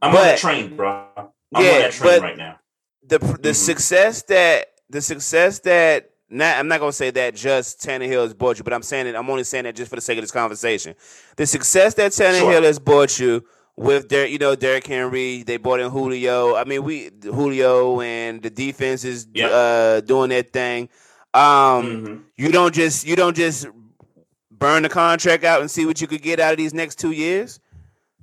I'm 0.01 0.11
but, 0.11 0.17
on 0.17 0.23
that 0.23 0.37
train, 0.39 0.75
bro. 0.75 1.07
I'm 1.17 1.63
yeah, 1.63 1.71
on 1.71 1.79
that 1.81 1.91
train 1.91 2.21
right 2.21 2.37
now. 2.37 2.59
The 3.07 3.19
the 3.19 3.25
mm-hmm. 3.25 3.51
success 3.51 4.23
that 4.23 4.67
the 4.89 5.01
success 5.01 5.59
that 5.59 6.09
not 6.29 6.57
I'm 6.57 6.67
not 6.67 6.79
gonna 6.79 6.91
say 6.91 7.11
that 7.11 7.35
just 7.35 7.81
Tannehill 7.81 8.23
has 8.23 8.33
bought 8.33 8.57
you, 8.57 8.63
but 8.63 8.73
I'm 8.73 8.83
saying 8.83 9.07
it. 9.07 9.15
I'm 9.15 9.29
only 9.29 9.43
saying 9.43 9.65
that 9.65 9.75
just 9.75 9.89
for 9.89 9.95
the 9.95 10.01
sake 10.01 10.17
of 10.17 10.23
this 10.23 10.31
conversation. 10.31 10.95
The 11.37 11.45
success 11.45 11.93
that 11.95 12.11
Tannehill 12.11 12.53
sure. 12.53 12.61
has 12.63 12.79
bought 12.79 13.19
you 13.19 13.43
with 13.75 14.09
their, 14.09 14.27
you 14.27 14.37
know, 14.37 14.55
Derrick 14.55 14.87
Henry. 14.87 15.43
They 15.43 15.57
brought 15.57 15.79
in 15.79 15.89
Julio. 15.89 16.55
I 16.55 16.63
mean, 16.63 16.83
we 16.83 17.09
Julio 17.23 18.01
and 18.01 18.41
the 18.41 18.49
defense 18.49 19.03
is 19.03 19.27
yep. 19.33 19.51
uh, 19.51 20.01
doing 20.01 20.29
their 20.29 20.43
thing. 20.43 20.89
Um, 21.33 21.43
mm-hmm. 21.43 22.17
You 22.35 22.51
don't 22.51 22.73
just 22.73 23.05
you 23.05 23.15
don't 23.15 23.35
just 23.35 23.67
burn 24.51 24.83
the 24.83 24.89
contract 24.89 25.43
out 25.43 25.61
and 25.61 25.69
see 25.69 25.85
what 25.85 25.99
you 25.99 26.07
could 26.07 26.21
get 26.21 26.39
out 26.39 26.51
of 26.51 26.57
these 26.57 26.73
next 26.73 26.99
two 26.99 27.11
years. 27.11 27.59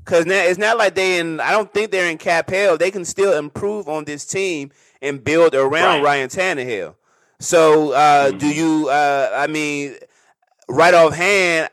Cause 0.05 0.25
now 0.25 0.43
it's 0.43 0.59
not 0.59 0.79
like 0.79 0.95
they 0.95 1.19
in. 1.19 1.41
I 1.41 1.51
don't 1.51 1.73
think 1.73 1.91
they're 1.91 2.11
in 2.11 2.19
cap 2.19 2.49
hell. 2.49 2.79
They 2.79 2.91
can 2.91 3.05
still 3.05 3.37
improve 3.37 3.89
on 3.89 4.05
this 4.05 4.25
team 4.25 4.71
and 5.03 5.23
build 5.23 5.55
around 5.55 6.03
right. 6.03 6.03
Ryan 6.03 6.29
Tannehill. 6.29 6.95
So, 7.39 7.93
uh, 7.93 8.29
mm-hmm. 8.29 8.39
do 8.39 8.49
you? 8.49 8.89
Uh, 8.89 9.31
I 9.35 9.47
mean, 9.47 9.97
right 10.69 10.95
off 10.95 11.15
hand, 11.15 11.69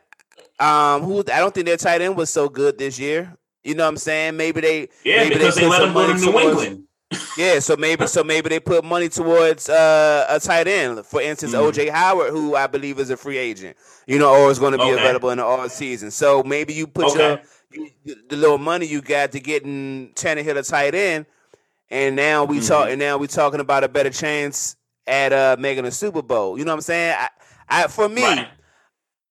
um, 0.60 1.04
who 1.04 1.20
I 1.20 1.40
don't 1.40 1.54
think 1.54 1.66
their 1.66 1.78
tight 1.78 2.02
end 2.02 2.18
was 2.18 2.30
so 2.30 2.50
good 2.50 2.78
this 2.78 3.00
year. 3.00 3.38
You 3.68 3.76
know 3.76 3.84
what 3.84 3.90
I'm 3.90 3.98
saying? 3.98 4.38
Maybe 4.38 4.62
they 4.62 4.90
yeah 5.04 5.24
maybe 5.24 5.36
because 5.36 5.56
they, 5.56 5.62
they 5.62 5.68
let 5.68 5.80
them 5.82 5.94
go 5.94 6.08
to 6.08 6.14
New 6.14 6.32
towards, 6.32 6.64
England. 6.64 6.84
yeah, 7.38 7.60
so 7.60 7.76
maybe 7.76 8.08
so 8.08 8.24
maybe 8.24 8.50
they 8.50 8.60
put 8.60 8.84
money 8.84 9.10
towards 9.10 9.70
uh, 9.70 10.26
a 10.30 10.40
tight 10.40 10.68
end. 10.68 11.06
For 11.06 11.22
instance, 11.22 11.54
mm. 11.54 11.72
OJ 11.72 11.90
Howard, 11.90 12.32
who 12.32 12.56
I 12.56 12.68
believe 12.68 13.00
is 13.00 13.10
a 13.10 13.18
free 13.18 13.38
agent, 13.38 13.78
you 14.06 14.20
know, 14.20 14.34
or 14.34 14.52
is 14.52 14.60
going 14.60 14.74
to 14.74 14.78
be 14.78 14.86
okay. 14.86 14.94
available 14.94 15.30
in 15.32 15.38
the 15.38 15.46
all 15.46 15.68
season. 15.70 16.12
So 16.12 16.44
maybe 16.44 16.74
you 16.74 16.88
put 16.88 17.08
okay. 17.08 17.42
your 17.74 18.16
the 18.30 18.38
little 18.38 18.58
money 18.58 18.86
you 18.86 19.02
got 19.02 19.34
to 19.34 19.40
get 19.40 19.64
in 19.64 20.12
Tannehill 20.16 20.58
a 20.58 20.64
tight 20.64 20.96
end, 20.96 21.26
and 21.90 22.16
now 22.16 22.46
we 22.46 22.58
mm-hmm. 22.58 22.68
talk 22.68 22.90
and 22.90 23.00
now 23.00 23.18
we 23.18 23.28
talking 23.28 23.60
about 23.60 23.84
a 23.84 23.90
better 23.90 24.10
chance 24.10 24.76
at 25.06 25.34
uh, 25.34 25.56
making 25.60 25.86
a 25.86 25.92
Super 25.92 26.22
Bowl. 26.22 26.58
You 26.58 26.66
know 26.66 26.72
what 26.72 26.78
I'm 26.78 26.82
saying? 26.82 27.16
I, 27.18 27.30
I 27.68 27.88
for 27.88 28.10
me. 28.10 28.24
Right. 28.24 28.48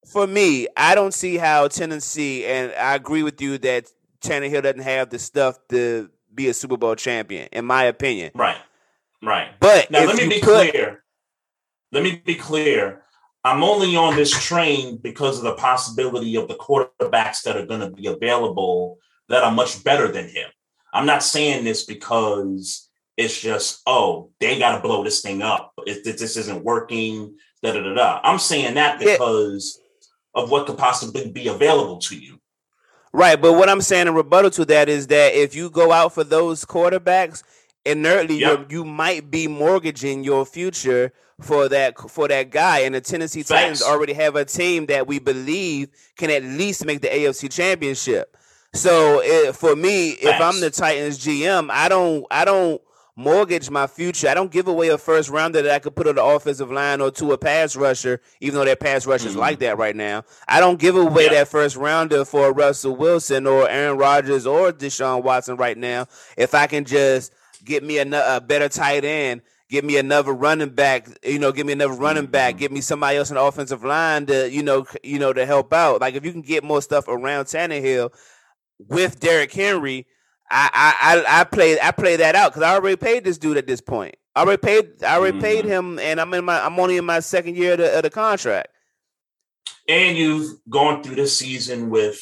For 0.06 0.24
me, 0.24 0.68
I 0.76 0.94
don't 0.94 1.12
see 1.12 1.36
how 1.36 1.66
Tennessee, 1.66 2.46
and 2.46 2.72
I 2.74 2.94
agree 2.94 3.24
with 3.24 3.42
you 3.42 3.58
that 3.58 3.90
Tannehill 4.26 4.62
doesn't 4.62 4.82
have 4.82 5.10
the 5.10 5.18
stuff 5.18 5.58
to 5.70 6.10
be 6.34 6.48
a 6.48 6.54
Super 6.54 6.76
Bowl 6.76 6.94
champion, 6.94 7.48
in 7.52 7.64
my 7.64 7.84
opinion. 7.84 8.32
Right. 8.34 8.58
Right. 9.22 9.48
But 9.60 9.90
now 9.90 10.04
let 10.04 10.16
me 10.16 10.28
be 10.28 10.40
put... 10.40 10.70
clear. 10.70 11.02
Let 11.92 12.02
me 12.02 12.22
be 12.24 12.34
clear. 12.34 13.02
I'm 13.44 13.62
only 13.62 13.96
on 13.96 14.16
this 14.16 14.30
train 14.30 14.96
because 14.96 15.38
of 15.38 15.44
the 15.44 15.54
possibility 15.54 16.36
of 16.36 16.48
the 16.48 16.54
quarterbacks 16.54 17.42
that 17.42 17.56
are 17.56 17.64
going 17.64 17.80
to 17.80 17.90
be 17.90 18.06
available 18.08 18.98
that 19.28 19.44
are 19.44 19.52
much 19.52 19.84
better 19.84 20.08
than 20.08 20.28
him. 20.28 20.48
I'm 20.92 21.06
not 21.06 21.22
saying 21.22 21.64
this 21.64 21.84
because 21.84 22.88
it's 23.16 23.40
just, 23.40 23.82
oh, 23.86 24.30
they 24.40 24.58
got 24.58 24.76
to 24.76 24.82
blow 24.82 25.04
this 25.04 25.22
thing 25.22 25.42
up. 25.42 25.72
If 25.86 26.02
this 26.04 26.36
isn't 26.36 26.64
working, 26.64 27.36
da 27.62 27.72
da 27.72 27.82
da 27.82 27.94
da. 27.94 28.20
I'm 28.24 28.38
saying 28.38 28.74
that 28.74 28.98
because 28.98 29.80
of 30.34 30.50
what 30.50 30.66
could 30.66 30.76
possibly 30.76 31.30
be 31.30 31.48
available 31.48 31.98
to 31.98 32.18
you. 32.18 32.35
Right, 33.16 33.40
but 33.40 33.54
what 33.54 33.70
I'm 33.70 33.80
saying 33.80 34.08
in 34.08 34.14
rebuttal 34.14 34.50
to 34.50 34.66
that 34.66 34.90
is 34.90 35.06
that 35.06 35.34
if 35.34 35.54
you 35.54 35.70
go 35.70 35.90
out 35.90 36.12
for 36.12 36.22
those 36.22 36.66
quarterbacks, 36.66 37.42
inertly 37.86 38.36
Yep. 38.36 38.70
you 38.70 38.78
you 38.80 38.84
might 38.84 39.30
be 39.30 39.48
mortgaging 39.48 40.22
your 40.22 40.44
future 40.44 41.14
for 41.40 41.66
that 41.70 41.98
for 42.10 42.28
that 42.28 42.50
guy. 42.50 42.80
And 42.80 42.94
the 42.94 43.00
Tennessee 43.00 43.42
Titans 43.42 43.80
already 43.80 44.12
have 44.12 44.36
a 44.36 44.44
team 44.44 44.84
that 44.86 45.06
we 45.06 45.18
believe 45.18 45.88
can 46.18 46.30
at 46.30 46.42
least 46.42 46.84
make 46.84 47.00
the 47.00 47.08
AFC 47.08 47.48
Championship. 47.50 48.36
So 48.74 49.20
eh, 49.20 49.52
for 49.52 49.74
me, 49.74 50.10
if 50.10 50.38
I'm 50.38 50.60
the 50.60 50.70
Titans 50.70 51.18
GM, 51.18 51.70
I 51.70 51.88
don't 51.88 52.26
I 52.30 52.44
don't 52.44 52.82
mortgage 53.16 53.70
my 53.70 53.86
future. 53.86 54.28
I 54.28 54.34
don't 54.34 54.50
give 54.52 54.68
away 54.68 54.88
a 54.88 54.98
first 54.98 55.30
rounder 55.30 55.62
that 55.62 55.74
I 55.74 55.78
could 55.78 55.96
put 55.96 56.06
on 56.06 56.16
the 56.16 56.24
offensive 56.24 56.70
line 56.70 57.00
or 57.00 57.10
to 57.12 57.32
a 57.32 57.38
pass 57.38 57.74
rusher, 57.74 58.20
even 58.40 58.58
though 58.58 58.64
their 58.66 58.76
pass 58.76 59.06
rush 59.06 59.24
is 59.24 59.34
Mhm. 59.34 59.38
like 59.38 59.58
that 59.60 59.78
right 59.78 59.96
now. 59.96 60.24
I 60.46 60.60
don't 60.60 60.78
give 60.78 60.96
away 60.96 61.24
Yeah. 61.24 61.30
that 61.34 61.48
first 61.48 61.76
rounder 61.76 62.26
for 62.26 62.52
Russell 62.52 62.94
Wilson 62.94 63.46
or 63.46 63.68
Aaron 63.68 63.96
Rodgers 63.96 64.46
or 64.46 64.70
Deshaun 64.70 65.22
Watson 65.22 65.56
right 65.56 65.78
now. 65.78 66.06
If 66.36 66.54
I 66.54 66.66
can 66.66 66.84
just 66.84 67.32
get 67.64 67.82
me 67.82 67.96
a, 67.98 68.36
a 68.36 68.40
better 68.40 68.68
tight 68.68 69.04
end, 69.04 69.40
give 69.70 69.82
me 69.84 69.96
another 69.96 70.32
running 70.32 70.68
back, 70.68 71.08
you 71.24 71.38
know, 71.38 71.52
give 71.52 71.66
me 71.66 71.72
another 71.72 71.94
running 71.94 72.26
back, 72.26 72.56
Mhm. 72.56 72.58
give 72.58 72.72
me 72.72 72.80
somebody 72.82 73.16
else 73.16 73.30
in 73.30 73.36
the 73.36 73.42
offensive 73.42 73.82
line 73.82 74.26
to, 74.26 74.50
you 74.50 74.62
know, 74.62 74.84
you 75.02 75.18
know, 75.18 75.32
to 75.32 75.46
help 75.46 75.72
out. 75.72 76.02
Like 76.02 76.14
if 76.14 76.24
you 76.24 76.32
can 76.32 76.42
get 76.42 76.62
more 76.62 76.82
stuff 76.82 77.08
around 77.08 77.46
Tannehill 77.46 78.12
with 78.78 79.18
Derrick 79.20 79.52
Henry, 79.52 80.06
I 80.50 81.24
I 81.26 81.40
I, 81.40 81.44
play 81.44 81.78
I 81.80 81.90
play 81.90 82.16
that 82.16 82.34
out 82.34 82.52
because 82.52 82.62
I 82.62 82.74
already 82.74 82.96
paid 82.96 83.24
this 83.24 83.38
dude 83.38 83.56
at 83.56 83.66
this 83.66 83.80
point. 83.80 84.16
I 84.34 84.42
already 84.42 84.60
paid 84.60 85.02
I 85.02 85.16
already 85.16 85.40
paid 85.40 85.64
Mhm. 85.64 85.68
him, 85.68 85.98
and 85.98 86.20
I'm 86.20 86.32
in 86.34 86.44
my 86.44 86.64
I'm 86.64 86.78
only 86.78 86.96
in 86.96 87.04
my 87.04 87.20
second 87.20 87.56
year 87.56 87.72
of 87.72 87.78
the, 87.78 87.96
of 87.96 88.02
the 88.02 88.10
contract. 88.10 88.68
And 89.88 90.16
you've 90.16 90.58
gone 90.68 91.02
through 91.02 91.16
this 91.16 91.36
season 91.36 91.90
with 91.90 92.20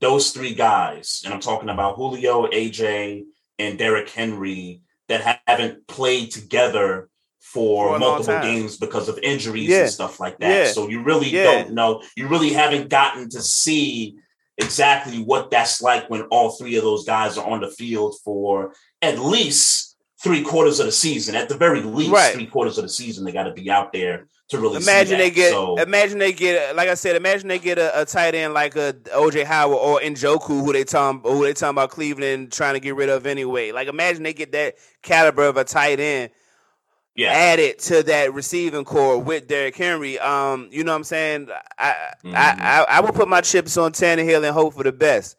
those 0.00 0.30
three 0.30 0.54
guys, 0.54 1.22
and 1.24 1.32
I'm 1.32 1.40
talking 1.40 1.68
about 1.68 1.96
Julio, 1.96 2.46
AJ, 2.48 3.24
and 3.58 3.78
Derrick 3.78 4.08
Henry 4.10 4.82
that 5.08 5.20
ha- 5.22 5.40
haven't 5.46 5.86
played 5.86 6.30
together 6.30 7.08
For 7.40 7.90
for 7.92 7.98
multiple 8.00 8.40
games 8.40 8.76
because 8.78 9.08
of 9.08 9.16
injuries 9.22 9.68
Yeah. 9.68 9.82
and 9.82 9.90
stuff 9.90 10.18
like 10.18 10.38
that. 10.38 10.66
Yeah. 10.66 10.72
So 10.72 10.88
you 10.88 11.02
really 11.04 11.28
Yeah. 11.28 11.44
don't 11.44 11.72
know. 11.72 12.02
You 12.16 12.26
really 12.26 12.50
haven't 12.52 12.88
gotten 12.88 13.28
to 13.30 13.40
see 13.42 14.16
exactly 14.58 15.18
what 15.22 15.50
that's 15.50 15.82
like 15.82 16.08
when 16.10 16.22
all 16.30 16.50
three 16.50 16.76
of 16.76 16.84
those 16.84 17.04
guys 17.04 17.36
are 17.38 17.46
on 17.48 17.60
the 17.60 17.68
field 17.70 18.14
for 18.24 18.72
at 19.02 19.18
least 19.18 19.96
three 20.22 20.42
quarters 20.42 20.80
of 20.80 20.86
the 20.86 20.92
season. 20.92 21.34
At 21.34 21.48
the 21.48 21.56
very 21.56 21.82
least, 21.82 22.10
Right. 22.12 22.32
three 22.34 22.46
quarters 22.46 22.78
of 22.78 22.84
the 22.84 22.88
season, 22.88 23.24
they 23.24 23.32
got 23.32 23.42
to 23.44 23.52
be 23.52 23.70
out 23.70 23.92
there 23.92 24.26
to 24.48 24.58
really 24.58 24.80
see 24.80 24.90
Imagine 24.90 25.18
they 25.18 25.30
get 25.30 25.50
So- 25.50 25.76
imagine 25.76 26.18
they 26.18 26.32
get 26.32 26.76
like 26.76 26.88
I 26.88 26.94
said, 26.94 27.16
imagine 27.16 27.48
they 27.48 27.58
get 27.58 27.78
a, 27.78 28.02
a 28.02 28.04
tight 28.04 28.34
end 28.34 28.54
like 28.54 28.76
a 28.76 28.92
OJ 29.14 29.44
Howard 29.44 29.78
or 29.78 30.00
Njoku 30.00 30.46
who 30.64 30.72
they 30.72 30.84
talking 30.84 31.20
who 31.22 31.44
they 31.44 31.52
talking 31.54 31.70
about 31.74 31.90
Cleveland 31.90 32.52
trying 32.52 32.74
to 32.74 32.80
get 32.80 32.94
rid 32.94 33.08
of 33.08 33.26
anyway. 33.26 33.72
Like 33.72 33.88
imagine 33.88 34.22
they 34.22 34.34
get 34.34 34.52
that 34.52 34.74
caliber 35.02 35.44
of 35.44 35.56
a 35.56 35.64
tight 35.64 35.98
end 36.00 36.30
yeah. 37.16 37.30
added 37.32 37.78
to 37.80 38.02
that 38.04 38.34
receiving 38.34 38.84
corps 38.84 39.18
with 39.18 39.46
Derrick 39.48 39.76
Henry. 39.76 40.18
Um, 40.18 40.68
you 40.70 40.84
know 40.84 40.92
what 40.92 40.96
I'm 40.98 41.04
saying? 41.04 41.48
I 41.78 41.94
Mhm. 42.24 42.34
I, 42.34 42.56
I 42.60 42.96
I 42.96 43.00
would 43.00 43.14
put 43.14 43.28
my 43.28 43.40
chips 43.40 43.76
on 43.76 43.92
Tannehill 43.92 44.44
and 44.44 44.54
hope 44.54 44.74
for 44.74 44.82
the 44.84 44.92
best. 44.92 45.36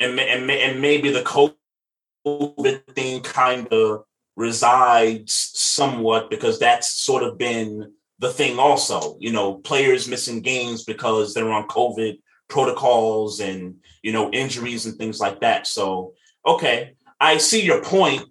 and 0.00 0.18
and, 0.20 0.50
and 0.50 0.80
maybe 0.80 1.10
the 1.10 1.22
COVID 1.22 2.82
thing 2.94 3.22
kind 3.22 3.66
of 3.72 4.04
resides 4.36 5.32
somewhat 5.54 6.28
because 6.30 6.58
that's 6.58 6.90
sort 6.90 7.22
of 7.22 7.38
been 7.38 7.92
the 8.18 8.30
thing 8.32 8.58
also. 8.58 9.16
You 9.20 9.32
know, 9.32 9.54
players 9.54 10.08
missing 10.08 10.40
games 10.40 10.84
because 10.84 11.32
they're 11.34 11.52
on 11.52 11.68
COVID 11.68 12.18
protocols 12.48 13.40
and 13.40 13.76
you 14.02 14.12
know 14.12 14.30
injuries 14.32 14.86
and 14.86 14.96
things 14.96 15.20
like 15.20 15.40
that. 15.40 15.66
So 15.66 16.14
okay, 16.46 16.94
I 17.20 17.38
see 17.38 17.62
your 17.64 17.82
point. 17.82 18.22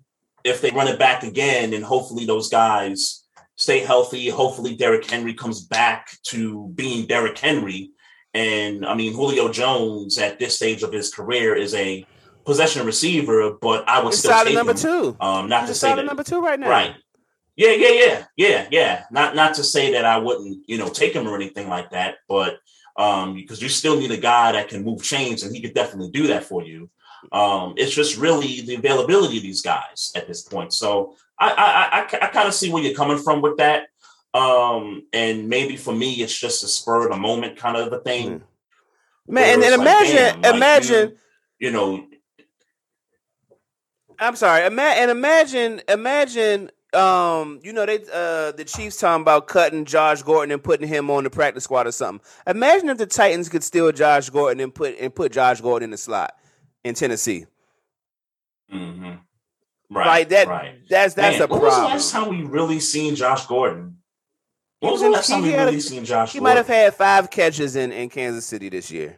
If 0.46 0.62
they 0.62 0.72
run 0.72 0.88
it 0.88 1.00
back 1.00 1.24
again, 1.24 1.74
and 1.74 1.84
hopefully 1.84 2.26
those 2.26 2.48
guys 2.48 3.26
stay 3.56 3.80
healthy. 3.80 4.30
Hopefully 4.30 4.76
Derrick 4.76 5.10
Henry 5.10 5.34
comes 5.34 5.66
back 5.66 6.10
to 6.28 6.72
being 6.76 7.08
Derrick 7.08 7.38
Henry. 7.38 7.92
And 8.34 8.86
I 8.86 8.96
mean, 8.96 9.14
Julio 9.14 9.50
Jones 9.52 10.18
at 10.18 10.40
this 10.40 10.56
stage 10.56 10.84
of 10.84 10.92
his 10.92 11.14
career 11.14 11.56
is 11.56 11.74
a 11.74 12.06
possession 12.46 12.86
receiver, 12.86 13.54
but 13.62 13.88
I 13.88 14.04
would 14.04 14.14
still 14.14 14.44
take 14.44 14.54
number 14.54 14.74
him. 14.74 14.78
two. 14.78 15.18
Um, 15.20 15.50
not 15.50 15.62
He's 15.62 15.70
to 15.70 15.76
say 15.76 15.96
that, 15.96 16.06
number 16.06 16.24
two 16.24 16.42
right 16.42 16.60
now. 16.60 16.70
right? 16.70 16.96
Yeah, 17.56 17.72
yeah, 17.72 17.90
yeah, 17.90 18.26
yeah, 18.36 18.68
yeah. 18.70 19.04
Not 19.12 19.36
not 19.36 19.56
to 19.56 19.64
say 19.64 19.94
that 19.94 20.04
I 20.04 20.18
wouldn't, 20.18 20.66
you 20.68 20.78
know, 20.78 20.90
take 20.90 21.14
him 21.14 21.28
or 21.28 21.36
anything 21.36 21.70
like 21.70 21.92
that, 21.92 22.16
but 22.28 22.58
um, 22.98 23.34
because 23.34 23.62
you 23.62 23.70
still 23.70 23.98
need 23.98 24.12
a 24.12 24.18
guy 24.18 24.52
that 24.52 24.68
can 24.68 24.84
move 24.84 25.02
chains, 25.02 25.44
and 25.44 25.56
he 25.56 25.62
could 25.62 25.74
definitely 25.74 26.12
do 26.12 26.28
that 26.28 26.44
for 26.44 26.64
you. 26.64 26.90
Um, 27.32 27.74
it's 27.78 27.94
just 27.94 28.18
really 28.18 28.62
the 28.62 28.76
availability 28.76 29.38
of 29.38 29.44
these 29.44 29.62
guys 29.62 30.12
at 30.16 30.28
this 30.28 30.42
point. 30.42 30.74
So 30.74 31.16
I 31.40 31.50
I, 31.50 32.00
I, 32.00 32.26
I 32.26 32.30
kind 32.30 32.48
of 32.48 32.54
see 32.54 32.72
where 32.72 32.84
you're 32.84 32.96
coming 32.96 33.18
from 33.18 33.42
with 33.42 33.58
that. 33.58 33.88
Um, 34.34 35.04
and 35.14 35.48
maybe 35.48 35.78
for 35.78 35.94
me, 35.94 36.16
it's 36.16 36.38
just 36.38 36.64
a 36.64 36.68
spur 36.68 37.06
of 37.06 37.12
the 37.12 37.18
moment 37.18 37.58
kind 37.58 37.78
of 37.78 37.94
a 37.94 38.00
thing. 38.00 38.44
Man, 39.28 39.56
and, 39.56 39.64
and 39.64 39.72
like, 39.72 39.82
imagine 39.82 40.16
damn, 40.16 40.42
like, 40.42 40.56
imagine 40.56 41.10
you, 41.58 41.68
you 41.68 41.72
know, 41.72 42.06
I'm 44.20 44.36
sorry. 44.36 44.66
Ima- 44.66 44.82
and 44.82 45.10
imagine, 45.10 45.82
imagine, 45.88 46.70
um, 46.94 47.60
you 47.64 47.74
know, 47.74 47.86
they 47.86 48.00
uh 48.14 48.52
the 48.52 48.66
Chiefs 48.66 48.98
talking 48.98 49.22
about 49.22 49.48
cutting 49.48 49.86
Josh 49.86 50.22
Gordon 50.22 50.52
and 50.52 50.64
putting 50.64 50.88
him 50.88 51.10
on 51.10 51.24
the 51.24 51.30
practice 51.30 51.64
squad 51.64 51.88
or 51.88 51.92
something. 51.92 52.26
Imagine 52.46 52.90
if 52.90 52.98
the 52.98 53.06
Titans 53.06 53.50
could 53.50 53.64
steal 53.64 53.92
Josh 53.92 54.30
Gordon 54.30 54.60
and 54.60 54.76
put 54.76 54.98
and 55.00 55.16
put 55.16 55.32
Josh 55.32 55.62
Gordon 55.62 55.86
in 55.86 55.92
the 55.92 55.98
slot 55.98 56.38
in 56.86 56.94
Tennessee. 56.96 57.46
mhm. 58.74 59.20
right, 59.90 60.08
like 60.08 60.30
that. 60.30 60.48
right. 60.48 60.76
That's 60.90 61.14
that's 61.16 61.40
Man, 61.40 61.50
a 61.50 61.52
when 61.52 61.62
was 61.62 61.74
the 61.74 61.80
problem. 61.80 61.92
last 61.92 62.12
time 62.12 62.30
we 62.30 62.44
really 62.44 62.80
seen 62.80 63.16
Josh 63.16 63.46
Gordon? 63.48 63.98
When 64.80 64.92
was 64.92 65.02
He 65.02 65.08
the 65.08 65.12
last 65.14 65.30
time 65.30 65.42
we 65.42 65.50
had 65.50 65.62
a- 65.62 65.66
really 65.72 65.80
seen 65.82 66.06
Josh 66.06 66.10
Gordon? 66.10 66.28
He 66.34 66.40
Gordon? 66.40 66.44
might 66.44 66.58
have 66.58 66.68
had 66.68 66.94
five 66.96 67.30
catches 67.30 67.76
in, 67.76 67.92
in 67.92 68.10
Kansas 68.10 68.46
City 68.46 68.70
this 68.70 68.92
year. 68.92 69.18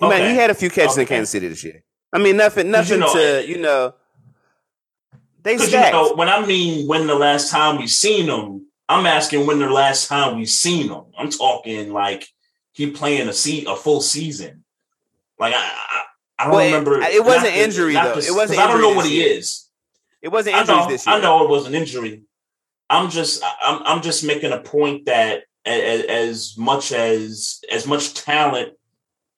He, 0.00 0.06
might, 0.06 0.28
he 0.28 0.34
had 0.34 0.50
a 0.50 0.54
few 0.54 0.68
catches 0.70 0.98
in 0.98 1.06
Kansas 1.06 1.30
City 1.30 1.46
this 1.48 1.62
year. 1.62 1.82
I 2.12 2.18
mean, 2.18 2.36
nothing, 2.36 2.66
you 2.66 2.72
nothing 2.72 3.00
know, 3.00 3.14
to 3.14 3.46
you 3.48 3.58
know. 3.58 3.94
They 5.42 5.54
Because 5.54 5.72
you 5.72 5.78
stacked. 5.78 5.92
know, 5.94 6.14
when 6.14 6.28
I 6.28 6.44
mean 6.44 6.86
when 6.88 7.06
the 7.06 7.14
last 7.14 7.50
time 7.50 7.78
we 7.78 7.86
seen 7.86 8.26
him, 8.28 8.66
I'm 8.88 9.06
asking 9.06 9.46
when 9.46 9.58
the 9.60 9.70
last 9.70 10.08
time 10.08 10.36
we 10.36 10.46
seen 10.46 10.88
him. 10.88 11.04
I'm 11.16 11.30
talking 11.30 11.92
like 11.92 12.26
he 12.72 12.90
playing 12.90 13.28
a 13.28 13.32
se- 13.32 13.64
a 13.68 13.76
full 13.76 14.00
season. 14.00 14.64
Like 15.42 15.54
I, 15.54 15.58
I, 15.58 16.02
I 16.38 16.44
don't 16.44 16.52
Well, 16.54 16.64
remember. 16.66 17.00
it 17.02 17.24
wasn't 17.24 17.44
not 17.46 17.54
injury, 17.54 17.94
though. 17.94 18.16
It 18.16 18.32
wasn't 18.34 18.60
I 18.60 18.66
don't 18.68 18.80
know 18.80 18.90
what 18.94 19.02
this 19.02 19.10
he 19.10 19.18
year. 19.24 19.38
is. 19.38 19.68
it 20.22 20.28
wasn't 20.28 20.54
I 20.54 20.60
injuries 20.60 20.78
know, 20.78 20.88
this 20.88 21.06
year. 21.06 21.16
I 21.16 21.20
know 21.20 21.44
it 21.44 21.50
was 21.50 21.66
an 21.66 21.74
injury. 21.74 22.22
I'm 22.88 23.10
just 23.10 23.42
I'm 23.60 23.82
I'm 23.84 24.02
just 24.02 24.22
making 24.24 24.52
a 24.52 24.60
point 24.60 25.06
that 25.06 25.42
as, 25.64 26.04
as 26.04 26.54
much 26.56 26.92
as 26.92 27.60
as 27.72 27.86
much 27.88 28.14
talent 28.14 28.74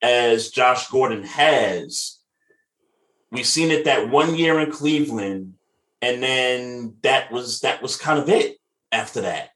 as 0.03 0.49
Josh 0.51 0.87
Gordon 0.89 1.23
has, 1.23 2.19
we've 3.31 3.47
seen 3.47 3.71
it 3.71 3.85
that 3.85 4.09
one 4.09 4.35
year 4.35 4.59
in 4.59 4.71
Cleveland, 4.71 5.55
and 6.03 6.21
then 6.21 6.97
that 7.01 7.31
was 7.31 7.61
that 7.61 7.81
was 7.81 7.97
kind 7.97 8.19
of 8.19 8.29
it. 8.29 8.57
After 8.91 9.21
that, 9.21 9.49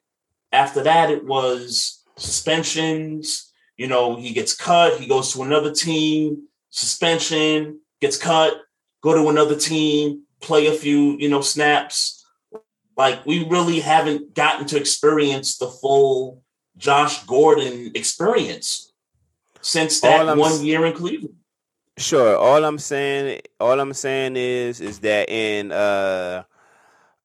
after 0.52 0.82
that, 0.84 1.12
it 1.12 1.26
was 1.26 2.04
suspensions. 2.18 3.49
You 3.80 3.88
know, 3.88 4.18
he 4.18 4.34
gets 4.34 4.54
cut, 4.54 5.00
he 5.00 5.08
goes 5.08 5.32
to 5.32 5.42
another 5.42 5.72
team, 5.72 6.50
suspension, 6.70 7.80
gets 8.02 8.18
cut, 8.18 8.54
go 9.02 9.14
to 9.14 9.30
another 9.30 9.56
team, 9.56 10.24
play 10.42 10.68
a 10.68 10.74
few, 10.74 11.16
you 11.18 11.30
know, 11.30 11.40
snaps. 11.40 12.26
Like 12.98 13.26
we 13.26 13.48
really 13.48 13.80
haven't 13.80 14.36
gotten 14.36 14.68
to 14.68 14.78
experience 14.78 15.58
the 15.60 15.68
full 15.68 16.44
Josh 16.76 17.24
Gordon 17.24 17.94
experience 17.96 18.92
since 19.62 20.02
that 20.02 20.36
one 20.36 20.62
year 20.66 20.86
in 20.86 20.92
Cleveland. 20.92 21.36
Sure. 21.98 22.36
All 22.36 22.66
I'm 22.66 22.80
saying, 22.80 23.40
all 23.62 23.80
I'm 23.80 23.94
saying 23.94 24.36
is, 24.36 24.82
is 24.82 25.00
that 25.00 25.30
in 25.30 25.72
uh, 25.72 26.44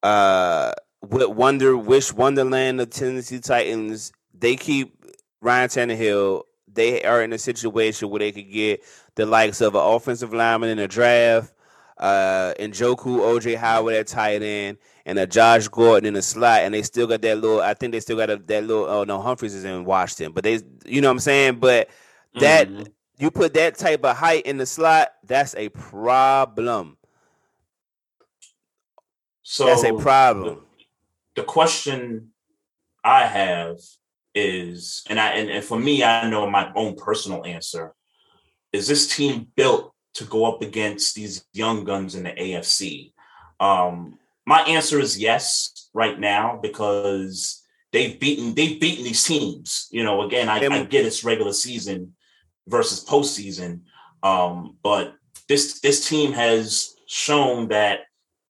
uh, 0.05 0.73
with 1.03 1.29
Wonder 1.31 1.77
Wish 1.77 2.13
Wonderland, 2.13 2.79
the 2.79 2.87
Tennessee 2.87 3.41
Titans, 3.41 4.13
they 4.33 4.55
keep 4.55 5.04
Ryan 5.45 5.69
Tannehill. 5.69 6.45
They 6.73 7.03
are 7.05 7.23
in 7.23 7.33
a 7.33 7.39
situation 7.39 8.11
where 8.11 8.19
they 8.19 8.33
could 8.33 8.51
get 8.51 8.83
the 9.15 9.27
likes 9.27 9.61
of 9.61 9.75
an 9.75 9.83
offensive 9.83 10.33
lineman 10.33 10.71
in 10.71 10.79
a 10.81 10.89
draft, 10.89 11.53
uh, 11.99 12.53
and 12.59 12.73
Njoku 12.73 13.19
OJ 13.21 13.57
Howard 13.57 13.95
at 13.95 14.09
tight 14.09 14.43
end, 14.43 14.79
and 15.07 15.19
a 15.19 15.27
Josh 15.27 15.69
Gordon 15.69 16.07
in 16.07 16.15
the 16.15 16.23
slot, 16.23 16.63
and 16.63 16.75
they 16.75 16.83
still 16.83 17.07
got 17.07 17.23
that 17.23 17.39
little. 17.39 17.61
I 17.61 17.75
think 17.75 17.93
they 17.93 18.01
still 18.01 18.17
got 18.17 18.31
a, 18.31 18.37
that 18.37 18.65
little. 18.65 18.87
Oh 18.87 19.05
no, 19.05 19.21
Humphries 19.21 19.55
is 19.55 19.65
in 19.65 19.85
Washington, 19.85 20.33
but 20.33 20.43
they, 20.43 20.61
you 20.85 21.01
know 21.01 21.09
what 21.09 21.13
I'm 21.13 21.21
saying. 21.21 21.57
But 21.61 21.91
that 22.41 22.69
Mhm. 22.69 22.89
you 23.19 23.31
put 23.31 23.55
that 23.55 23.77
type 23.77 24.05
of 24.05 24.17
height 24.17 24.47
in 24.47 24.57
the 24.57 24.67
slot, 24.67 25.13
that's 25.23 25.55
a 25.55 25.69
problem. 25.69 26.97
so 29.43 29.67
That's 29.67 29.85
a 29.85 29.93
problem. 29.93 30.63
The 31.37 31.45
question 31.45 32.33
I 33.05 33.27
have 33.27 33.79
is, 34.35 35.05
and 35.09 35.21
I 35.21 35.31
and, 35.31 35.51
and 35.51 35.65
for 35.65 35.79
me, 35.79 36.03
I 36.05 36.29
know 36.29 36.49
my 36.49 36.73
own 36.75 36.97
personal 36.97 37.45
answer 37.45 37.95
is 38.75 38.89
this 38.89 39.15
team 39.15 39.47
built 39.55 39.93
to 40.15 40.25
go 40.25 40.45
up 40.47 40.61
against 40.61 41.15
these 41.15 41.45
young 41.53 41.85
guns 41.85 42.17
in 42.17 42.25
the 42.25 42.31
AFC? 42.31 43.13
Um, 43.61 44.19
my 44.47 44.63
answer 44.63 44.99
is 44.99 45.19
yes 45.19 45.89
right 45.95 46.19
now 46.19 46.59
because 46.61 47.63
they've 47.93 48.19
beaten 48.19 48.55
they've 48.55 48.81
beaten 48.81 49.05
these 49.05 49.23
teams. 49.23 49.89
You 49.93 50.03
know, 50.03 50.23
again, 50.23 50.49
I, 50.49 50.57
I 50.57 50.85
get 50.85 51.07
it's 51.07 51.25
regular 51.25 51.53
season 51.53 52.15
versus 52.67 53.05
postseason, 53.05 53.83
um, 54.25 54.77
but 54.83 55.15
this 55.49 55.81
this 55.81 56.09
team 56.09 56.33
has 56.33 56.97
shown 57.07 57.69
that 57.69 58.01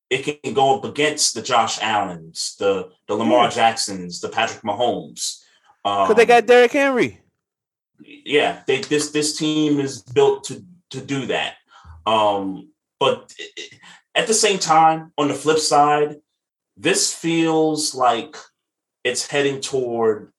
it 0.08 0.42
can 0.42 0.54
go 0.54 0.76
up 0.76 0.84
against 0.84 1.34
the 1.34 1.42
Josh 1.42 1.78
Allens, 1.82 2.56
the 2.58 2.88
the 3.08 3.14
Lamar 3.14 3.50
Jacksons, 3.50 4.20
the 4.20 4.30
Patrick 4.30 4.62
Mahomes. 4.62 5.42
Because 5.84 6.10
um, 6.10 6.16
they 6.16 6.26
got 6.26 6.46
Derrick 6.46 6.72
Henry. 6.72 7.20
Yeah, 8.00 8.62
they, 8.66 8.80
this 8.80 9.10
this 9.10 9.36
team 9.36 9.78
is 9.78 10.02
built 10.02 10.44
to 10.44 10.64
to 10.90 11.00
do 11.00 11.26
that. 11.26 11.56
Um, 12.06 12.70
but 12.98 13.32
at 14.14 14.26
the 14.26 14.34
same 14.34 14.58
time, 14.58 15.12
on 15.18 15.28
the 15.28 15.34
flip 15.34 15.58
side, 15.58 16.16
this 16.76 17.12
feels 17.12 17.94
like 17.94 18.36
it's 19.04 19.26
heading 19.26 19.60
toward 19.60 20.32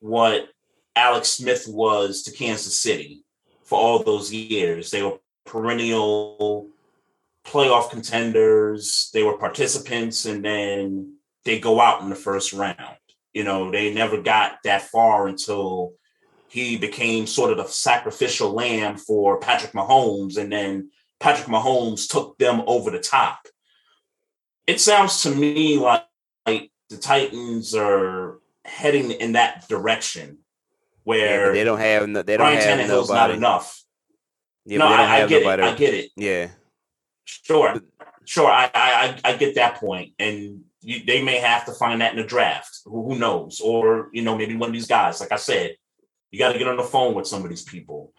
what 0.00 0.48
Alex 0.96 1.28
Smith 1.30 1.66
was 1.68 2.22
to 2.24 2.32
Kansas 2.32 2.78
City 2.78 3.24
for 3.62 3.78
all 3.78 4.02
those 4.02 4.32
years. 4.32 4.90
They 4.90 5.02
were 5.02 5.18
perennial 5.44 6.68
playoff 7.44 7.90
contenders. 7.90 9.10
They 9.14 9.22
were 9.22 9.38
participants, 9.38 10.26
and 10.26 10.44
then 10.44 11.14
they 11.44 11.60
go 11.60 11.80
out 11.80 12.02
in 12.02 12.10
the 12.10 12.16
first 12.16 12.52
round. 12.52 12.97
You 13.32 13.44
know, 13.44 13.70
they 13.70 13.92
never 13.92 14.20
got 14.20 14.58
that 14.64 14.82
far 14.82 15.28
until 15.28 15.92
he 16.48 16.76
became 16.78 17.26
sort 17.26 17.50
of 17.50 17.58
the 17.58 17.64
sacrificial 17.64 18.52
lamb 18.52 18.96
for 18.96 19.38
Patrick 19.38 19.72
Mahomes, 19.72 20.38
and 20.38 20.50
then 20.50 20.90
Patrick 21.20 21.48
Mahomes 21.48 22.08
took 22.08 22.38
them 22.38 22.62
over 22.66 22.90
the 22.90 23.00
top. 23.00 23.46
It 24.66 24.80
sounds 24.80 25.22
to 25.22 25.34
me 25.34 25.78
like, 25.78 26.04
like 26.46 26.70
the 26.88 26.96
Titans 26.96 27.74
are 27.74 28.38
heading 28.64 29.10
in 29.10 29.32
that 29.32 29.68
direction 29.68 30.38
where 31.04 31.46
yeah, 31.46 31.52
they 31.52 31.64
don't 31.64 31.78
have 31.78 32.26
they 32.26 32.36
don't 32.36 32.46
Ryan 32.46 32.60
have 32.60 32.78
Tannehill's 32.78 33.08
nobody. 33.08 33.14
not 33.14 33.30
enough. 33.30 33.82
Yeah, 34.66 34.78
no, 34.78 34.88
I, 34.88 35.22
I, 35.22 35.26
get 35.26 35.42
nobody. 35.42 35.62
it. 35.62 35.66
I 35.66 35.74
get 35.74 35.94
it. 35.94 36.10
Yeah, 36.16 36.48
sure, 37.24 37.80
sure. 38.26 38.50
I 38.50 38.70
I 38.74 39.20
I 39.24 39.36
get 39.36 39.54
that 39.54 39.76
point, 39.76 40.12
and 40.18 40.64
you, 40.88 41.04
they 41.04 41.22
may 41.22 41.36
have 41.36 41.66
to 41.66 41.72
find 41.72 42.00
that 42.00 42.12
in 42.12 42.16
the 42.16 42.24
draft. 42.24 42.80
Who, 42.86 43.12
who 43.12 43.18
knows? 43.18 43.60
Or 43.60 44.08
you 44.14 44.22
know, 44.22 44.38
maybe 44.38 44.56
one 44.56 44.70
of 44.70 44.72
these 44.72 44.86
guys. 44.86 45.20
Like 45.20 45.32
I 45.32 45.36
said, 45.36 45.76
you 46.30 46.38
got 46.38 46.52
to 46.52 46.58
get 46.58 46.66
on 46.66 46.78
the 46.78 46.82
phone 46.82 47.14
with 47.14 47.26
some 47.26 47.44
of 47.44 47.50
these 47.50 47.62
people. 47.62 48.14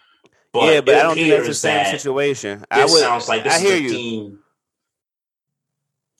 But 0.53 0.73
yeah, 0.73 0.81
but 0.81 0.95
I 0.95 1.01
don't 1.01 1.15
think 1.15 1.29
that's 1.29 1.47
the 1.47 1.53
same 1.55 1.85
situation. 1.87 2.63
I 2.69 2.85
would, 2.85 2.89
sounds 2.91 3.27
like 3.27 3.47
I 3.47 3.57
hear 3.59 3.75
you. 3.75 3.89
Team. 3.89 4.39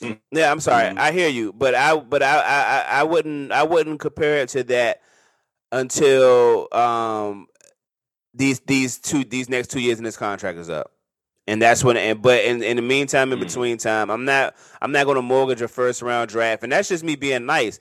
Mm. 0.01 0.19
Yeah, 0.31 0.51
I'm 0.51 0.59
sorry. 0.59 0.85
Mm-hmm. 0.85 0.99
I 0.99 1.11
hear 1.11 1.29
you, 1.29 1.53
but 1.53 1.75
I 1.75 1.95
but 1.97 2.23
I, 2.23 2.39
I 2.39 2.99
I 2.99 3.03
wouldn't 3.03 3.51
I 3.51 3.63
wouldn't 3.63 3.99
compare 3.99 4.37
it 4.37 4.49
to 4.49 4.63
that 4.63 5.01
until 5.71 6.67
um 6.71 7.45
these 8.33 8.59
these 8.61 8.97
two 8.97 9.23
these 9.23 9.49
next 9.49 9.69
two 9.69 9.81
years 9.81 9.99
in 9.99 10.03
this 10.03 10.17
contract 10.17 10.57
is 10.57 10.69
up. 10.69 10.91
And 11.49 11.59
that's 11.59 11.83
when 11.83 11.97
and 11.97 12.21
but 12.21 12.43
in, 12.43 12.61
in 12.61 12.75
the 12.75 12.83
meantime, 12.83 13.33
in 13.33 13.39
mm. 13.39 13.41
between 13.41 13.79
time, 13.79 14.11
I'm 14.11 14.23
not 14.23 14.55
I'm 14.83 14.91
not 14.91 15.07
gonna 15.07 15.23
mortgage 15.23 15.63
a 15.63 15.67
first 15.67 16.03
round 16.03 16.29
draft. 16.29 16.61
And 16.61 16.71
that's 16.71 16.89
just 16.89 17.03
me 17.03 17.15
being 17.15 17.47
nice. 17.47 17.79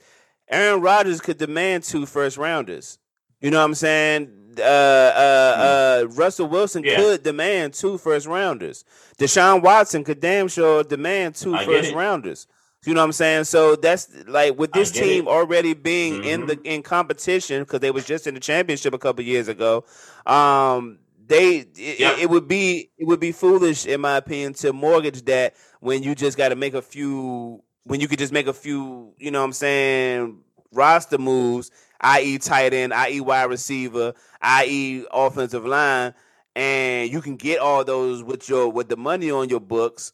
Aaron 0.49 0.81
Rodgers 0.81 1.21
could 1.21 1.37
demand 1.37 1.83
two 1.83 2.07
first 2.07 2.35
rounders. 2.35 2.97
You 3.41 3.51
know 3.51 3.59
what 3.59 3.65
I'm 3.65 3.75
saying? 3.75 4.55
Uh, 4.57 4.63
uh, 4.63 5.55
hmm. 5.55 5.61
uh, 6.09 6.15
Russell 6.15 6.47
Wilson 6.47 6.83
yeah. 6.83 6.95
could 6.95 7.21
demand 7.21 7.75
two 7.75 7.99
first 7.99 8.25
rounders. 8.25 8.83
Deshaun 9.19 9.61
Watson 9.61 10.03
could 10.03 10.19
damn 10.19 10.47
sure 10.47 10.83
demand 10.83 11.35
two 11.35 11.55
first 11.57 11.93
rounders. 11.93 12.47
You 12.87 12.95
know 12.95 13.01
what 13.01 13.05
I'm 13.05 13.11
saying? 13.11 13.43
So 13.43 13.75
that's 13.75 14.09
like 14.25 14.57
with 14.57 14.71
this 14.71 14.89
team 14.89 15.27
it. 15.27 15.29
already 15.29 15.75
being 15.75 16.13
mm-hmm. 16.13 16.23
in 16.23 16.45
the 16.47 16.59
in 16.63 16.81
competition 16.81 17.61
because 17.61 17.81
they 17.81 17.91
was 17.91 18.05
just 18.05 18.25
in 18.25 18.33
the 18.33 18.39
championship 18.39 18.95
a 18.95 18.97
couple 18.97 19.23
years 19.23 19.47
ago. 19.47 19.85
Um, 20.25 20.97
they 21.29 21.59
it, 21.59 21.99
yep. 21.99 22.17
it, 22.19 22.29
would 22.29 22.47
be 22.47 22.91
it 22.97 23.07
would 23.07 23.21
be 23.21 23.31
foolish 23.31 23.85
in 23.85 24.01
my 24.01 24.17
opinion 24.17 24.53
to 24.55 24.73
mortgage 24.73 25.23
that 25.25 25.55
when 25.79 26.03
you 26.03 26.13
just 26.15 26.37
got 26.37 26.49
to 26.49 26.55
make 26.55 26.73
a 26.73 26.81
few 26.81 27.63
when 27.85 28.01
you 28.01 28.09
could 28.09 28.19
just 28.19 28.33
make 28.33 28.47
a 28.47 28.53
few 28.53 29.13
you 29.17 29.31
know 29.31 29.39
what 29.39 29.45
I'm 29.45 29.53
saying 29.53 30.39
roster 30.71 31.17
moves 31.17 31.71
i.e., 32.01 32.37
tight 32.37 32.73
end, 32.73 32.93
i.e., 32.93 33.19
wide 33.19 33.49
receiver, 33.49 34.13
i.e., 34.41 35.05
offensive 35.11 35.65
line, 35.65 36.13
and 36.55 37.11
you 37.11 37.21
can 37.21 37.35
get 37.35 37.59
all 37.59 37.83
those 37.83 38.23
with 38.23 38.47
your 38.49 38.71
with 38.71 38.89
the 38.89 38.97
money 38.97 39.31
on 39.31 39.49
your 39.49 39.59
books. 39.59 40.13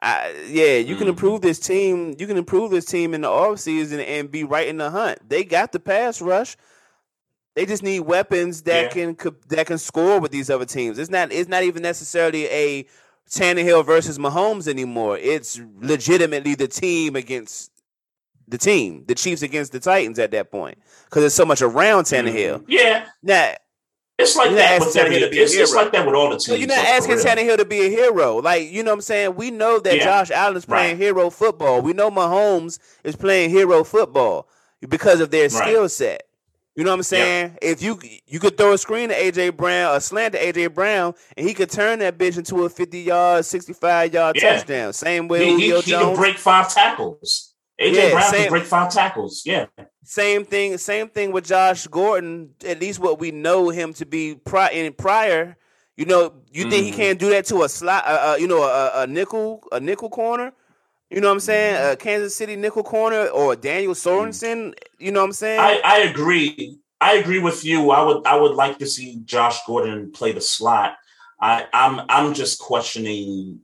I, 0.00 0.34
yeah, 0.48 0.78
you 0.78 0.96
mm. 0.96 0.98
can 0.98 1.08
improve 1.08 1.42
this 1.42 1.60
team. 1.60 2.16
You 2.18 2.26
can 2.26 2.36
improve 2.36 2.72
this 2.72 2.84
team 2.84 3.14
in 3.14 3.20
the 3.20 3.28
offseason 3.28 4.04
and 4.04 4.30
be 4.30 4.42
right 4.42 4.66
in 4.66 4.78
the 4.78 4.90
hunt. 4.90 5.28
They 5.28 5.44
got 5.44 5.72
the 5.72 5.78
pass 5.78 6.20
rush. 6.20 6.56
They 7.54 7.66
just 7.66 7.82
need 7.82 8.00
weapons 8.00 8.62
that 8.62 8.96
yeah. 8.96 9.14
can 9.14 9.36
that 9.48 9.66
can 9.66 9.78
score 9.78 10.20
with 10.20 10.32
these 10.32 10.48
other 10.48 10.64
teams. 10.64 10.98
It's 10.98 11.10
not 11.10 11.32
it's 11.32 11.48
not 11.48 11.62
even 11.64 11.82
necessarily 11.82 12.46
a 12.46 12.86
Tannehill 13.30 13.84
versus 13.84 14.18
Mahomes 14.18 14.68
anymore. 14.68 15.18
It's 15.18 15.60
legitimately 15.80 16.54
the 16.54 16.68
team 16.68 17.14
against 17.16 17.70
the 18.48 18.58
team, 18.58 19.04
the 19.06 19.14
Chiefs 19.14 19.42
against 19.42 19.72
the 19.72 19.80
Titans 19.80 20.18
at 20.18 20.30
that 20.32 20.50
point, 20.50 20.78
because 21.04 21.22
there's 21.22 21.34
so 21.34 21.44
much 21.44 21.62
around 21.62 22.04
Tannehill. 22.04 22.60
Mm-hmm. 22.60 22.70
Yeah, 22.70 23.06
now 23.22 23.54
it's 24.18 24.36
like 24.36 24.50
that. 24.52 24.80
With 24.80 24.96
every, 24.96 25.16
it's, 25.16 25.54
it's 25.54 25.74
like 25.74 25.92
that 25.92 26.06
with 26.06 26.14
all 26.14 26.30
the 26.30 26.36
teams. 26.36 26.46
So 26.46 26.54
you're 26.54 26.68
not 26.68 26.78
asking 26.78 27.16
Tannehill 27.16 27.58
to 27.58 27.64
be 27.64 27.80
a 27.80 27.88
hero. 27.88 28.36
Like 28.36 28.70
you 28.70 28.82
know 28.82 28.92
what 28.92 28.96
I'm 28.96 29.02
saying. 29.02 29.34
We 29.34 29.50
know 29.50 29.78
that 29.80 29.96
yeah. 29.96 30.04
Josh 30.04 30.30
Allen 30.30 30.56
is 30.56 30.64
playing 30.64 30.98
right. 30.98 31.02
hero 31.02 31.30
football. 31.30 31.82
We 31.82 31.92
know 31.92 32.10
Mahomes 32.10 32.78
is 33.04 33.16
playing 33.16 33.50
hero 33.50 33.84
football 33.84 34.48
because 34.88 35.20
of 35.20 35.30
their 35.30 35.48
right. 35.48 35.50
skill 35.50 35.88
set. 35.88 36.24
You 36.74 36.84
know 36.84 36.90
what 36.90 36.96
I'm 36.96 37.02
saying? 37.02 37.58
Yeah. 37.62 37.70
If 37.70 37.82
you 37.82 37.98
you 38.26 38.40
could 38.40 38.56
throw 38.56 38.72
a 38.72 38.78
screen 38.78 39.10
to 39.10 39.14
AJ 39.14 39.56
Brown, 39.56 39.94
a 39.94 40.00
slant 40.00 40.32
to 40.34 40.40
AJ 40.40 40.74
Brown, 40.74 41.14
and 41.36 41.46
he 41.46 41.52
could 41.52 41.70
turn 41.70 41.98
that 41.98 42.16
bitch 42.16 42.38
into 42.38 42.64
a 42.64 42.70
50 42.70 43.00
yard, 43.00 43.44
65 43.44 44.14
yard 44.14 44.36
yeah. 44.36 44.56
touchdown. 44.56 44.92
Same 44.94 45.28
way 45.28 45.46
he, 45.46 45.70
he, 45.70 45.80
he 45.80 45.92
can 45.92 46.16
break 46.16 46.38
five 46.38 46.72
tackles. 46.72 47.54
AJ 47.78 47.94
yeah, 47.94 48.10
Brown 48.12 48.30
same, 48.30 48.42
can 48.42 48.50
break 48.50 48.64
five 48.64 48.92
tackles. 48.92 49.42
Yeah. 49.44 49.66
Same 50.04 50.44
thing. 50.44 50.78
Same 50.78 51.08
thing 51.08 51.30
with 51.32 51.44
Josh 51.44 51.86
Gordon. 51.88 52.50
At 52.66 52.80
least 52.80 53.00
what 53.00 53.18
we 53.18 53.30
know 53.30 53.68
him 53.68 53.92
to 53.94 54.06
be 54.06 54.34
pri- 54.34 54.70
in 54.70 54.92
prior. 54.94 55.56
You 55.96 56.06
know, 56.06 56.32
you 56.50 56.62
mm-hmm. 56.62 56.70
think 56.70 56.84
he 56.84 56.90
mm-hmm. 56.90 57.00
can't 57.00 57.18
do 57.18 57.30
that 57.30 57.44
to 57.46 57.64
a 57.64 57.68
slot? 57.68 58.04
Uh, 58.06 58.32
uh, 58.32 58.36
you 58.38 58.48
know, 58.48 58.62
a, 58.62 59.02
a, 59.02 59.06
nickel, 59.06 59.62
a 59.72 59.78
nickel 59.78 60.08
corner. 60.08 60.52
You 61.12 61.20
know 61.20 61.28
what 61.28 61.34
I'm 61.34 61.40
saying? 61.40 61.74
Mm-hmm. 61.74 61.92
A 61.92 61.96
Kansas 61.96 62.34
City 62.34 62.56
nickel 62.56 62.82
corner 62.82 63.26
or 63.26 63.54
Daniel 63.54 63.94
Sorensen. 63.94 64.68
Mm-hmm. 64.68 65.04
You 65.04 65.12
know 65.12 65.20
what 65.20 65.26
I'm 65.26 65.32
saying? 65.32 65.60
I, 65.60 65.80
I 65.84 65.98
agree. 65.98 66.78
I 67.00 67.14
agree 67.14 67.38
with 67.38 67.64
you. 67.64 67.90
I 67.90 68.02
would 68.02 68.26
I 68.26 68.36
would 68.36 68.54
like 68.54 68.78
to 68.78 68.86
see 68.86 69.20
Josh 69.24 69.58
Gordon 69.66 70.12
play 70.12 70.32
the 70.32 70.40
slot. 70.40 70.96
I, 71.40 71.66
I'm 71.72 72.00
I'm 72.08 72.32
just 72.32 72.60
questioning 72.60 73.60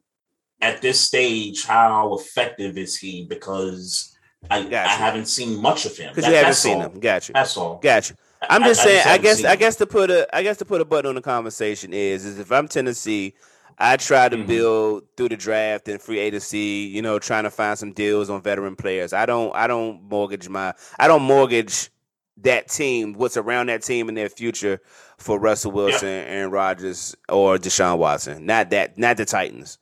at 0.60 0.82
this 0.82 1.00
stage, 1.00 1.64
how 1.64 2.14
effective 2.16 2.76
is 2.76 2.96
he? 2.96 3.24
Because 3.24 4.16
I, 4.50 4.62
gotcha. 4.62 4.90
I 4.90 4.94
haven't 4.94 5.26
seen 5.26 5.60
much 5.60 5.86
of 5.86 5.96
him. 5.96 6.12
Because 6.14 6.28
you 6.28 6.36
haven't 6.36 6.54
seen 6.54 6.82
all. 6.82 6.90
him. 6.90 7.00
Gotcha. 7.00 7.32
That's 7.32 7.56
all. 7.56 7.78
Gotcha. 7.78 8.14
I'm 8.48 8.62
just 8.62 8.80
I, 8.80 8.84
saying. 8.84 9.02
I, 9.06 9.12
I 9.12 9.18
guess. 9.18 9.44
I 9.44 9.56
guess 9.56 9.76
to 9.76 9.86
put 9.86 10.10
a. 10.10 10.36
I 10.36 10.42
guess 10.42 10.58
to 10.58 10.64
put 10.64 10.80
a 10.80 10.84
button 10.84 11.08
on 11.08 11.14
the 11.14 11.22
conversation 11.22 11.92
is 11.92 12.24
is 12.24 12.38
if 12.38 12.52
I'm 12.52 12.68
Tennessee, 12.68 13.34
I 13.78 13.96
try 13.96 14.28
to 14.28 14.36
mm-hmm. 14.36 14.46
build 14.46 15.04
through 15.16 15.30
the 15.30 15.36
draft 15.36 15.88
and 15.88 16.00
free 16.00 16.18
agency. 16.18 16.90
You 16.92 17.02
know, 17.02 17.18
trying 17.18 17.44
to 17.44 17.50
find 17.50 17.78
some 17.78 17.92
deals 17.92 18.30
on 18.30 18.42
veteran 18.42 18.76
players. 18.76 19.12
I 19.12 19.26
don't. 19.26 19.54
I 19.54 19.66
don't 19.66 20.02
mortgage 20.02 20.48
my. 20.48 20.74
I 20.98 21.08
don't 21.08 21.22
mortgage 21.22 21.90
that 22.38 22.68
team. 22.68 23.14
What's 23.14 23.36
around 23.36 23.68
that 23.68 23.82
team 23.82 24.08
in 24.08 24.14
their 24.14 24.28
future 24.28 24.80
for 25.18 25.38
Russell 25.38 25.72
Wilson, 25.72 26.08
yep. 26.08 26.26
Aaron 26.28 26.50
Rodgers, 26.50 27.16
or 27.28 27.56
Deshaun 27.58 27.98
Watson. 27.98 28.46
Not 28.46 28.70
that. 28.70 28.98
Not 28.98 29.16
the 29.16 29.24
Titans. 29.24 29.78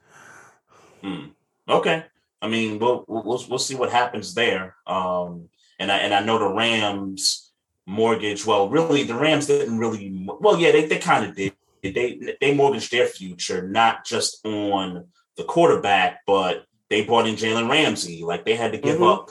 Hmm. 1.03 1.27
Okay. 1.69 2.05
I 2.43 2.49
mean, 2.49 2.79
we'll, 2.79 3.05
we'll 3.09 3.45
we'll 3.49 3.59
see 3.59 3.75
what 3.75 3.91
happens 3.91 4.35
there. 4.35 4.77
Um, 4.87 5.49
and 5.79 5.91
I 5.91 5.99
and 5.99 6.15
I 6.15 6.21
know 6.21 6.39
the 6.39 6.49
Rams 6.49 7.51
mortgage. 7.87 8.45
Well, 8.45 8.69
really, 8.69 9.03
the 9.03 9.15
Rams 9.15 9.47
didn't 9.47 9.79
really. 9.79 10.27
Well, 10.41 10.59
yeah, 10.59 10.73
they, 10.73 10.87
they 10.87 10.99
kind 10.99 11.25
of 11.25 11.35
did. 11.35 11.56
They 11.91 12.37
they 12.41 12.55
mortgaged 12.55 12.91
their 12.91 13.07
future 13.07 13.67
not 13.67 14.05
just 14.05 14.45
on 14.45 15.07
the 15.37 15.45
quarterback, 15.45 16.21
but 16.27 16.65
they 16.89 17.05
brought 17.05 17.27
in 17.27 17.37
Jalen 17.37 17.69
Ramsey. 17.71 18.23
Like 18.25 18.45
they 18.45 18.55
had 18.57 18.73
to 18.73 18.79
give 18.79 18.97
mm-hmm. 18.97 19.05
up 19.05 19.31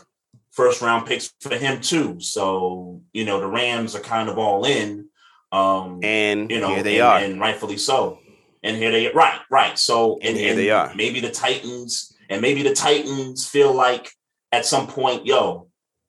first 0.51 0.81
round 0.81 1.07
picks 1.07 1.33
for 1.41 1.55
him 1.55 1.81
too. 1.81 2.19
So 2.19 3.01
you 3.13 3.25
know 3.25 3.39
the 3.39 3.47
Rams 3.47 3.95
are 3.95 4.01
kind 4.01 4.29
of 4.29 4.37
all 4.37 4.65
in. 4.65 5.09
Um, 5.51 5.99
and 6.03 6.51
you 6.51 6.59
know 6.59 6.69
here 6.69 6.83
they 6.83 6.99
and, 6.99 7.07
are, 7.07 7.17
and 7.19 7.39
rightfully 7.39 7.77
so 7.77 8.19
and 8.65 8.75
here 8.75 8.91
they 8.91 9.11
right, 9.11 9.39
right. 9.49 9.77
So 9.77 10.15
and, 10.15 10.29
and 10.29 10.37
here 10.37 10.49
and 10.49 10.59
they 10.59 10.71
are. 10.71 10.91
Maybe 10.95 11.19
the 11.19 11.29
Titans 11.29 12.13
and 12.29 12.41
maybe 12.41 12.63
the 12.63 12.73
Titans 12.73 13.47
feel 13.47 13.71
like 13.71 14.09
at 14.51 14.65
some 14.65 14.87
point, 14.87 15.25
yo, 15.25 15.67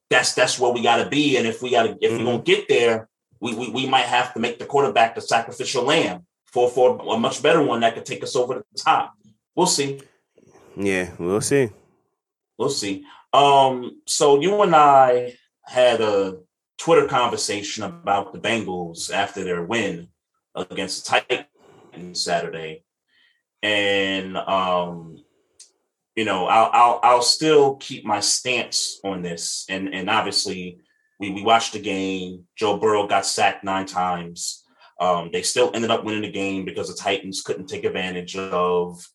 that's 0.09 0.35
that's 0.35 0.59
where 0.59 0.73
we 0.73 0.83
got 0.83 1.05
to 1.05 1.11
be. 1.11 1.37
And 1.37 1.47
if 1.47 1.63
we 1.63 1.71
got 1.71 1.83
to, 1.83 1.97
if 2.01 2.11
Mhm. 2.11 2.19
we're 2.19 2.25
gonna 2.25 2.43
get 2.43 2.67
there, 2.69 3.09
we, 3.41 3.55
we 3.55 3.69
we 3.69 3.87
might 3.87 4.07
have 4.07 4.33
to 4.33 4.41
make 4.41 4.59
the 4.59 4.65
quarterback 4.65 5.15
the 5.15 5.21
sacrificial 5.21 5.85
lamb 5.85 6.27
for 6.57 6.71
for 6.71 7.15
a 7.15 7.19
much 7.19 7.43
better 7.43 7.63
one 7.63 7.81
that 7.81 7.95
could 7.95 8.07
take 8.07 8.23
us 8.23 8.35
over 8.35 8.55
the 8.55 8.65
top. 8.79 9.15
We'll 9.55 9.67
see. 9.67 10.01
Yeah, 10.77 11.11
we'll 11.19 11.41
see. 11.41 11.71
We'll 12.59 12.71
see. 12.71 13.05
Um, 13.33 14.01
so 14.07 14.41
you 14.41 14.63
and 14.63 14.75
I 14.75 15.35
had 15.65 16.01
a 16.01 16.39
Twitter 16.79 17.07
conversation 17.07 17.85
about 17.85 18.33
the 18.33 18.39
Bengals 18.39 19.13
after 19.13 19.45
their 19.45 19.63
win 19.63 20.09
against 20.55 21.07
the 21.07 21.21
Titans 21.93 22.23
Saturday, 22.23 22.85
and 23.63 24.37
um, 24.37 25.19
you 26.15 26.25
know, 26.25 26.47
I'll 26.47 26.71
I'll 26.73 27.01
I'll 27.03 27.23
still 27.23 27.77
keep 27.77 28.05
my 28.05 28.21
stance 28.21 28.99
on 29.05 29.23
this, 29.23 29.67
and 29.69 29.95
and 29.95 30.09
obviously 30.09 30.79
we 31.21 31.31
we 31.31 31.43
watched 31.43 31.75
the 31.75 31.81
game. 31.81 32.45
Joe 32.57 32.79
Burrow 32.79 33.07
got 33.07 33.27
sacked 33.27 33.65
nine 33.65 33.87
times. 33.87 34.65
Um, 34.99 35.31
they 35.33 35.43
still 35.43 35.71
ended 35.75 35.91
up 35.91 36.05
winning 36.05 36.23
the 36.23 36.31
game 36.31 36.65
because 36.65 36.89
the 36.89 36.95
Titans 37.03 37.43
couldn't 37.43 37.67
take 37.69 37.85
advantage 37.85 38.37
of 38.37 39.07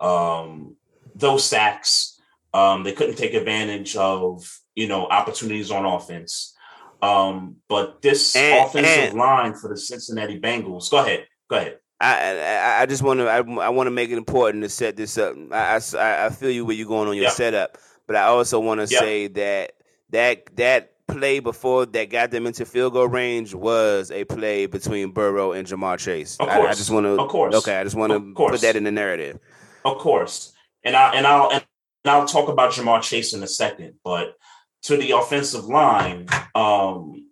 um, 0.00 0.76
those 1.14 1.44
sacks. 1.44 2.20
Um, 2.54 2.82
they 2.82 2.92
couldn't 2.92 3.16
take 3.16 3.34
advantage 3.34 3.96
of 3.96 4.44
you 4.74 4.88
know 4.88 5.06
opportunities 5.06 5.70
on 5.70 5.84
offense. 5.84 6.54
Um, 7.00 7.56
but 7.68 8.02
this 8.02 8.36
And- 8.36 8.66
offensive 8.66 9.10
and- 9.10 9.18
line 9.18 9.54
for 9.54 9.68
the 9.68 9.76
Cincinnati 9.76 10.38
Bengals. 10.38 10.90
Go 10.90 10.98
ahead. 10.98 11.26
Go 11.48 11.56
ahead. 11.56 11.78
I 12.00 12.38
I, 12.38 12.82
I 12.82 12.86
just 12.86 13.02
want 13.02 13.20
to 13.20 13.28
I, 13.28 13.38
I 13.38 13.68
want 13.70 13.86
to 13.86 13.90
make 13.92 14.10
it 14.10 14.18
important 14.18 14.62
to 14.64 14.68
set 14.68 14.96
this 14.96 15.16
up. 15.18 15.34
I, 15.52 15.80
I, 15.98 16.26
I 16.26 16.30
feel 16.30 16.50
you 16.50 16.64
where 16.66 16.74
you're 16.76 16.86
going 16.88 17.08
on 17.08 17.14
your 17.14 17.24
Yep. 17.24 17.32
setup, 17.32 17.78
but 18.06 18.16
I 18.16 18.24
also 18.24 18.58
want 18.60 18.80
to 18.86 18.92
Yep. 18.92 19.00
say 19.00 19.26
that 19.28 19.72
that 20.10 20.56
that 20.56 20.91
play 21.08 21.40
before 21.40 21.86
that 21.86 22.10
got 22.10 22.30
them 22.30 22.46
into 22.46 22.64
field 22.64 22.92
goal 22.94 23.08
range 23.08 23.54
was 23.54 24.10
a 24.10 24.24
play 24.24 24.66
between 24.66 25.10
Burrow 25.10 25.52
and 25.52 25.66
Ja'Marr 25.66 25.98
Chase. 25.98 26.36
Of 26.38 26.48
I, 26.48 26.60
I 26.60 26.74
just 26.74 26.90
want 26.90 27.06
to 27.06 27.20
Of 27.20 27.28
course. 27.28 27.54
okay. 27.56 27.76
I 27.76 27.84
just 27.84 27.96
want 27.96 28.12
to 28.12 28.34
put 28.34 28.60
that 28.60 28.76
in 28.76 28.84
the 28.84 28.92
narrative. 28.92 29.38
Of 29.84 29.98
course, 29.98 30.52
and 30.84 30.94
I 30.96 31.14
and 31.14 31.26
I'll 31.26 31.50
and 31.50 31.64
I'll 32.04 32.26
talk 32.26 32.48
about 32.48 32.72
Ja'Marr 32.72 33.02
Chase 33.02 33.34
in 33.34 33.42
a 33.42 33.48
second. 33.48 33.94
But 34.04 34.34
to 34.82 34.96
the 34.96 35.12
offensive 35.12 35.64
line, 35.64 36.28
um, 36.54 37.28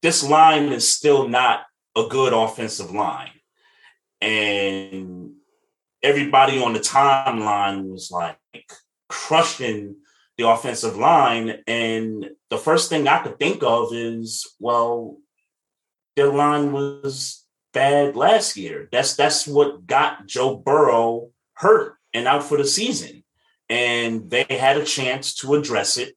this 0.00 0.28
line 0.28 0.72
is 0.72 0.88
still 0.88 1.28
not 1.28 1.64
a 1.96 2.04
good 2.08 2.32
offensive 2.32 2.92
line, 2.92 3.30
and 4.20 5.32
everybody 6.02 6.62
on 6.62 6.72
the 6.72 6.80
timeline 6.80 7.84
was 7.84 8.10
like 8.10 8.38
crushing 9.08 9.96
the 10.38 10.48
offensive 10.48 10.96
line. 10.96 11.62
And 11.66 12.30
the 12.50 12.58
first 12.58 12.88
thing 12.88 13.06
I 13.08 13.22
could 13.22 13.38
think 13.38 13.62
of 13.62 13.92
is, 13.92 14.54
well, 14.58 15.18
their 16.16 16.32
line 16.32 16.72
was 16.72 17.44
bad 17.72 18.16
last 18.16 18.56
year. 18.56 18.88
That's 18.92 19.14
that's 19.14 19.46
what 19.46 19.86
got 19.86 20.26
Joe 20.26 20.56
Burrow 20.56 21.30
hurt 21.54 21.96
and 22.12 22.28
out 22.28 22.44
for 22.44 22.58
the 22.58 22.64
season. 22.64 23.24
And 23.68 24.30
they 24.30 24.44
had 24.50 24.76
a 24.76 24.84
chance 24.84 25.34
to 25.36 25.54
address 25.54 25.96
it. 25.96 26.14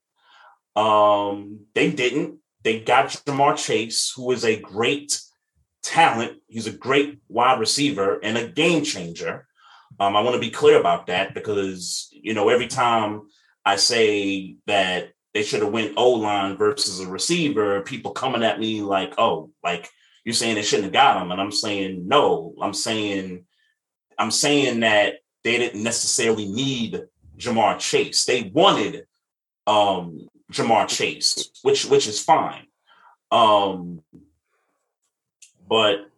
Um, 0.75 1.61
they 1.73 1.91
didn't. 1.91 2.39
They 2.63 2.81
got 2.81 3.09
Ja'Marr 3.09 3.57
Chase, 3.57 4.11
who 4.15 4.31
is 4.31 4.43
a 4.43 4.59
great 4.59 5.21
talent. 5.83 6.39
He's 6.47 6.67
a 6.67 6.71
great 6.71 7.19
wide 7.29 7.59
receiver 7.59 8.19
and 8.21 8.37
a 8.37 8.47
game 8.47 8.83
changer. 8.83 9.47
Um, 9.99 10.15
I 10.15 10.21
want 10.21 10.33
to 10.33 10.41
be 10.41 10.49
clear 10.49 10.79
about 10.79 11.07
that 11.07 11.33
because 11.33 12.09
you 12.11 12.33
know 12.33 12.49
every 12.49 12.67
time 12.67 13.21
I 13.65 13.77
say 13.77 14.57
that 14.67 15.11
they 15.33 15.43
should 15.43 15.61
have 15.61 15.71
went 15.71 15.97
O 15.97 16.11
line 16.11 16.55
versus 16.57 16.99
a 16.99 17.07
receiver, 17.07 17.81
people 17.81 18.11
coming 18.11 18.43
at 18.43 18.59
me 18.59 18.81
like, 18.81 19.15
"Oh, 19.17 19.51
like 19.63 19.89
you're 20.23 20.33
saying 20.33 20.55
they 20.55 20.63
shouldn't 20.63 20.85
have 20.85 20.93
got 20.93 21.21
him," 21.21 21.31
and 21.31 21.41
I'm 21.41 21.51
saying 21.51 22.07
no. 22.07 22.53
I'm 22.61 22.73
saying 22.73 23.45
I'm 24.17 24.31
saying 24.31 24.81
that 24.81 25.15
they 25.43 25.57
didn't 25.57 25.83
necessarily 25.83 26.47
need 26.47 27.03
Ja'Marr 27.37 27.79
Chase. 27.79 28.25
They 28.25 28.43
wanted 28.53 29.05
um, 29.67 30.27
Ja'Marr 30.51 30.87
Chase, 30.87 31.51
which 31.63 31.85
which 31.85 32.07
is 32.07 32.19
fine. 32.19 32.67
Um, 33.31 34.01
but 35.67 36.09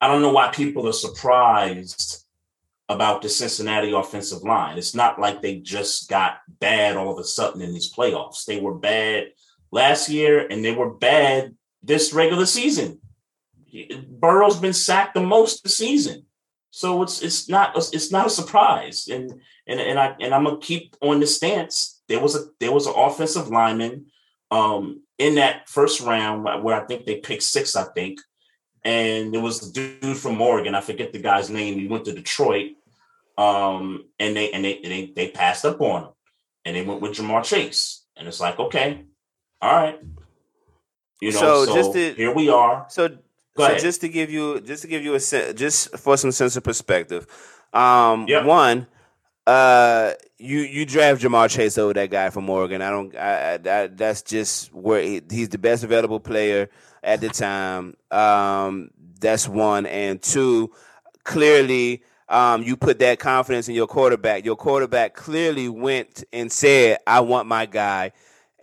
I 0.00 0.08
don't 0.08 0.22
know 0.22 0.32
why 0.32 0.48
people 0.48 0.88
are 0.88 0.92
surprised 0.92 2.25
about 2.88 3.22
the 3.22 3.28
Cincinnati 3.28 3.92
offensive 3.92 4.42
line. 4.42 4.78
It's 4.78 4.94
not 4.94 5.18
like 5.18 5.42
they 5.42 5.56
just 5.56 6.08
got 6.08 6.38
bad 6.48 6.96
all 6.96 7.12
of 7.12 7.18
a 7.18 7.24
sudden 7.24 7.60
in 7.60 7.72
these 7.72 7.92
playoffs. 7.92 8.44
They 8.44 8.60
were 8.60 8.74
bad 8.74 9.28
last 9.72 10.08
year 10.08 10.46
and 10.46 10.64
they 10.64 10.72
were 10.72 10.90
bad 10.90 11.54
this 11.82 12.12
regular 12.12 12.46
season. 12.46 13.00
Burrow's 14.08 14.58
been 14.58 14.72
sacked 14.72 15.14
the 15.14 15.20
most 15.20 15.64
this 15.64 15.76
season. 15.76 16.26
So 16.70 17.02
it's 17.02 17.22
it's 17.22 17.48
not 17.48 17.76
it's 17.76 18.12
not 18.12 18.26
a 18.26 18.30
surprise. 18.30 19.08
And 19.08 19.40
and 19.66 19.80
and 19.80 19.98
I 19.98 20.14
and 20.20 20.34
I'm 20.34 20.44
gonna 20.44 20.58
keep 20.58 20.94
on 21.00 21.20
the 21.20 21.26
stance. 21.26 22.02
There 22.08 22.20
was 22.20 22.36
a 22.36 22.44
there 22.60 22.72
was 22.72 22.86
an 22.86 22.94
offensive 22.94 23.48
lineman 23.48 24.06
um 24.50 25.02
in 25.18 25.36
that 25.36 25.68
first 25.68 26.00
round 26.02 26.44
where 26.62 26.80
I 26.80 26.86
think 26.86 27.04
they 27.04 27.16
picked 27.16 27.42
six, 27.42 27.74
I 27.74 27.84
think. 27.84 28.20
And 28.86 29.34
it 29.34 29.38
was 29.38 29.60
the 29.72 29.98
dude 30.00 30.16
from 30.16 30.40
Oregon. 30.40 30.76
I 30.76 30.80
forget 30.80 31.12
the 31.12 31.18
guy's 31.20 31.50
name. 31.50 31.76
He 31.76 31.88
went 31.88 32.04
to 32.04 32.12
Detroit. 32.12 32.72
Um, 33.36 34.04
and 34.20 34.36
they 34.36 34.52
and 34.52 34.64
they 34.64 34.76
and 34.76 34.92
they, 34.92 35.12
they 35.14 35.28
passed 35.28 35.64
up 35.64 35.80
on 35.80 36.04
him 36.04 36.08
and 36.64 36.76
they 36.76 36.82
went 36.82 37.00
with 37.00 37.12
Ja'Marr 37.12 37.42
Chase. 37.44 38.04
And 38.16 38.28
it's 38.28 38.40
like, 38.40 38.58
okay, 38.60 39.04
all 39.60 39.74
right. 39.74 39.98
You 41.20 41.32
know, 41.32 41.38
So 41.38 41.64
so, 41.66 41.74
just 41.74 41.92
to- 41.94 42.14
here 42.14 42.32
we 42.32 42.48
are. 42.48 42.86
So, 42.88 43.18
so 43.56 43.76
just 43.76 44.02
to 44.02 44.08
give 44.08 44.30
you, 44.30 44.60
just 44.60 44.82
to 44.82 44.88
give 44.88 45.02
you 45.02 45.14
a 45.14 45.18
just 45.52 45.96
for 45.98 46.16
some 46.16 46.30
sense 46.30 46.56
of 46.56 46.62
perspective, 46.62 47.26
um, 47.72 48.26
Yep. 48.28 48.44
one, 48.44 48.86
uh, 49.48 50.12
you 50.38 50.60
you 50.60 50.86
draft 50.86 51.22
Ja'Marr 51.22 51.50
Chase 51.50 51.76
over 51.76 51.92
that 51.94 52.10
guy 52.10 52.30
from 52.30 52.48
Oregon. 52.48 52.82
I 52.82 52.90
don't. 52.90 53.16
I, 53.16 53.54
I, 53.54 53.56
that 53.58 53.96
that's 53.96 54.22
just 54.22 54.72
where 54.72 55.02
he, 55.02 55.22
he's 55.30 55.48
the 55.48 55.58
best 55.58 55.82
available 55.84 56.20
player 56.20 56.68
at 57.06 57.22
the 57.22 57.30
time. 57.30 57.94
Um, 58.10 58.90
that's 59.20 59.48
one 59.48 59.86
and 59.86 60.20
two. 60.20 60.70
Clearly, 61.24 62.02
um, 62.28 62.62
you 62.62 62.76
put 62.76 62.98
that 62.98 63.18
confidence 63.18 63.68
in 63.68 63.74
your 63.74 63.86
quarterback. 63.86 64.44
Your 64.44 64.56
quarterback 64.56 65.14
clearly 65.14 65.68
went 65.70 66.22
and 66.32 66.52
said, 66.52 66.98
"I 67.06 67.20
want 67.20 67.48
my 67.48 67.64
guy." 67.66 68.12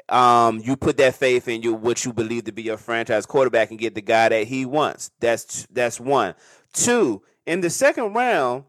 um, 0.10 0.60
you 0.64 0.76
put 0.76 0.98
that 0.98 1.16
faith 1.16 1.48
in 1.48 1.62
you, 1.62 1.74
what 1.74 2.04
you 2.04 2.12
believe 2.12 2.44
to 2.44 2.52
be 2.52 2.62
your 2.62 2.76
franchise 2.78 3.26
quarterback, 3.26 3.70
and 3.72 3.80
get 3.80 3.96
the 3.96 4.02
guy 4.02 4.28
that 4.30 4.46
he 4.48 4.66
wants. 4.66 5.12
That's 5.22 5.66
that's 5.72 5.98
one. 6.00 6.36
Two, 6.74 7.24
in 7.46 7.62
the 7.62 7.70
second 7.70 8.14
round, 8.14 8.66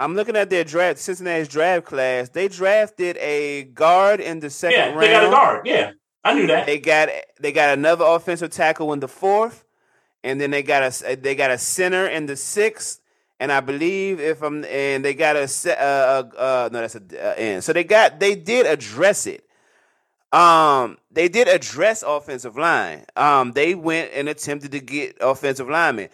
I'm 0.00 0.14
looking 0.16 0.34
at 0.34 0.48
their 0.48 0.64
draft, 0.64 0.98
Cincinnati's 0.98 1.48
draft 1.48 1.84
class. 1.84 2.30
They 2.30 2.48
drafted 2.48 3.18
a 3.18 3.64
guard 3.64 4.20
in 4.20 4.40
the 4.40 4.48
second 4.48 4.78
Yeah, 4.78 4.88
round. 4.88 5.02
they 5.02 5.08
got 5.10 5.24
a 5.24 5.30
guard. 5.30 5.66
Yeah, 5.66 5.92
I 6.24 6.34
knew 6.34 6.46
that. 6.46 6.66
They 6.66 6.78
got 6.78 7.08
they 7.40 7.52
got 7.52 7.76
another 7.76 8.04
offensive 8.04 8.50
tackle 8.50 8.92
in 8.92 9.00
the 9.00 9.08
fourth, 9.08 9.64
and 10.22 10.40
then 10.40 10.50
they 10.50 10.62
got 10.62 10.82
a 10.82 11.16
they 11.16 11.34
got 11.34 11.50
a 11.50 11.58
center 11.58 12.06
in 12.06 12.26
the 12.26 12.36
sixth. 12.36 13.00
And 13.40 13.50
I 13.50 13.58
believe 13.58 14.20
if 14.20 14.40
I'm 14.42 14.64
and 14.66 15.04
they 15.04 15.14
got 15.14 15.34
a 15.36 15.48
uh, 15.66 15.72
uh, 15.72 16.36
uh 16.36 16.68
no 16.72 16.80
that's 16.80 16.94
a 16.94 17.00
uh, 17.00 17.34
end. 17.36 17.64
So 17.64 17.72
they 17.72 17.84
got 17.84 18.20
they 18.20 18.36
did 18.36 18.66
address 18.66 19.26
it. 19.26 19.44
Um, 20.32 20.96
they 21.10 21.28
did 21.28 21.48
address 21.48 22.02
offensive 22.02 22.56
line. 22.56 23.04
Um, 23.16 23.52
they 23.52 23.74
went 23.74 24.12
and 24.14 24.28
attempted 24.28 24.72
to 24.72 24.80
get 24.80 25.18
offensive 25.20 25.68
linemen. 25.68 26.08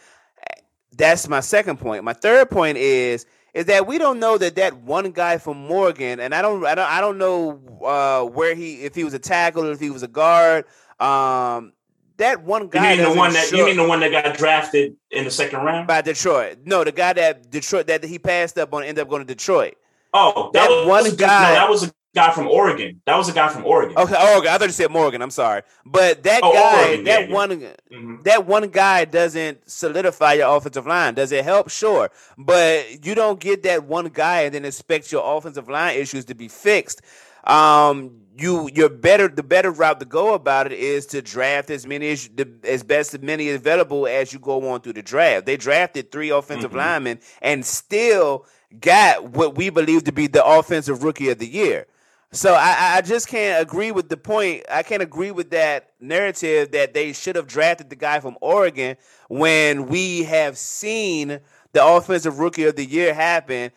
That's 0.97 1.29
my 1.29 1.41
second 1.41 1.79
point. 1.79 2.03
My 2.03 2.15
third 2.15 2.51
point 2.51 2.79
is 2.79 3.27
is 3.59 3.65
that 3.67 3.89
we 3.89 3.99
don't 3.99 4.21
know 4.21 4.39
that 4.39 4.55
that 4.55 4.77
one 4.83 5.11
guy 5.11 5.37
from 5.39 5.57
Morgan, 5.67 6.21
and 6.21 6.33
I 6.33 6.43
don't, 6.43 6.65
I 6.65 6.75
don't, 6.77 6.89
I 6.89 7.01
don't 7.01 7.19
know 7.19 7.61
uh, 7.85 8.25
where 8.25 8.55
he, 8.55 8.83
if 8.85 8.95
he 8.95 9.03
was 9.03 9.15
a 9.15 9.19
tackle 9.19 9.67
or 9.67 9.73
if 9.73 9.81
he 9.81 9.91
was 9.91 10.05
a 10.05 10.09
guard. 10.09 10.65
Um, 11.01 11.73
that 12.19 12.43
one 12.45 12.69
guy. 12.69 12.93
You 12.95 13.03
mean 13.03 13.11
the 13.13 13.19
one 13.19 13.33
that 13.33 13.49
show- 13.49 13.57
you 13.57 13.65
mean 13.67 13.77
the 13.77 13.87
one 13.87 13.99
that 14.01 14.11
got 14.13 14.37
drafted 14.39 14.97
in 15.11 15.25
the 15.25 15.31
second 15.31 15.61
round? 15.61 15.89
by 15.89 16.03
Detroit. 16.03 16.59
No, 16.65 16.85
the 16.85 16.93
guy 16.93 17.13
that 17.15 17.51
Detroit 17.51 17.89
that 17.89 18.05
he 18.05 18.19
passed 18.21 18.59
up 18.59 18.73
on 18.73 18.85
ended 18.85 19.03
up 19.03 19.09
going 19.09 19.23
to 19.23 19.27
Detroit. 19.27 19.75
Oh, 20.15 20.51
That 20.55 20.69
was, 20.71 20.87
one 20.87 21.07
a- 21.07 21.11
guy- 21.17 21.49
No, 21.51 21.55
that 21.57 21.69
was 21.69 21.83
a 21.89 21.93
guy 22.19 22.31
from 22.33 22.49
Oregon. 22.49 23.01
That 23.07 23.17
was 23.17 23.29
a 23.29 23.33
guy 23.33 23.49
from 23.49 23.65
Oregon. 23.65 23.97
Okay, 23.97 24.15
oh, 24.19 24.39
okay, 24.39 24.49
I 24.49 24.59
thought 24.59 24.67
you 24.69 24.73
said 24.73 24.91
Morgan. 24.91 25.23
I'm 25.23 25.31
sorry, 25.31 25.63
but 25.87 26.23
that 26.25 26.41
Oh, 26.43 26.53
guy, 26.53 26.85
Oregon, 26.87 27.05
that 27.05 27.21
yeah, 27.23 27.27
yeah. 27.29 27.35
one, 27.35 27.51
Mhm. 27.93 28.25
that 28.25 28.47
one 28.47 28.69
guy 28.69 29.05
doesn't 29.05 29.71
solidify 29.71 30.35
your 30.35 30.57
offensive 30.57 30.87
line. 30.87 31.15
Does 31.15 31.33
it 31.33 31.45
help? 31.45 31.71
Sure, 31.71 32.11
but 32.37 33.05
you 33.07 33.15
don't 33.15 33.39
get 33.41 33.63
that 33.65 33.85
one 33.85 34.07
guy 34.09 34.43
and 34.43 34.55
then 34.55 34.65
expect 34.65 35.11
your 35.13 35.23
offensive 35.37 35.69
line 35.69 35.97
issues 35.97 36.25
to 36.27 36.35
be 36.35 36.49
fixed. 36.49 37.01
Um, 37.45 38.23
you, 38.37 38.69
you're 38.75 38.89
better. 38.89 39.27
The 39.29 39.43
better 39.43 39.71
route 39.71 40.01
to 40.01 40.07
go 40.07 40.35
about 40.35 40.67
it 40.71 40.73
is 40.79 41.07
to 41.07 41.23
draft 41.23 41.71
as 41.71 41.87
many 41.87 42.11
as 42.11 42.29
as 42.65 42.83
best 42.83 43.15
as 43.15 43.21
many 43.21 43.51
available 43.51 44.07
as 44.07 44.33
you 44.33 44.39
go 44.39 44.69
on 44.71 44.81
through 44.81 44.93
the 44.95 45.03
draft. 45.03 45.47
They 45.47 45.57
drafted 45.57 46.13
three 46.13 46.31
offensive 46.31 46.73
Mhm. 46.73 46.77
linemen 46.77 47.21
and 47.43 47.65
still 47.65 48.45
got 48.81 49.31
what 49.31 49.57
we 49.57 49.71
believe 49.71 50.05
to 50.05 50.13
be 50.13 50.27
the 50.27 50.45
offensive 50.45 51.03
rookie 51.03 51.31
of 51.31 51.39
the 51.39 51.49
year. 51.49 51.87
So 52.31 52.53
I, 52.55 52.97
I 52.97 53.01
just 53.01 53.27
can't 53.27 53.63
agree 53.63 53.91
with 53.91 54.11
the 54.11 54.17
point. 54.19 54.65
I 54.71 54.83
can't 54.83 55.03
agree 55.03 55.31
with 55.31 55.51
that 55.51 55.91
narrative 55.99 56.73
that 56.73 56.93
they 56.93 57.13
should 57.15 57.37
have 57.37 57.47
drafted 57.47 57.89
the 57.89 57.97
guy 57.97 58.21
from 58.21 58.37
Oregon 58.43 58.97
when 59.29 59.87
we 59.87 60.25
have 60.25 60.59
seen 60.59 61.41
the 61.73 61.85
offensive 61.85 62.39
rookie 62.39 62.65
of 62.65 62.77
the 62.77 62.85
year 62.85 63.15
happen 63.15 63.71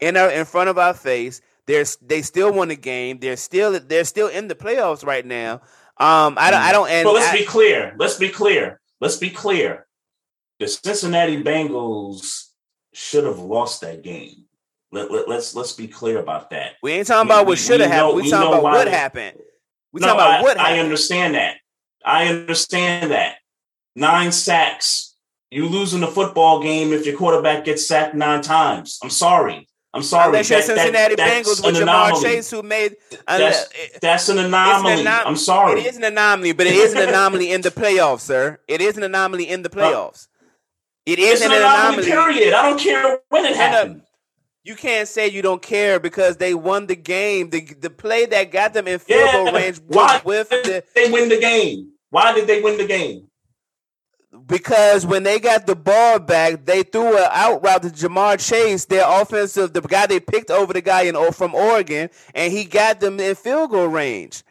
in 0.00 0.16
our 0.16 0.30
in 0.30 0.46
front 0.46 0.70
of 0.70 0.78
our 0.78 0.94
face. 0.94 1.42
There's 1.66 1.96
they 1.96 2.22
still 2.22 2.52
won 2.52 2.68
the 2.68 2.76
game. 2.76 3.18
They're 3.18 3.36
still 3.36 3.78
they're 3.78 4.04
still 4.04 4.28
in 4.28 4.48
the 4.48 4.54
playoffs 4.54 5.04
right 5.04 5.26
now. 5.26 5.60
Um, 5.98 6.36
I 6.38 6.50
don't 6.50 6.62
I 6.62 6.72
don't. 6.72 6.88
And 6.88 7.04
But 7.04 7.14
let's 7.14 7.28
I- 7.28 7.38
be 7.40 7.44
clear. 7.44 7.94
Let's 7.98 8.16
be 8.16 8.28
clear. 8.30 8.80
Let's 9.00 9.16
be 9.16 9.30
clear. 9.30 9.86
The 10.60 10.68
Cincinnati 10.68 11.42
Bengals 11.42 12.46
should 12.94 13.24
have 13.24 13.38
lost 13.38 13.82
that 13.82 14.02
game. 14.02 14.45
Let, 14.92 15.10
let, 15.10 15.28
let's 15.28 15.54
let's 15.54 15.72
be 15.72 15.88
clear 15.88 16.18
about 16.18 16.50
that. 16.50 16.72
we 16.82 16.92
ain't 16.92 17.06
talking 17.06 17.28
we- 17.28 17.34
about 17.34 17.46
what 17.46 17.58
should 17.58 17.80
have 17.80 17.90
happened. 17.90 18.16
We 18.16 18.22
we 18.22 18.30
talking 18.30 18.48
about 18.58 18.62
what 18.62 18.88
happened. 18.88 19.38
We 19.92 20.00
no, 20.00 20.06
talking 20.08 20.20
about 20.20 20.40
I, 20.40 20.42
what 20.42 20.60
I 20.60 20.78
understand 20.78 21.34
that. 21.34 21.56
I 22.04 22.28
understand 22.28 23.10
that. 23.10 23.36
Nine 23.94 24.30
sacks. 24.32 25.14
You 25.50 25.66
losing 25.68 26.00
the 26.00 26.06
football 26.06 26.60
game 26.62 26.92
if 26.92 27.06
your 27.06 27.16
quarterback 27.16 27.64
gets 27.64 27.86
sacked 27.86 28.14
nine 28.14 28.42
times. 28.42 28.98
I'm 29.02 29.10
sorry. 29.10 29.66
I'm 29.94 30.02
sorry. 30.02 30.26
Unless 30.26 30.50
you're 30.50 30.60
That- 30.60 30.66
that- 30.66 30.76
Cincinnati 30.78 31.14
Bengals 31.16 31.44
that's 31.44 31.62
with 31.62 31.76
an 31.76 31.88
Ja'Marr 31.88 32.08
anomaly. 32.08 32.22
Chase, 32.22 32.50
who 32.50 32.62
made 32.62 32.96
That's, 33.26 33.68
that's 34.02 34.28
an 34.28 34.38
anomaly. 34.38 35.02
anom- 35.04 35.22
I'm 35.24 35.36
sorry. 35.36 35.80
It 35.80 35.86
is 35.86 35.96
an 35.96 36.04
anomaly, 36.04 36.52
but 36.52 36.66
it 36.66 36.74
is 36.74 36.92
an 36.92 37.08
anomaly 37.08 37.50
in 37.52 37.62
the 37.62 37.70
playoffs, 37.70 38.20
sir. 38.20 38.60
It 38.68 38.80
is 38.82 38.96
an 38.98 39.02
anomaly 39.04 39.48
in 39.48 39.62
the 39.62 39.70
playoffs. 39.70 40.28
It 41.06 41.18
is 41.18 41.40
it's 41.40 41.44
an 41.46 41.52
an 41.52 41.58
anomaly, 41.58 42.10
anomaly. 42.10 42.34
period. 42.34 42.52
I 42.54 42.68
don't 42.68 42.80
care 42.80 43.18
when 43.30 43.44
it 43.46 43.52
uh, 43.52 43.56
happened. 43.56 44.02
You 44.66 44.74
can't 44.74 45.06
say 45.06 45.28
you 45.28 45.42
don't 45.42 45.62
care 45.62 46.00
because 46.00 46.38
they 46.38 46.52
won 46.52 46.86
the 46.86 46.96
game. 46.96 47.50
The 47.50 47.60
the 47.80 47.90
play 47.90 48.26
that 48.26 48.50
got 48.50 48.74
them 48.74 48.88
in 48.88 48.98
field 48.98 49.30
goal 49.32 49.52
range 49.52 49.80
Why 49.86 50.20
was 50.24 50.24
with 50.24 50.48
the 50.48 50.84
they 50.94 51.10
win 51.10 51.28
the 51.28 51.38
game? 51.38 51.92
Why 52.10 52.34
did 52.34 52.46
they 52.46 52.60
win 52.60 52.76
the 52.76 52.86
game? 52.86 53.28
because 54.46 55.06
when 55.06 55.22
they 55.22 55.38
got 55.38 55.66
the 55.66 55.76
ball 55.76 56.18
back, 56.18 56.64
they 56.64 56.82
threw 56.82 57.16
an 57.16 57.28
out 57.30 57.62
route 57.62 57.82
to 57.82 57.88
Ja'Marr 57.88 58.38
Chase, 58.38 58.84
their 58.84 59.04
offensive, 59.06 59.72
the 59.72 59.80
guy 59.80 60.06
they 60.06 60.20
picked 60.20 60.50
over 60.50 60.72
the 60.72 60.80
guy 60.80 61.02
in 61.02 61.32
from 61.32 61.54
Oregon, 61.54 62.10
and 62.34 62.52
he 62.52 62.64
got 62.64 63.00
them 63.00 63.18
in 63.20 63.34
field 63.34 63.70
goal 63.70 63.86
range. 63.86 64.42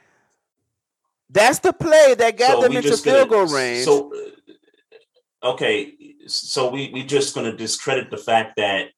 That's 1.30 1.60
the 1.60 1.74
play 1.74 2.16
that 2.18 2.38
got 2.38 2.56
So 2.56 2.62
them 2.62 2.78
into 2.78 2.98
field 2.98 3.30
goal 3.30 3.48
range. 3.48 3.86
So, 3.86 4.12
okay, 5.44 5.94
so 6.28 6.72
we 6.72 6.90
we 6.94 7.04
just 7.04 7.36
gonna 7.36 7.56
discredit 7.56 8.10
the 8.10 8.18
fact 8.18 8.56
that 8.58 8.90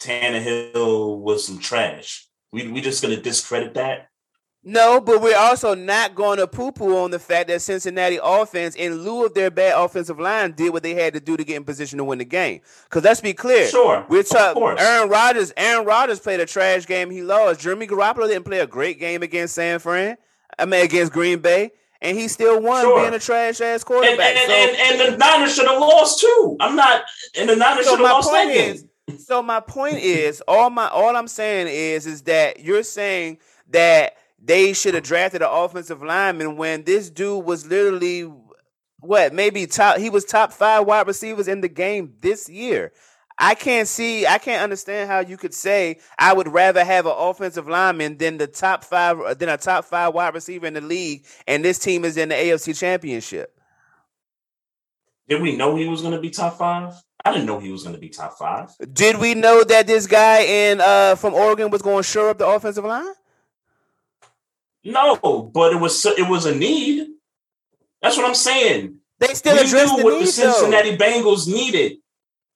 Tannehill 0.00 1.18
was 1.18 1.46
some 1.46 1.58
trash. 1.58 2.26
We 2.52 2.68
we 2.68 2.80
just 2.80 3.02
gonna 3.02 3.16
discredit 3.20 3.74
that. 3.74 4.08
No, 4.68 5.00
but 5.00 5.22
we're 5.22 5.36
also 5.36 5.74
not 5.76 6.16
going 6.16 6.38
to 6.38 6.48
poo 6.48 6.72
poo 6.72 6.96
on 6.96 7.12
the 7.12 7.20
fact 7.20 7.46
that 7.46 7.62
Cincinnati 7.62 8.18
offense, 8.20 8.74
in 8.74 9.04
lieu 9.04 9.24
of 9.24 9.32
their 9.32 9.48
bad 9.48 9.78
offensive 9.80 10.18
line, 10.18 10.52
did 10.52 10.72
what 10.72 10.82
they 10.82 10.92
had 10.94 11.14
to 11.14 11.20
do 11.20 11.36
to 11.36 11.44
get 11.44 11.54
in 11.56 11.62
position 11.64 11.98
to 11.98 12.04
win 12.04 12.18
the 12.18 12.24
game. 12.24 12.62
Because 12.82 13.04
let's 13.04 13.20
be 13.20 13.32
clear, 13.32 13.68
Sure, 13.68 14.04
we're 14.08 14.24
talking. 14.24 14.60
Aaron 14.76 15.08
Rodgers. 15.08 15.52
Aaron 15.56 15.86
Rodgers 15.86 16.18
played 16.18 16.40
a 16.40 16.46
trash 16.46 16.84
game. 16.84 17.10
He 17.12 17.22
lost. 17.22 17.60
Jeremy 17.60 17.86
Garoppolo 17.86 18.26
didn't 18.26 18.44
play 18.44 18.58
a 18.58 18.66
great 18.66 18.98
game 18.98 19.22
against 19.22 19.54
San 19.54 19.78
Fran. 19.78 20.16
I 20.58 20.64
mean, 20.64 20.84
against 20.84 21.12
Green 21.12 21.38
Bay, 21.38 21.70
and 22.02 22.18
he 22.18 22.26
still 22.26 22.60
won 22.60 22.82
Sure. 22.82 23.02
being 23.02 23.14
a 23.14 23.20
trash 23.20 23.60
ass 23.60 23.82
And, 23.82 23.84
quarterback. 23.84 24.34
and, 24.36 24.46
so, 24.48 24.52
and, 24.52 25.00
and 25.00 25.12
the 25.14 25.16
Niners 25.18 25.54
should 25.54 25.68
have 25.68 25.80
lost 25.80 26.18
too. 26.20 26.56
I'm 26.58 26.74
not. 26.74 27.04
And 27.38 27.48
the 27.48 27.54
Niners 27.54 27.84
so 27.84 27.92
should 27.92 28.00
have 28.00 28.10
lost 28.10 28.32
that 28.32 28.52
game. 28.52 28.88
So 29.18 29.42
my 29.42 29.60
point 29.60 29.98
is, 29.98 30.42
all 30.48 30.70
my 30.70 30.88
all 30.88 31.16
I'm 31.16 31.28
saying 31.28 31.68
is, 31.68 32.06
is 32.06 32.22
that 32.22 32.60
you're 32.60 32.82
saying 32.82 33.38
that 33.70 34.14
they 34.42 34.72
should 34.72 34.94
have 34.94 35.04
drafted 35.04 35.42
an 35.42 35.48
offensive 35.50 36.02
lineman 36.02 36.56
when 36.56 36.84
this 36.84 37.10
dude 37.10 37.44
was 37.44 37.66
literally 37.66 38.30
what 39.00 39.32
maybe 39.32 39.66
top 39.66 39.98
he 39.98 40.10
was 40.10 40.24
top 40.24 40.52
five 40.52 40.86
wide 40.86 41.06
receivers 41.06 41.48
in 41.48 41.60
the 41.60 41.68
game 41.68 42.14
this 42.20 42.48
year. 42.48 42.92
I 43.38 43.54
can't 43.54 43.86
see, 43.86 44.26
I 44.26 44.38
can't 44.38 44.62
understand 44.62 45.10
how 45.10 45.20
you 45.20 45.36
could 45.36 45.52
say 45.52 45.98
I 46.18 46.32
would 46.32 46.48
rather 46.48 46.82
have 46.82 47.04
an 47.04 47.14
offensive 47.14 47.68
lineman 47.68 48.16
than 48.16 48.38
the 48.38 48.46
top 48.46 48.82
five 48.82 49.38
than 49.38 49.50
a 49.50 49.58
top 49.58 49.84
five 49.84 50.14
wide 50.14 50.34
receiver 50.34 50.66
in 50.66 50.74
the 50.74 50.80
league, 50.80 51.26
and 51.46 51.64
this 51.64 51.78
team 51.78 52.04
is 52.04 52.16
in 52.16 52.30
the 52.30 52.34
AFC 52.34 52.78
championship. 52.78 53.52
Did 55.28 55.42
we 55.42 55.56
know 55.56 55.76
he 55.76 55.86
was 55.86 56.00
going 56.00 56.14
to 56.14 56.20
be 56.20 56.30
top 56.30 56.56
five? 56.56 56.94
I 57.26 57.32
didn't 57.32 57.46
know 57.46 57.58
he 57.58 57.72
was 57.72 57.82
going 57.82 57.94
to 57.94 58.00
be 58.00 58.08
top 58.08 58.38
five. 58.38 58.70
Did 58.92 59.18
we 59.18 59.34
know 59.34 59.64
that 59.64 59.86
this 59.88 60.06
guy 60.06 60.42
in 60.42 60.80
uh 60.80 61.16
from 61.16 61.34
Oregon 61.34 61.70
was 61.70 61.82
going 61.82 61.98
to 61.98 62.02
shore 62.08 62.30
up 62.30 62.38
the 62.38 62.46
offensive 62.46 62.84
line? 62.84 63.12
No, 64.84 65.50
but 65.52 65.72
it 65.72 65.76
was 65.76 66.06
it 66.06 66.28
was 66.28 66.46
a 66.46 66.54
need. 66.54 67.08
That's 68.00 68.16
what 68.16 68.26
I'm 68.26 68.34
saying. 68.36 68.98
They 69.18 69.34
still 69.34 69.54
we 69.56 69.62
addressed 69.62 69.96
the 69.96 70.04
what 70.04 70.12
need. 70.20 70.28
the 70.28 70.42
though. 70.42 70.52
Cincinnati 70.52 70.96
Bengals 70.96 71.48
needed. 71.48 71.96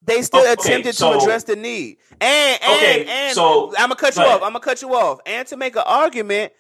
They 0.03 0.23
still 0.23 0.41
Okay, 0.43 0.53
attempted 0.53 0.95
so- 0.95 1.13
to 1.15 1.19
address 1.19 1.43
the 1.45 1.57
need. 1.57 1.97
And 2.21 2.63
and 2.63 2.73
Okay, 2.77 3.07
and 3.09 3.35
so- 3.35 3.71
I'm 3.77 3.89
gonna 3.89 3.97
cut 3.97 4.15
you 4.15 4.23
off. 4.23 4.43
I'm 4.43 4.53
gonna 4.53 4.61
cut 4.61 4.83
you 4.83 4.95
off. 4.95 5.19
And 5.27 5.49
to 5.49 5.57
make 5.57 5.75
an 5.75 5.83
argument, 5.85 6.53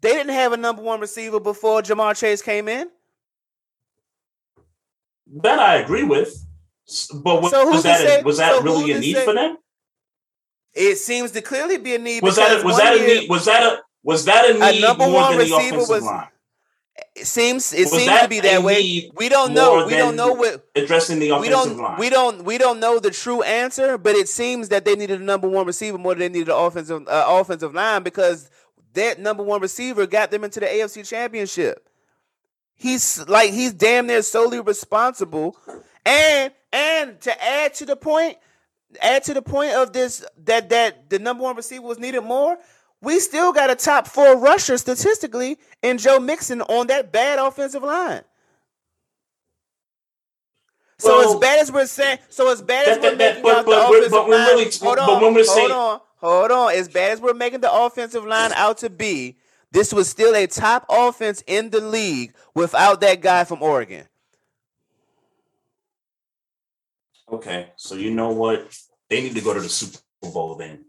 they 0.00 0.10
didn't 0.12 0.32
have 0.34 0.52
a 0.52 0.56
number 0.56 0.82
one 0.82 1.00
receiver 1.00 1.40
before 1.40 1.82
Ja'Marr 1.82 2.16
Chase 2.16 2.40
came 2.40 2.68
in. 2.68 2.88
That 5.42 5.58
I 5.58 5.76
agree 5.76 6.04
with. 6.04 6.43
But 7.14 7.42
was, 7.42 7.50
So 7.50 7.66
was 7.68 7.82
that 7.84 8.20
a, 8.20 8.22
was 8.24 8.36
that 8.38 8.56
so 8.56 8.62
really 8.62 8.92
a 8.92 8.98
need 9.00 9.14
say- 9.14 9.24
for 9.24 9.34
them? 9.34 9.56
It 10.74 10.96
seems 10.96 11.30
to 11.32 11.40
clearly 11.40 11.78
be 11.78 11.94
a 11.94 11.98
need. 11.98 12.22
Was 12.22 12.36
that 12.36 12.60
a, 12.60 12.64
was 12.64 12.76
that 12.78 12.96
a 12.96 13.00
need? 13.06 13.30
Was 13.30 13.44
that 13.44 13.62
a 13.62 13.82
was 14.02 14.24
that 14.24 14.50
a 14.50 14.54
need 14.54 14.80
number 14.82 15.04
more 15.06 15.14
one 15.22 15.38
than 15.38 15.48
the 15.48 15.54
receiver 15.54 15.76
offensive 15.76 15.88
was- 15.88 16.02
line? 16.02 16.28
It 17.16 17.26
seems 17.26 17.72
it 17.72 17.88
seems 17.88 18.20
to 18.20 18.28
be 18.28 18.40
that 18.40 18.62
way. 18.62 19.10
We 19.16 19.28
don't 19.28 19.52
know. 19.54 19.86
We 19.86 19.92
don't 19.96 20.14
know 20.16 20.32
what 20.32 20.64
Addressing 20.76 21.20
the 21.20 21.30
we 21.32 21.48
offensive 21.48 21.52
don't 21.52 21.76
line. 21.78 21.98
we 21.98 22.10
don't 22.10 22.44
we 22.44 22.58
don't 22.58 22.80
know 22.80 22.98
the 22.98 23.10
true 23.12 23.42
answer, 23.42 23.96
but 23.98 24.14
it 24.16 24.28
seems 24.28 24.68
that 24.70 24.84
they 24.84 24.94
needed 24.96 25.20
a 25.20 25.24
number 25.24 25.48
one 25.48 25.64
receiver 25.66 25.96
more 25.98 26.14
than 26.14 26.32
they 26.32 26.38
needed 26.40 26.52
an 26.52 26.58
offensive 26.58 27.06
uh, 27.08 27.24
offensive 27.28 27.72
line 27.74 28.02
because 28.02 28.50
that 28.94 29.18
number 29.20 29.42
one 29.44 29.60
receiver 29.60 30.06
got 30.06 30.30
them 30.32 30.42
into 30.44 30.60
the 30.60 30.66
AFC 30.66 31.08
Championship. 31.08 31.88
He's 32.74 33.26
like 33.28 33.50
he's 33.52 33.72
damn 33.72 34.06
near 34.08 34.22
solely 34.22 34.60
responsible, 34.60 35.56
and 36.06 36.52
and 36.72 37.20
to 37.22 37.44
add 37.44 37.74
to 37.74 37.86
the 37.86 37.96
point, 37.96 38.36
add 39.00 39.24
to 39.24 39.34
the 39.34 39.42
point 39.42 39.72
of 39.74 39.92
this 39.92 40.24
that 40.44 40.68
that 40.70 41.08
the 41.10 41.18
number 41.18 41.42
one 41.42 41.56
receiver 41.56 41.82
was 41.84 41.98
needed 41.98 42.22
more. 42.22 42.58
We 43.00 43.20
still 43.20 43.52
got 43.52 43.70
a 43.70 43.74
top 43.76 44.06
four 44.08 44.36
rusher 44.38 44.78
statistically 44.78 45.58
in 45.82 45.98
Joe 45.98 46.18
Mixon 46.18 46.62
on 46.62 46.86
that 46.86 47.12
bad 47.12 47.38
offensive 47.38 47.82
line. 47.82 48.22
So 50.98 51.18
Well, 51.18 51.34
as 51.34 51.40
bad 51.40 51.58
as 51.58 51.72
we're 51.72 51.86
saying, 51.86 52.18
so 52.30 52.50
as 52.50 52.62
bad 52.62 52.86
as 52.86 52.96
that- 52.98 53.02
we're 53.02 53.16
that- 53.16 53.28
making 53.36 53.42
but- 53.42 53.56
out 53.58 53.66
but 53.66 53.70
the 53.76 53.86
offensive 53.88 54.10
but 54.12 54.28
line, 54.30 54.46
really- 54.46 54.70
hold 54.80 54.98
on, 54.98 55.20
hold 55.34 55.46
saying- 55.46 55.70
on, 55.70 56.00
hold 56.16 56.50
on. 56.50 56.72
As 56.74 56.88
bad 56.88 57.10
as 57.12 57.20
we're 57.20 57.34
making 57.34 57.60
the 57.60 57.72
offensive 57.72 58.24
line 58.24 58.52
out 58.54 58.78
to 58.78 58.88
be, 58.90 59.36
this 59.72 59.92
was 59.92 60.08
still 60.08 60.34
a 60.34 60.46
top 60.46 60.86
offense 60.88 61.42
in 61.46 61.70
the 61.70 61.80
league 61.80 62.32
without 62.54 63.00
that 63.00 63.20
guy 63.20 63.44
from 63.44 63.62
Oregon. 63.62 64.08
Okay, 67.34 67.72
so 67.76 67.94
you 67.94 68.10
know 68.12 68.30
what? 68.30 68.76
They 69.10 69.20
need 69.22 69.34
to 69.34 69.40
go 69.40 69.54
to 69.54 69.60
the 69.60 69.68
Super 69.68 69.98
Bowl 70.22 70.54
then. 70.56 70.84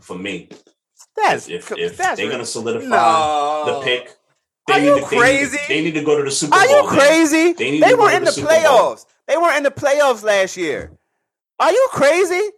For 0.00 0.16
me, 0.18 0.48
That's 1.16 1.48
if 1.48 1.70
if 1.72 1.96
that's 1.96 2.18
they're 2.18 2.30
gonna 2.30 2.44
solidify 2.44 2.86
No. 2.88 3.64
the 3.66 3.84
pick, 3.84 4.08
Are 4.68 4.78
they 4.80 4.86
you 4.86 4.94
need 4.96 5.04
to, 5.04 5.10
they 5.10 5.16
need 5.16 5.18
to- 5.18 5.20
crazy? 5.48 5.58
They 5.68 5.80
need, 5.82 5.94
to 5.94 6.02
go 6.04 6.18
to 6.18 6.24
the 6.24 6.30
Super 6.30 6.54
Are 6.54 6.66
Bowl. 6.66 6.74
Are 6.74 6.82
you 6.82 6.90
then. 6.90 6.98
crazy? 6.98 7.52
They 7.52 7.80
They 7.80 7.94
were 7.94 8.10
in 8.10 8.24
the 8.24 8.30
the 8.30 8.32
Super 8.32 8.48
Bowl. 8.48 8.56
playoffs. 8.56 9.06
They 9.26 9.36
were 9.36 9.52
in 9.52 9.62
the 9.62 9.70
playoffs 9.70 10.22
last 10.22 10.56
year. 10.56 10.92
Are 11.60 11.70
you 11.72 11.88
crazy? 11.92 12.50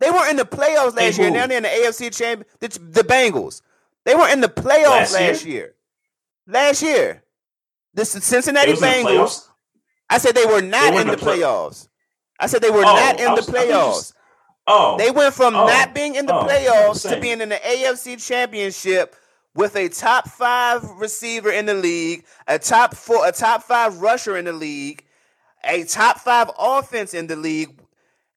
They 0.00 0.10
were 0.10 0.26
in 0.28 0.36
the 0.36 0.44
playoffs 0.44 0.96
last 0.96 1.18
year. 1.18 1.30
Now 1.30 1.46
they're 1.46 1.58
in 1.58 1.62
the 1.64 1.68
AFC 1.68 2.10
champ. 2.16 2.44
The, 2.60 2.68
the 2.68 3.02
Bengals. 3.02 3.62
They 4.04 4.14
were 4.14 4.28
in 4.28 4.40
the 4.40 4.48
playoffs 4.48 5.12
Last 5.12 5.12
last, 5.14 5.44
year? 5.44 5.54
year? 5.54 5.74
Last 6.46 6.82
year, 6.82 7.22
the 7.94 8.04
Cincinnati 8.04 8.70
in 8.70 8.76
the 8.76 8.86
Bengals. 8.86 9.46
I 10.08 10.18
said 10.18 10.34
they 10.34 10.46
were 10.46 10.62
not 10.62 10.82
They 10.90 10.90
were 10.96 11.00
in 11.02 11.06
the 11.08 11.16
play- 11.18 11.40
playoffs. 11.40 11.88
I 12.38 12.46
said 12.46 12.62
they 12.62 12.70
were 12.70 12.80
Oh, 12.80 12.94
not 12.94 13.18
in 13.18 13.26
the 13.26 13.32
was- 13.32 13.48
you 13.48 13.52
playoffs. 13.54 14.12
Oh, 14.70 14.98
They 14.98 15.10
went 15.10 15.34
from 15.34 15.54
Oh. 15.56 15.66
not 15.66 15.94
being 15.94 16.14
in 16.14 16.26
the 16.26 16.34
Oh, 16.34 16.44
playoffs 16.44 17.08
to 17.08 17.18
being 17.20 17.40
in 17.40 17.48
the 17.48 17.56
AFC 17.66 18.16
championship 18.16 19.16
with 19.54 19.74
a 19.76 19.88
top 19.88 20.28
five 20.28 20.84
receiver 20.90 21.50
in 21.50 21.64
the 21.66 21.74
league, 21.74 22.24
a 22.46 22.58
top 22.58 22.94
four, 22.94 23.26
a 23.26 23.32
top 23.32 23.62
five 23.62 23.96
rusher 23.98 24.36
in 24.36 24.44
the 24.44 24.52
league, 24.52 25.04
a 25.64 25.84
top 25.84 26.18
five 26.20 26.50
offense 26.58 27.14
in 27.14 27.26
the 27.28 27.34
league. 27.36 27.80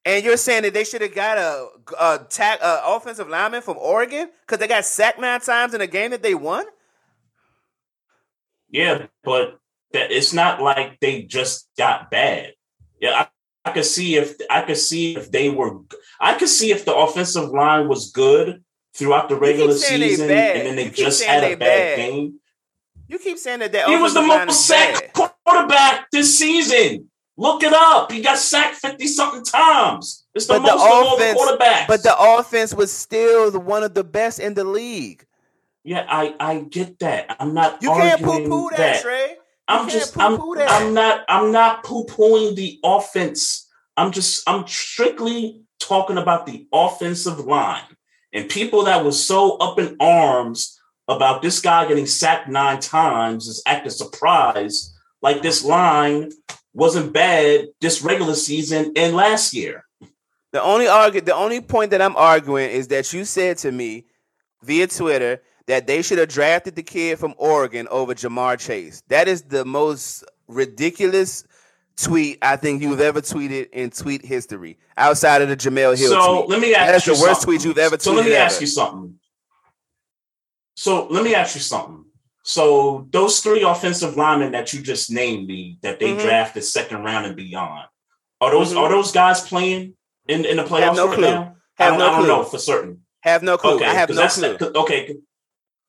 And 0.04 0.24
you're 0.24 0.36
saying 0.38 0.62
that 0.62 0.72
they 0.74 0.82
should 0.84 1.02
have 1.02 1.14
got 1.14 1.38
a, 1.38 1.68
a, 2.00 2.26
tack, 2.28 2.60
a 2.62 2.80
offensive 2.86 3.28
lineman 3.28 3.62
from 3.62 3.76
Oregon 3.78 4.30
because 4.40 4.58
they 4.58 4.66
got 4.66 4.84
sacked 4.84 5.20
nine 5.20 5.40
times 5.40 5.74
in 5.74 5.80
a 5.80 5.86
game 5.86 6.10
that 6.12 6.22
they 6.22 6.34
won? 6.34 6.64
Yeah, 8.70 9.06
but 9.22 9.60
that 9.92 10.10
it's 10.10 10.32
not 10.32 10.62
like 10.62 10.98
they 11.00 11.22
just 11.22 11.68
got 11.76 12.10
bad. 12.10 12.54
Yeah, 13.00 13.26
I, 13.64 13.70
could 13.72 13.84
see 13.84 14.16
if 14.16 14.36
I 14.50 14.62
could 14.62 14.76
see 14.76 15.16
if 15.16 15.30
they 15.30 15.48
were 15.48 15.78
I 16.20 16.34
could 16.34 16.48
see 16.48 16.70
if 16.72 16.84
the 16.84 16.94
offensive 16.94 17.50
line 17.50 17.88
was 17.88 18.10
good 18.10 18.62
throughout 18.94 19.28
the 19.28 19.36
regular 19.36 19.74
season, 19.74 20.30
and 20.30 20.66
then 20.66 20.76
they 20.76 20.90
just 20.90 21.22
had 21.22 21.44
a 21.44 21.56
bad, 21.56 21.58
bad. 21.58 21.96
game. 21.96 22.40
You 23.08 23.18
keep 23.18 23.38
saying 23.38 23.60
that 23.60 23.72
that 23.72 23.88
He 23.88 23.96
was 23.96 24.14
the 24.14 24.22
most 24.22 24.66
sacked 24.66 25.12
quarterback 25.44 26.10
this 26.10 26.38
season. 26.38 27.08
Look 27.36 27.62
it 27.62 27.72
up. 27.72 28.12
He 28.12 28.20
got 28.20 28.38
sacked 28.38 28.76
50 28.76 29.06
something 29.06 29.44
times. 29.44 30.26
It's 30.34 30.46
the 30.46 30.54
But 30.54 30.58
the 30.60 30.72
most 30.76 30.84
of 30.84 30.92
all 30.92 31.16
the 31.16 31.24
offense- 31.24 31.40
quarterbacks. 31.40 31.88
But 31.88 32.02
the 32.02 32.14
offense 32.18 32.74
was 32.74 32.92
still 32.92 33.50
the, 33.50 33.58
one 33.58 33.82
of 33.82 33.94
the 33.94 34.04
best 34.04 34.38
in 34.38 34.54
the 34.54 34.64
league. 34.64 35.24
yeah, 35.82 36.06
I, 36.08 36.34
I 36.38 36.58
get 36.60 36.98
that. 37.00 37.34
I'm 37.40 37.54
not 37.54 37.82
You 37.82 37.90
can't 37.90 38.22
poo 38.22 38.48
poo 38.48 38.68
that, 38.70 38.76
that. 38.78 39.02
Trey. 39.02 39.36
You 39.68 39.76
I'm 39.76 39.88
just 39.88 40.18
I'm. 40.18 40.40
I'm 40.40 40.94
not 40.94 41.24
I'm 41.28 41.52
not 41.52 41.84
poo-pooing 41.84 42.56
the 42.56 42.78
offense. 42.84 43.68
I'm 43.96 44.12
just 44.12 44.48
I'm 44.48 44.66
strictly 44.66 45.62
talking 45.78 46.18
about 46.18 46.46
the 46.46 46.66
offensive 46.72 47.40
line. 47.40 47.84
And 48.32 48.48
people 48.48 48.84
that 48.84 49.04
were 49.04 49.12
so 49.12 49.56
up 49.58 49.78
in 49.78 49.96
arms 50.00 50.78
about 51.08 51.42
this 51.42 51.60
guy 51.60 51.86
getting 51.86 52.06
sacked 52.06 52.48
nine 52.48 52.80
times 52.80 53.46
is 53.46 53.62
acting 53.66 53.90
surprised 53.90 54.92
like 55.20 55.42
this 55.42 55.64
line 55.64 56.30
wasn't 56.74 57.12
bad 57.12 57.68
this 57.80 58.02
regular 58.02 58.34
season 58.34 58.92
and 58.96 59.14
last 59.14 59.52
year. 59.52 59.84
The 60.52 60.62
only 60.62 60.88
argue, 60.88 61.20
the 61.20 61.34
only 61.34 61.60
point 61.60 61.90
that 61.90 62.02
I'm 62.02 62.16
arguing 62.16 62.70
is 62.70 62.88
that 62.88 63.12
you 63.12 63.24
said 63.24 63.58
to 63.58 63.72
me 63.72 64.06
via 64.62 64.86
Twitter 64.86 65.42
that 65.66 65.86
they 65.86 66.02
should 66.02 66.18
have 66.18 66.28
drafted 66.28 66.74
the 66.76 66.82
kid 66.82 67.18
from 67.18 67.34
Oregon 67.36 67.86
over 67.90 68.14
Ja'Marr 68.14 68.58
Chase. 68.58 69.02
That 69.08 69.28
is 69.28 69.42
the 69.42 69.64
most 69.64 70.24
ridiculous 70.48 71.44
tweet 71.96 72.38
I 72.42 72.56
think 72.56 72.82
you've 72.82 73.00
ever 73.00 73.20
tweeted 73.20 73.70
in 73.70 73.90
tweet 73.90 74.24
history, 74.24 74.78
outside 74.96 75.42
of 75.42 75.48
the 75.48 75.56
Jemele 75.56 75.96
Hill 75.98 76.10
So 76.10 76.36
tweet. 76.38 76.50
let 76.50 76.60
me 76.60 76.74
ask 76.74 76.92
That's 76.92 77.06
you 77.06 77.14
the 77.16 77.20
worst 77.22 77.40
something. 77.42 77.58
tweet 77.58 77.64
you've 77.64 77.78
ever 77.78 77.98
So 77.98 78.12
let 78.12 78.24
me 78.24 78.32
tweeted 78.32 78.36
ask 78.36 78.54
ever. 78.56 78.60
you 78.62 78.66
something. 78.66 79.14
So 80.74 81.06
let 81.08 81.22
me 81.24 81.34
ask 81.34 81.54
you 81.54 81.60
something. 81.60 82.04
So 82.44 83.06
those 83.12 83.40
three 83.40 83.62
offensive 83.62 84.16
linemen 84.16 84.52
that 84.52 84.72
you 84.72 84.80
just 84.82 85.10
named 85.12 85.46
me 85.46 85.78
that 85.82 86.00
they 86.00 86.12
Mhm. 86.14 86.22
drafted 86.22 86.64
second 86.64 87.04
round 87.04 87.26
and 87.26 87.36
beyond, 87.36 87.86
are 88.40 88.50
those 88.50 88.72
Mhm. 88.72 88.78
are 88.78 88.88
those 88.88 89.12
guys 89.12 89.42
playing 89.42 89.94
in, 90.28 90.44
in 90.44 90.56
the 90.56 90.64
playoffs 90.64 90.96
no 90.96 91.06
right 91.08 91.14
clue. 91.18 91.30
now? 91.30 91.56
I 91.78 91.84
Have 91.84 91.92
don't, 91.92 91.98
no 92.00 92.06
I 92.06 92.10
don't 92.10 92.18
clue. 92.20 92.28
know 92.28 92.42
for 92.44 92.58
certain. 92.58 93.02
Have 93.20 93.42
no 93.42 93.56
clue. 93.58 93.74
Okay, 93.76 93.84
I 93.84 93.94
have 93.94 94.10
no 94.10 94.26
clue. 94.28 94.56
okay, 94.74 95.16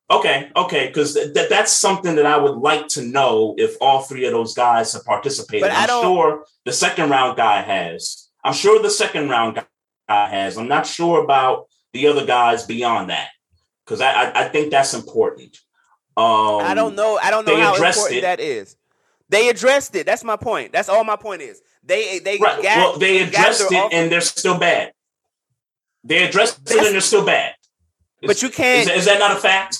okay, 0.09 0.51
okay, 0.55 0.87
because 0.87 1.13
th- 1.13 1.33
th- 1.33 1.49
that's 1.49 1.71
something 1.71 2.15
that 2.15 2.25
I 2.25 2.37
would 2.37 2.57
like 2.57 2.87
to 2.89 3.01
know 3.03 3.55
if 3.57 3.75
all 3.81 4.01
three 4.01 4.25
of 4.25 4.31
those 4.33 4.53
guys 4.53 4.93
have 4.93 5.05
participated. 5.05 5.61
But 5.61 5.71
I'm 5.71 5.87
sure 6.03 6.45
the 6.65 6.73
second 6.73 7.09
round 7.09 7.37
guy 7.37 7.61
has. 7.61 8.29
I'm 8.43 8.53
sure 8.53 8.81
the 8.81 8.89
second 8.89 9.29
round 9.29 9.63
guy 10.09 10.29
has. 10.29 10.57
I'm 10.57 10.67
not 10.67 10.85
sure 10.85 11.23
about 11.23 11.67
the 11.93 12.07
other 12.07 12.25
guys 12.25 12.65
beyond 12.65 13.09
that 13.09 13.29
because 13.85 14.01
I, 14.01 14.11
I 14.11 14.45
I 14.45 14.49
think 14.49 14.71
that's 14.71 14.93
important. 14.93 15.57
Um, 16.15 16.61
I 16.61 16.73
don't 16.75 16.95
know. 16.95 17.17
I 17.21 17.31
don't 17.31 17.45
know 17.47 17.55
how 17.59 17.73
important 17.75 18.17
it. 18.17 18.21
that 18.21 18.39
is. 18.39 18.75
They 19.29 19.49
addressed 19.49 19.95
it. 19.95 20.05
That's 20.05 20.23
my 20.23 20.35
point. 20.35 20.71
That's 20.73 20.89
all 20.89 21.03
my 21.03 21.15
point 21.15 21.41
is. 21.41 21.61
They 21.83 22.19
they 22.19 22.37
Right. 22.37 22.61
got 22.61 22.77
well, 22.77 22.97
they 22.97 23.21
addressed 23.23 23.71
it 23.71 23.75
off- 23.75 23.91
and 23.93 24.11
they're 24.11 24.21
still 24.21 24.59
bad. 24.59 24.93
They 26.03 26.23
addressed 26.27 26.59
it 26.69 26.77
and 26.77 26.93
they're 26.93 27.01
still 27.01 27.25
bad. 27.25 27.55
Is- 28.21 28.27
But 28.27 28.41
you 28.43 28.49
can't. 28.49 28.89
Is, 28.89 28.97
is 28.99 29.05
that 29.05 29.19
not 29.19 29.31
a 29.35 29.39
fact? 29.39 29.79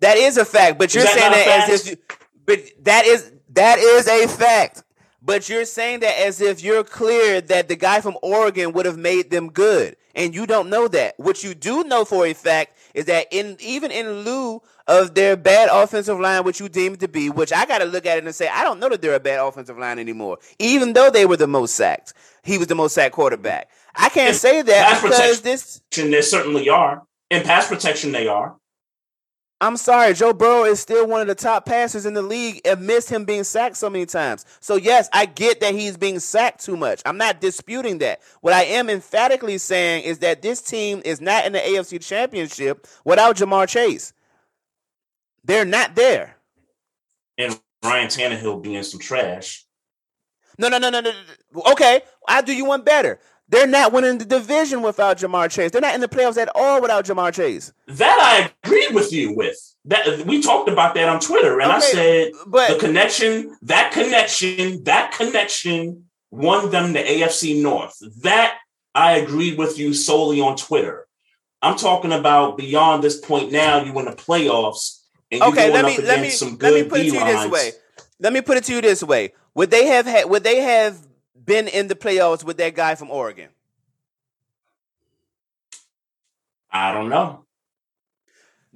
That 0.00 0.16
is 0.18 0.36
a 0.36 0.44
fact, 0.44 0.78
but 0.78 0.94
you're 0.94 1.04
that 1.04 1.18
saying 1.18 1.32
that 1.32 1.70
as 1.70 1.88
if 1.88 1.98
but 2.44 2.60
that 2.84 3.06
is 3.06 3.32
that 3.50 3.78
is 3.78 4.06
a 4.08 4.26
fact. 4.28 4.82
But 5.22 5.48
you're 5.48 5.64
saying 5.64 6.00
that 6.00 6.20
as 6.20 6.40
if 6.40 6.62
you're 6.62 6.84
clear 6.84 7.40
that 7.40 7.66
the 7.66 7.74
guy 7.74 8.00
from 8.00 8.16
Oregon 8.22 8.72
would 8.74 8.86
have 8.86 8.98
made 8.98 9.30
them 9.30 9.50
good, 9.50 9.96
and 10.14 10.34
you 10.34 10.46
don't 10.46 10.70
know 10.70 10.86
that. 10.88 11.14
What 11.18 11.42
you 11.42 11.54
do 11.54 11.82
know 11.82 12.04
for 12.04 12.26
a 12.26 12.32
fact 12.32 12.76
is 12.94 13.06
that 13.06 13.26
in 13.32 13.56
even 13.58 13.90
in 13.90 14.20
lieu 14.20 14.62
of 14.86 15.14
their 15.14 15.36
bad 15.36 15.68
offensive 15.72 16.20
line, 16.20 16.44
which 16.44 16.60
you 16.60 16.68
deem 16.68 16.94
it 16.94 17.00
to 17.00 17.08
be, 17.08 17.28
which 17.28 17.52
I 17.52 17.66
got 17.66 17.78
to 17.78 17.86
look 17.86 18.06
at 18.06 18.18
it 18.18 18.24
and 18.24 18.34
say 18.34 18.48
I 18.48 18.62
don't 18.62 18.78
know 18.78 18.88
that 18.88 19.02
they're 19.02 19.14
a 19.14 19.20
bad 19.20 19.40
offensive 19.40 19.78
line 19.78 19.98
anymore, 19.98 20.38
even 20.58 20.92
though 20.92 21.10
they 21.10 21.26
were 21.26 21.36
the 21.36 21.48
most 21.48 21.74
sacked. 21.74 22.12
He 22.44 22.58
was 22.58 22.68
the 22.68 22.76
most 22.76 22.94
sacked 22.94 23.14
quarterback. 23.14 23.68
I 23.96 24.10
can't 24.10 24.36
say 24.36 24.62
that 24.62 25.02
because 25.02 25.40
this. 25.40 25.80
They 25.90 26.22
certainly 26.22 26.68
are. 26.68 27.02
In 27.30 27.42
pass 27.42 27.66
protection, 27.66 28.12
they 28.12 28.28
are. 28.28 28.54
I'm 29.60 29.78
sorry, 29.78 30.12
Joe 30.12 30.34
Burrow 30.34 30.64
is 30.64 30.80
still 30.80 31.06
one 31.06 31.22
of 31.22 31.28
the 31.28 31.34
top 31.34 31.64
passers 31.64 32.04
in 32.04 32.12
the 32.12 32.20
league 32.20 32.60
amidst 32.66 33.08
him 33.08 33.24
being 33.24 33.44
sacked 33.44 33.78
so 33.78 33.88
many 33.88 34.04
times. 34.04 34.44
So 34.60 34.76
yes, 34.76 35.08
I 35.14 35.24
get 35.24 35.60
that 35.60 35.74
he's 35.74 35.96
being 35.96 36.18
sacked 36.18 36.62
too 36.62 36.76
much. 36.76 37.00
I'm 37.06 37.16
not 37.16 37.40
disputing 37.40 37.98
that. 37.98 38.20
What 38.42 38.52
I 38.52 38.64
am 38.64 38.90
emphatically 38.90 39.56
saying 39.56 40.04
is 40.04 40.18
that 40.18 40.42
this 40.42 40.60
team 40.60 41.00
is 41.06 41.22
not 41.22 41.46
in 41.46 41.52
the 41.52 41.58
AFC 41.58 42.06
Championship 42.06 42.86
without 43.06 43.36
Ja'Marr 43.36 43.66
Chase. 43.66 44.12
They're 45.42 45.64
not 45.64 45.94
there. 45.94 46.36
And 47.38 47.58
Ryan 47.82 48.08
Tannehill 48.08 48.62
being 48.62 48.82
some 48.82 49.00
trash. 49.00 49.64
No, 50.58 50.68
no, 50.68 50.78
no, 50.78 50.90
no, 50.90 51.00
no. 51.00 51.12
Okay, 51.72 52.02
I'll 52.28 52.42
do 52.42 52.54
you 52.54 52.66
one 52.66 52.82
better. 52.82 53.20
They're 53.48 53.66
not 53.66 53.92
winning 53.92 54.18
the 54.18 54.24
division 54.24 54.82
without 54.82 55.18
Ja'Marr 55.18 55.50
Chase. 55.50 55.70
They're 55.70 55.80
not 55.80 55.94
in 55.94 56.00
the 56.00 56.08
playoffs 56.08 56.36
at 56.36 56.48
all 56.54 56.82
without 56.82 57.04
Ja'Marr 57.04 57.32
Chase. 57.32 57.72
That 57.86 58.18
I 58.20 58.50
agree 58.64 58.88
with 58.92 59.12
you 59.12 59.34
with. 59.34 59.56
That 59.84 60.26
we 60.26 60.42
talked 60.42 60.68
about 60.68 60.94
that 60.94 61.08
on 61.08 61.20
Twitter, 61.20 61.60
and 61.60 61.70
I 61.70 61.78
said 61.78 62.32
but- 62.46 62.70
the 62.70 62.78
connection, 62.78 63.56
that 63.62 63.92
connection, 63.92 64.82
that 64.84 65.12
connection 65.12 66.06
won 66.32 66.70
them 66.70 66.92
the 66.92 66.98
AFC 66.98 67.62
North. 67.62 67.96
That 68.22 68.58
I 68.94 69.18
agreed 69.18 69.58
with 69.58 69.78
you 69.78 69.94
solely 69.94 70.40
on 70.40 70.56
Twitter. 70.56 71.06
I'm 71.62 71.76
talking 71.76 72.12
about 72.12 72.58
beyond 72.58 73.04
this 73.04 73.18
point 73.20 73.52
now. 73.52 73.82
You 73.82 73.96
in 73.98 74.06
the 74.06 74.12
playoffs, 74.12 75.02
and 75.30 75.40
you 75.40 75.46
okay, 75.48 75.68
going 75.68 75.72
let 75.72 75.84
up 75.84 75.90
me 75.90 75.94
against 75.94 76.08
let 76.08 76.20
me 76.20 76.30
some 76.30 76.50
let 76.50 76.58
good 76.58 76.84
me 76.84 76.88
put 76.88 77.00
it 77.00 77.10
to 77.10 77.14
you 77.14 77.24
this 77.24 77.50
way. 77.50 77.72
Let 78.18 78.32
me 78.32 78.40
put 78.40 78.56
it 78.56 78.64
to 78.64 78.74
you 78.74 78.80
this 78.80 79.02
way: 79.04 79.34
Would 79.54 79.70
they 79.70 79.86
have 79.86 80.06
had? 80.06 80.28
Would 80.28 80.42
they 80.42 80.60
have 80.60 80.98
been 81.46 81.68
in 81.68 81.88
the 81.88 81.94
playoffs 81.94 82.44
with 82.44 82.58
that 82.58 82.74
guy 82.74 82.94
from 82.96 83.10
Oregon? 83.10 83.48
I 86.70 86.92
don't 86.92 87.08
know. 87.08 87.44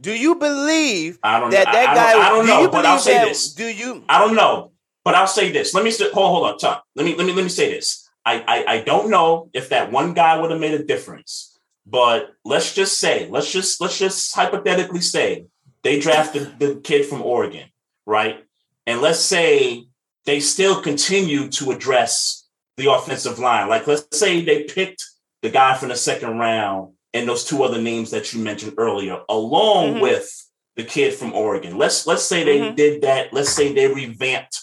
Do 0.00 0.14
you 0.16 0.36
believe 0.36 1.18
I 1.22 1.38
don't 1.38 1.50
that 1.50 1.66
know. 1.66 1.72
that 1.72 1.88
I, 1.90 1.94
guy? 1.94 2.08
I 2.08 2.12
don't, 2.12 2.22
I 2.22 2.28
don't 2.30 2.46
do 2.46 2.52
know, 2.52 2.60
you 2.62 2.70
but 2.70 2.86
I'll 2.86 2.98
say 2.98 3.14
that? 3.14 3.28
this. 3.28 3.52
Do 3.52 3.66
you? 3.66 4.02
I 4.08 4.18
don't 4.18 4.34
know, 4.34 4.72
but 5.04 5.14
I'll 5.14 5.26
say 5.26 5.52
this. 5.52 5.74
Let 5.74 5.84
me 5.84 5.92
hold, 5.98 6.12
hold 6.14 6.46
on, 6.46 6.58
Chuck. 6.58 6.84
Let 6.94 7.04
me 7.04 7.14
let 7.14 7.26
me 7.26 7.32
let 7.32 7.42
me 7.42 7.50
say 7.50 7.70
this. 7.70 8.08
I, 8.24 8.42
I 8.46 8.64
I 8.74 8.80
don't 8.80 9.10
know 9.10 9.50
if 9.52 9.68
that 9.70 9.92
one 9.92 10.14
guy 10.14 10.40
would 10.40 10.50
have 10.50 10.60
made 10.60 10.72
a 10.72 10.82
difference, 10.82 11.58
but 11.86 12.30
let's 12.44 12.74
just 12.74 12.98
say, 12.98 13.28
let's 13.28 13.52
just 13.52 13.80
let's 13.80 13.98
just 13.98 14.34
hypothetically 14.34 15.02
say 15.02 15.46
they 15.82 16.00
drafted 16.00 16.58
the 16.58 16.76
kid 16.76 17.04
from 17.04 17.20
Oregon, 17.20 17.68
right? 18.06 18.44
And 18.86 19.02
let's 19.02 19.20
say 19.20 19.86
they 20.24 20.40
still 20.40 20.80
continue 20.80 21.48
to 21.48 21.70
address 21.72 22.39
the 22.80 22.90
offensive 22.92 23.38
line. 23.38 23.68
Like 23.68 23.86
let's 23.86 24.18
say 24.18 24.42
they 24.44 24.64
picked 24.64 25.04
the 25.42 25.50
guy 25.50 25.76
from 25.76 25.90
the 25.90 25.96
second 25.96 26.38
round 26.38 26.94
and 27.12 27.28
those 27.28 27.44
two 27.44 27.62
other 27.62 27.80
names 27.80 28.10
that 28.10 28.32
you 28.32 28.40
mentioned 28.42 28.74
earlier, 28.78 29.22
along 29.28 29.94
Mhm. 29.96 30.00
with 30.00 30.46
the 30.76 30.84
kid 30.84 31.14
from 31.14 31.34
Oregon. 31.34 31.76
Let's 31.76 32.06
let's 32.06 32.24
say 32.24 32.42
they 32.42 32.58
Mhm. 32.58 32.76
did 32.76 33.02
that. 33.02 33.32
Let's 33.32 33.50
say 33.50 33.72
they 33.72 33.88
revamped 33.88 34.60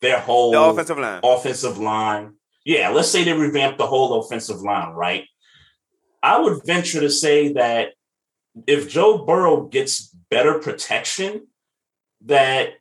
their 0.00 0.20
whole 0.20 0.52
The 0.52 0.60
offensive 0.62 0.98
line. 0.98 1.20
offensive 1.24 1.78
line. 1.78 2.34
Yeah, 2.64 2.90
let's 2.90 3.08
say 3.08 3.24
they 3.24 3.32
revamped 3.32 3.78
the 3.78 3.86
whole 3.86 4.20
offensive 4.20 4.60
line, 4.60 4.90
right? 4.90 5.26
I 6.22 6.38
would 6.38 6.64
venture 6.64 7.00
to 7.00 7.10
say 7.10 7.52
that 7.54 7.94
if 8.66 8.88
Joe 8.88 9.18
Burrow 9.18 9.62
gets 9.62 10.14
better 10.30 10.58
protection, 10.58 11.48
that 12.26 12.74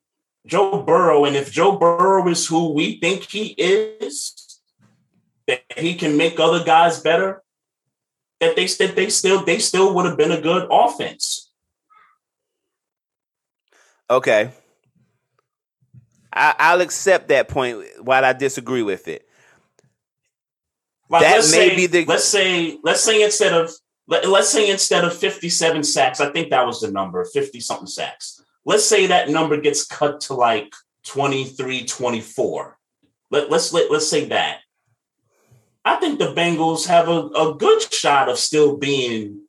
Joe 0.46 0.82
Burrow, 0.82 1.26
and 1.26 1.36
if 1.36 1.52
Joe 1.52 1.78
Burrow 1.78 2.28
is 2.28 2.46
who 2.48 2.74
we 2.74 3.00
think 3.00 3.24
he 3.24 3.48
is, 3.58 4.49
that 5.50 5.64
he 5.78 5.96
can 5.96 6.16
make 6.16 6.40
other 6.40 6.64
guys 6.64 7.00
better, 7.02 7.44
that 8.40 8.56
they 8.56 8.68
that 8.68 8.96
they 8.96 9.10
still 9.10 9.44
they 9.44 9.58
still 9.58 9.96
would 9.96 10.06
have 10.06 10.16
been 10.16 10.32
a 10.32 10.40
good 10.40 10.68
offense. 10.72 11.52
Okay. 14.10 14.52
I, 16.32 16.54
I'll 16.60 16.82
accept 16.82 17.30
that 17.30 17.48
point 17.48 17.84
while 18.02 18.24
I 18.24 18.34
disagree 18.34 18.84
with 18.84 19.08
it. 19.08 19.28
Like, 21.10 21.24
That 21.24 21.38
may 21.38 21.42
say, 21.42 21.76
be 21.76 21.88
the- 21.88 22.06
let's 22.06 22.26
say 22.26 22.78
let's 22.84 23.04
say 23.04 23.24
instead 23.24 23.54
of 23.54 23.72
let, 24.08 24.28
let's 24.30 24.50
say 24.50 24.70
instead 24.70 25.04
of 25.04 25.16
57 25.18 25.84
sacks, 25.84 26.22
I 26.22 26.32
think 26.32 26.52
that 26.52 26.66
was 26.66 26.82
the 26.82 26.92
number, 26.92 27.26
50 27.26 27.60
something 27.60 27.88
sacks. 27.88 28.44
Let's 28.66 28.86
say 28.86 29.08
that 29.08 29.30
number 29.30 29.60
gets 29.60 29.86
cut 29.86 30.22
to 30.22 30.36
like 30.36 30.74
23, 31.06 31.86
24. 31.86 32.78
Let, 33.32 33.50
let's 33.50 33.74
let, 33.74 33.92
let's 33.92 34.08
say 34.08 34.26
that. 34.26 34.60
I 35.85 35.95
think 35.95 36.19
the 36.19 36.34
Bengals 36.34 36.88
have 36.88 37.07
a, 37.07 37.27
a 37.30 37.56
good 37.56 37.81
shot 37.93 38.30
of 38.30 38.38
still 38.38 38.77
being 38.77 39.41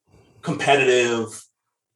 competitive 0.43 1.45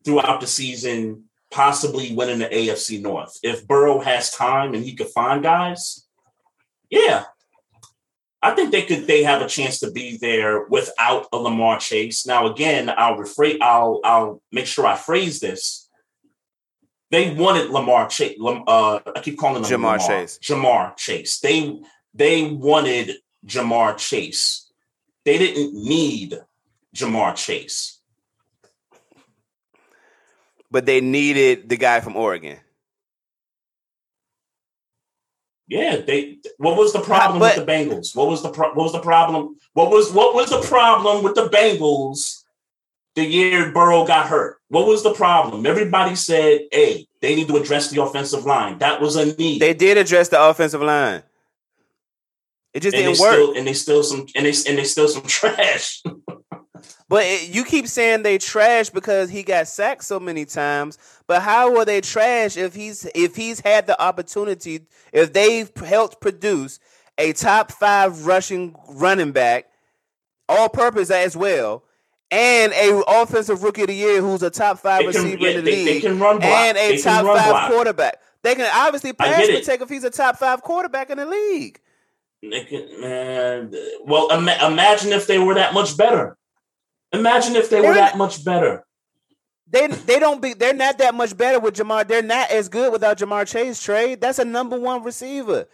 throughout 0.04 0.40
the 0.40 0.46
season, 0.46 1.24
possibly 1.50 2.14
winning 2.14 2.40
the 2.40 2.46
AFC 2.46 3.00
North. 3.00 3.38
If 3.42 3.66
Burrow 3.66 4.00
has 4.00 4.30
time 4.30 4.74
and 4.74 4.84
he 4.84 4.94
could 4.94 5.08
find 5.08 5.42
guys, 5.42 6.06
yeah, 6.90 7.24
I 8.42 8.50
think 8.54 8.72
they 8.72 8.82
could 8.82 9.06
they 9.06 9.22
have 9.22 9.40
a 9.40 9.48
chance 9.48 9.78
to 9.78 9.90
be 9.90 10.18
there 10.18 10.66
without 10.66 11.26
a 11.32 11.38
Lamar 11.38 11.78
Chase. 11.78 12.26
Now 12.26 12.46
again, 12.46 12.92
I'll 12.94 13.16
rephrase 13.16 13.58
I'll 13.62 14.00
I'll 14.04 14.42
make 14.52 14.66
sure 14.66 14.86
I 14.86 14.96
phrase 14.96 15.40
this. 15.40 15.88
They 17.10 17.32
wanted 17.32 17.70
Lamar 17.70 18.08
Chase. 18.08 18.36
Uh, 18.42 19.00
I 19.16 19.20
keep 19.22 19.38
calling 19.38 19.62
him 19.62 19.70
Ja'Marr 19.70 19.98
Lamar. 19.98 20.08
Chase. 20.08 20.38
Ja'Marr 20.42 20.96
Chase. 20.96 21.38
They 21.38 21.80
they 22.12 22.50
wanted 22.50 23.16
Ja'Marr 23.46 23.96
Chase. 23.98 24.70
They 25.24 25.38
didn't 25.38 25.74
need 25.74 26.38
Ja'Marr 26.94 27.36
Chase. 27.36 28.00
But 30.70 30.86
they 30.86 31.00
needed 31.00 31.68
the 31.68 31.76
guy 31.76 32.00
from 32.00 32.16
Oregon. 32.16 32.58
Yeah, 35.68 35.96
they. 35.96 36.38
What 36.58 36.76
was 36.76 36.92
the 36.92 37.00
problem 37.00 37.38
but- 37.38 37.56
with 37.56 37.66
the 37.66 37.72
Bengals? 37.72 38.14
What 38.14 38.28
was 38.28 38.42
the 38.42 38.50
pro- 38.50 38.74
what 38.74 38.84
was 38.84 38.92
the 38.92 39.00
problem? 39.00 39.56
What 39.72 39.90
was 39.90 40.12
what 40.12 40.34
was 40.34 40.50
the 40.50 40.60
problem 40.60 41.24
with 41.24 41.34
the 41.34 41.48
Bengals 41.48 42.42
the 43.14 43.24
year 43.24 43.70
Burrow 43.72 44.04
got 44.04 44.26
hurt? 44.26 44.58
What 44.68 44.86
was 44.86 45.02
the 45.02 45.14
problem? 45.14 45.64
Everybody 45.64 46.16
said, 46.16 46.62
"Hey, 46.70 47.06
they 47.22 47.34
need 47.34 47.48
to 47.48 47.56
address 47.56 47.88
the 47.88 48.02
offensive 48.02 48.44
line." 48.44 48.78
That 48.78 49.00
was 49.00 49.16
a 49.16 49.34
need. 49.36 49.60
They 49.62 49.74
did 49.74 49.96
address 49.96 50.28
the 50.28 50.42
offensive 50.42 50.82
line. 50.82 51.22
It 52.74 52.80
just 52.80 52.94
and 52.96 53.04
didn't 53.04 53.16
they 53.18 53.22
work. 53.22 53.32
still 53.34 53.56
and 53.56 53.66
they 53.66 53.72
still 53.72 54.02
some 54.02 54.26
and 54.34 54.44
they 54.46 54.52
and 54.68 54.78
they 54.78 54.84
still 54.84 55.08
some 55.08 55.22
trash. 55.26 56.02
But 57.08 57.24
it, 57.24 57.48
you 57.54 57.64
keep 57.64 57.86
saying 57.86 58.22
they 58.22 58.38
trash 58.38 58.90
because 58.90 59.30
he 59.30 59.42
got 59.42 59.68
sacked 59.68 60.04
so 60.04 60.18
many 60.18 60.44
times. 60.44 60.98
But 61.26 61.42
how 61.42 61.70
were 61.72 61.84
they 61.84 62.00
trash 62.00 62.56
if 62.56 62.74
he's 62.74 63.06
if 63.14 63.36
he's 63.36 63.60
had 63.60 63.86
the 63.86 64.00
opportunity 64.02 64.80
if 65.12 65.32
they've 65.32 65.70
helped 65.76 66.20
produce 66.20 66.80
a 67.18 67.32
top 67.32 67.70
five 67.70 68.26
rushing 68.26 68.74
running 68.88 69.30
back, 69.32 69.66
all 70.48 70.68
purpose 70.68 71.10
as 71.10 71.36
well, 71.36 71.84
and 72.32 72.72
a 72.72 73.02
offensive 73.06 73.62
rookie 73.62 73.82
of 73.82 73.86
the 73.88 73.94
year 73.94 74.20
who's 74.20 74.42
a 74.42 74.50
top 74.50 74.80
five 74.80 74.98
can- 75.00 75.06
receiver 75.08 75.36
yeah, 75.42 75.50
in 75.50 75.56
the 75.64 75.70
they- 75.70 75.84
they 75.84 75.92
league, 75.94 76.02
can 76.02 76.18
run 76.18 76.38
block. 76.38 76.50
and 76.50 76.76
a 76.76 76.88
They 76.96 76.98
top 77.00 77.24
five 77.24 77.50
block. 77.50 77.70
quarterback. 77.70 78.20
They 78.42 78.56
can 78.56 78.68
obviously 78.74 79.12
pass 79.12 79.46
protect 79.46 79.82
if 79.82 79.88
he's 79.88 80.04
a 80.04 80.10
top 80.10 80.36
five 80.38 80.60
quarterback 80.62 81.10
in 81.10 81.18
the 81.18 81.26
league. 81.26 81.80
Man, 82.50 83.74
uh, 83.74 83.78
well, 84.04 84.30
ima- 84.30 84.58
imagine 84.66 85.12
if 85.12 85.26
they 85.26 85.38
were 85.38 85.54
that 85.54 85.72
much 85.74 85.96
better. 85.96 86.36
Imagine 87.12 87.56
if 87.56 87.70
they 87.70 87.76
were 87.76 87.82
They're- 87.82 87.94
that 87.94 88.18
much 88.18 88.44
better. 88.44 88.84
They 89.70 89.86
they 89.88 90.18
don't 90.20 90.40
be 90.42 90.52
they're 90.54 90.74
not 90.74 90.98
that 90.98 91.14
much 91.14 91.36
better 91.36 91.58
with 91.58 91.74
Ja'Marr. 91.74 92.06
They're 92.06 92.22
not 92.22 92.50
as 92.50 92.68
good 92.68 92.92
without 92.92 93.18
Ja'Marr 93.18 93.48
Chase 93.50 93.82
trade. 93.82 94.20
That's 94.20 94.38
a 94.38 94.44
number 94.44 94.78
one 94.78 95.02
receiver. 95.02 95.66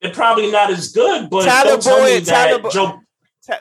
They're 0.00 0.12
probably 0.12 0.50
not 0.50 0.70
as 0.70 0.92
good, 0.92 1.30
but 1.30 1.44
Tyler 1.44 1.72
don't 1.72 1.82
tell 1.82 1.98
me 2.04 2.14
Boyd, 2.14 2.24
that 2.24 2.46
Tyler 2.48 2.58
Bo- 2.62 2.70
Joe. 2.70 3.00
Ta- 3.46 3.60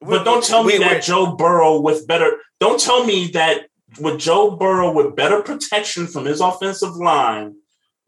But 0.00 0.24
don't 0.24 0.42
tell 0.44 0.64
me 0.64 0.78
that 0.78 1.02
Joe 1.02 1.34
Burrow 1.36 1.80
with 1.80 2.06
better. 2.06 2.38
Don't 2.58 2.80
tell 2.80 3.04
me 3.04 3.26
that 3.34 3.66
with 3.98 4.18
Joe 4.18 4.52
Burrow 4.52 4.92
with 4.92 5.14
better 5.16 5.42
protection 5.42 6.06
from 6.06 6.24
his 6.24 6.40
offensive 6.40 6.96
line, 6.96 7.56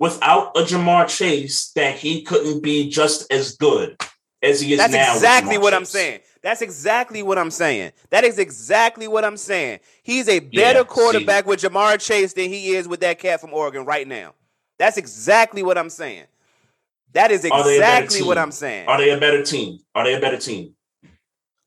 without 0.03 0.51
a 0.57 0.62
Ja'Marr 0.62 1.07
Chase, 1.09 1.70
that 1.77 1.97
he 1.97 2.23
couldn't 2.23 2.61
be 2.61 2.91
just 2.91 3.33
as 3.33 3.55
good 3.57 3.97
as 4.43 4.61
he 4.61 4.73
is 4.73 4.79
That's 4.81 4.93
now. 4.93 5.07
with 5.15 5.16
exactly 5.23 5.59
what 5.59 5.73
I'm 5.74 5.85
saying. 5.85 6.19
That's 6.43 6.61
exactly 6.61 7.23
what 7.23 7.39
I'm 7.39 7.53
saying. 7.53 7.93
That 8.11 8.24
is 8.24 8.41
exactly 8.41 9.07
what 9.07 9.24
I'm 9.24 9.37
saying. 9.37 9.79
He's 10.03 10.29
a 10.29 10.41
better 10.41 10.81
Yeah, 10.81 10.85
quarterback 10.85 11.47
with 11.47 11.61
Ja'Marr 11.61 12.01
Chase 12.05 12.33
than 12.33 12.51
he 12.51 12.74
is 12.74 12.89
with 12.89 12.99
that 12.99 13.20
cat 13.20 13.41
from 13.41 13.55
Oregon 13.55 13.85
right 13.85 14.09
now. 14.09 14.35
That's 14.77 14.97
exactly 14.97 15.62
what 15.62 15.79
I'm 15.79 15.89
saying. 15.89 16.24
That 17.12 17.31
is 17.31 17.45
Are 17.45 17.62
they 17.62 17.77
a 17.77 17.81
better 17.81 18.03
exactly 18.05 18.27
what? 18.27 18.39
I'm 18.39 18.51
saying. 18.51 18.89
Are 18.89 18.99
they 18.99 19.11
a 19.11 19.19
better 19.20 19.45
team? 19.45 19.79
Are 19.95 20.03
they 20.03 20.15
a 20.15 20.20
better 20.20 20.39
team? 20.39 20.74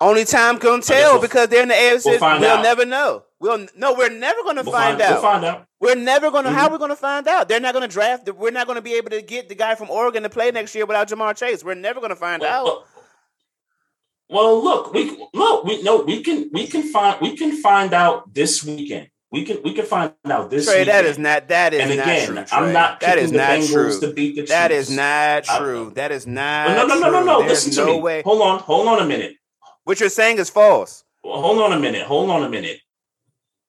Only 0.01 0.25
time 0.25 0.59
can 0.59 0.81
tell 0.81 1.13
we'll- 1.13 1.21
because 1.21 1.47
they're 1.47 1.63
in 1.63 1.69
the 1.69 1.73
AFC. 1.73 2.05
we'll 2.05 2.19
find 2.19 2.41
we'll 2.41 2.61
never 2.61 2.83
know. 2.85 3.23
We'll 3.39 3.67
no, 3.75 3.93
we're 3.93 4.09
never 4.09 4.41
going 4.43 4.55
to 4.55 4.63
We'll 4.63 4.71
find, 4.71 4.97
find, 4.97 5.01
out. 5.01 5.11
We'll 5.11 5.21
find 5.21 5.45
out. 5.45 5.65
We're 5.81 5.95
never 5.95 6.31
gonna. 6.31 6.51
How 6.51 6.67
Mhm. 6.69 6.71
we 6.73 6.77
gonna 6.77 6.95
find 6.95 7.27
out? 7.27 7.49
They're 7.49 7.59
not 7.59 7.73
gonna 7.73 7.87
draft. 7.87 8.29
We're 8.31 8.51
not 8.51 8.65
gonna 8.65 8.81
be 8.81 8.93
able 8.95 9.09
to 9.11 9.21
get 9.21 9.49
the 9.49 9.55
guy 9.55 9.75
from 9.75 9.89
Oregon 9.91 10.23
to 10.23 10.29
play 10.29 10.51
next 10.51 10.73
year 10.73 10.85
without 10.85 11.09
Ja'Marr 11.09 11.35
Chase. 11.35 11.63
We're 11.63 11.75
never 11.75 11.99
gonna 11.99 12.15
find 12.15 12.41
Well, 12.41 12.51
out. 12.59 12.65
well- 12.65 12.85
well, 14.29 14.63
look, 14.63 14.93
we 14.93 15.17
look, 15.33 15.65
we 15.65 15.83
no, 15.83 15.97
we 15.97 16.23
can 16.23 16.49
we 16.53 16.65
can 16.65 16.83
find 16.91 17.19
we 17.21 17.35
can 17.37 17.61
find 17.61 17.93
out 17.93 18.33
this 18.33 18.63
weekend. 18.63 19.09
We 19.31 19.43
can 19.43 19.61
we 19.63 19.73
can 19.73 19.85
find 19.85 20.13
out 20.29 20.49
this 20.49 20.65
Trey, 20.65 20.79
weekend. 20.79 20.89
that 20.97 21.05
is 21.05 21.17
not. 21.19 21.47
That 21.49 21.73
is 21.73 21.81
and 21.81 21.97
not 21.97 22.03
again, 22.07 22.27
true. 22.27 22.45
I'm 22.57 22.71
not 22.73 22.99
That 23.01 23.15
the 23.17 23.27
not 23.37 23.49
Bengals 23.49 23.71
true. 23.71 23.99
to 23.99 24.13
beat 24.13 24.35
the 24.35 24.41
Chiefs. 24.43 24.51
That 24.51 24.71
is 24.71 24.89
not 24.89 25.43
true. 25.43 25.91
That 25.95 26.11
is 26.13 26.25
not. 26.25 26.69
no, 26.69 26.87
no, 26.87 26.99
no, 26.99 27.11
no, 27.11 27.23
no. 27.23 27.39
There's 27.39 27.67
Listen 27.67 27.71
to 27.73 27.91
no 27.91 27.95
me. 27.97 28.01
way. 28.01 28.21
Hold 28.23 28.41
on, 28.41 28.59
hold 28.59 28.87
on 28.87 28.99
a 28.99 29.05
minute. 29.05 29.35
What 29.83 29.99
you're 29.99 30.09
saying 30.09 30.37
is 30.39 30.49
false. 30.49 31.03
Well, 31.23 31.41
hold 31.41 31.59
on 31.61 31.73
a 31.73 31.79
minute. 31.79 32.03
Hold 32.07 32.29
on 32.31 32.43
a 32.43 32.49
minute. 32.49 32.79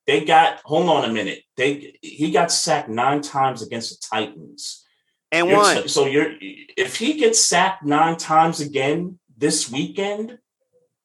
They 0.06 0.24
got 0.24 0.60
hold 0.64 0.88
on 0.88 1.04
a 1.08 1.12
minute. 1.12 1.42
They 1.56 1.98
he 2.02 2.30
got 2.30 2.52
sacked 2.52 2.88
nine 2.88 3.22
times 3.22 3.62
against 3.62 3.90
the 3.90 4.06
Titans. 4.16 4.84
And 5.32 5.48
You're 5.48 5.58
one. 5.58 5.88
so 5.88 6.06
you're 6.06 6.32
if 6.40 6.96
he 6.96 7.14
gets 7.14 7.40
sacked 7.40 7.84
nine 7.84 8.16
times 8.16 8.60
again 8.60 9.18
this 9.36 9.70
weekend, 9.70 10.38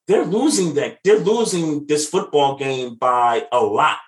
they're 0.06 0.24
losing 0.24 0.74
that. 0.74 0.98
They're 1.04 1.18
losing 1.18 1.86
this 1.86 2.08
football 2.08 2.56
game 2.56 2.94
by 2.94 3.46
a 3.50 3.60
lot. 3.60 3.98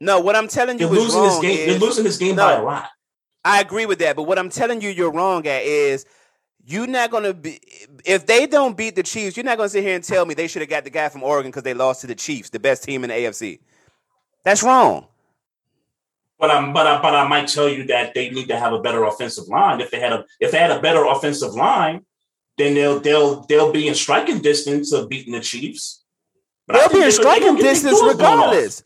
No, 0.00 0.20
what 0.20 0.36
I'm 0.36 0.48
telling 0.48 0.78
you 0.78 0.86
They're 0.88 0.98
losing 0.98 1.22
this 1.22 1.38
game. 1.40 1.58
is- 1.58 1.66
They're 1.66 1.78
losing 1.88 2.04
this 2.04 2.16
game 2.16 2.36
No. 2.36 2.44
by 2.44 2.52
a 2.54 2.62
lot. 2.62 2.88
I 3.44 3.60
agree 3.60 3.86
with 3.86 3.98
that, 4.00 4.16
but 4.16 4.22
what 4.24 4.38
I'm 4.38 4.48
telling 4.50 4.80
you 4.80 4.88
you're 4.90 5.10
wrong 5.12 5.46
at 5.46 5.62
is 5.64 6.04
you're 6.64 6.86
not 6.86 7.10
gonna 7.10 7.32
be 7.34 7.60
if 8.04 8.26
they 8.26 8.46
don't 8.46 8.76
beat 8.76 8.94
the 8.96 9.02
Chiefs, 9.02 9.36
you're 9.36 9.44
not 9.44 9.56
gonna 9.58 9.68
sit 9.68 9.82
here 9.84 9.94
and 9.94 10.04
tell 10.04 10.24
me 10.24 10.34
they 10.34 10.48
should 10.48 10.62
have 10.62 10.68
got 10.70 10.84
the 10.84 10.90
guy 10.90 11.08
from 11.08 11.22
Oregon 11.22 11.50
because 11.50 11.62
they 11.64 11.74
lost 11.74 12.00
to 12.02 12.06
the 12.06 12.14
Chiefs, 12.14 12.50
the 12.50 12.58
best 12.60 12.82
team 12.84 13.04
in 13.04 13.10
the 13.10 13.14
AFC. 13.16 13.60
That's 14.48 14.62
wrong. 14.62 15.06
But 16.38 16.50
I'm 16.50 16.72
but 16.72 16.86
I 16.86 17.02
but 17.02 17.14
I 17.14 17.28
might 17.28 17.48
tell 17.48 17.68
you 17.68 17.84
that 17.88 18.14
they 18.14 18.30
need 18.30 18.48
to 18.48 18.58
have 18.58 18.72
a 18.72 18.80
better 18.80 19.04
offensive 19.04 19.46
line. 19.46 19.82
If 19.82 19.90
they 19.90 20.00
had 20.00 20.14
a 20.14 20.24
if 20.40 20.52
they 20.52 20.58
had 20.58 20.70
a 20.70 20.80
better 20.80 21.04
offensive 21.04 21.52
line, 21.52 22.06
then 22.56 22.72
they'll 22.72 22.98
they'll 22.98 23.42
they'll 23.42 23.72
be 23.72 23.88
in 23.88 23.94
striking 23.94 24.40
distance 24.40 24.90
of 24.94 25.10
beating 25.10 25.34
the 25.34 25.40
Chiefs. 25.40 26.02
But 26.66 26.76
They'll 26.76 26.98
be 26.98 27.04
in 27.04 27.12
striking 27.12 27.42
they're 27.42 27.50
gonna 27.50 27.58
get 27.58 27.62
their 27.62 27.72
distance 27.74 28.00
doors 28.00 28.16
blown 28.16 28.38
off. 28.38 28.44
regardless. 28.46 28.84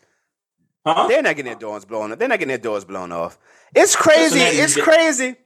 Huh? 0.84 1.06
They're 1.06 1.22
not 1.22 1.36
getting 1.36 1.52
their 1.52 1.60
doors 1.60 1.84
blown 1.84 2.10
off. 2.10 2.18
They're 2.18 2.26
not 2.26 2.40
getting 2.40 2.48
their 2.48 2.59
doors 2.59 2.84
blown 2.84 3.12
off. 3.12 3.39
It's 3.72 3.94
crazy. 3.94 4.40
It's 4.40 4.74
crazy. 4.74 5.36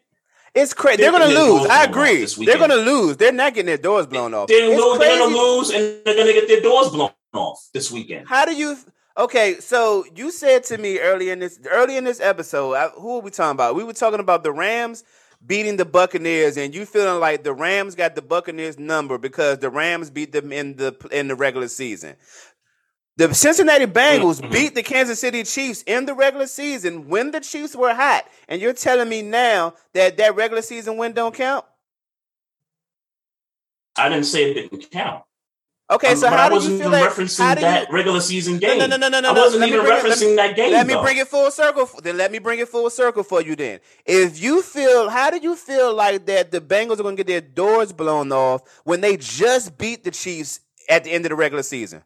It's 0.54 0.72
crazy. 0.72 1.02
They're 1.02 1.12
They're 1.12 1.20
gonna 1.20 1.58
lose. 1.58 1.66
I 1.66 1.84
agree. 1.84 2.24
They're 2.24 2.56
gonna 2.56 2.76
lose. 2.76 3.18
They're 3.18 3.32
not 3.32 3.52
getting 3.52 3.66
their 3.66 3.76
doors 3.76 4.06
blown 4.06 4.32
off. 4.32 4.48
They're, 4.48 4.70
they're 4.70 5.18
gonna 5.18 5.36
lose 5.36 5.68
and 5.68 6.00
they're 6.06 6.16
gonna 6.16 6.32
get 6.32 6.48
their 6.48 6.62
doors 6.62 6.88
blown 6.88 7.10
off 7.34 7.68
this 7.74 7.92
weekend. 7.92 8.26
How 8.26 8.46
do 8.46 8.54
you? 8.54 8.78
Okay, 9.18 9.60
so 9.60 10.04
you 10.14 10.30
said 10.30 10.62
to 10.64 10.76
me 10.78 10.98
early 10.98 11.30
in 11.30 11.38
this 11.38 11.58
early 11.70 11.96
in 11.96 12.04
this 12.04 12.20
episode, 12.20 12.74
I, 12.74 12.88
who 12.90 13.16
are 13.16 13.20
we 13.22 13.30
talking 13.30 13.52
about? 13.52 13.74
We 13.74 13.82
were 13.84 13.94
talking 13.94 14.20
about 14.20 14.42
the 14.42 14.52
Rams 14.52 15.04
beating 15.46 15.76
the 15.78 15.86
Buccaneers, 15.86 16.56
and 16.58 16.74
you 16.74 16.84
feeling 16.84 17.18
like 17.20 17.42
the 17.42 17.54
Rams 17.54 17.94
got 17.94 18.14
the 18.14 18.22
Buccaneers 18.22 18.78
number 18.78 19.16
because 19.16 19.58
the 19.58 19.70
Rams 19.70 20.10
beat 20.10 20.32
them 20.32 20.52
in 20.52 20.76
the 20.76 20.94
in 21.10 21.28
the 21.28 21.34
regular 21.34 21.68
season. 21.68 22.16
The 23.16 23.32
Cincinnati 23.32 23.86
Bengals 23.86 24.42
Mhm. 24.42 24.52
beat 24.52 24.74
the 24.74 24.82
Kansas 24.82 25.18
City 25.18 25.42
Chiefs 25.44 25.82
in 25.86 26.04
the 26.04 26.12
regular 26.12 26.46
season 26.46 27.08
when 27.08 27.30
the 27.30 27.40
Chiefs 27.40 27.74
were 27.74 27.94
hot, 27.94 28.26
and 28.48 28.60
you're 28.60 28.74
telling 28.74 29.08
me 29.08 29.22
now 29.22 29.72
that 29.94 30.18
that 30.18 30.36
regular 30.36 30.60
season 30.60 30.98
win 30.98 31.12
don't 31.14 31.34
count? 31.34 31.64
I 33.96 34.10
didn't 34.10 34.26
say 34.26 34.50
it 34.50 34.54
didn't 34.70 34.90
count. 34.90 35.24
Okay, 35.88 36.10
Um, 36.10 36.16
so 36.16 36.28
how 36.28 36.46
I 36.46 36.48
do 36.48 36.54
you 36.68 36.78
feel 36.80 36.90
like? 36.90 37.10
referencing 37.10 37.54
do 37.54 37.60
you, 37.60 37.66
that 37.66 37.92
regular 37.92 38.20
season 38.20 38.58
game. 38.58 38.76
no, 38.78 38.86
no, 38.86 38.96
no, 38.96 39.08
no, 39.08 39.20
no, 39.20 39.30
I 39.30 39.32
wasn't 39.32 39.66
even 39.68 39.84
bring 39.84 39.98
it- 39.98 40.36
that 40.36 40.56
game. 40.56 40.72
Let 40.72 40.84
me 40.84 40.94
though. 40.94 41.02
bring 41.02 41.16
it 41.18 41.28
full 41.28 41.48
circle. 41.52 41.88
Then 42.02 42.16
let 42.16 42.32
me 42.32 42.40
bring 42.40 42.58
it 42.58 42.68
full 42.68 42.90
circle 42.90 43.22
for 43.22 43.40
you. 43.40 43.54
Then, 43.54 43.78
if 44.04 44.42
you 44.42 44.62
feel, 44.62 45.08
how 45.08 45.30
do 45.30 45.38
you 45.38 45.54
feel 45.54 45.94
like 45.94 46.26
that 46.26 46.50
the 46.50 46.60
Bengals 46.60 46.98
are 46.98 47.04
going 47.04 47.16
to 47.16 47.22
get 47.22 47.28
their 47.28 47.40
doors 47.40 47.92
blown 47.92 48.32
off 48.32 48.62
when 48.82 49.00
they 49.00 49.16
just 49.16 49.78
beat 49.78 50.02
the 50.02 50.10
Chiefs 50.10 50.58
at 50.88 51.04
the 51.04 51.12
end 51.12 51.24
of 51.24 51.28
the 51.30 51.36
regular 51.36 51.62
season? 51.62 52.02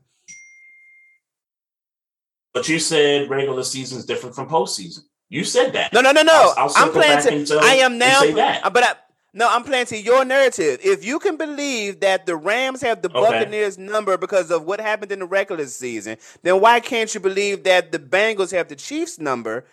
But 2.53 2.69
you 2.69 2.79
said 2.81 3.31
regular 3.31 3.63
season 3.63 3.99
is 3.99 4.05
different 4.05 4.35
from 4.35 4.49
postseason. 4.49 5.01
You 5.31 5.45
said 5.45 5.73
that. 5.75 5.93
No, 5.93 6.01
no, 6.01 6.11
no, 6.13 6.23
no. 6.23 6.53
I'll 6.57 6.73
I'm 6.77 6.91
playing 6.91 7.45
to. 7.47 7.59
I 7.63 7.75
am 7.77 7.97
now. 7.97 8.21
that. 8.35 8.73
But 8.75 8.83
I, 8.83 8.95
no, 9.33 9.49
I'm 9.49 9.63
playing 9.65 9.87
to 9.87 9.97
your 10.01 10.25
narrative. 10.25 10.81
If 10.83 11.05
you 11.05 11.19
can 11.19 11.37
believe 11.37 12.01
that 12.01 12.27
the 12.27 12.37
Rams 12.37 12.81
have 12.83 13.03
the 13.03 13.11
Okay. 13.11 13.21
Buccaneers 13.21 13.79
number 13.79 14.17
because 14.17 14.51
of 14.51 14.65
what 14.65 14.81
happened 14.81 15.13
in 15.13 15.21
the 15.21 15.27
regular 15.27 15.67
season, 15.67 16.17
then 16.43 16.61
why 16.61 16.81
can't 16.81 17.13
you 17.15 17.21
believe 17.21 17.65
that 17.65 17.93
the 17.93 17.99
Bengals 17.99 18.53
have 18.53 18.69
the 18.69 18.77
Chiefs 18.77 19.19
number 19.19 19.65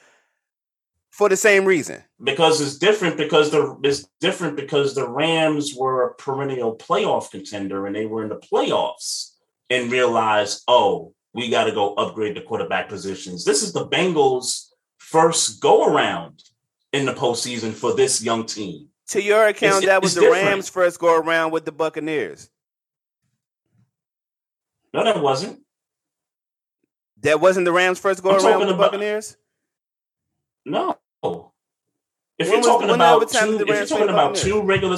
for 1.10 1.30
the 1.30 1.38
same 1.38 1.66
reason? 1.66 2.04
because 2.24 2.60
it's 2.62 2.78
different 2.78 3.16
because 3.18 3.52
the 3.52 3.78
it's 3.84 4.08
different 4.20 4.56
because 4.56 4.96
the 4.96 5.08
Rams 5.08 5.76
were 5.76 6.08
a 6.08 6.14
perennial 6.16 6.76
playoff 6.76 7.30
contender 7.32 7.86
and 7.86 7.96
they 7.96 8.06
were 8.06 8.24
in 8.24 8.30
the 8.30 8.38
playoffs 8.40 9.34
and 9.70 9.92
realized, 9.92 10.64
oh, 10.68 11.14
we 11.34 11.50
got 11.50 11.66
to 11.66 11.72
go 11.72 11.94
upgrade 11.96 12.36
the 12.36 12.42
quarterback 12.42 12.90
positions. 12.90 13.46
This 13.46 13.62
is 13.62 13.74
the 13.74 13.88
Bengals' 13.88 14.70
first 14.98 15.62
go 15.62 15.86
around 15.86 16.44
in 16.94 17.06
the 17.06 17.14
postseason 17.14 17.74
for 17.74 17.94
this 17.96 18.24
young 18.24 18.46
team. 18.46 18.88
To 19.10 19.22
your 19.22 19.48
account, 19.48 19.84
It's- 19.84 19.86
that 19.86 20.02
was 20.02 20.16
the 20.16 20.22
different. 20.22 20.46
Rams' 20.46 20.70
first 20.70 21.00
go 21.00 21.16
around 21.16 21.52
with 21.52 21.66
the 21.66 21.72
Buccaneers. 21.72 22.50
No, 24.94 25.04
that 25.04 25.22
wasn't. 25.22 25.62
That 27.22 27.40
wasn't 27.40 27.66
the 27.66 27.72
Rams' 27.72 28.00
first 28.00 28.22
go 28.22 28.32
I'm 28.32 28.46
around 28.46 28.60
with 28.60 28.68
the 28.70 28.74
about- 28.76 28.92
Buccaneers. 28.92 29.38
No. 30.66 30.98
If 32.40 32.50
When 32.50 32.62
you're 32.62 32.62
talking 32.62 32.90
about 32.90 33.30
two, 33.30 33.60
if 33.62 33.68
you're 33.68 33.86
talking 33.86 34.10
about 34.10 34.36
two 34.36 34.62
regular, 34.62 34.98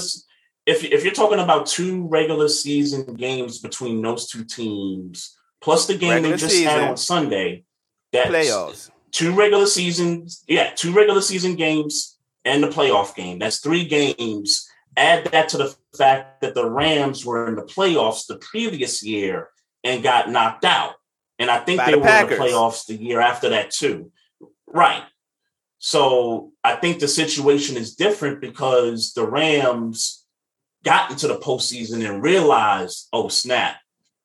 if 0.66 0.84
if 0.84 1.04
you're 1.06 1.14
talking 1.14 1.40
about 1.40 1.68
two 1.68 2.06
regular 2.08 2.50
season 2.50 3.14
games 3.16 3.60
between 3.60 4.02
those 4.02 4.28
two 4.30 4.44
teams, 4.44 5.38
plus 5.62 5.86
the 5.88 5.96
game 5.98 6.10
Regular 6.12 6.36
they 6.36 6.42
just 6.42 6.64
had 6.64 6.90
on 6.90 6.98
Sunday, 6.98 7.64
that's 8.12 8.30
Playoffs. 8.30 8.90
two 9.12 9.34
regular 9.34 9.68
seasons, 9.68 10.44
yeah, 10.48 10.72
two 10.76 10.92
regular 10.92 11.22
season 11.22 11.56
games 11.56 12.18
and 12.50 12.64
the 12.64 12.68
playoff 12.68 13.16
game. 13.16 13.40
That's 13.40 13.60
three 13.60 13.86
games. 13.86 14.68
Add 14.98 15.26
that 15.32 15.50
to 15.50 15.58
the 15.58 15.76
fact 15.98 16.42
that 16.42 16.56
the 16.56 16.70
Rams 16.70 17.26
were 17.26 17.48
in 17.48 17.56
the 17.56 17.62
playoffs 17.62 18.26
the 18.28 18.38
previous 18.38 19.04
year 19.04 19.50
and 19.84 20.04
got 20.04 20.30
knocked 20.30 20.66
out. 20.66 20.96
And 21.38 21.50
I 21.50 21.60
think 21.60 21.80
By 21.80 21.86
they 21.86 21.92
the 21.92 22.00
were 22.00 22.08
in 22.08 22.30
the 22.30 22.36
playoffs 22.36 22.88
the 22.88 22.96
year 22.96 23.22
after 23.22 23.50
that 23.50 23.72
too. 23.72 24.12
Right. 24.68 25.04
So 25.78 26.52
I 26.64 26.76
think 26.76 27.00
the 27.00 27.08
situation 27.08 27.78
is 27.78 27.96
different 27.96 28.42
because 28.42 29.14
the 29.14 29.26
Rams 29.26 30.26
got 30.84 31.12
into 31.12 31.28
the 31.28 31.38
postseason 31.38 32.08
and 32.08 32.22
realized, 32.22 33.08
oh 33.14 33.30
snap, 33.30 33.78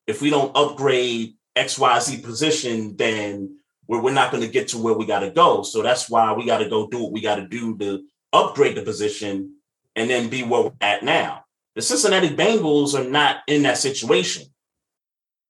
if 0.07 0.21
we 0.21 0.29
don't 0.29 0.55
upgrade 0.55 1.35
XYZ 1.55 2.23
position, 2.23 2.95
then 2.97 3.57
we're, 3.87 4.01
we're 4.01 4.11
not 4.11 4.31
going 4.31 4.43
to 4.43 4.49
get 4.49 4.69
to 4.69 4.77
where 4.77 4.93
we 4.93 5.05
got 5.05 5.19
to 5.19 5.31
go. 5.31 5.63
So 5.63 5.81
that's 5.81 6.09
why 6.09 6.33
we 6.33 6.45
got 6.45 6.57
to 6.57 6.69
go 6.69 6.87
do 6.87 7.03
what 7.03 7.11
we 7.11 7.21
got 7.21 7.35
to 7.35 7.47
do 7.47 7.77
to 7.77 8.03
upgrade 8.35 8.75
the 8.75 8.81
position 8.81 9.55
and 9.95 10.09
then 10.09 10.29
be 10.29 10.43
where 10.43 10.63
we're 10.63 10.71
at 10.81 11.03
now. 11.03 11.45
The 11.75 11.81
Cincinnati 11.81 12.29
Bengals 12.29 12.93
are 12.93 13.09
not 13.09 13.37
in 13.47 13.63
that 13.63 13.77
situation. 13.77 14.45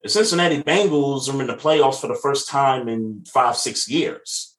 The 0.04 0.10
Cincinnati 0.10 0.62
Bengals 0.62 1.34
are 1.34 1.42
in 1.42 1.48
the 1.48 1.56
playoffs 1.56 2.00
for 2.00 2.08
the 2.08 2.16
first 2.16 2.48
time 2.48 2.88
in 2.88 3.24
five, 3.28 3.58
six 3.58 3.90
years. 3.90 4.56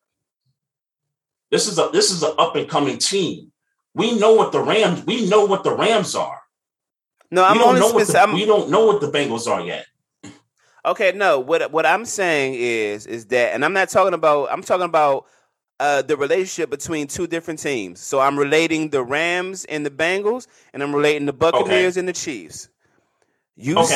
This 1.51 1.69
is 1.69 1.79
a 1.79 1.91
this 1.93 2.11
is 2.11 2.23
an 2.23 2.33
up 2.39 2.57
and 2.57 2.69
coming 2.69 2.99
team. 2.99 3.53
We 3.95 4.19
know 4.19 4.35
what 4.35 4.53
the 4.53 4.61
Rams 4.61 5.07
we 5.07 5.29
know 5.29 5.45
what 5.45 5.63
the 5.65 5.75
Rams 5.75 6.15
are. 6.15 6.41
No, 7.31 7.43
we 7.43 7.49
I'm 7.49 7.59
don't 7.59 7.69
only 7.69 7.81
know 7.81 7.93
what 7.93 8.07
the, 8.07 8.19
I'm- 8.19 8.33
we 8.35 8.45
don't 8.45 8.71
know 8.71 8.87
what 8.87 9.01
the 9.01 9.11
Bengals 9.11 9.47
are 9.49 9.61
yet. 9.61 9.87
Okay, 10.85 11.13
no. 11.13 11.41
What 11.41 11.73
what 11.73 11.85
I'm 11.87 12.05
saying 12.05 12.55
is 12.55 13.07
is 13.07 13.27
that, 13.27 13.55
and 13.55 13.65
I'm 13.65 13.73
not 13.73 13.89
talking 13.89 14.15
about. 14.15 14.49
I'm 14.53 14.63
talking 14.63 14.85
about 14.85 15.27
uh, 15.79 16.03
the 16.03 16.17
relationship 16.17 16.71
between 16.71 17.07
two 17.07 17.27
different 17.27 17.61
teams. 17.61 18.01
So 18.01 18.21
I'm 18.21 18.39
relating 18.39 18.91
the 18.91 19.03
Rams 19.03 19.65
and 19.67 19.85
the 19.85 19.91
Bengals, 19.91 20.47
and 20.73 20.83
I'm 20.83 20.95
relating 20.95 21.27
the 21.27 21.33
Buccaneers 21.33 21.97
and 21.97 22.09
the 22.09 22.13
Chiefs. 22.13 22.69
You 23.57 23.79
Okay. 23.79 23.87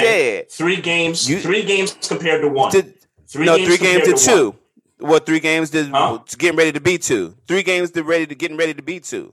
said 0.47 0.51
Three 0.51 0.77
games, 0.81 1.28
You- 1.28 1.40
three 1.40 1.62
games 1.62 1.97
compared 2.02 2.43
to 2.43 2.48
one. 2.48 2.73
to, 2.73 2.82
three 3.28 3.47
no 3.47 3.57
games 3.57 3.69
three 3.69 3.78
games 3.78 4.05
to 4.05 4.15
to 4.15 4.31
one. 4.32 4.36
two. 4.39 5.07
Well, 5.07 5.20
three 5.20 5.40
games 5.40 5.70
to, 5.70 5.85
Huh? 5.86 6.19
getting 6.39 6.59
ready 6.59 6.73
to 6.73 6.81
be 6.81 6.98
two. 6.98 7.35
Three 7.48 7.62
games 7.62 7.90
to 7.93 8.02
ready 8.02 8.27
to 8.27 8.35
getting 8.35 8.57
ready 8.57 8.74
to 8.74 8.82
be 8.82 9.01
two. 9.01 9.32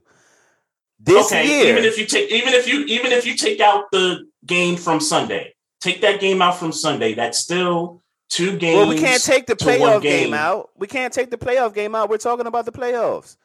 This 1.00 1.26
okay, 1.26 1.46
year, 1.46 1.72
even 1.72 1.84
if 1.84 1.96
you 1.98 2.06
take 2.06 2.30
even 2.32 2.54
if 2.54 2.66
you 2.66 2.80
even 2.86 3.12
if 3.12 3.24
you 3.26 3.34
take 3.36 3.60
out 3.60 3.84
the 3.92 4.26
game 4.44 4.76
from 4.76 4.98
Sunday, 5.00 5.54
take 5.80 6.00
that 6.00 6.20
game 6.20 6.42
out 6.42 6.58
from 6.58 6.72
Sunday, 6.72 7.14
that's 7.14 7.38
still 7.38 8.02
two 8.28 8.56
games. 8.58 8.76
well, 8.76 8.88
we 8.88 8.98
can't 8.98 9.22
take 9.22 9.46
the 9.46 9.54
playoff 9.56 10.02
game 10.02 10.24
game. 10.26 10.34
out. 10.34 10.70
We 10.76 10.86
can't 10.86 11.12
take 11.12 11.30
the 11.30 11.36
playoff 11.38 11.74
game 11.74 11.94
out. 11.94 12.08
We're 12.10 12.18
talking 12.18 12.46
about 12.46 12.64
the 12.66 12.72
playoffs. 12.72 13.36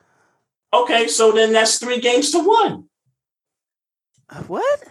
Okay, 0.73 1.07
so 1.07 1.31
then 1.31 1.53
that's 1.53 1.77
three 1.79 1.99
games 1.99 2.31
to 2.31 2.39
one. 2.39 2.85
Uh, 4.29 4.41
what? 4.43 4.83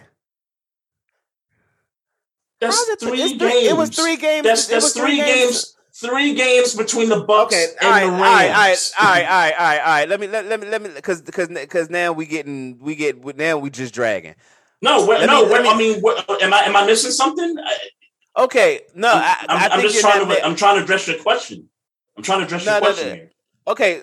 That's 2.61 2.87
it 2.89 2.99
three 2.99 3.21
it's 3.21 3.33
games. 3.33 3.67
it 3.67 3.75
was 3.77 3.89
three 3.89 4.15
games- 4.15 4.45
That's 4.45 4.67
that's 4.67 4.93
three 4.93 5.01
three 5.07 5.15
games. 5.17 5.41
games. 5.51 5.69
Three 5.95 6.33
games 6.33 6.73
between 6.73 7.07
the 7.09 7.19
Bucks 7.19 7.53
Okay, 7.53 7.67
and 7.79 7.91
right, 7.91 8.05
the 8.05 8.11
right, 8.13 8.17
all 8.17 8.23
right, 8.23 8.67
Rams. 8.69 8.93
all 8.99 9.05
right, 9.05 9.23
all 9.27 9.29
right, 9.29 9.53
all 9.53 9.59
right, 9.65 9.79
all 9.79 9.85
right. 9.85 10.09
Let 10.09 10.19
me 10.19 10.27
let, 10.27 10.45
let 10.47 10.59
me 10.59 10.67
let 10.67 10.81
me 10.81 10.89
because 10.89 11.21
because 11.21 11.49
because 11.49 11.89
now 11.91 12.11
we 12.13 12.25
getting 12.25 12.79
we 12.79 12.95
get 12.95 13.37
now 13.37 13.59
we 13.59 13.69
just 13.69 13.93
dragging. 13.93 14.33
No, 14.81 15.05
Let 15.05 15.27
no. 15.27 15.45
me- 15.45 15.51
we're, 15.51 15.65
I 15.67 15.77
mean, 15.77 16.01
am 16.41 16.51
I 16.53 16.61
am 16.61 16.75
I 16.75 16.85
missing 16.87 17.11
something? 17.11 17.55
Okay, 18.37 18.81
no, 18.95 19.09
I, 19.09 19.35
I'm, 19.47 19.71
I 19.71 19.75
I'm 19.75 19.81
just 19.81 19.99
trying 19.99 20.27
to. 20.27 20.45
I'm 20.45 20.55
trying 20.55 20.77
to 20.77 20.83
address 20.83 21.07
your 21.07 21.17
question. 21.19 21.69
I'm 22.17 22.23
trying 22.23 22.39
to 22.39 22.45
address 22.45 22.65
No, 22.65 22.71
your 22.73 22.81
no, 22.81 22.85
question 22.87 23.07
no. 23.09 23.15
here. 23.15 23.29
Okay, 23.67 24.01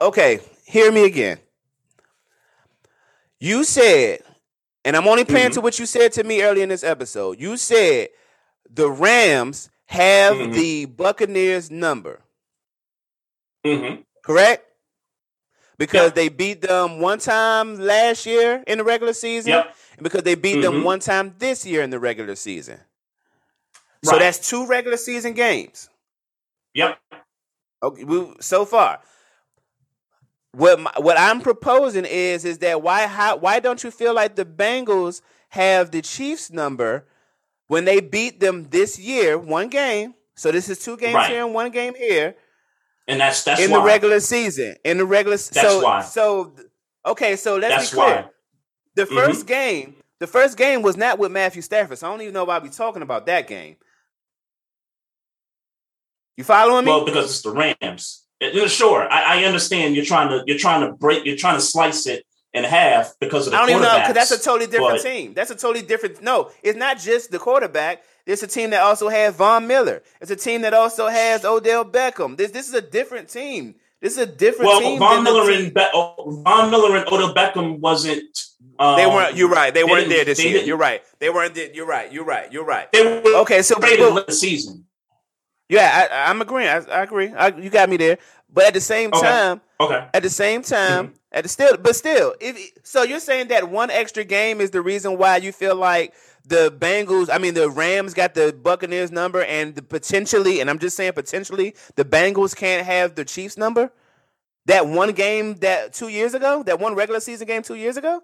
okay. 0.00 0.40
Hear 0.64 0.90
me 0.92 1.04
again. 1.04 1.38
You 3.38 3.64
said, 3.64 4.20
and 4.84 4.96
I'm 4.96 5.06
only 5.06 5.24
paying 5.24 5.50
Mhm. 5.50 5.54
to 5.54 5.60
what 5.60 5.78
you 5.78 5.86
said 5.86 6.12
to 6.14 6.24
me 6.24 6.42
earlier 6.42 6.62
in 6.62 6.70
this 6.70 6.84
episode. 6.84 7.38
You 7.38 7.56
said 7.58 8.08
the 8.70 8.90
Rams 8.90 9.68
have 9.86 10.36
Mhm. 10.36 10.54
the 10.54 10.84
Buccaneers 10.86 11.70
number, 11.70 12.22
hmm 13.64 13.96
correct? 14.22 14.64
Because 15.78 16.10
Yeah. 16.10 16.14
they 16.14 16.28
beat 16.30 16.62
them 16.62 17.00
one 17.00 17.18
time 17.18 17.76
last 17.78 18.24
year 18.26 18.64
in 18.66 18.78
the 18.78 18.84
regular 18.84 19.12
season, 19.12 19.52
Yep. 19.52 19.76
and 19.98 20.02
because 20.02 20.22
they 20.22 20.34
beat 20.34 20.62
them 20.62 20.80
Mhm. 20.80 20.84
one 20.84 21.00
time 21.00 21.34
this 21.38 21.66
year 21.66 21.82
in 21.82 21.90
the 21.90 21.98
regular 22.00 22.34
season. 22.34 22.80
So 24.04 24.12
Right. 24.12 24.20
that's 24.20 24.48
two 24.48 24.66
regular 24.66 24.96
season 24.96 25.32
games. 25.34 25.88
Yep. 26.74 26.98
Okay, 27.82 28.04
we, 28.04 28.34
so 28.40 28.64
far. 28.64 29.00
What 30.52 30.80
my, 30.80 30.92
what 30.98 31.18
I'm 31.18 31.40
proposing 31.40 32.04
is 32.06 32.44
is 32.44 32.58
that 32.58 32.82
why 32.82 33.06
how, 33.06 33.36
why 33.36 33.60
don't 33.60 33.82
you 33.84 33.90
feel 33.90 34.14
like 34.14 34.36
the 34.36 34.44
Bengals 34.44 35.20
have 35.50 35.90
the 35.90 36.00
Chiefs 36.02 36.50
number 36.50 37.06
when 37.68 37.84
they 37.84 38.00
beat 38.00 38.40
them 38.40 38.64
this 38.70 38.98
year 38.98 39.38
one 39.38 39.68
game? 39.68 40.14
So 40.34 40.50
this 40.52 40.68
is 40.68 40.78
two 40.82 40.96
games 40.96 41.14
Right. 41.14 41.30
here 41.30 41.44
and 41.44 41.54
one 41.54 41.70
game 41.70 41.94
here 41.94 42.36
And 43.06 43.20
that's 43.20 43.44
that's 43.44 43.60
in 43.60 43.70
why. 43.70 43.78
the 43.80 43.84
regular 43.84 44.20
season. 44.20 44.76
In 44.84 44.98
the 44.98 45.04
regular 45.04 45.36
That's 45.36 45.60
so 45.60 45.82
why. 45.82 46.00
so 46.02 46.54
okay, 47.04 47.36
so 47.36 47.56
let's 47.56 47.74
That's 47.74 47.90
be 47.90 47.96
clear. 47.96 48.14
why. 48.22 48.30
The 48.94 49.04
Mhm. 49.04 49.14
1st 49.26 49.46
game, 49.46 49.96
the 50.20 50.26
first 50.26 50.56
game 50.56 50.80
was 50.80 50.96
not 50.96 51.18
with 51.18 51.30
Matthew 51.32 51.60
Stafford. 51.60 51.98
So 51.98 52.06
I 52.06 52.10
don't 52.10 52.22
even 52.22 52.32
know 52.32 52.44
why 52.44 52.58
we're 52.58 52.68
talking 52.70 53.02
about 53.02 53.26
that 53.26 53.46
game. 53.46 53.76
You 56.36 56.44
following 56.44 56.84
me? 56.84 56.90
Well, 56.90 57.04
because 57.04 57.26
it's 57.26 57.42
the 57.42 57.50
Rams. 57.50 58.22
Sure, 58.68 59.10
I, 59.10 59.40
I 59.40 59.44
understand. 59.44 59.96
You're 59.96 60.04
trying 60.04 60.28
to 60.28 60.44
you're 60.46 60.58
trying 60.58 60.86
to 60.86 60.92
break. 60.92 61.24
You're 61.24 61.36
trying 61.36 61.56
to 61.56 61.62
slice 61.62 62.06
it 62.06 62.26
in 62.52 62.64
half 62.64 63.14
because 63.20 63.46
of 63.46 63.52
the 63.52 63.56
I 63.56 63.60
don't 63.60 63.70
even 63.70 63.82
know 63.82 63.98
because 63.98 64.14
that's 64.14 64.30
a 64.30 64.42
totally 64.42 64.66
different 64.66 65.02
but- 65.02 65.02
team. 65.02 65.32
That's 65.32 65.50
a 65.50 65.54
totally 65.56 65.84
different. 65.86 66.22
No, 66.22 66.50
it's 66.62 66.76
not 66.78 66.98
just 66.98 67.30
the 67.30 67.38
quarterback. 67.38 68.02
It's 68.26 68.42
a 68.42 68.46
team 68.46 68.70
that 68.70 68.82
also 68.82 69.08
has 69.08 69.34
Von 69.36 69.66
Miller. 69.66 70.02
It's 70.20 70.30
a 70.30 70.36
team 70.36 70.62
that 70.62 70.74
also 70.74 71.06
has 71.06 71.44
Odell 71.44 71.84
Beckham. 71.84 72.36
This 72.36 72.50
this 72.50 72.68
is 72.68 72.74
a 72.74 72.82
different 72.82 73.30
team. 73.30 73.76
This 74.02 74.12
is 74.12 74.18
a 74.18 74.26
different 74.26 74.68
Well, 74.68 74.80
team. 74.80 74.98
Von 74.98 75.24
Miller 75.24 75.50
and 75.50 75.72
Be- 75.72 75.88
oh, 75.94 76.42
Von 76.44 76.70
Miller 76.70 76.96
and 76.98 77.06
Odell 77.08 77.32
Beckham 77.34 77.78
wasn't. 77.78 78.38
Um, 78.78 78.96
they 78.96 79.06
weren't. 79.06 79.36
You're 79.36 79.48
right. 79.48 79.72
They, 79.72 79.84
weren't 79.84 80.10
there 80.10 80.26
this 80.26 80.44
year. 80.44 80.62
You're 80.62 80.76
right. 80.76 81.02
They 81.18 81.30
weren't 81.30 81.54
there. 81.54 81.72
You're 81.72 81.86
right. 81.86 82.12
You're 82.12 82.24
right. 82.24 82.52
You're 82.52 82.64
right. 82.64 82.92
They 82.92 83.22
were 83.24 83.36
Okay, 83.40 83.62
so 83.62 83.76
but- 83.80 84.34
season. 84.34 84.84
Yeah, 85.68 86.08
I, 86.10 86.30
I'm 86.30 86.40
agreeing. 86.40 86.68
I, 86.68 86.78
I 86.90 87.02
agree. 87.02 87.32
I, 87.32 87.48
you 87.48 87.70
got 87.70 87.88
me 87.88 87.96
there. 87.96 88.18
But 88.52 88.66
at 88.66 88.74
the 88.74 88.80
same 88.80 89.12
Okay. 89.12 89.20
time, 89.20 89.60
Okay. 89.80 90.08
At 90.14 90.22
the 90.22 90.30
same 90.30 90.62
time, 90.62 91.12
at 91.32 91.42
the 91.44 91.48
still, 91.50 91.76
but 91.76 91.94
still, 91.94 92.34
if 92.40 92.72
so, 92.82 93.02
you're 93.02 93.20
saying 93.20 93.48
that 93.48 93.68
one 93.68 93.90
extra 93.90 94.24
game 94.24 94.62
is 94.62 94.70
the 94.70 94.80
reason 94.80 95.18
why 95.18 95.36
you 95.36 95.52
feel 95.52 95.76
like 95.76 96.14
the 96.46 96.70
Bengals, 96.78 97.28
I 97.30 97.36
mean, 97.36 97.52
the 97.52 97.68
Rams 97.68 98.14
got 98.14 98.32
the 98.34 98.54
Buccaneers 98.54 99.12
number, 99.12 99.42
and 99.44 99.74
the 99.74 99.82
potentially, 99.82 100.60
and 100.60 100.70
I'm 100.70 100.78
just 100.78 100.96
saying 100.96 101.12
potentially, 101.12 101.74
the 101.96 102.06
Bengals 102.06 102.56
can't 102.56 102.86
have 102.86 103.16
the 103.16 103.24
Chiefs 103.26 103.58
number. 103.58 103.92
That 104.64 104.86
one 104.88 105.12
game 105.12 105.56
that 105.56 105.92
two 105.92 106.08
years 106.08 106.32
ago, 106.34 106.62
that 106.62 106.80
one 106.80 106.94
regular 106.94 107.20
season 107.20 107.46
game 107.46 107.62
two 107.62 107.74
years 107.74 107.98
ago. 107.98 108.22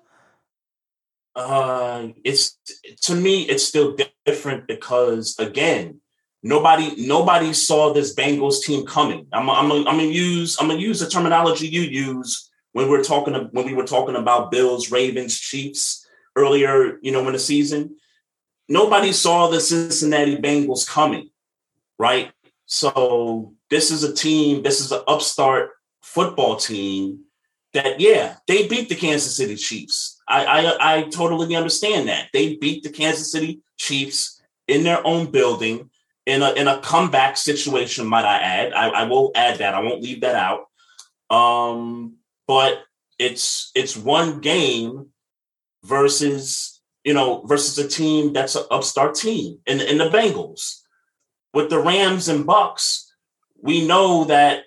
Uh, 1.35 2.09
it's 2.25 2.59
to 3.03 3.15
me, 3.15 3.45
it's 3.45 3.65
still 3.65 3.97
different 4.27 4.67
because 4.67 5.39
again, 5.39 6.02
nobody 6.43 7.07
nobody 7.07 7.53
saw 7.53 7.93
this 7.93 8.15
Bengals 8.15 8.63
team 8.63 8.85
coming. 8.85 9.27
I'm 9.33 9.49
I'm 9.49 9.71
I'm 9.73 9.85
gonna 9.85 10.05
use 10.05 10.57
I'm 10.61 10.69
gonna 10.69 10.81
use 10.81 11.01
the 11.01 11.09
terminology 11.09 11.69
you 11.69 11.83
use 11.83 12.51
when 12.73 12.89
we're 12.89 13.05
talking 13.05 13.35
when 13.53 13.67
we 13.67 13.75
were 13.75 13.87
talking 13.87 14.17
about 14.17 14.51
Bills, 14.51 14.91
Ravens, 14.91 15.39
Chiefs 15.39 16.07
earlier, 16.37 16.99
you 17.03 17.13
know, 17.13 17.27
in 17.27 17.33
the 17.33 17.39
season. 17.39 17.97
Nobody 18.69 19.13
saw 19.13 19.49
the 19.49 19.61
Cincinnati 19.61 20.37
Bengals 20.37 20.89
coming, 20.89 21.31
right? 21.99 22.33
So 22.67 23.55
this 23.71 23.91
is 23.91 24.03
a 24.03 24.15
team. 24.15 24.63
This 24.63 24.81
is 24.81 24.93
an 24.93 25.03
upstart 25.07 25.71
football 26.01 26.57
team 26.57 27.25
that 27.75 28.01
yeah 28.01 28.37
they 28.47 28.69
beat 28.69 28.89
the 28.89 28.95
Kansas 28.95 29.37
City 29.37 29.57
Chiefs. 29.57 30.21
I, 30.29 30.45
I 30.45 30.99
I 30.99 31.03
totally 31.11 31.55
understand 31.55 32.09
that 32.09 32.29
they 32.33 32.57
beat 32.57 32.83
the 32.83 32.91
Kansas 32.91 33.31
City 33.31 33.61
Chiefs 33.77 34.41
in 34.69 34.85
their 34.85 35.07
own 35.07 35.31
building 35.31 35.91
in 36.27 36.43
a 36.43 36.53
in 36.53 36.69
a 36.69 36.81
comeback 36.81 37.37
situation. 37.37 38.07
Might 38.07 38.25
I 38.25 38.39
add? 38.39 38.73
I, 38.73 38.89
I 38.89 39.05
will 39.05 39.33
add 39.35 39.59
that. 39.59 39.75
I 39.75 39.81
won't 39.81 40.03
leave 40.03 40.21
that 40.21 40.35
out. 40.35 40.67
Um, 41.35 42.17
but 42.47 42.83
it's 43.19 43.71
it's 43.75 43.97
one 43.97 44.41
game 44.41 45.09
versus 45.85 46.81
you 47.05 47.15
know 47.15 47.43
versus 47.47 47.79
a 47.79 47.89
team 47.89 48.33
that's 48.33 48.57
an 48.57 48.65
upstart 48.71 49.15
team 49.15 49.59
in, 49.67 49.81
in 49.81 49.99
the 49.99 50.11
Bengals. 50.11 50.81
With 51.55 51.69
the 51.69 51.79
Rams 51.79 52.29
and 52.29 52.47
Bucks, 52.47 53.13
we 53.61 53.87
know 53.87 54.25
that 54.25 54.65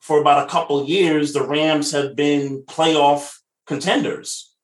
for 0.00 0.20
about 0.20 0.46
a 0.46 0.50
couple 0.50 0.84
years, 0.84 1.32
the 1.32 1.42
Rams 1.42 1.90
have 1.92 2.14
been 2.14 2.62
playoff 2.66 3.38
contenders. 3.66 4.54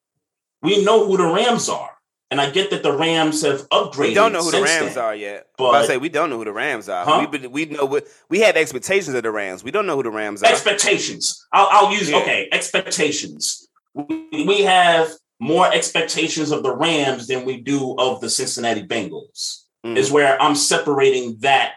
We 0.63 0.85
know 0.85 1.07
who 1.07 1.17
the 1.17 1.27
Rams 1.27 1.69
are. 1.69 1.90
And 2.33 2.41
I 2.41 2.49
get 2.51 2.71
that 2.71 2.85
the 2.85 2.93
Rams 2.93 3.43
have 3.43 3.69
upgraded. 3.71 3.99
We 4.09 4.15
don't 4.15 4.33
know 4.33 4.43
who 4.45 4.53
the 4.53 4.63
Rams 4.63 4.95
then. 4.95 5.05
are 5.05 5.15
yet. 5.17 5.49
But- 5.59 5.71
I 5.75 5.87
say 5.87 5.97
we 5.99 6.09
don't 6.09 6.31
know 6.31 6.39
who 6.39 6.45
the 6.45 6.53
Rams 6.53 6.89
are. 6.89 7.05
Huh? 7.05 7.27
We 7.31 7.47
we 7.49 7.65
know 7.67 7.85
what 7.87 8.07
we 8.29 8.41
have 8.41 8.57
expectations 8.57 9.15
of 9.17 9.23
the 9.25 9.33
Rams. 9.33 9.65
We 9.65 9.73
don't 9.73 9.87
know 9.87 9.97
who 9.97 10.05
the 10.05 10.11
Rams 10.11 10.43
are. 10.43 10.47
expectations. 10.51 11.45
I'll, 11.53 11.69
I'll 11.71 11.93
use 11.93 12.09
Yeah. 12.09 12.19
okay 12.19 12.49
expectations. 12.53 13.69
We, 13.95 14.45
we 14.47 14.61
have 14.63 15.11
more 15.41 15.73
expectations 15.73 16.53
of 16.53 16.63
the 16.63 16.75
Rams 16.75 17.27
than 17.27 17.45
we 17.45 17.61
do 17.61 17.97
of 17.99 18.21
the 18.21 18.31
Cincinnati 18.31 18.85
Bengals. 18.87 19.63
Mhm. 19.85 19.97
Is 19.97 20.13
where 20.13 20.41
I'm 20.41 20.55
separating 20.55 21.37
that 21.41 21.73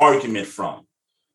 argument 0.00 0.46
from. 0.46 0.86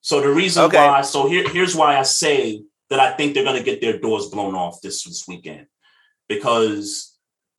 So 0.01 0.21
the 0.21 0.29
reason 0.29 0.63
Okay. 0.65 0.77
why, 0.77 1.01
so 1.01 1.27
here, 1.27 1.47
here's 1.49 1.75
why 1.75 1.97
I 1.97 2.03
say 2.03 2.61
that 2.89 2.99
I 2.99 3.11
think 3.15 3.33
they're 3.33 3.43
going 3.43 3.57
to 3.57 3.63
get 3.63 3.81
their 3.81 3.97
doors 3.99 4.27
blown 4.27 4.55
off 4.55 4.81
this, 4.81 5.03
this 5.03 5.25
weekend 5.27 5.67
because 6.27 7.14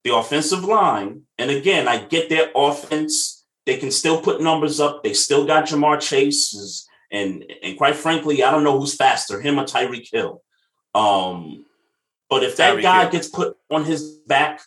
the 0.07 0.15
offensive 0.15 0.63
line, 0.63 1.23
and 1.37 1.51
again, 1.51 1.89
I 1.89 1.99
get 1.99 2.29
their 2.29 2.53
offense. 2.55 3.45
They 3.67 3.77
can 3.77 3.91
still 3.91 4.23
put 4.23 4.41
numbers 4.41 4.79
up. 4.79 5.03
They 5.03 5.13
still 5.13 5.45
got 5.45 5.67
Ja'Marr 5.67 6.01
Chase, 6.01 6.87
and 7.11 7.45
and 7.61 7.77
quite 7.77 7.97
frankly, 7.97 8.45
I 8.45 8.53
don't 8.53 8.63
know 8.63 8.79
who's 8.79 8.95
faster, 8.95 9.41
him 9.41 9.59
or 9.59 9.65
Tyreek 9.65 10.09
Hill. 10.13 10.43
Um, 10.95 11.67
but 12.31 12.45
if 12.45 12.57
that 12.57 12.77
Tyreek 12.77 12.83
guy 12.83 13.03
Hill. 13.03 13.11
gets 13.11 13.29
put 13.29 13.57
on 13.69 13.85
his 13.85 14.03
back, 14.29 14.61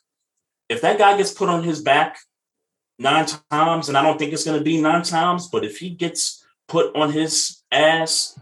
if 0.68 0.82
that 0.82 0.98
guy 0.98 1.16
gets 1.16 1.32
put 1.32 1.48
on 1.48 1.64
his 1.64 1.82
back 1.82 2.20
nine 2.98 3.26
times, 3.50 3.88
and 3.88 3.98
I 3.98 4.02
don't 4.02 4.20
think 4.20 4.34
it's 4.34 4.44
going 4.44 4.58
to 4.58 4.64
be 4.64 4.82
nine 4.82 5.04
times, 5.04 5.48
but 5.48 5.64
if 5.64 5.78
he 5.78 5.92
gets 5.92 6.46
put 6.68 6.94
on 6.98 7.14
his 7.14 7.62
ass 7.72 8.38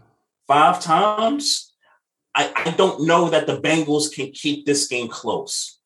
five 0.48 0.80
times, 0.82 1.72
I, 2.34 2.52
I 2.56 2.72
don't 2.72 3.06
know 3.06 3.30
that 3.30 3.46
the 3.46 3.60
Bengals 3.60 4.12
can 4.12 4.32
keep 4.32 4.66
this 4.66 4.88
game 4.88 5.06
close 5.06 5.77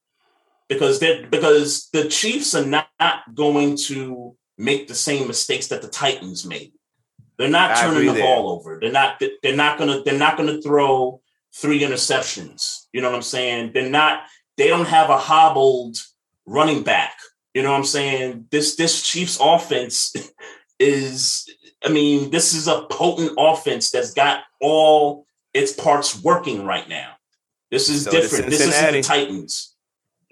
because 0.72 1.00
they 1.00 1.24
because 1.30 1.88
the 1.92 2.08
Chiefs 2.08 2.54
are 2.54 2.66
not 2.66 2.88
going 3.34 3.76
to 3.88 4.36
make 4.58 4.88
the 4.88 4.94
same 4.94 5.26
mistakes 5.26 5.68
that 5.68 5.82
the 5.82 5.88
Titans 5.88 6.46
made. 6.46 6.72
They're 7.38 7.48
not 7.48 7.72
I 7.72 7.80
turning 7.82 8.06
the 8.06 8.12
there. 8.12 8.22
ball 8.22 8.50
over. 8.50 8.78
They're 8.80 8.92
not. 8.92 9.22
They're 9.42 9.56
not 9.56 9.78
gonna. 9.78 10.02
They're 10.02 10.18
not 10.18 10.36
gonna 10.36 10.60
throw 10.60 11.20
three 11.54 11.80
interceptions. 11.80 12.86
You 12.92 13.00
know 13.00 13.10
what 13.10 13.16
I'm 13.16 13.22
saying? 13.22 13.72
They're 13.74 13.90
not. 13.90 14.24
They 14.56 14.68
don't 14.68 14.86
have 14.86 15.10
a 15.10 15.18
hobbled 15.18 15.98
running 16.46 16.82
back. 16.82 17.14
You 17.54 17.62
know 17.62 17.72
what 17.72 17.78
I'm 17.78 17.84
saying? 17.84 18.46
This 18.50 18.76
this 18.76 19.02
Chiefs 19.02 19.38
offense 19.40 20.14
is. 20.78 21.48
I 21.84 21.88
mean, 21.88 22.30
this 22.30 22.54
is 22.54 22.68
a 22.68 22.86
potent 22.88 23.32
offense 23.36 23.90
that's 23.90 24.14
got 24.14 24.44
all 24.60 25.26
its 25.52 25.72
parts 25.72 26.22
working 26.22 26.64
right 26.64 26.88
now. 26.88 27.14
This 27.72 27.88
is 27.88 28.04
So 28.04 28.12
different. 28.12 28.50
This 28.50 28.60
isn't 28.60 28.92
the 28.92 29.02
Titans. 29.02 29.71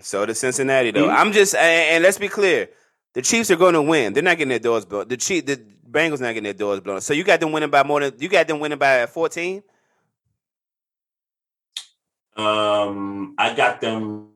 So 0.01 0.27
does 0.27 0.39
Cincinnati 0.39 0.91
though. 0.91 1.09
Mhm. 1.09 1.15
I'm 1.15 1.33
just 1.33 1.55
and, 1.55 1.95
and 1.95 2.05
let's 2.05 2.19
be 2.19 2.29
clear. 2.29 2.69
The 3.15 3.23
Chiefs 3.23 3.51
are 3.51 3.57
going 3.57 3.75
to 3.75 3.83
win. 3.83 4.13
They're 4.13 4.23
not 4.23 4.39
getting 4.39 4.51
their 4.51 4.59
doors 4.61 4.85
blown. 4.85 5.09
The 5.09 5.17
Chief, 5.17 5.45
the 5.45 5.57
Bengals 5.91 6.21
not 6.21 6.29
getting 6.29 6.45
their 6.45 6.53
doors 6.53 6.81
blown. 6.81 7.01
So 7.01 7.13
you 7.13 7.25
got 7.25 7.41
them 7.41 7.51
winning 7.53 7.71
by 7.71 7.83
more 7.83 8.01
than 8.01 8.15
you 8.19 8.29
got 8.29 8.47
them 8.47 8.61
winning 8.61 8.79
by 8.79 9.07
14. 9.07 9.63
Um, 12.37 13.35
I 13.37 13.55
got 13.55 13.81
them 13.81 14.29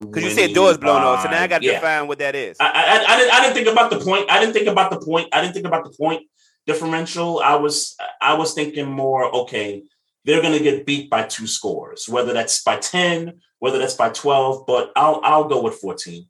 Because 0.00 0.24
you 0.24 0.30
said 0.30 0.54
doors 0.54 0.78
blown 0.78 1.02
off. 1.02 1.22
So 1.22 1.30
now 1.30 1.42
I 1.42 1.46
got 1.46 1.60
to 1.60 1.66
yeah. 1.66 1.74
define 1.74 2.08
what 2.08 2.18
that 2.18 2.34
is. 2.34 2.56
I, 2.58 2.66
I, 2.66 3.14
I, 3.14 3.18
didn't, 3.18 3.34
I 3.34 3.40
didn't 3.42 3.54
think 3.54 3.68
about 3.68 3.90
the 3.90 4.00
point. 4.00 4.30
I 4.30 4.40
didn't 4.40 4.54
think 4.54 4.66
about 4.66 4.90
the 4.90 5.00
point. 5.00 5.28
I 5.32 5.42
didn't 5.42 5.54
think 5.54 5.66
about 5.66 5.84
the 5.84 5.90
point 5.90 6.26
differential. 6.66 7.40
I 7.40 7.56
was 7.56 7.96
I 8.20 8.34
was 8.34 8.54
thinking 8.54 8.86
more. 8.86 9.34
Okay, 9.34 9.82
they're 10.24 10.42
going 10.42 10.56
to 10.56 10.62
get 10.62 10.86
beat 10.86 11.10
by 11.10 11.24
two 11.24 11.46
scores, 11.46 12.08
whether 12.08 12.32
that's 12.32 12.62
by 12.62 12.76
ten, 12.76 13.40
whether 13.62 13.78
that's 13.78 13.94
by 13.94 14.10
twelve. 14.10 14.66
But 14.66 14.90
I'll 14.96 15.20
I'll 15.22 15.44
go 15.44 15.62
with 15.62 15.74
fourteen. 15.74 16.26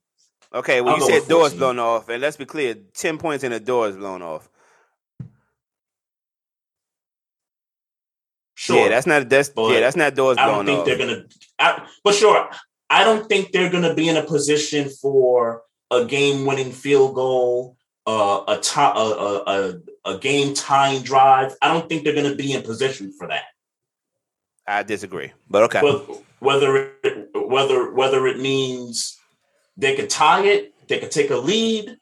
Okay, 0.55 0.83
well 0.83 0.95
I'll 0.95 1.01
you 1.01 1.21
said 1.21 1.27
doors 1.29 1.55
blown 1.55 1.79
off, 1.79 2.11
and 2.11 2.21
let's 2.21 2.37
be 2.37 2.45
clear: 2.45 2.75
ten 2.93 3.17
points 3.17 3.43
and 3.43 3.55
the 3.55 3.61
doors 3.61 3.97
blown 3.97 4.21
off. 4.21 4.51
Sure, 8.55 8.77
Yeah, 8.77 8.89
that's 8.91 9.07
not 9.07 9.31
that's 9.31 9.49
But 9.49 9.73
yeah, 9.73 9.81
that's 9.81 9.97
not 9.97 10.15
doors 10.15 10.37
I 10.37 10.47
don't 10.47 10.67
think 10.67 10.81
off. 10.81 10.85
they're 10.87 10.99
going 10.99 11.09
to. 11.09 11.87
But 12.05 12.15
sure, 12.15 12.51
I 12.91 13.03
don't 13.03 13.27
think 13.31 13.51
they're 13.53 13.71
going 13.71 13.83
to 13.85 13.95
be 13.95 14.09
in 14.09 14.19
a 14.19 14.23
position 14.23 14.91
for 14.91 15.63
a 15.91 16.05
game-winning 16.05 16.71
field 16.71 17.15
goal, 17.15 17.77
uh, 18.07 18.45
a, 18.49 18.59
ti- 18.59 18.81
a, 18.81 19.09
a, 19.27 19.43
a, 19.47 20.13
a 20.15 20.19
game 20.19 20.55
tying 20.55 21.03
drive. 21.03 21.55
I 21.63 21.69
don't 21.69 21.89
think 21.89 22.05
they're 22.05 22.15
going 22.15 22.31
to 22.31 22.37
be 22.37 22.53
in 22.53 22.63
position 22.63 23.13
for 23.19 23.27
that. 23.29 23.45
I 24.67 24.83
disagree, 24.83 25.33
but 25.51 25.65
okay. 25.65 25.81
But 25.81 26.23
whether 26.39 26.93
it, 27.05 27.22
whether 27.53 27.93
whether 27.93 28.27
it 28.27 28.41
means 28.41 29.19
they 29.77 29.95
could 29.95 30.11
tie 30.11 30.45
it, 30.45 30.75
they 30.89 30.99
could 30.99 31.11
take 31.11 31.31
a 31.31 31.37
lead, 31.37 31.97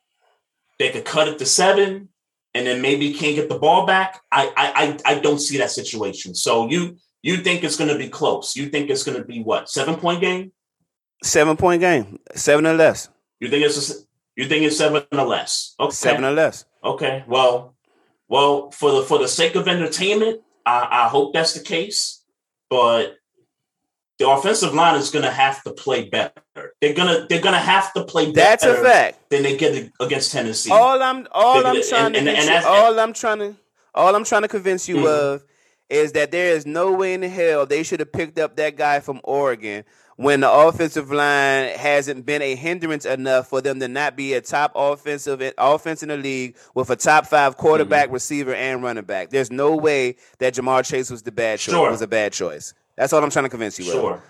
they 0.79 0.91
could 0.91 1.05
cut 1.05 1.29
it 1.29 1.39
to 1.39 1.47
seven, 1.47 2.09
and 2.55 2.67
then 2.67 2.81
maybe 2.81 3.13
can't 3.13 3.37
get 3.37 3.49
the 3.49 3.59
ball 3.59 3.87
back. 3.87 4.21
I 4.33 4.47
I 4.57 4.67
I, 4.83 5.13
I 5.13 5.21
don't 5.21 5.41
see 5.41 5.59
that 5.59 5.71
situation. 5.71 6.35
So 6.35 6.69
you 6.69 6.97
you 7.23 7.39
think 7.39 7.65
it's 7.65 7.77
going 7.77 7.91
to 7.91 7.99
be 7.99 8.09
close? 8.09 8.57
You 8.57 8.71
think 8.71 8.89
it's 8.89 9.05
going 9.05 9.19
to 9.19 9.25
be 9.25 9.43
what 9.43 9.69
seven 9.69 9.97
point 9.97 10.21
game? 10.21 10.53
Seven 11.23 11.57
point 11.57 11.81
game, 11.81 12.19
seven 12.35 12.67
or 12.67 12.73
less, 12.73 13.11
You 13.41 13.49
think 13.49 13.65
it's 13.65 13.91
a, 13.91 13.95
you 14.37 14.49
think 14.49 14.65
it's 14.65 14.79
seven 14.79 15.05
or 15.13 15.27
less? 15.27 15.75
Okay, 15.79 15.93
seven 15.93 16.25
or 16.25 16.33
less. 16.33 16.65
Okay. 16.83 17.25
Well, 17.29 17.75
well, 18.29 18.71
for 18.71 18.93
the 18.93 19.03
for 19.03 19.19
the 19.19 19.29
sake 19.29 19.55
of 19.55 19.69
entertainment, 19.69 20.41
I, 20.65 20.89
I 20.91 21.09
hope 21.09 21.35
that's 21.35 21.53
the 21.53 21.61
case. 21.61 22.25
But 22.71 23.17
the 24.21 24.29
offensive 24.29 24.73
line 24.75 24.95
is 24.97 25.11
going 25.11 25.25
to 25.25 25.31
have 25.33 25.63
to 25.65 25.73
play 25.73 26.09
better. 26.09 26.33
They're 26.81 26.95
gonna 26.95 27.27
they're 27.29 27.41
gonna 27.41 27.59
have 27.59 27.93
to 27.95 28.05
play 28.05 28.31
That's 28.33 28.65
better 28.65 28.81
a 28.81 28.85
fact. 28.85 29.31
than 29.31 29.43
they 29.43 29.57
get 29.57 29.91
against 29.99 30.31
Tennessee. 30.31 30.71
All 30.71 31.03
I'm 31.03 31.27
all 31.33 31.67
I'm 31.67 31.77
And- 31.77 31.85
trying 31.89 32.13
to 32.13 32.19
and- 32.19 32.29
and 32.29 32.39
convince 32.39 32.65
you- 32.65 32.71
all 32.71 33.01
I'm 33.01 33.13
trying 33.15 33.39
to 33.39 33.57
all 33.95 34.15
I'm 34.15 34.25
trying 34.25 34.43
to 34.43 34.49
convince 34.49 34.89
you 34.89 34.97
Mhm. 34.99 35.07
of 35.09 35.45
is 35.89 36.13
that 36.13 36.31
there 36.31 36.55
is 36.55 36.67
no 36.67 36.93
way 36.93 37.15
in 37.15 37.23
hell 37.23 37.65
they 37.67 37.83
should 37.83 37.99
have 38.01 38.13
picked 38.13 38.39
up 38.39 38.57
that 38.57 38.77
guy 38.77 39.01
from 39.01 39.21
Oregon 39.25 39.85
when 40.17 40.41
the 40.41 40.51
offensive 40.53 41.11
line 41.11 41.71
hasn't 41.71 42.27
been 42.27 42.43
a 42.43 42.55
hindrance 42.55 43.07
enough 43.07 43.49
for 43.49 43.61
them 43.63 43.81
to 43.81 43.89
not 43.89 44.17
be 44.17 44.35
a 44.35 44.41
top 44.43 44.71
offensive 44.75 45.43
offense 45.59 46.03
in 46.03 46.11
the 46.11 46.17
league 46.19 46.57
with 46.75 46.91
a 46.91 46.97
top 46.97 47.27
five 47.27 47.57
quarterback, 47.57 48.05
Mm-hmm. 48.07 48.15
receiver, 48.15 48.55
and 48.55 48.83
running 48.83 49.05
back. 49.05 49.31
There's 49.31 49.51
no 49.51 49.75
way 49.75 50.17
that 50.39 50.55
Ja'Marr 50.55 50.85
Chase 50.85 51.11
was 51.11 51.23
the 51.23 51.33
bad 51.33 51.59
choice. 51.59 51.75
Sure. 51.75 51.91
Was 51.91 52.03
a 52.03 52.07
bad 52.07 52.33
choice. 52.35 52.75
That's 53.01 53.15
all 53.15 53.25
I'm 53.25 53.31
trying 53.31 53.47
to 53.47 53.49
convince 53.49 53.79
you. 53.79 53.87
Sure. 53.87 54.23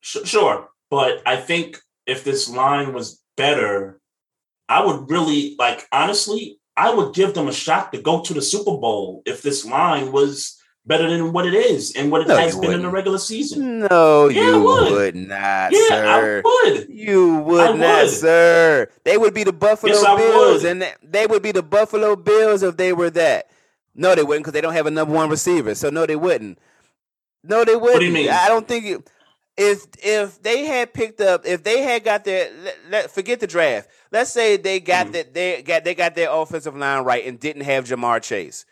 Sh- 0.00 0.24
Sure. 0.24 0.68
But 0.90 1.22
I 1.24 1.36
think 1.36 1.78
if 2.06 2.24
this 2.24 2.48
line 2.50 2.92
was 2.92 3.22
better, 3.36 4.00
I 4.68 4.84
would 4.84 5.08
really 5.08 5.54
like 5.60 5.86
honestly, 5.92 6.58
I 6.76 6.92
would 6.92 7.14
give 7.14 7.34
them 7.34 7.46
a 7.46 7.52
shot 7.52 7.92
to 7.92 8.02
go 8.02 8.20
to 8.22 8.34
the 8.34 8.42
Super 8.42 8.72
Bowl 8.76 9.22
if 9.26 9.42
this 9.42 9.64
line 9.64 10.10
was 10.10 10.60
better 10.86 11.08
than 11.08 11.32
what 11.32 11.46
it 11.46 11.54
is 11.54 11.94
and 11.94 12.10
what 12.10 12.22
it 12.22 12.28
No, 12.28 12.36
has 12.36 12.56
been 12.58 12.72
in 12.72 12.82
the 12.82 12.88
regular 12.90 13.18
season. 13.18 13.80
No, 13.80 14.28
Yeah, 14.28 14.42
you 14.56 14.62
would. 14.64 14.90
would. 14.92 15.14
not, 15.14 15.70
Yeah, 15.72 15.88
sir. 15.88 16.42
I 16.44 16.48
would. 16.70 16.88
You 16.88 17.36
would 17.36 17.60
I 17.60 17.72
not, 17.76 18.02
would. 18.06 18.10
sir. 18.10 18.88
They 19.04 19.18
would 19.18 19.34
be 19.34 19.44
the 19.44 19.52
Buffalo 19.52 19.92
Yes, 19.92 20.16
Bills, 20.18 20.64
and 20.64 20.84
they 21.02 21.26
would 21.28 21.42
be 21.42 21.52
the 21.52 21.62
Buffalo 21.62 22.16
Bills 22.16 22.64
if 22.64 22.76
they 22.76 22.92
were 22.92 23.10
that. 23.10 23.50
No, 23.94 24.16
they 24.16 24.24
wouldn't 24.24 24.42
because 24.44 24.54
they 24.54 24.60
don't 24.62 24.72
have 24.72 24.86
a 24.86 24.90
number 24.90 25.14
one 25.14 25.28
receiver. 25.30 25.76
So 25.76 25.90
no, 25.90 26.06
they 26.06 26.16
wouldn't. 26.16 26.58
No, 27.48 27.64
they 27.64 27.74
wouldn't. 27.76 28.00
do 28.00 28.06
you 28.06 28.12
mean? 28.12 28.30
I 28.30 28.48
don't 28.48 28.68
think 28.68 28.84
you. 28.84 29.02
If 29.56 29.86
if 30.02 30.40
they 30.42 30.66
had 30.66 30.94
picked 30.94 31.20
up, 31.20 31.44
if 31.44 31.64
they 31.64 31.82
had 31.82 32.04
got 32.04 32.24
their, 32.24 32.48
let, 32.62 32.76
let- 32.90 33.10
forget 33.10 33.40
the 33.40 33.46
draft. 33.48 33.88
Let's 34.12 34.30
say 34.30 34.56
they 34.56 34.78
got 34.78 35.08
Mhm. 35.08 35.12
that 35.12 35.34
they 35.34 35.62
got 35.62 35.82
they 35.84 35.94
got 35.96 36.14
their 36.14 36.30
offensive 36.30 36.76
line 36.76 37.02
right 37.04 37.26
and 37.26 37.40
didn't 37.40 37.62
have 37.62 37.84
Ja'Marr 37.84 38.22
Chase. 38.22 38.64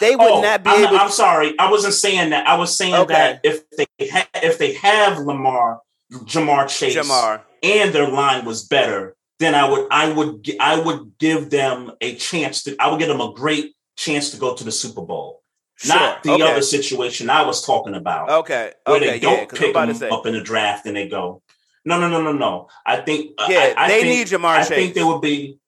They 0.00 0.14
would 0.16 0.26
Oh, 0.30 0.40
not 0.42 0.62
be 0.64 0.70
I'm, 0.70 0.84
able. 0.86 0.98
I'm 0.98 1.10
sorry. 1.10 1.54
I 1.58 1.70
wasn't 1.70 1.94
saying 1.94 2.30
that. 2.30 2.46
I 2.48 2.56
was 2.56 2.76
saying 2.76 2.94
Okay. 2.94 3.14
that 3.14 3.40
if 3.44 3.62
they 3.70 3.86
ha- 4.08 4.28
if 4.42 4.58
they 4.58 4.72
have 4.74 5.18
Lamar, 5.18 5.80
Ja'Marr 6.12 6.68
Chase, 6.68 6.96
Ja'Marr. 6.96 7.42
and 7.62 7.94
their 7.94 8.08
line 8.08 8.44
was 8.44 8.64
better, 8.64 9.14
then 9.38 9.54
I 9.54 9.68
would 9.68 9.86
I 9.90 10.10
would 10.10 10.50
I 10.60 10.80
would 10.80 11.12
give 11.18 11.50
them 11.50 11.92
a 12.00 12.16
chance 12.16 12.64
to. 12.64 12.74
I 12.80 12.88
would 12.90 12.98
give 12.98 13.08
them 13.08 13.20
a 13.20 13.32
great 13.32 13.74
chance 13.96 14.30
to 14.32 14.36
go 14.36 14.54
to 14.54 14.64
the 14.64 14.72
Super 14.72 15.02
Bowl. 15.02 15.42
Not 15.84 16.22
the 16.22 16.32
okay. 16.32 16.42
other 16.42 16.62
situation 16.62 17.28
I 17.28 17.42
was 17.42 17.64
talking 17.64 17.94
about, 17.94 18.30
Okay. 18.30 18.72
where 18.84 18.96
Okay. 18.96 19.06
they 19.06 19.14
Yeah. 19.16 19.20
don't 19.20 19.40
I'm 19.40 19.48
pick 19.48 19.70
about 19.70 19.86
them 19.88 19.94
to 19.94 20.00
say. 20.00 20.08
up 20.08 20.24
in 20.26 20.32
the 20.32 20.40
draft 20.40 20.86
and 20.86 20.96
they 20.96 21.06
go, 21.08 21.42
no, 21.84 22.00
no, 22.00 22.08
no, 22.08 22.22
no, 22.22 22.32
no. 22.32 22.68
I 22.86 22.96
think 22.96 23.32
Yeah, 23.48 23.74
I, 23.76 23.84
I 23.84 23.88
they 23.88 24.00
think, 24.02 24.16
need 24.16 24.26
Ja'Marr 24.28 24.56
I 24.56 24.58
Chase. 24.60 24.68
think 24.68 24.94
there 24.94 25.06
would 25.06 25.20
be. 25.20 25.58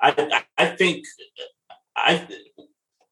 I 0.00 0.10
I 0.58 0.64
I 0.64 0.66
think 0.76 1.04
I 1.96 2.26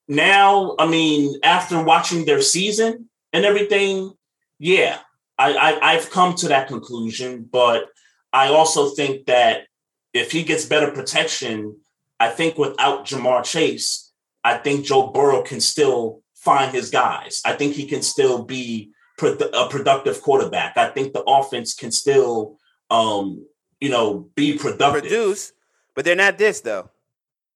now. 0.08 0.74
I 0.78 0.86
mean, 0.86 1.38
after 1.42 1.82
watching 1.82 2.24
their 2.24 2.42
season 2.42 3.08
and 3.32 3.44
everything, 3.44 4.12
yeah, 4.58 4.98
I, 5.38 5.54
I 5.54 5.92
I've 5.94 6.10
come 6.10 6.34
to 6.36 6.48
that 6.48 6.68
conclusion, 6.68 7.48
but 7.50 7.86
I 8.32 8.48
also 8.48 8.90
think 8.90 9.26
that 9.26 9.66
if 10.12 10.30
he 10.32 10.42
gets 10.42 10.64
better 10.66 10.90
protection, 10.90 11.80
I 12.20 12.28
think 12.28 12.58
without 12.58 13.06
Ja'Marr 13.06 13.44
Chase, 13.44 14.12
I 14.44 14.58
think 14.58 14.84
Joe 14.84 15.08
Burrow 15.08 15.42
can 15.42 15.60
still 15.60 16.21
find 16.42 16.74
his 16.74 16.90
guys. 16.90 17.40
I 17.44 17.52
think 17.52 17.74
he 17.74 17.86
can 17.86 18.02
still 18.02 18.42
be 18.42 18.90
a 19.22 19.68
productive 19.68 20.20
quarterback. 20.22 20.76
I 20.76 20.88
think 20.88 21.12
the 21.12 21.22
offense 21.22 21.74
can 21.74 21.92
still, 21.92 22.58
um, 22.90 23.46
you 23.80 23.88
know, 23.88 24.28
be 24.34 24.58
productive. 24.58 25.02
Produce, 25.02 25.52
but 25.94 26.04
they're 26.04 26.16
not 26.16 26.38
this 26.38 26.60
though. 26.60 26.90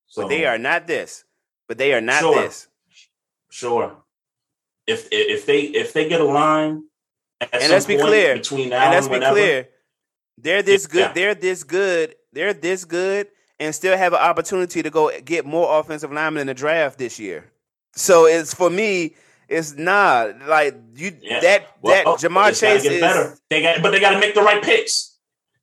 So 0.07 0.23
but 0.23 0.29
they 0.29 0.45
are 0.45 0.57
not 0.57 0.87
this. 0.87 1.25
But 1.67 1.77
they 1.77 1.93
are 1.93 1.99
not 1.99 2.21
sure, 2.21 2.41
this. 2.41 2.67
Sure. 3.49 3.97
If 4.87 5.09
if 5.11 5.45
they 5.45 5.61
if 5.63 5.91
they 5.91 6.07
get 6.07 6.21
a 6.21 6.25
line, 6.25 6.83
and 7.41 7.69
let's 7.69 7.85
be 7.85 7.97
clear 7.97 8.35
between 8.37 8.69
now 8.69 8.83
and 8.83 8.93
let's 8.93 9.07
and 9.07 9.19
be 9.19 9.27
clear, 9.27 9.67
they're 10.37 10.63
this 10.63 10.87
good. 10.87 10.99
Yeah. 10.99 11.11
They're 11.11 11.35
this 11.35 11.65
good. 11.65 12.15
They're 12.31 12.53
this 12.53 12.85
good, 12.85 13.27
and 13.59 13.75
still 13.75 13.97
have 13.97 14.13
an 14.13 14.19
opportunity 14.19 14.81
to 14.81 14.89
go 14.89 15.11
get 15.19 15.45
more 15.45 15.77
offensive 15.77 16.11
linemen 16.11 16.41
in 16.41 16.47
the 16.47 16.53
draft 16.53 16.97
this 16.97 17.19
year. 17.19 17.51
So 17.97 18.25
it's 18.25 18.53
for 18.53 18.69
me. 18.69 19.15
It's 19.49 19.75
not 19.75 20.39
like 20.41 20.75
you 20.95 21.17
yeah. 21.21 21.39
that 21.39 21.67
well, 21.81 21.95
that 21.95 22.05
oh, 22.05 22.15
Ja'Marr 22.15 22.59
Chase 22.59 22.83
is 22.83 22.99
better. 22.99 23.37
They 23.49 23.61
got, 23.61 23.81
but 23.81 23.91
they 23.91 23.99
got 23.99 24.11
to 24.11 24.19
make 24.19 24.35
the 24.35 24.41
right 24.41 24.61
picks. 24.61 25.17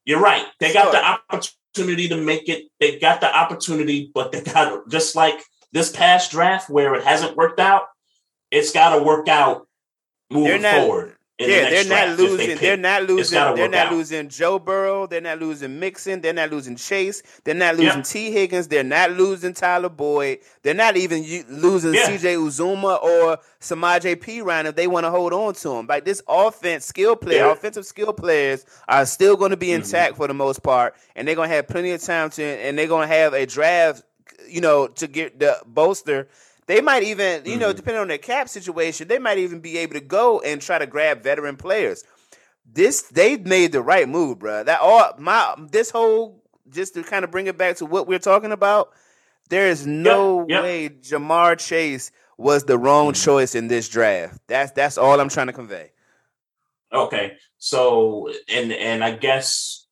You're 0.06 0.20
right. 0.20 0.47
They 0.59 0.73
got 0.73 0.93
the 0.93 1.05
opportunity 1.05 2.09
to 2.09 2.16
make 2.16 2.48
it. 2.48 2.65
They 2.81 2.98
got 2.98 3.20
the 3.20 3.35
opportunity, 3.35 4.11
but 4.15 4.32
they 4.32 4.40
got 4.40 4.89
just 4.89 5.15
like 5.15 5.39
this 5.73 5.93
past 5.93 6.31
draft 6.31 6.70
where 6.70 6.94
it 6.94 7.05
hasn't 7.05 7.36
worked 7.36 7.61
out. 7.61 7.82
It's 8.51 8.73
got 8.73 8.97
to 8.97 9.02
work 9.02 9.28
out 9.28 9.66
moving 10.31 10.62
not, 10.62 10.74
forward 10.77 11.14
yeah, 11.39 11.65
the 11.65 11.70
they're 11.70 12.06
not 12.06 12.19
losing. 12.19 12.48
They 12.48 12.55
they're 12.55 12.77
not 12.77 13.02
losing. 13.05 13.56
They're 13.56 13.69
not 13.69 13.86
out. 13.86 13.93
losing 13.93 14.28
Joe 14.28 14.61
Burrow. 14.61 15.09
They're 15.09 15.20
not 15.20 15.40
losing 15.40 15.81
Mixon. 15.81 16.20
They're 16.20 16.32
not 16.32 16.52
losing 16.52 16.77
Chase. 16.77 17.24
They're 17.43 17.56
not 17.56 17.74
losing 17.74 17.98
yep. 17.98 18.05
Tee 18.05 18.31
Higgins. 18.31 18.69
They're 18.69 18.85
not 18.85 19.11
losing 19.11 19.52
Tyler 19.52 19.89
Boyd. 19.89 20.39
They're 20.62 20.74
not 20.74 20.97
even 20.97 21.24
losing 21.48 21.94
yeah. 21.94 22.06
C.J. 22.06 22.36
Uzomah 22.36 23.02
or 23.02 23.39
Samaje 23.61 24.15
Perine. 24.15 24.66
if 24.66 24.77
they 24.77 24.86
want 24.86 25.05
to 25.05 25.11
hold 25.11 25.32
on 25.32 25.55
to 25.55 25.70
him. 25.73 25.86
Like 25.89 26.05
this 26.05 26.23
offense 26.28 26.85
skill 26.85 27.16
player, 27.16 27.47
yeah. 27.47 27.52
offensive 27.52 27.85
skill 27.85 28.12
players 28.12 28.65
are 28.86 29.05
still 29.05 29.36
going 29.36 29.51
to 29.51 29.56
be 29.56 29.73
intact 29.73 30.12
mm-hmm. 30.12 30.23
for 30.23 30.28
the 30.28 30.35
most 30.35 30.62
part, 30.62 30.94
and 31.16 31.27
they're 31.27 31.35
going 31.35 31.48
to 31.48 31.56
have 31.56 31.66
plenty 31.66 31.90
of 31.90 32.01
time 32.01 32.31
to, 32.31 32.44
and 32.44 32.78
they're 32.78 32.86
going 32.86 33.09
to 33.09 33.15
have 33.15 33.35
a 33.35 33.44
draft, 33.44 34.05
you 34.48 34.61
know, 34.61 34.86
to 34.86 35.09
get 35.09 35.40
the 35.40 35.61
bolster 35.66 36.28
they 36.66 36.81
might 36.81 37.03
even, 37.03 37.45
you 37.45 37.53
mm-hmm. 37.53 37.61
know, 37.61 37.73
depending 37.73 38.01
on 38.01 38.09
their 38.09 38.19
cap 38.19 38.49
situation, 38.49 39.09
they 39.09 39.19
might 39.19 39.39
even 39.39 39.61
be 39.61 39.78
able 39.78 39.95
to 39.95 40.01
go 40.01 40.41
and 40.41 40.61
try 40.61 40.78
to 40.78 40.86
grab 40.86 41.23
veteran 41.23 41.57
players. 41.57 42.05
This 42.70 43.03
they 43.03 43.36
made 43.36 43.73
the 43.73 43.82
right 43.82 44.09
move, 44.09 44.39
bro. 44.39 44.65
That 44.65 44.81
all 44.81 45.12
my 45.19 45.55
this 45.70 45.91
whole 45.91 46.43
just 46.70 46.95
to 46.95 47.03
kind 47.03 47.24
of 47.24 47.31
bring 47.31 47.47
it 47.47 47.59
back 47.59 47.77
to 47.77 47.86
what 47.86 48.07
we're 48.07 48.19
talking 48.19 48.53
about. 48.53 48.91
There 49.51 49.69
is 49.69 49.86
no 49.86 50.41
yep, 50.41 50.49
yep. 50.49 50.62
way 50.62 50.89
Ja'Marr 50.89 51.59
Chase 51.59 52.11
was 52.39 52.65
the 52.65 52.78
wrong 52.78 53.12
mm-hmm. 53.12 53.23
choice 53.23 53.55
in 53.55 53.69
this 53.69 53.89
draft. 53.89 54.41
That's 54.47 54.73
that's 54.73 54.97
all 54.97 55.20
I'm 55.20 55.28
trying 55.28 55.49
to 55.49 55.53
convey. 55.53 55.93
Okay, 56.93 57.32
so 57.59 58.31
and 58.49 58.73
and 58.73 59.05
I 59.05 59.12
guess 59.12 59.86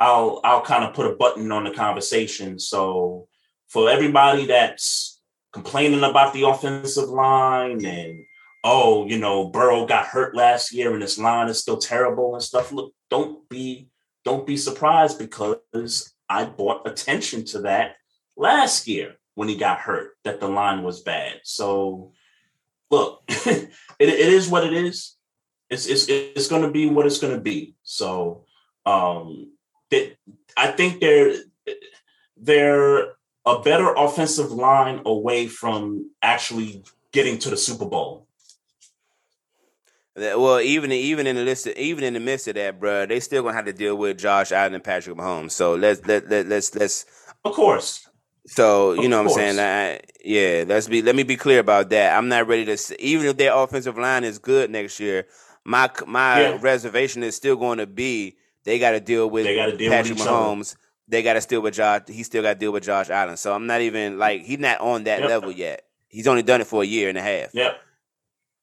I'll 0.00 0.40
I'll 0.42 0.62
kind 0.62 0.84
of 0.84 0.94
put 0.94 1.06
a 1.06 1.14
button 1.14 1.52
on 1.52 1.64
the 1.64 1.70
conversation. 1.70 2.58
So 2.58 3.28
for 3.68 3.88
everybody 3.88 4.46
that's 4.46 5.15
complaining 5.56 6.04
about 6.04 6.34
the 6.34 6.42
offensive 6.42 7.08
line 7.08 7.82
and 7.86 8.26
oh, 8.62 9.06
you 9.06 9.16
know, 9.16 9.48
Burrow 9.48 9.86
got 9.86 10.04
hurt 10.04 10.36
last 10.36 10.70
year 10.70 10.92
and 10.92 11.00
his 11.00 11.18
line 11.18 11.48
is 11.48 11.58
still 11.58 11.78
terrible 11.78 12.34
and 12.34 12.42
stuff. 12.42 12.72
Look, 12.72 12.92
don't 13.08 13.48
be 13.48 13.88
don't 14.22 14.46
be 14.46 14.58
surprised 14.58 15.18
because 15.18 16.12
I 16.28 16.44
brought 16.44 16.86
attention 16.86 17.46
to 17.46 17.60
that 17.60 17.96
last 18.36 18.86
year 18.86 19.14
when 19.34 19.48
he 19.48 19.56
got 19.56 19.78
hurt 19.78 20.10
that 20.24 20.40
the 20.40 20.48
line 20.48 20.82
was 20.82 21.00
bad. 21.00 21.40
So 21.44 22.12
look, 22.90 23.22
it, 23.28 23.70
it 23.98 24.10
is 24.10 24.48
what 24.48 24.64
it 24.64 24.74
is. 24.74 25.16
It's 25.70 25.86
it's 25.86 26.06
it's 26.08 26.48
going 26.48 26.62
to 26.62 26.70
be 26.70 26.86
what 26.86 27.06
it's 27.06 27.18
going 27.18 27.34
to 27.34 27.40
be. 27.40 27.76
So 27.82 28.44
um, 28.84 29.52
that 29.90 30.16
I 30.54 30.66
think 30.72 31.00
they're 31.00 31.34
they're 32.36 33.15
a 33.46 33.60
better 33.60 33.94
offensive 33.94 34.50
line 34.50 35.00
away 35.06 35.46
from 35.46 36.10
actually 36.20 36.84
getting 37.12 37.38
to 37.38 37.50
the 37.50 37.56
Super 37.56 37.86
Bowl. 37.86 38.26
Well, 40.16 40.60
even 40.60 40.92
even 40.92 41.26
in 41.26 41.36
the 41.36 41.44
list, 41.44 41.66
even 41.66 42.02
in 42.02 42.14
the 42.14 42.20
midst 42.20 42.48
of 42.48 42.54
that, 42.54 42.80
bro, 42.80 43.06
they 43.06 43.20
still 43.20 43.42
gonna 43.42 43.54
have 43.54 43.66
to 43.66 43.72
deal 43.72 43.96
with 43.96 44.18
Josh 44.18 44.50
Allen 44.50 44.74
and 44.74 44.82
Patrick 44.82 45.16
Mahomes. 45.16 45.52
So 45.52 45.74
let's 45.74 46.04
let, 46.06 46.28
let 46.28 46.46
let's 46.46 46.74
let's. 46.74 47.04
Of 47.44 47.52
course. 47.52 48.08
So 48.46 48.94
you 48.94 49.04
of 49.04 49.10
know 49.10 49.22
course. 49.24 49.32
what 49.32 49.44
I'm 49.44 49.56
saying? 49.56 49.98
I, 49.98 50.00
yeah, 50.24 50.64
let's 50.66 50.88
be 50.88 51.02
let 51.02 51.14
me 51.14 51.22
be 51.22 51.36
clear 51.36 51.60
about 51.60 51.90
that. 51.90 52.16
I'm 52.16 52.28
not 52.28 52.48
ready 52.48 52.64
to 52.64 53.04
even 53.04 53.26
if 53.26 53.36
their 53.36 53.54
offensive 53.54 53.98
line 53.98 54.24
is 54.24 54.38
good 54.38 54.70
next 54.70 54.98
year. 55.00 55.26
My 55.64 55.90
my 56.06 56.40
yeah. 56.40 56.58
reservation 56.60 57.22
is 57.22 57.36
still 57.36 57.56
going 57.56 57.78
to 57.78 57.86
be 57.86 58.36
they 58.64 58.78
got 58.78 58.92
to 58.92 59.00
deal 59.00 59.28
with 59.28 59.44
deal 59.44 59.90
Patrick 59.90 60.18
with 60.18 60.26
Mahomes. 60.26 60.72
Other 60.72 60.85
they 61.08 61.22
got 61.22 61.40
to 61.40 61.46
deal 61.46 61.60
with 61.60 61.74
Josh. 61.74 62.02
He 62.08 62.22
still 62.22 62.42
got 62.42 62.54
to 62.54 62.58
deal 62.58 62.72
with 62.72 62.84
Josh 62.84 63.10
Allen. 63.10 63.36
So 63.36 63.54
I'm 63.54 63.66
not 63.66 63.80
even 63.80 64.18
like 64.18 64.42
he's 64.42 64.58
not 64.58 64.80
on 64.80 65.04
that 65.04 65.20
yep. 65.20 65.28
level 65.28 65.50
yet. 65.50 65.82
He's 66.08 66.26
only 66.26 66.42
done 66.42 66.60
it 66.60 66.66
for 66.66 66.82
a 66.82 66.86
year 66.86 67.08
and 67.08 67.18
a 67.18 67.22
half. 67.22 67.54
Yep. 67.54 67.80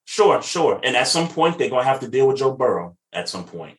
Sure, 0.05 0.41
sure. 0.41 0.79
And 0.83 0.95
at 0.95 1.07
some 1.07 1.27
point, 1.27 1.57
they're 1.57 1.69
gonna 1.69 1.83
have 1.83 2.01
to 2.01 2.07
deal 2.07 2.27
with 2.27 2.37
Joe 2.37 2.51
Burrow. 2.51 2.97
At 3.11 3.29
some 3.29 3.45
point, 3.45 3.77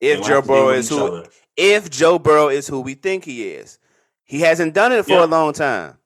if 0.00 0.24
Joe 0.26 0.42
Burrow 0.42 0.70
is 0.70 0.88
who, 0.88 1.06
other. 1.06 1.28
if 1.56 1.90
Joe 1.90 2.18
Burrow 2.18 2.48
is 2.48 2.66
who 2.66 2.80
we 2.80 2.94
think 2.94 3.24
he 3.24 3.48
is, 3.48 3.78
he 4.24 4.40
hasn't 4.40 4.74
done 4.74 4.92
it 4.92 5.04
for 5.04 5.12
yep. 5.12 5.24
a 5.24 5.26
long 5.26 5.52
time. 5.52 5.98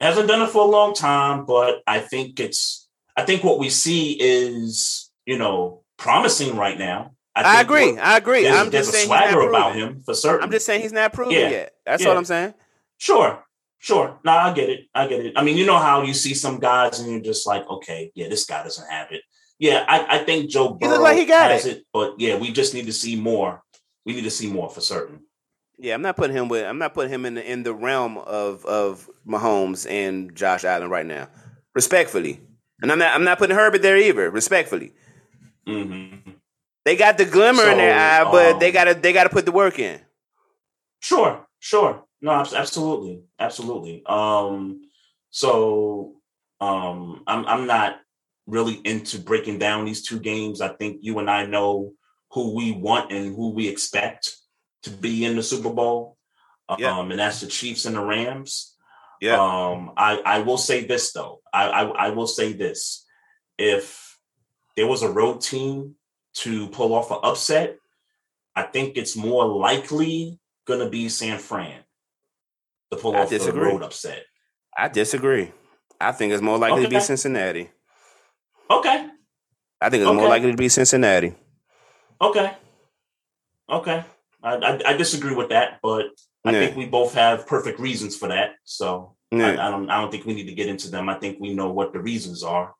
Hasn't 0.00 0.26
done 0.26 0.40
it 0.40 0.48
for 0.48 0.62
a 0.62 0.70
long 0.70 0.94
time, 0.94 1.44
but 1.44 1.82
I 1.86 2.00
think 2.00 2.40
it's. 2.40 2.88
I 3.16 3.24
think 3.24 3.44
what 3.44 3.58
we 3.58 3.68
see 3.68 4.12
is, 4.18 5.10
you 5.26 5.36
know, 5.36 5.82
promising 5.98 6.56
right 6.56 6.78
now. 6.78 7.12
I, 7.34 7.58
I 7.58 7.60
agree. 7.60 7.96
I 7.96 8.16
agree. 8.16 8.42
There's, 8.42 8.56
I'm 8.56 8.70
there's 8.70 8.86
just 8.86 8.96
saying 8.96 9.06
swagger 9.06 9.48
about 9.48 9.76
him 9.76 10.02
for 10.04 10.14
certain. 10.14 10.44
I'm 10.44 10.50
just 10.50 10.66
saying 10.66 10.82
he's 10.82 10.92
not 10.92 11.12
proven 11.12 11.34
yeah. 11.34 11.50
yet. 11.50 11.74
That's 11.86 12.02
yeah. 12.02 12.10
all 12.10 12.18
I'm 12.18 12.24
saying. 12.24 12.54
Sure, 12.98 13.44
sure. 13.78 14.18
No, 14.24 14.32
I 14.32 14.52
get 14.52 14.68
it. 14.68 14.86
I 14.94 15.06
get 15.06 15.24
it. 15.24 15.34
I 15.36 15.44
mean, 15.44 15.56
you 15.56 15.64
know 15.64 15.78
how 15.78 16.02
you 16.02 16.12
see 16.12 16.34
some 16.34 16.58
guys 16.58 16.98
and 16.98 17.10
you're 17.10 17.20
just 17.20 17.46
like, 17.46 17.68
okay, 17.68 18.10
yeah, 18.14 18.28
this 18.28 18.44
guy 18.44 18.62
doesn't 18.62 18.90
have 18.90 19.12
it. 19.12 19.22
Yeah, 19.58 19.84
I, 19.86 20.16
I 20.16 20.24
think 20.24 20.50
Joe 20.50 20.70
Burrow 20.70 20.94
he 20.94 20.98
like 20.98 21.18
he 21.18 21.24
got 21.26 21.50
has 21.50 21.66
it. 21.66 21.78
it, 21.78 21.84
but 21.92 22.18
yeah, 22.18 22.36
we 22.36 22.50
just 22.50 22.74
need 22.74 22.86
to 22.86 22.92
see 22.92 23.14
more. 23.14 23.62
We 24.06 24.14
need 24.14 24.24
to 24.24 24.30
see 24.30 24.50
more 24.50 24.70
for 24.70 24.80
certain. 24.80 25.20
Yeah, 25.78 25.94
I'm 25.94 26.02
not 26.02 26.16
putting 26.16 26.36
him 26.36 26.48
with. 26.48 26.64
I'm 26.64 26.78
not 26.78 26.94
putting 26.94 27.12
him 27.12 27.26
in 27.26 27.34
the 27.34 27.50
in 27.50 27.62
the 27.62 27.74
realm 27.74 28.18
of 28.18 28.64
of 28.64 29.08
Mahomes 29.26 29.88
and 29.88 30.34
Josh 30.34 30.64
Allen 30.64 30.90
right 30.90 31.06
now. 31.06 31.28
Respectfully, 31.74 32.40
and 32.82 32.90
I'm 32.90 32.98
not. 32.98 33.14
I'm 33.14 33.24
not 33.24 33.38
putting 33.38 33.56
Herbert 33.56 33.82
there 33.82 33.96
either. 33.96 34.30
Respectfully. 34.30 34.92
Mm-hmm. 35.68 36.29
They 36.90 36.96
got 36.96 37.18
the 37.18 37.24
glimmer 37.24 37.62
so, 37.62 37.70
in 37.70 37.76
their 37.76 37.96
eye, 37.96 38.24
but 38.24 38.54
um, 38.54 38.58
they 38.58 38.72
gotta 38.72 38.94
they 38.94 39.12
gotta 39.12 39.28
put 39.28 39.44
the 39.44 39.52
work 39.52 39.78
in. 39.78 40.00
Sure, 40.98 41.46
sure. 41.60 42.02
No, 42.20 42.32
absolutely, 42.32 43.22
absolutely. 43.38 44.02
Um, 44.06 44.82
so 45.30 46.16
um, 46.60 47.22
I'm 47.28 47.46
I'm 47.46 47.66
not 47.68 48.00
really 48.48 48.80
into 48.84 49.20
breaking 49.20 49.60
down 49.60 49.84
these 49.84 50.02
two 50.02 50.18
games. 50.18 50.60
I 50.60 50.66
think 50.66 50.98
you 51.02 51.20
and 51.20 51.30
I 51.30 51.46
know 51.46 51.92
who 52.32 52.56
we 52.56 52.72
want 52.72 53.12
and 53.12 53.36
who 53.36 53.50
we 53.50 53.68
expect 53.68 54.34
to 54.82 54.90
be 54.90 55.24
in 55.24 55.36
the 55.36 55.44
Super 55.44 55.70
Bowl. 55.70 56.16
Yeah. 56.76 56.98
Um, 56.98 57.12
and 57.12 57.20
that's 57.20 57.40
the 57.40 57.46
Chiefs 57.46 57.84
and 57.84 57.94
the 57.94 58.04
Rams. 58.04 58.74
Yeah. 59.20 59.40
Um, 59.40 59.92
I, 59.96 60.20
I 60.26 60.38
will 60.40 60.58
say 60.58 60.86
this 60.86 61.12
though. 61.12 61.40
I, 61.54 61.68
I 61.68 61.82
I 62.06 62.10
will 62.10 62.26
say 62.26 62.52
this. 62.52 63.06
If 63.58 64.18
there 64.74 64.88
was 64.88 65.04
a 65.04 65.08
road 65.08 65.40
team 65.40 65.94
to 66.40 66.68
pull 66.68 66.94
off 66.94 67.10
an 67.10 67.18
upset, 67.22 67.78
I 68.54 68.62
think 68.62 68.96
it's 68.96 69.16
more 69.16 69.46
likely 69.46 70.38
going 70.66 70.80
to 70.80 70.88
be 70.88 71.08
San 71.08 71.38
Fran 71.38 71.80
to 72.90 72.98
pull 72.98 73.14
I 73.16 73.20
off 73.20 73.30
disagree. 73.30 73.60
the 73.60 73.66
road 73.66 73.82
upset. 73.82 74.24
I 74.76 74.88
disagree. 74.88 75.52
I 76.00 76.12
think 76.12 76.32
it's 76.32 76.42
more 76.42 76.58
likely 76.58 76.80
okay. 76.80 76.88
to 76.88 76.96
be 76.96 77.00
Cincinnati. 77.00 77.70
Okay. 78.70 79.08
I 79.80 79.90
think 79.90 80.02
it's 80.02 80.08
okay. 80.08 80.16
more 80.16 80.28
likely 80.28 80.50
to 80.50 80.56
be 80.56 80.68
Cincinnati. 80.68 81.34
Okay. 82.20 82.52
Okay. 83.68 84.04
I, 84.42 84.54
I, 84.54 84.80
I 84.86 84.96
disagree 84.96 85.34
with 85.34 85.50
that, 85.50 85.80
but 85.82 86.06
I 86.44 86.52
yeah. 86.52 86.60
think 86.60 86.76
we 86.76 86.86
both 86.86 87.14
have 87.14 87.46
perfect 87.46 87.78
reasons 87.78 88.16
for 88.16 88.28
that. 88.28 88.52
So 88.64 89.16
yeah. 89.30 89.48
I, 89.48 89.68
I, 89.68 89.70
don't 89.70 89.90
I 89.90 90.00
don't 90.00 90.10
think 90.10 90.24
we 90.24 90.34
need 90.34 90.46
to 90.46 90.54
get 90.54 90.68
into 90.68 90.90
them. 90.90 91.08
I 91.08 91.14
think 91.18 91.38
we 91.38 91.54
know 91.54 91.70
what 91.70 91.92
the 91.92 92.00
reasons 92.00 92.42
are. 92.42 92.74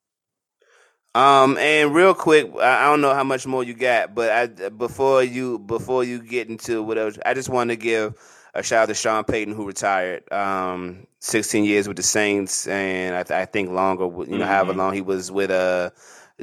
Um, 1.15 1.59
and 1.59 1.95
real 1.95 2.15
quick, 2.15 2.53
I 2.61 2.85
don't 2.87 3.01
know 3.01 3.15
how 3.15 3.25
much 3.25 3.47
more 3.47 3.65
you 3.65 3.75
got, 3.75 4.15
but 4.15 4.31
I 4.31 4.69
before 4.69 5.23
you 5.25 5.59
before 5.59 6.05
you 6.05 6.23
get 6.23 6.49
into 6.49 6.83
whatever, 6.83 7.17
I 7.27 7.35
just 7.35 7.49
want 7.49 7.71
to 7.71 7.77
give 7.77 8.15
a 8.55 8.63
shout 8.63 8.85
out 8.85 8.89
to 8.89 8.95
Sean 8.95 9.25
Payton 9.25 9.55
who 9.55 9.67
retired. 9.67 10.31
Um, 10.33 11.07
16 11.23 11.65
years 11.65 11.87
with 11.87 11.99
the 11.99 12.03
Saints, 12.03 12.67
and 12.67 13.15
I, 13.15 13.23
th- 13.23 13.39
I 13.39 13.45
think 13.45 13.71
longer. 13.71 14.05
You 14.05 14.11
know, 14.11 14.25
mm-hmm. 14.25 14.43
however 14.43 14.73
long 14.73 14.95
he 14.95 15.03
was 15.03 15.31
with 15.31 15.51
uh 15.51 15.91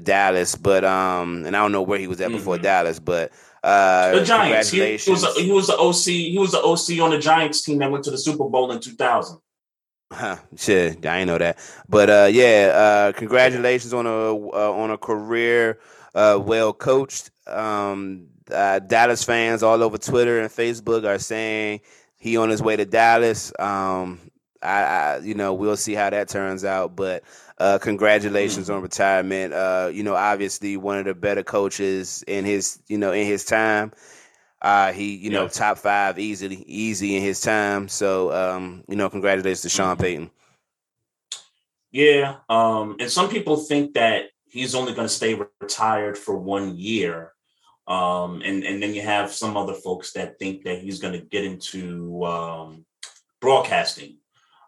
Dallas, 0.01 0.55
but 0.55 0.83
um, 0.83 1.45
and 1.45 1.55
I 1.55 1.59
don't 1.59 1.71
know 1.71 1.81
where 1.81 1.99
he 1.99 2.07
was 2.07 2.21
at 2.21 2.31
before 2.31 2.57
Mhm. 2.57 2.61
Dallas, 2.63 2.99
but 2.99 3.31
uh, 3.63 4.11
The 4.11 4.23
Giants. 4.23 4.69
He, 4.69 4.97
he 4.97 5.11
was 5.11 5.23
a, 5.23 5.31
he 5.41 5.51
was 5.51 5.67
the 5.67 5.77
OC. 5.77 6.05
He 6.05 6.37
was 6.37 6.51
the 6.51 6.61
OC 6.61 7.01
on 7.03 7.11
the 7.11 7.17
Giants 7.17 7.61
team 7.63 7.79
that 7.79 7.91
went 7.91 8.03
to 8.03 8.11
the 8.11 8.17
Super 8.17 8.47
Bowl 8.47 8.71
in 8.71 8.79
2000. 8.79 9.39
Huh, 10.11 10.37
shit, 10.55 11.05
I 11.05 11.19
ain't 11.19 11.27
know 11.27 11.37
that. 11.37 11.57
But 11.89 12.09
uh, 12.09 12.29
yeah, 12.31 12.71
uh, 12.73 13.11
congratulations 13.11 13.93
on 13.93 14.05
a 14.05 14.33
uh, 14.35 14.71
on 14.73 14.89
a 14.89 14.97
career 14.97 15.79
uh, 16.15 16.39
well 16.41 16.73
coached. 16.73 17.29
Um, 17.45 18.27
uh, 18.49 18.79
Dallas 18.79 19.23
fans 19.23 19.63
all 19.63 19.83
over 19.83 19.97
Twitter 19.97 20.39
and 20.39 20.49
Facebook 20.49 21.05
are 21.05 21.19
saying 21.19 21.81
he 22.17 22.37
on 22.37 22.49
his 22.49 22.61
way 22.61 22.77
to 22.77 22.85
Dallas. 22.85 23.51
Um, 23.59 24.19
I, 24.63 24.83
I 24.83 25.17
you 25.19 25.35
know 25.35 25.53
we'll 25.53 25.77
see 25.77 25.93
how 25.93 26.09
that 26.09 26.29
turns 26.29 26.63
out, 26.63 26.95
but 26.95 27.23
uh, 27.57 27.77
congratulations 27.77 28.69
on 28.69 28.81
retirement. 28.81 29.53
You 29.93 30.03
know, 30.03 30.15
obviously 30.15 30.77
one 30.77 30.97
of 30.99 31.05
the 31.05 31.15
better 31.15 31.43
coaches 31.43 32.23
in 32.27 32.45
his 32.45 32.79
you 32.87 32.97
know 32.97 33.11
in 33.11 33.25
his 33.27 33.43
time. 33.43 33.91
Uh, 34.67 34.91
he, 34.91 35.15
you 35.15 35.29
know, 35.29 35.43
Yeah. 35.43 35.47
top 35.47 35.77
five 35.77 36.19
easily, 36.19 36.57
easy 36.67 37.15
in 37.15 37.21
his 37.23 37.39
time. 37.39 37.87
So, 37.87 38.33
um, 38.33 38.83
you 38.89 38.97
know, 38.97 39.09
congratulations 39.09 39.61
to 39.61 39.69
Sean. 39.69 39.95
Payton. 39.95 40.29
Yeah. 41.91 42.35
Um, 42.49 42.97
and 42.99 43.09
some 43.09 43.29
people 43.29 43.55
think 43.55 43.93
that 43.93 44.25
he's 44.45 44.75
only 44.75 44.93
going 44.93 45.07
to 45.07 45.13
stay 45.13 45.39
retired 45.61 46.17
for 46.17 46.35
one 46.37 46.77
year. 46.77 47.31
Um, 47.87 48.41
and, 48.43 48.65
and 48.65 48.83
then 48.83 48.93
you 48.93 49.01
have 49.03 49.31
some 49.31 49.55
other 49.55 49.73
folks 49.73 50.11
that 50.13 50.37
think 50.37 50.65
that 50.65 50.79
he's 50.79 50.99
going 50.99 51.13
to 51.13 51.25
get 51.25 51.45
into 51.45 52.25
um, 52.25 52.85
broadcasting, 53.39 54.17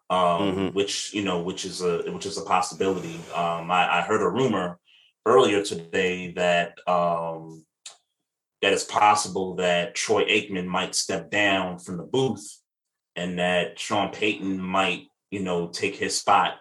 um, 0.09 0.55
Mhm. 0.55 0.73
which 0.73 1.13
you 1.13 1.23
know, 1.23 1.41
which 1.41 1.65
is 1.65 1.81
a 1.81 2.09
which 2.13 2.26
is 2.26 2.38
a 2.38 2.43
possibility. 2.43 3.19
Um, 3.35 3.69
I, 3.69 3.97
I 3.97 4.01
heard 4.01 4.21
a 4.21 4.30
rumor 4.30 4.80
earlier 5.26 5.61
today 5.61 6.31
that 6.31 6.76
um, 6.88 7.65
that 8.61 8.73
it's 8.73 8.84
possible 8.84 9.56
that 9.56 9.95
Troy 9.95 10.26
Aikman 10.26 10.65
might 10.65 10.95
step 10.95 11.30
down 11.31 11.80
from 11.80 11.98
the 11.98 12.03
booth, 12.03 12.60
and 13.15 13.40
that 13.40 13.80
Sean 13.80 14.11
Payton 14.11 14.60
might, 14.60 15.07
you 15.31 15.40
know, 15.41 15.68
take 15.68 15.95
his 15.95 16.18
spot 16.18 16.53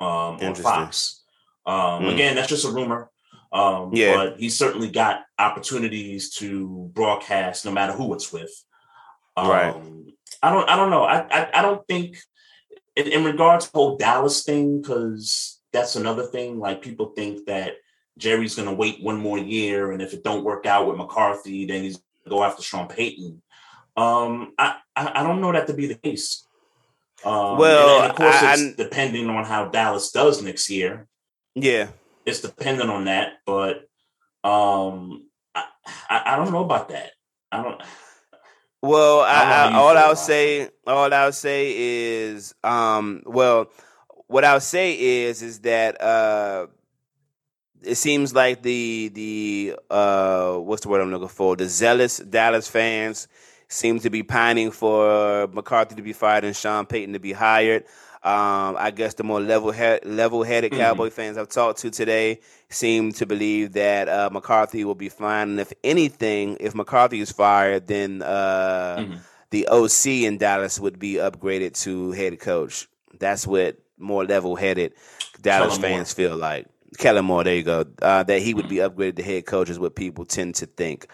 um, 0.00 0.38
on 0.40 0.54
Fox. 0.54 1.22
Um, 1.66 2.04
Mm. 2.04 2.12
Again, 2.14 2.34
that's 2.34 2.48
just 2.48 2.64
a 2.64 2.70
rumor. 2.70 3.10
Um, 3.52 3.90
Yeah. 3.94 4.16
but 4.16 4.40
he's 4.40 4.56
certainly 4.56 4.90
got 4.90 5.22
opportunities 5.38 6.34
to 6.34 6.90
broadcast 6.92 7.64
no 7.64 7.70
matter 7.70 7.92
who 7.92 8.12
it's 8.14 8.32
with. 8.32 8.52
Um, 9.36 9.48
Right. 9.48 9.74
I 10.42 10.50
don't. 10.50 10.68
I 10.68 10.76
don't 10.76 10.90
know. 10.90 11.04
I. 11.04 11.20
I, 11.30 11.50
I 11.58 11.62
don't 11.62 11.86
think 11.86 12.18
in, 12.96 13.06
in 13.08 13.24
regards 13.24 13.66
to 13.66 13.72
the 13.72 13.78
whole 13.78 13.96
Dallas 13.96 14.42
thing, 14.44 14.82
because 14.82 15.60
that's 15.72 15.96
another 15.96 16.24
thing. 16.24 16.58
Like 16.58 16.82
people 16.82 17.12
think 17.16 17.46
that 17.46 17.74
Jerry's 18.18 18.54
going 18.54 18.68
to 18.68 18.74
wait 18.74 19.02
one 19.02 19.18
more 19.18 19.38
year, 19.38 19.92
and 19.92 20.00
if 20.00 20.12
it 20.12 20.22
don't 20.24 20.44
work 20.44 20.66
out 20.66 20.86
with 20.86 20.96
McCarthy, 20.96 21.66
then 21.66 21.82
he's 21.82 21.96
going 21.96 22.24
to 22.24 22.30
go 22.30 22.44
after 22.44 22.62
Sean 22.62 22.86
Payton. 22.88 23.42
Um, 23.96 24.54
I, 24.58 24.76
I 24.96 25.20
I 25.20 25.22
don't 25.22 25.40
know 25.40 25.52
that 25.52 25.66
to 25.68 25.74
be 25.74 25.86
the 25.86 25.94
case. 25.96 26.46
Um, 27.24 27.58
Well, 27.58 28.02
of 28.10 28.16
course, 28.16 28.34
I- 28.36 28.54
it's 28.54 28.76
depending 28.76 29.28
on 29.30 29.44
how 29.44 29.66
Dallas 29.66 30.10
does 30.10 30.42
next 30.42 30.68
year. 30.70 31.06
Yeah. 31.54 31.88
It's 32.26 32.40
dependent 32.40 32.90
on 32.90 33.04
that, 33.04 33.34
but 33.46 33.88
um, 34.42 35.26
I, 35.54 35.64
I 36.08 36.22
I 36.26 36.36
don't 36.36 36.52
know 36.52 36.64
about 36.64 36.88
that. 36.88 37.10
I 37.52 37.62
don't. 37.62 37.80
Well, 38.82 39.20
I 39.20 39.30
I, 39.30 39.44
how 39.44 39.64
I, 39.66 39.70
you 39.70 39.76
all 39.76 39.96
I'll 39.98 40.16
say, 40.16 40.68
all 40.86 41.12
I'll 41.14 41.32
say 41.32 41.72
is, 41.76 42.54
um, 42.64 43.22
well, 43.24 43.70
what 44.26 44.44
I'll 44.44 44.60
say 44.60 44.92
is, 44.98 45.40
is 45.42 45.60
that 45.60 46.00
uh, 46.02 46.66
it 47.86 47.96
seems 47.96 48.34
like 48.34 48.62
the 48.62 49.10
the 49.14 49.76
uh, 49.90 50.54
what's 50.56 50.82
the 50.82 50.88
word 50.88 51.00
I'm 51.00 51.10
looking 51.10 51.28
for? 51.28 51.56
The 51.56 51.68
zealous 51.68 52.18
Dallas 52.18 52.68
fans 52.68 53.28
seem 53.68 53.98
to 54.00 54.10
be 54.10 54.22
pining 54.22 54.70
for 54.70 55.48
McCarthy 55.52 55.94
to 55.96 56.02
be 56.02 56.12
fired 56.12 56.44
and 56.44 56.54
Sean 56.54 56.86
Payton 56.86 57.12
to 57.14 57.18
be 57.20 57.32
hired. 57.32 57.84
Um, 58.22 58.76
I 58.78 58.90
guess 58.90 59.12
the 59.14 59.22
more 59.24 59.40
level 59.40 59.70
head, 59.70 60.04
level 60.06 60.44
headed 60.44 60.72
Mhm. 60.72 60.78
Cowboy 60.78 61.10
fans 61.10 61.36
I've 61.36 61.48
talked 61.50 61.80
to 61.80 61.90
today 61.90 62.40
seem 62.70 63.12
to 63.14 63.26
believe 63.26 63.72
that 63.74 64.08
uh, 64.08 64.30
McCarthy 64.32 64.82
will 64.84 64.94
be 64.94 65.10
fine. 65.10 65.50
And 65.50 65.60
if 65.60 65.72
anything, 65.82 66.56
if 66.58 66.74
McCarthy 66.74 67.20
is 67.20 67.32
fired, 67.32 67.86
then 67.86 68.22
uh, 68.22 68.96
Mhm. 69.00 69.18
the 69.50 69.68
OC 69.68 70.24
in 70.24 70.38
Dallas 70.38 70.80
would 70.80 70.98
be 70.98 71.14
upgraded 71.14 71.74
to 71.82 72.12
head 72.12 72.38
coach. 72.40 72.88
That's 73.18 73.46
what 73.46 73.76
more 73.98 74.24
level 74.24 74.56
headed 74.56 74.94
Dallas 75.42 75.76
fans 75.76 76.12
feel 76.14 76.34
like. 76.36 76.66
Kellen 76.98 77.24
Moore, 77.24 77.44
there 77.44 77.56
you 77.56 77.62
go. 77.62 77.84
Uh, 78.00 78.22
that 78.22 78.42
he 78.42 78.54
would 78.54 78.68
be 78.68 78.76
upgraded 78.76 79.16
to 79.16 79.22
head 79.22 79.46
coach 79.46 79.70
is 79.70 79.78
what 79.78 79.94
people 79.94 80.24
tend 80.24 80.54
to 80.56 80.66
think. 80.66 81.08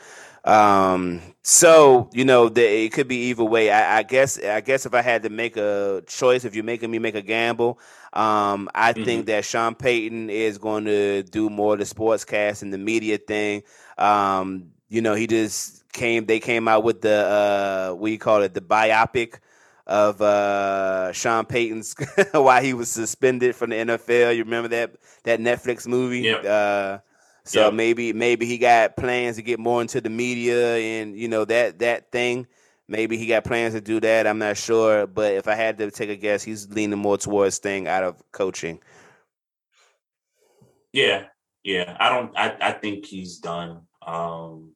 Um, 0.44 1.20
so 1.42 2.08
you 2.12 2.24
know, 2.24 2.48
the, 2.48 2.62
it 2.62 2.92
could 2.92 3.08
be 3.08 3.28
either 3.28 3.44
way. 3.44 3.70
I, 3.70 3.98
I 3.98 4.02
guess. 4.02 4.42
I 4.42 4.60
guess 4.60 4.86
if 4.86 4.94
I 4.94 5.02
had 5.02 5.22
to 5.24 5.30
make 5.30 5.56
a 5.56 6.02
choice, 6.06 6.44
if 6.44 6.54
you're 6.54 6.64
making 6.64 6.90
me 6.90 6.98
make 6.98 7.14
a 7.14 7.22
gamble, 7.22 7.78
um, 8.12 8.68
I 8.74 8.92
think 8.92 9.26
that 9.26 9.44
Sean 9.44 9.74
Payton 9.74 10.30
is 10.30 10.58
going 10.58 10.86
to 10.86 11.22
do 11.24 11.50
more 11.50 11.74
of 11.74 11.78
the 11.78 11.84
sportscast 11.84 12.62
and 12.62 12.72
the 12.72 12.78
media 12.78 13.18
thing. 13.18 13.62
Um, 13.98 14.70
you 14.88 15.02
know, 15.02 15.14
he 15.14 15.26
just 15.26 15.90
came. 15.92 16.24
They 16.24 16.40
came 16.40 16.68
out 16.68 16.84
with 16.84 17.02
the 17.02 17.90
uh, 17.92 17.94
what 17.94 18.08
do 18.08 18.12
you 18.12 18.18
call 18.18 18.42
it, 18.42 18.54
the 18.54 18.60
biopic 18.60 19.40
of 19.90 20.22
uh, 20.22 21.12
Sean 21.12 21.44
Payton's 21.44 21.96
why 22.32 22.62
he 22.62 22.72
was 22.72 22.88
suspended 22.88 23.56
from 23.56 23.70
the 23.70 23.76
NFL. 23.76 24.36
You 24.36 24.44
remember 24.44 24.68
that 24.68 24.92
that 25.24 25.40
Netflix 25.40 25.86
movie? 25.86 26.20
Yep. 26.20 26.44
Uh, 26.44 26.98
so 27.42 27.72
maybe 27.72 28.12
maybe 28.12 28.46
he 28.46 28.56
got 28.56 28.96
plans 28.96 29.36
to 29.36 29.42
get 29.42 29.58
more 29.58 29.80
into 29.80 30.00
the 30.00 30.08
media 30.08 30.76
and 30.76 31.18
you 31.18 31.26
know 31.26 31.44
that 31.44 31.80
that 31.80 32.12
thing. 32.12 32.46
Maybe 32.86 33.16
he 33.16 33.26
got 33.26 33.44
plans 33.44 33.74
to 33.74 33.80
do 33.80 34.00
that. 34.00 34.26
I'm 34.26 34.38
not 34.38 34.56
sure, 34.56 35.06
but 35.06 35.34
if 35.34 35.48
I 35.48 35.54
had 35.54 35.78
to 35.78 35.90
take 35.90 36.10
a 36.10 36.16
guess, 36.16 36.42
he's 36.42 36.68
leaning 36.68 36.98
more 36.98 37.18
towards 37.18 37.56
staying 37.56 37.88
out 37.88 38.04
of 38.04 38.22
coaching. 38.30 38.80
Yeah, 40.92 41.24
yeah. 41.64 41.96
I 41.98 42.08
don't. 42.08 42.36
I 42.36 42.56
I 42.60 42.72
think 42.72 43.06
he's 43.06 43.38
done. 43.38 43.82
Um, 44.06 44.72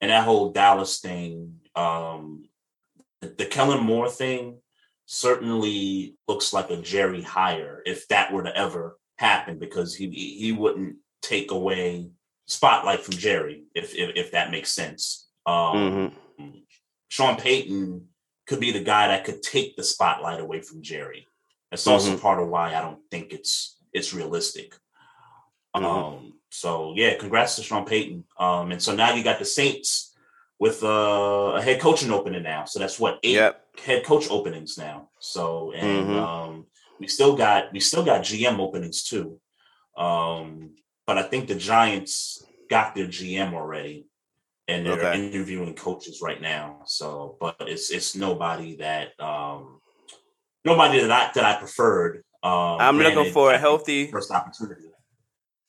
and 0.00 0.10
that 0.10 0.24
whole 0.24 0.50
Dallas 0.50 0.98
thing, 0.98 1.60
um, 1.76 2.47
the, 3.20 3.46
Kellen 3.46 3.84
Moore 3.84 4.08
thing, 4.08 4.58
certainly 5.06 6.16
looks 6.26 6.52
like 6.52 6.70
a 6.70 6.76
Jerry 6.76 7.22
hire 7.22 7.82
if 7.86 8.06
that 8.08 8.32
were 8.32 8.42
to 8.42 8.56
ever 8.56 8.98
happen, 9.16 9.58
because 9.58 9.94
he 9.94 10.08
he 10.10 10.52
wouldn't 10.52 10.96
take 11.22 11.50
away 11.50 12.10
spotlight 12.46 13.00
from 13.00 13.14
Jerry 13.14 13.64
if 13.74 13.94
if, 13.94 14.10
if 14.16 14.30
that 14.32 14.50
makes 14.50 14.70
sense. 14.70 15.28
Um, 15.46 16.12
Sean 17.08 17.36
Payton 17.36 18.06
could 18.46 18.60
be 18.60 18.70
the 18.70 18.84
guy 18.84 19.08
that 19.08 19.24
could 19.24 19.42
take 19.42 19.76
the 19.76 19.82
spotlight 19.82 20.40
away 20.40 20.60
from 20.60 20.82
Jerry. 20.82 21.26
That's 21.70 21.86
also 21.86 22.16
part 22.16 22.40
of 22.42 22.48
why 22.48 22.74
I 22.74 22.80
don't 22.80 23.00
think 23.10 23.32
it's 23.32 23.78
it's 23.92 24.14
realistic. 24.14 24.74
Mhm. 25.76 25.84
Um, 25.84 26.34
so 26.50 26.94
yeah, 26.96 27.16
congrats 27.18 27.56
to 27.56 27.62
Sean 27.62 27.84
Payton. 27.84 28.24
Um, 28.38 28.72
and 28.72 28.82
so 28.82 28.94
now 28.94 29.14
you 29.14 29.22
got 29.22 29.38
the 29.38 29.44
Saints 29.44 30.07
with 30.58 30.82
uh, 30.82 31.52
a 31.56 31.62
head 31.62 31.80
coaching 31.80 32.10
opening 32.10 32.42
now. 32.42 32.64
So 32.64 32.78
that's 32.78 32.98
what 32.98 33.20
eight 33.22 33.34
Yep. 33.34 33.64
head 33.84 34.04
coach 34.04 34.28
openings 34.30 34.76
now. 34.76 35.10
So 35.20 35.72
and 35.72 36.08
Mhm. 36.08 36.16
um, 36.16 36.66
we 36.98 37.06
still 37.08 37.36
got 37.36 37.72
we 37.72 37.80
still 37.80 38.04
got 38.04 38.22
GM 38.24 38.58
openings 38.60 39.04
too. 39.04 39.40
Um, 39.96 40.76
but 41.06 41.18
I 41.18 41.22
think 41.22 41.48
the 41.48 41.54
Giants 41.54 42.44
got 42.68 42.94
their 42.94 43.06
GM 43.06 43.54
already, 43.54 44.06
and 44.66 44.84
they're 44.84 45.00
Okay. 45.00 45.26
interviewing 45.26 45.74
coaches 45.74 46.20
right 46.20 46.40
now. 46.40 46.82
So, 46.86 47.36
but 47.40 47.56
it's 47.60 47.90
it's 47.90 48.14
nobody 48.16 48.76
that 48.76 49.18
um, 49.20 49.80
nobody 50.64 51.00
that 51.00 51.10
I 51.10 51.30
that 51.34 51.44
I 51.44 51.54
preferred. 51.58 52.24
Um, 52.42 52.76
I'm 52.80 52.98
looking 52.98 53.32
for 53.32 53.52
a 53.52 53.58
healthy. 53.58 54.10
first 54.10 54.30
opportunity. 54.30 54.90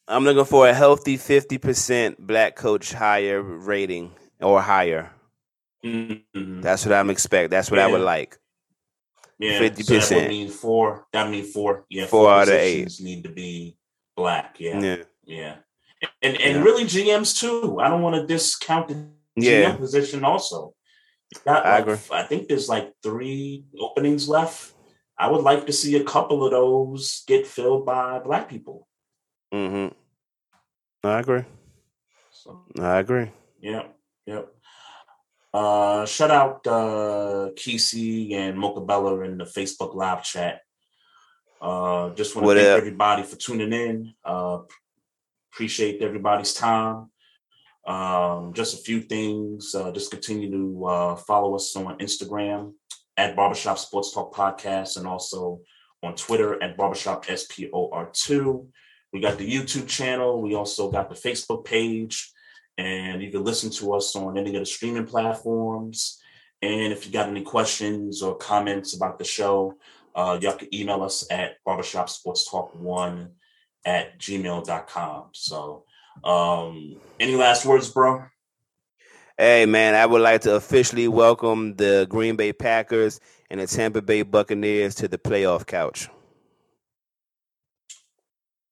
I'm 0.07 0.23
looking 0.23 0.45
for 0.45 0.67
a 0.67 0.73
healthy 0.73 1.17
50% 1.19 2.17
black 2.17 2.55
coach 2.55 2.93
hire 2.93 3.43
rating 3.43 4.11
or 4.41 4.61
higher. 4.61 5.11
Mhm. 5.83 6.61
That's 6.61 6.85
what 6.85 6.93
I'm 6.93 7.09
expect. 7.09 7.51
That's 7.51 7.71
what 7.71 7.79
I 7.79 7.87
would 7.87 8.01
like. 8.01 8.37
Yeah, 9.37 9.59
50%. 9.59 10.03
So 10.03 10.15
that 10.15 10.21
would 10.23 10.29
mean 10.29 10.49
four. 10.49 11.07
That 11.13 11.29
mean 11.29 11.45
four. 11.45 11.85
Yeah, 11.89 12.07
Four 12.07 12.29
out 12.29 12.49
of 12.49 12.53
eight. 12.55 12.99
need 12.99 13.23
to 13.23 13.29
be 13.29 13.77
black. 14.15 14.59
Yeah, 14.59 14.79
Yeah. 14.79 15.03
yeah, 15.23 15.55
and 16.21 16.35
and 16.41 16.57
Yeah. 16.57 16.63
really 16.63 16.83
GMs 16.83 17.39
too. 17.39 17.79
I 17.79 17.87
don't 17.87 18.01
want 18.01 18.15
to 18.17 18.27
discount 18.27 18.89
the 18.89 19.07
Yeah. 19.37 19.71
GM 19.71 19.77
position 19.77 20.25
also. 20.25 20.73
I 21.45 21.77
agree. 21.79 21.97
I 22.11 22.23
think 22.23 22.47
there's 22.49 22.67
like 22.67 22.91
three 23.03 23.63
openings 23.79 24.27
left. 24.27 24.73
I 25.17 25.29
would 25.31 25.43
like 25.43 25.65
to 25.67 25.73
see 25.73 25.95
a 25.95 26.03
couple 26.03 26.43
of 26.43 26.51
those 26.51 27.23
get 27.27 27.45
filled 27.47 27.85
by 27.85 28.19
black 28.19 28.49
people. 28.49 28.87
Mm-hmm. 29.53 29.93
I 31.07 31.19
agree. 31.19 31.45
So 32.31 32.65
I 32.79 32.99
agree. 32.99 33.31
yeah, 33.61 33.83
yep. 34.29 34.53
Uh, 35.51 36.05
shout 36.05 36.29
out 36.29 36.67
uh, 36.67 37.49
Kesey 37.55 38.33
and 38.33 38.57
Mokabella 38.57 39.25
in 39.25 39.37
the 39.37 39.45
Facebook 39.45 39.95
live 39.95 40.23
chat. 40.23 40.61
Uh, 41.59 42.11
just 42.11 42.35
want 42.35 42.47
to 42.47 42.55
thank 42.55 42.67
up? 42.67 42.77
everybody 42.77 43.23
for 43.23 43.35
tuning 43.35 43.73
in. 43.73 44.13
Uh, 44.23 44.59
appreciate 45.51 46.01
everybody's 46.01 46.53
time. 46.53 47.09
Um, 47.87 48.53
just 48.53 48.75
a 48.75 48.83
few 48.83 49.01
things. 49.01 49.73
Uh, 49.73 49.91
just 49.91 50.11
continue 50.11 50.51
to 50.51 50.85
uh, 50.85 51.15
follow 51.15 51.55
us 51.55 51.75
on 51.75 51.97
Instagram 51.97 52.73
at 53.17 53.35
Barbershop 53.35 53.79
Sports 53.79 54.13
Talk 54.13 54.33
Podcast 54.33 54.97
and 54.97 55.07
also 55.07 55.61
on 56.03 56.15
Twitter 56.15 56.61
at 56.61 56.77
Barbershop 56.77 57.25
SPOR2. 57.25 58.67
We 59.11 59.19
got 59.19 59.39
the 59.39 59.51
YouTube 59.51 59.87
channel. 59.87 60.41
We 60.41 60.53
also 60.53 60.91
got 60.91 61.09
the 61.09 61.15
Facebook 61.15 61.65
page. 61.65 62.31
And 62.79 63.21
you 63.21 63.29
can 63.29 63.43
listen 63.43 63.69
to 63.71 63.93
us 63.93 64.15
on 64.15 64.37
any 64.37 64.55
of 64.55 64.61
the 64.61 64.65
streaming 64.65 65.05
platforms. 65.05 66.21
And 66.61 66.93
if 66.93 67.05
you 67.05 67.11
got 67.11 67.27
any 67.27 67.41
questions 67.41 68.21
or 68.21 68.37
comments 68.37 68.95
about 68.95 69.19
the 69.19 69.25
show, 69.25 69.73
uh, 70.15 70.39
y'all 70.41 70.55
can 70.55 70.73
email 70.73 71.03
us 71.03 71.27
at 71.29 71.57
barbershopsportstalk1 71.67 73.31
at 73.83 74.17
gmail.com. 74.17 75.25
So, 75.33 75.83
um, 76.23 76.95
any 77.19 77.35
last 77.35 77.65
words, 77.65 77.89
bro? 77.89 78.23
Hey, 79.37 79.65
man, 79.65 79.93
I 79.93 80.05
would 80.05 80.21
like 80.21 80.41
to 80.41 80.55
officially 80.55 81.09
welcome 81.09 81.75
the 81.75 82.07
Green 82.09 82.37
Bay 82.37 82.53
Packers 82.53 83.19
and 83.49 83.59
the 83.59 83.67
Tampa 83.67 84.01
Bay 84.01 84.21
Buccaneers 84.21 84.95
to 84.95 85.09
the 85.09 85.17
playoff 85.17 85.67
couch. 85.67 86.07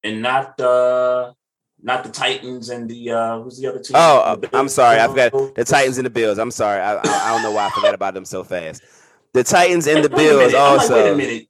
And 0.01 0.21
not 0.21 0.57
uh 0.61 1.33
not 1.81 2.03
the 2.03 2.09
Titans 2.09 2.69
and 2.69 2.89
the 2.89 3.11
uh 3.11 3.39
who's 3.41 3.57
the 3.59 3.67
other 3.67 3.79
team? 3.79 3.95
Oh, 3.95 4.19
uh, 4.19 4.47
I'm 4.53 4.69
sorry. 4.69 4.99
I 4.99 5.07
forgot 5.07 5.31
the 5.55 5.63
Titans 5.63 5.97
and 5.97 6.05
the 6.05 6.09
Bills. 6.09 6.37
I'm 6.39 6.51
sorry. 6.51 6.81
I, 6.81 6.95
I, 6.95 7.01
I 7.03 7.33
don't 7.33 7.43
know 7.43 7.51
why 7.51 7.67
I 7.67 7.69
forgot 7.71 7.93
about 7.93 8.13
them 8.13 8.25
so 8.25 8.43
fast. 8.43 8.81
The 9.33 9.43
Titans 9.43 9.87
and 9.87 10.03
the. 10.03 10.09
Bills 10.09 10.19
I'm 10.31 10.37
like, 10.37 10.53
wait 10.53 10.53
a 10.53 10.59
also. 10.59 11.15
minute. 11.15 11.47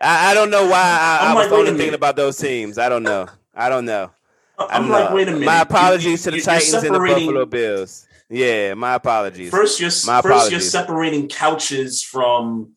I, 0.00 0.30
I 0.30 0.34
don't 0.34 0.50
know 0.50 0.66
why 0.66 0.80
I, 1.20 1.32
I 1.32 1.34
was 1.34 1.50
like, 1.50 1.58
only 1.58 1.72
thinking 1.72 1.94
about 1.94 2.16
those 2.16 2.36
teams. 2.36 2.78
I 2.78 2.88
don't 2.88 3.02
know. 3.02 3.26
I 3.54 3.68
don't 3.68 3.84
know. 3.86 4.10
I'm 4.58 4.82
don't 4.82 4.90
like, 4.90 5.10
know. 5.10 5.16
wait 5.16 5.28
a 5.28 5.32
minute. 5.32 5.46
My 5.46 5.62
apologies 5.62 6.24
you- 6.26 6.30
to 6.32 6.36
the 6.36 6.42
Titans 6.42 6.74
and 6.84 6.94
the 6.94 6.98
Buffalo 7.00 7.44
Bills. 7.46 8.06
Yeah, 8.28 8.74
my 8.74 8.94
apologies. 8.94 9.50
First, 9.50 9.78
you're 9.80 9.90
My 10.06 10.20
first 10.20 10.50
you're 10.50 10.60
separating 10.60 11.28
couches 11.28 12.02
from 12.02 12.72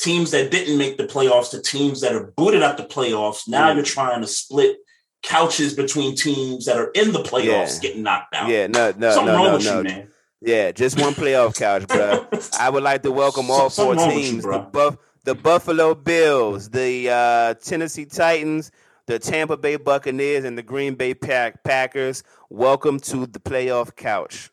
teams 0.00 0.30
that 0.32 0.50
didn't 0.50 0.76
make 0.78 0.96
the 0.96 1.04
playoffs 1.04 1.50
to 1.50 1.62
teams 1.62 2.00
that 2.00 2.12
are 2.12 2.32
booted 2.36 2.62
out 2.62 2.76
the 2.76 2.84
playoffs. 2.84 3.46
Now 3.48 3.70
Mm. 3.70 3.76
you're 3.76 3.84
trying 3.84 4.20
to 4.22 4.26
split 4.26 4.78
couches 5.22 5.74
between 5.74 6.14
teams 6.16 6.64
that 6.66 6.76
are 6.76 6.90
in 6.94 7.12
the 7.12 7.22
playoffs 7.22 7.74
Yeah. 7.74 7.78
getting 7.80 8.02
knocked 8.02 8.34
out. 8.34 8.48
yeah, 8.48 8.66
no, 8.66 8.92
no, 8.96 9.10
Something 9.12 9.26
no, 9.26 9.34
wrong 9.34 9.46
no, 9.46 9.52
with 9.56 9.64
no. 9.64 9.76
you, 9.78 9.84
man. 9.84 10.08
Yeah, 10.40 10.70
just 10.70 11.00
one 11.00 11.14
playoff 11.14 11.56
couch, 11.58 11.86
bro. 11.88 12.26
I 12.60 12.70
would 12.70 12.84
like 12.84 13.02
to 13.02 13.10
welcome 13.10 13.50
all 13.50 13.68
four 13.70 13.88
with 13.88 14.00
you, 14.00 14.10
teams: 14.10 14.44
the. 14.44 14.58
Buff, 14.72 14.96
the 15.24 15.34
Buffalo 15.34 15.94
Bills, 15.96 16.70
the 16.70 17.10
uh, 17.10 17.54
Tennessee 17.54 18.04
Titans, 18.04 18.70
the 19.06 19.18
Tampa 19.18 19.56
Bay 19.56 19.74
Buccaneers, 19.76 20.44
and 20.44 20.56
the 20.56 20.62
Green 20.62 20.94
Bay 20.94 21.12
Pack- 21.14 21.64
Packers. 21.64 22.22
Welcome 22.50 23.00
to 23.00 23.26
the 23.26 23.40
playoff 23.40 23.96
couch. 23.96 24.50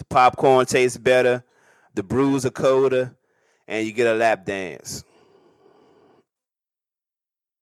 The 0.00 0.04
popcorn 0.06 0.66
tastes 0.66 0.98
better, 0.98 1.44
the 1.94 2.02
brews 2.02 2.44
are 2.44 2.50
colder, 2.50 3.14
and 3.68 3.86
you 3.86 3.92
get 3.92 4.08
a 4.08 4.14
lap 4.14 4.44
dance. 4.44 5.04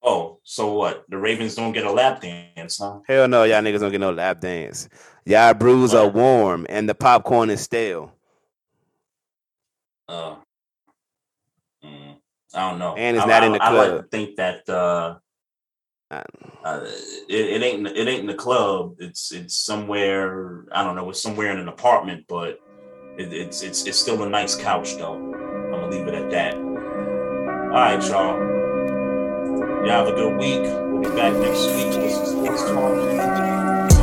Oh, 0.09 0.39
so 0.45 0.73
what? 0.73 1.05
The 1.09 1.19
Ravens 1.19 1.57
don't 1.57 1.73
get 1.73 1.85
a 1.85 1.91
lap 1.91 2.21
dance, 2.21 2.79
huh? 2.79 3.01
Hell 3.09 3.27
no, 3.27 3.43
y'all 3.43 3.61
niggas 3.61 3.81
don't 3.81 3.91
get 3.91 4.01
no 4.01 4.13
lap 4.13 4.41
dance. 4.41 4.89
Y'all 5.25 5.53
brews 5.53 5.93
are 5.95 6.09
warm, 6.09 6.65
and 6.69 6.89
the 6.89 6.95
popcorn 6.95 7.51
is 7.51 7.61
stale. 7.61 8.13
Uh, 10.09 10.37
mm, 11.85 12.15
I 12.55 12.71
don't 12.71 12.79
know. 12.79 12.95
And 12.97 13.17
it's 13.17 13.27
I, 13.27 13.29
not 13.29 13.43
I- 13.43 13.47
in 13.47 13.53
the 13.53 13.63
I 13.63 13.71
like 13.73 13.89
club. 13.91 14.03
to 14.03 14.09
think 14.09 14.37
that 14.37 14.69
uh, 14.69 15.17
Uh, 16.13 16.23
uh, 16.65 16.81
it, 17.29 17.61
it 17.61 17.63
ain't 17.65 17.89
it 17.89 18.07
ain't 18.07 18.21
in 18.21 18.27
the 18.27 18.35
club. 18.35 18.95
It's 19.01 19.33
it's 19.33 19.59
somewhere. 19.59 20.67
I 20.71 20.85
don't 20.85 20.95
know. 20.95 21.11
It's 21.11 21.21
somewhere 21.21 21.51
in 21.51 21.59
an 21.59 21.67
apartment, 21.67 22.27
but 22.29 22.61
it, 23.19 23.33
it's 23.33 23.63
it's 23.63 23.85
it's 23.87 23.99
still 23.99 24.23
a 24.23 24.29
nice 24.29 24.55
couch 24.55 24.97
though. 24.99 25.15
I'm 25.17 25.71
gonna 25.73 25.89
leave 25.91 26.07
it 26.07 26.15
at 26.15 26.31
that. 26.31 26.55
All 26.55 27.83
right, 27.83 28.01
y'all. 28.09 28.56
Y'all 29.87 30.05
have 30.05 30.09
a 30.09 30.17
good 30.17 30.37
week. 30.37 30.63
We'll 30.63 30.99
be 31.01 31.09
back 31.11 31.33
next 31.35 31.67
week 31.69 31.93
sports 32.11 32.63
talk. 32.63 33.96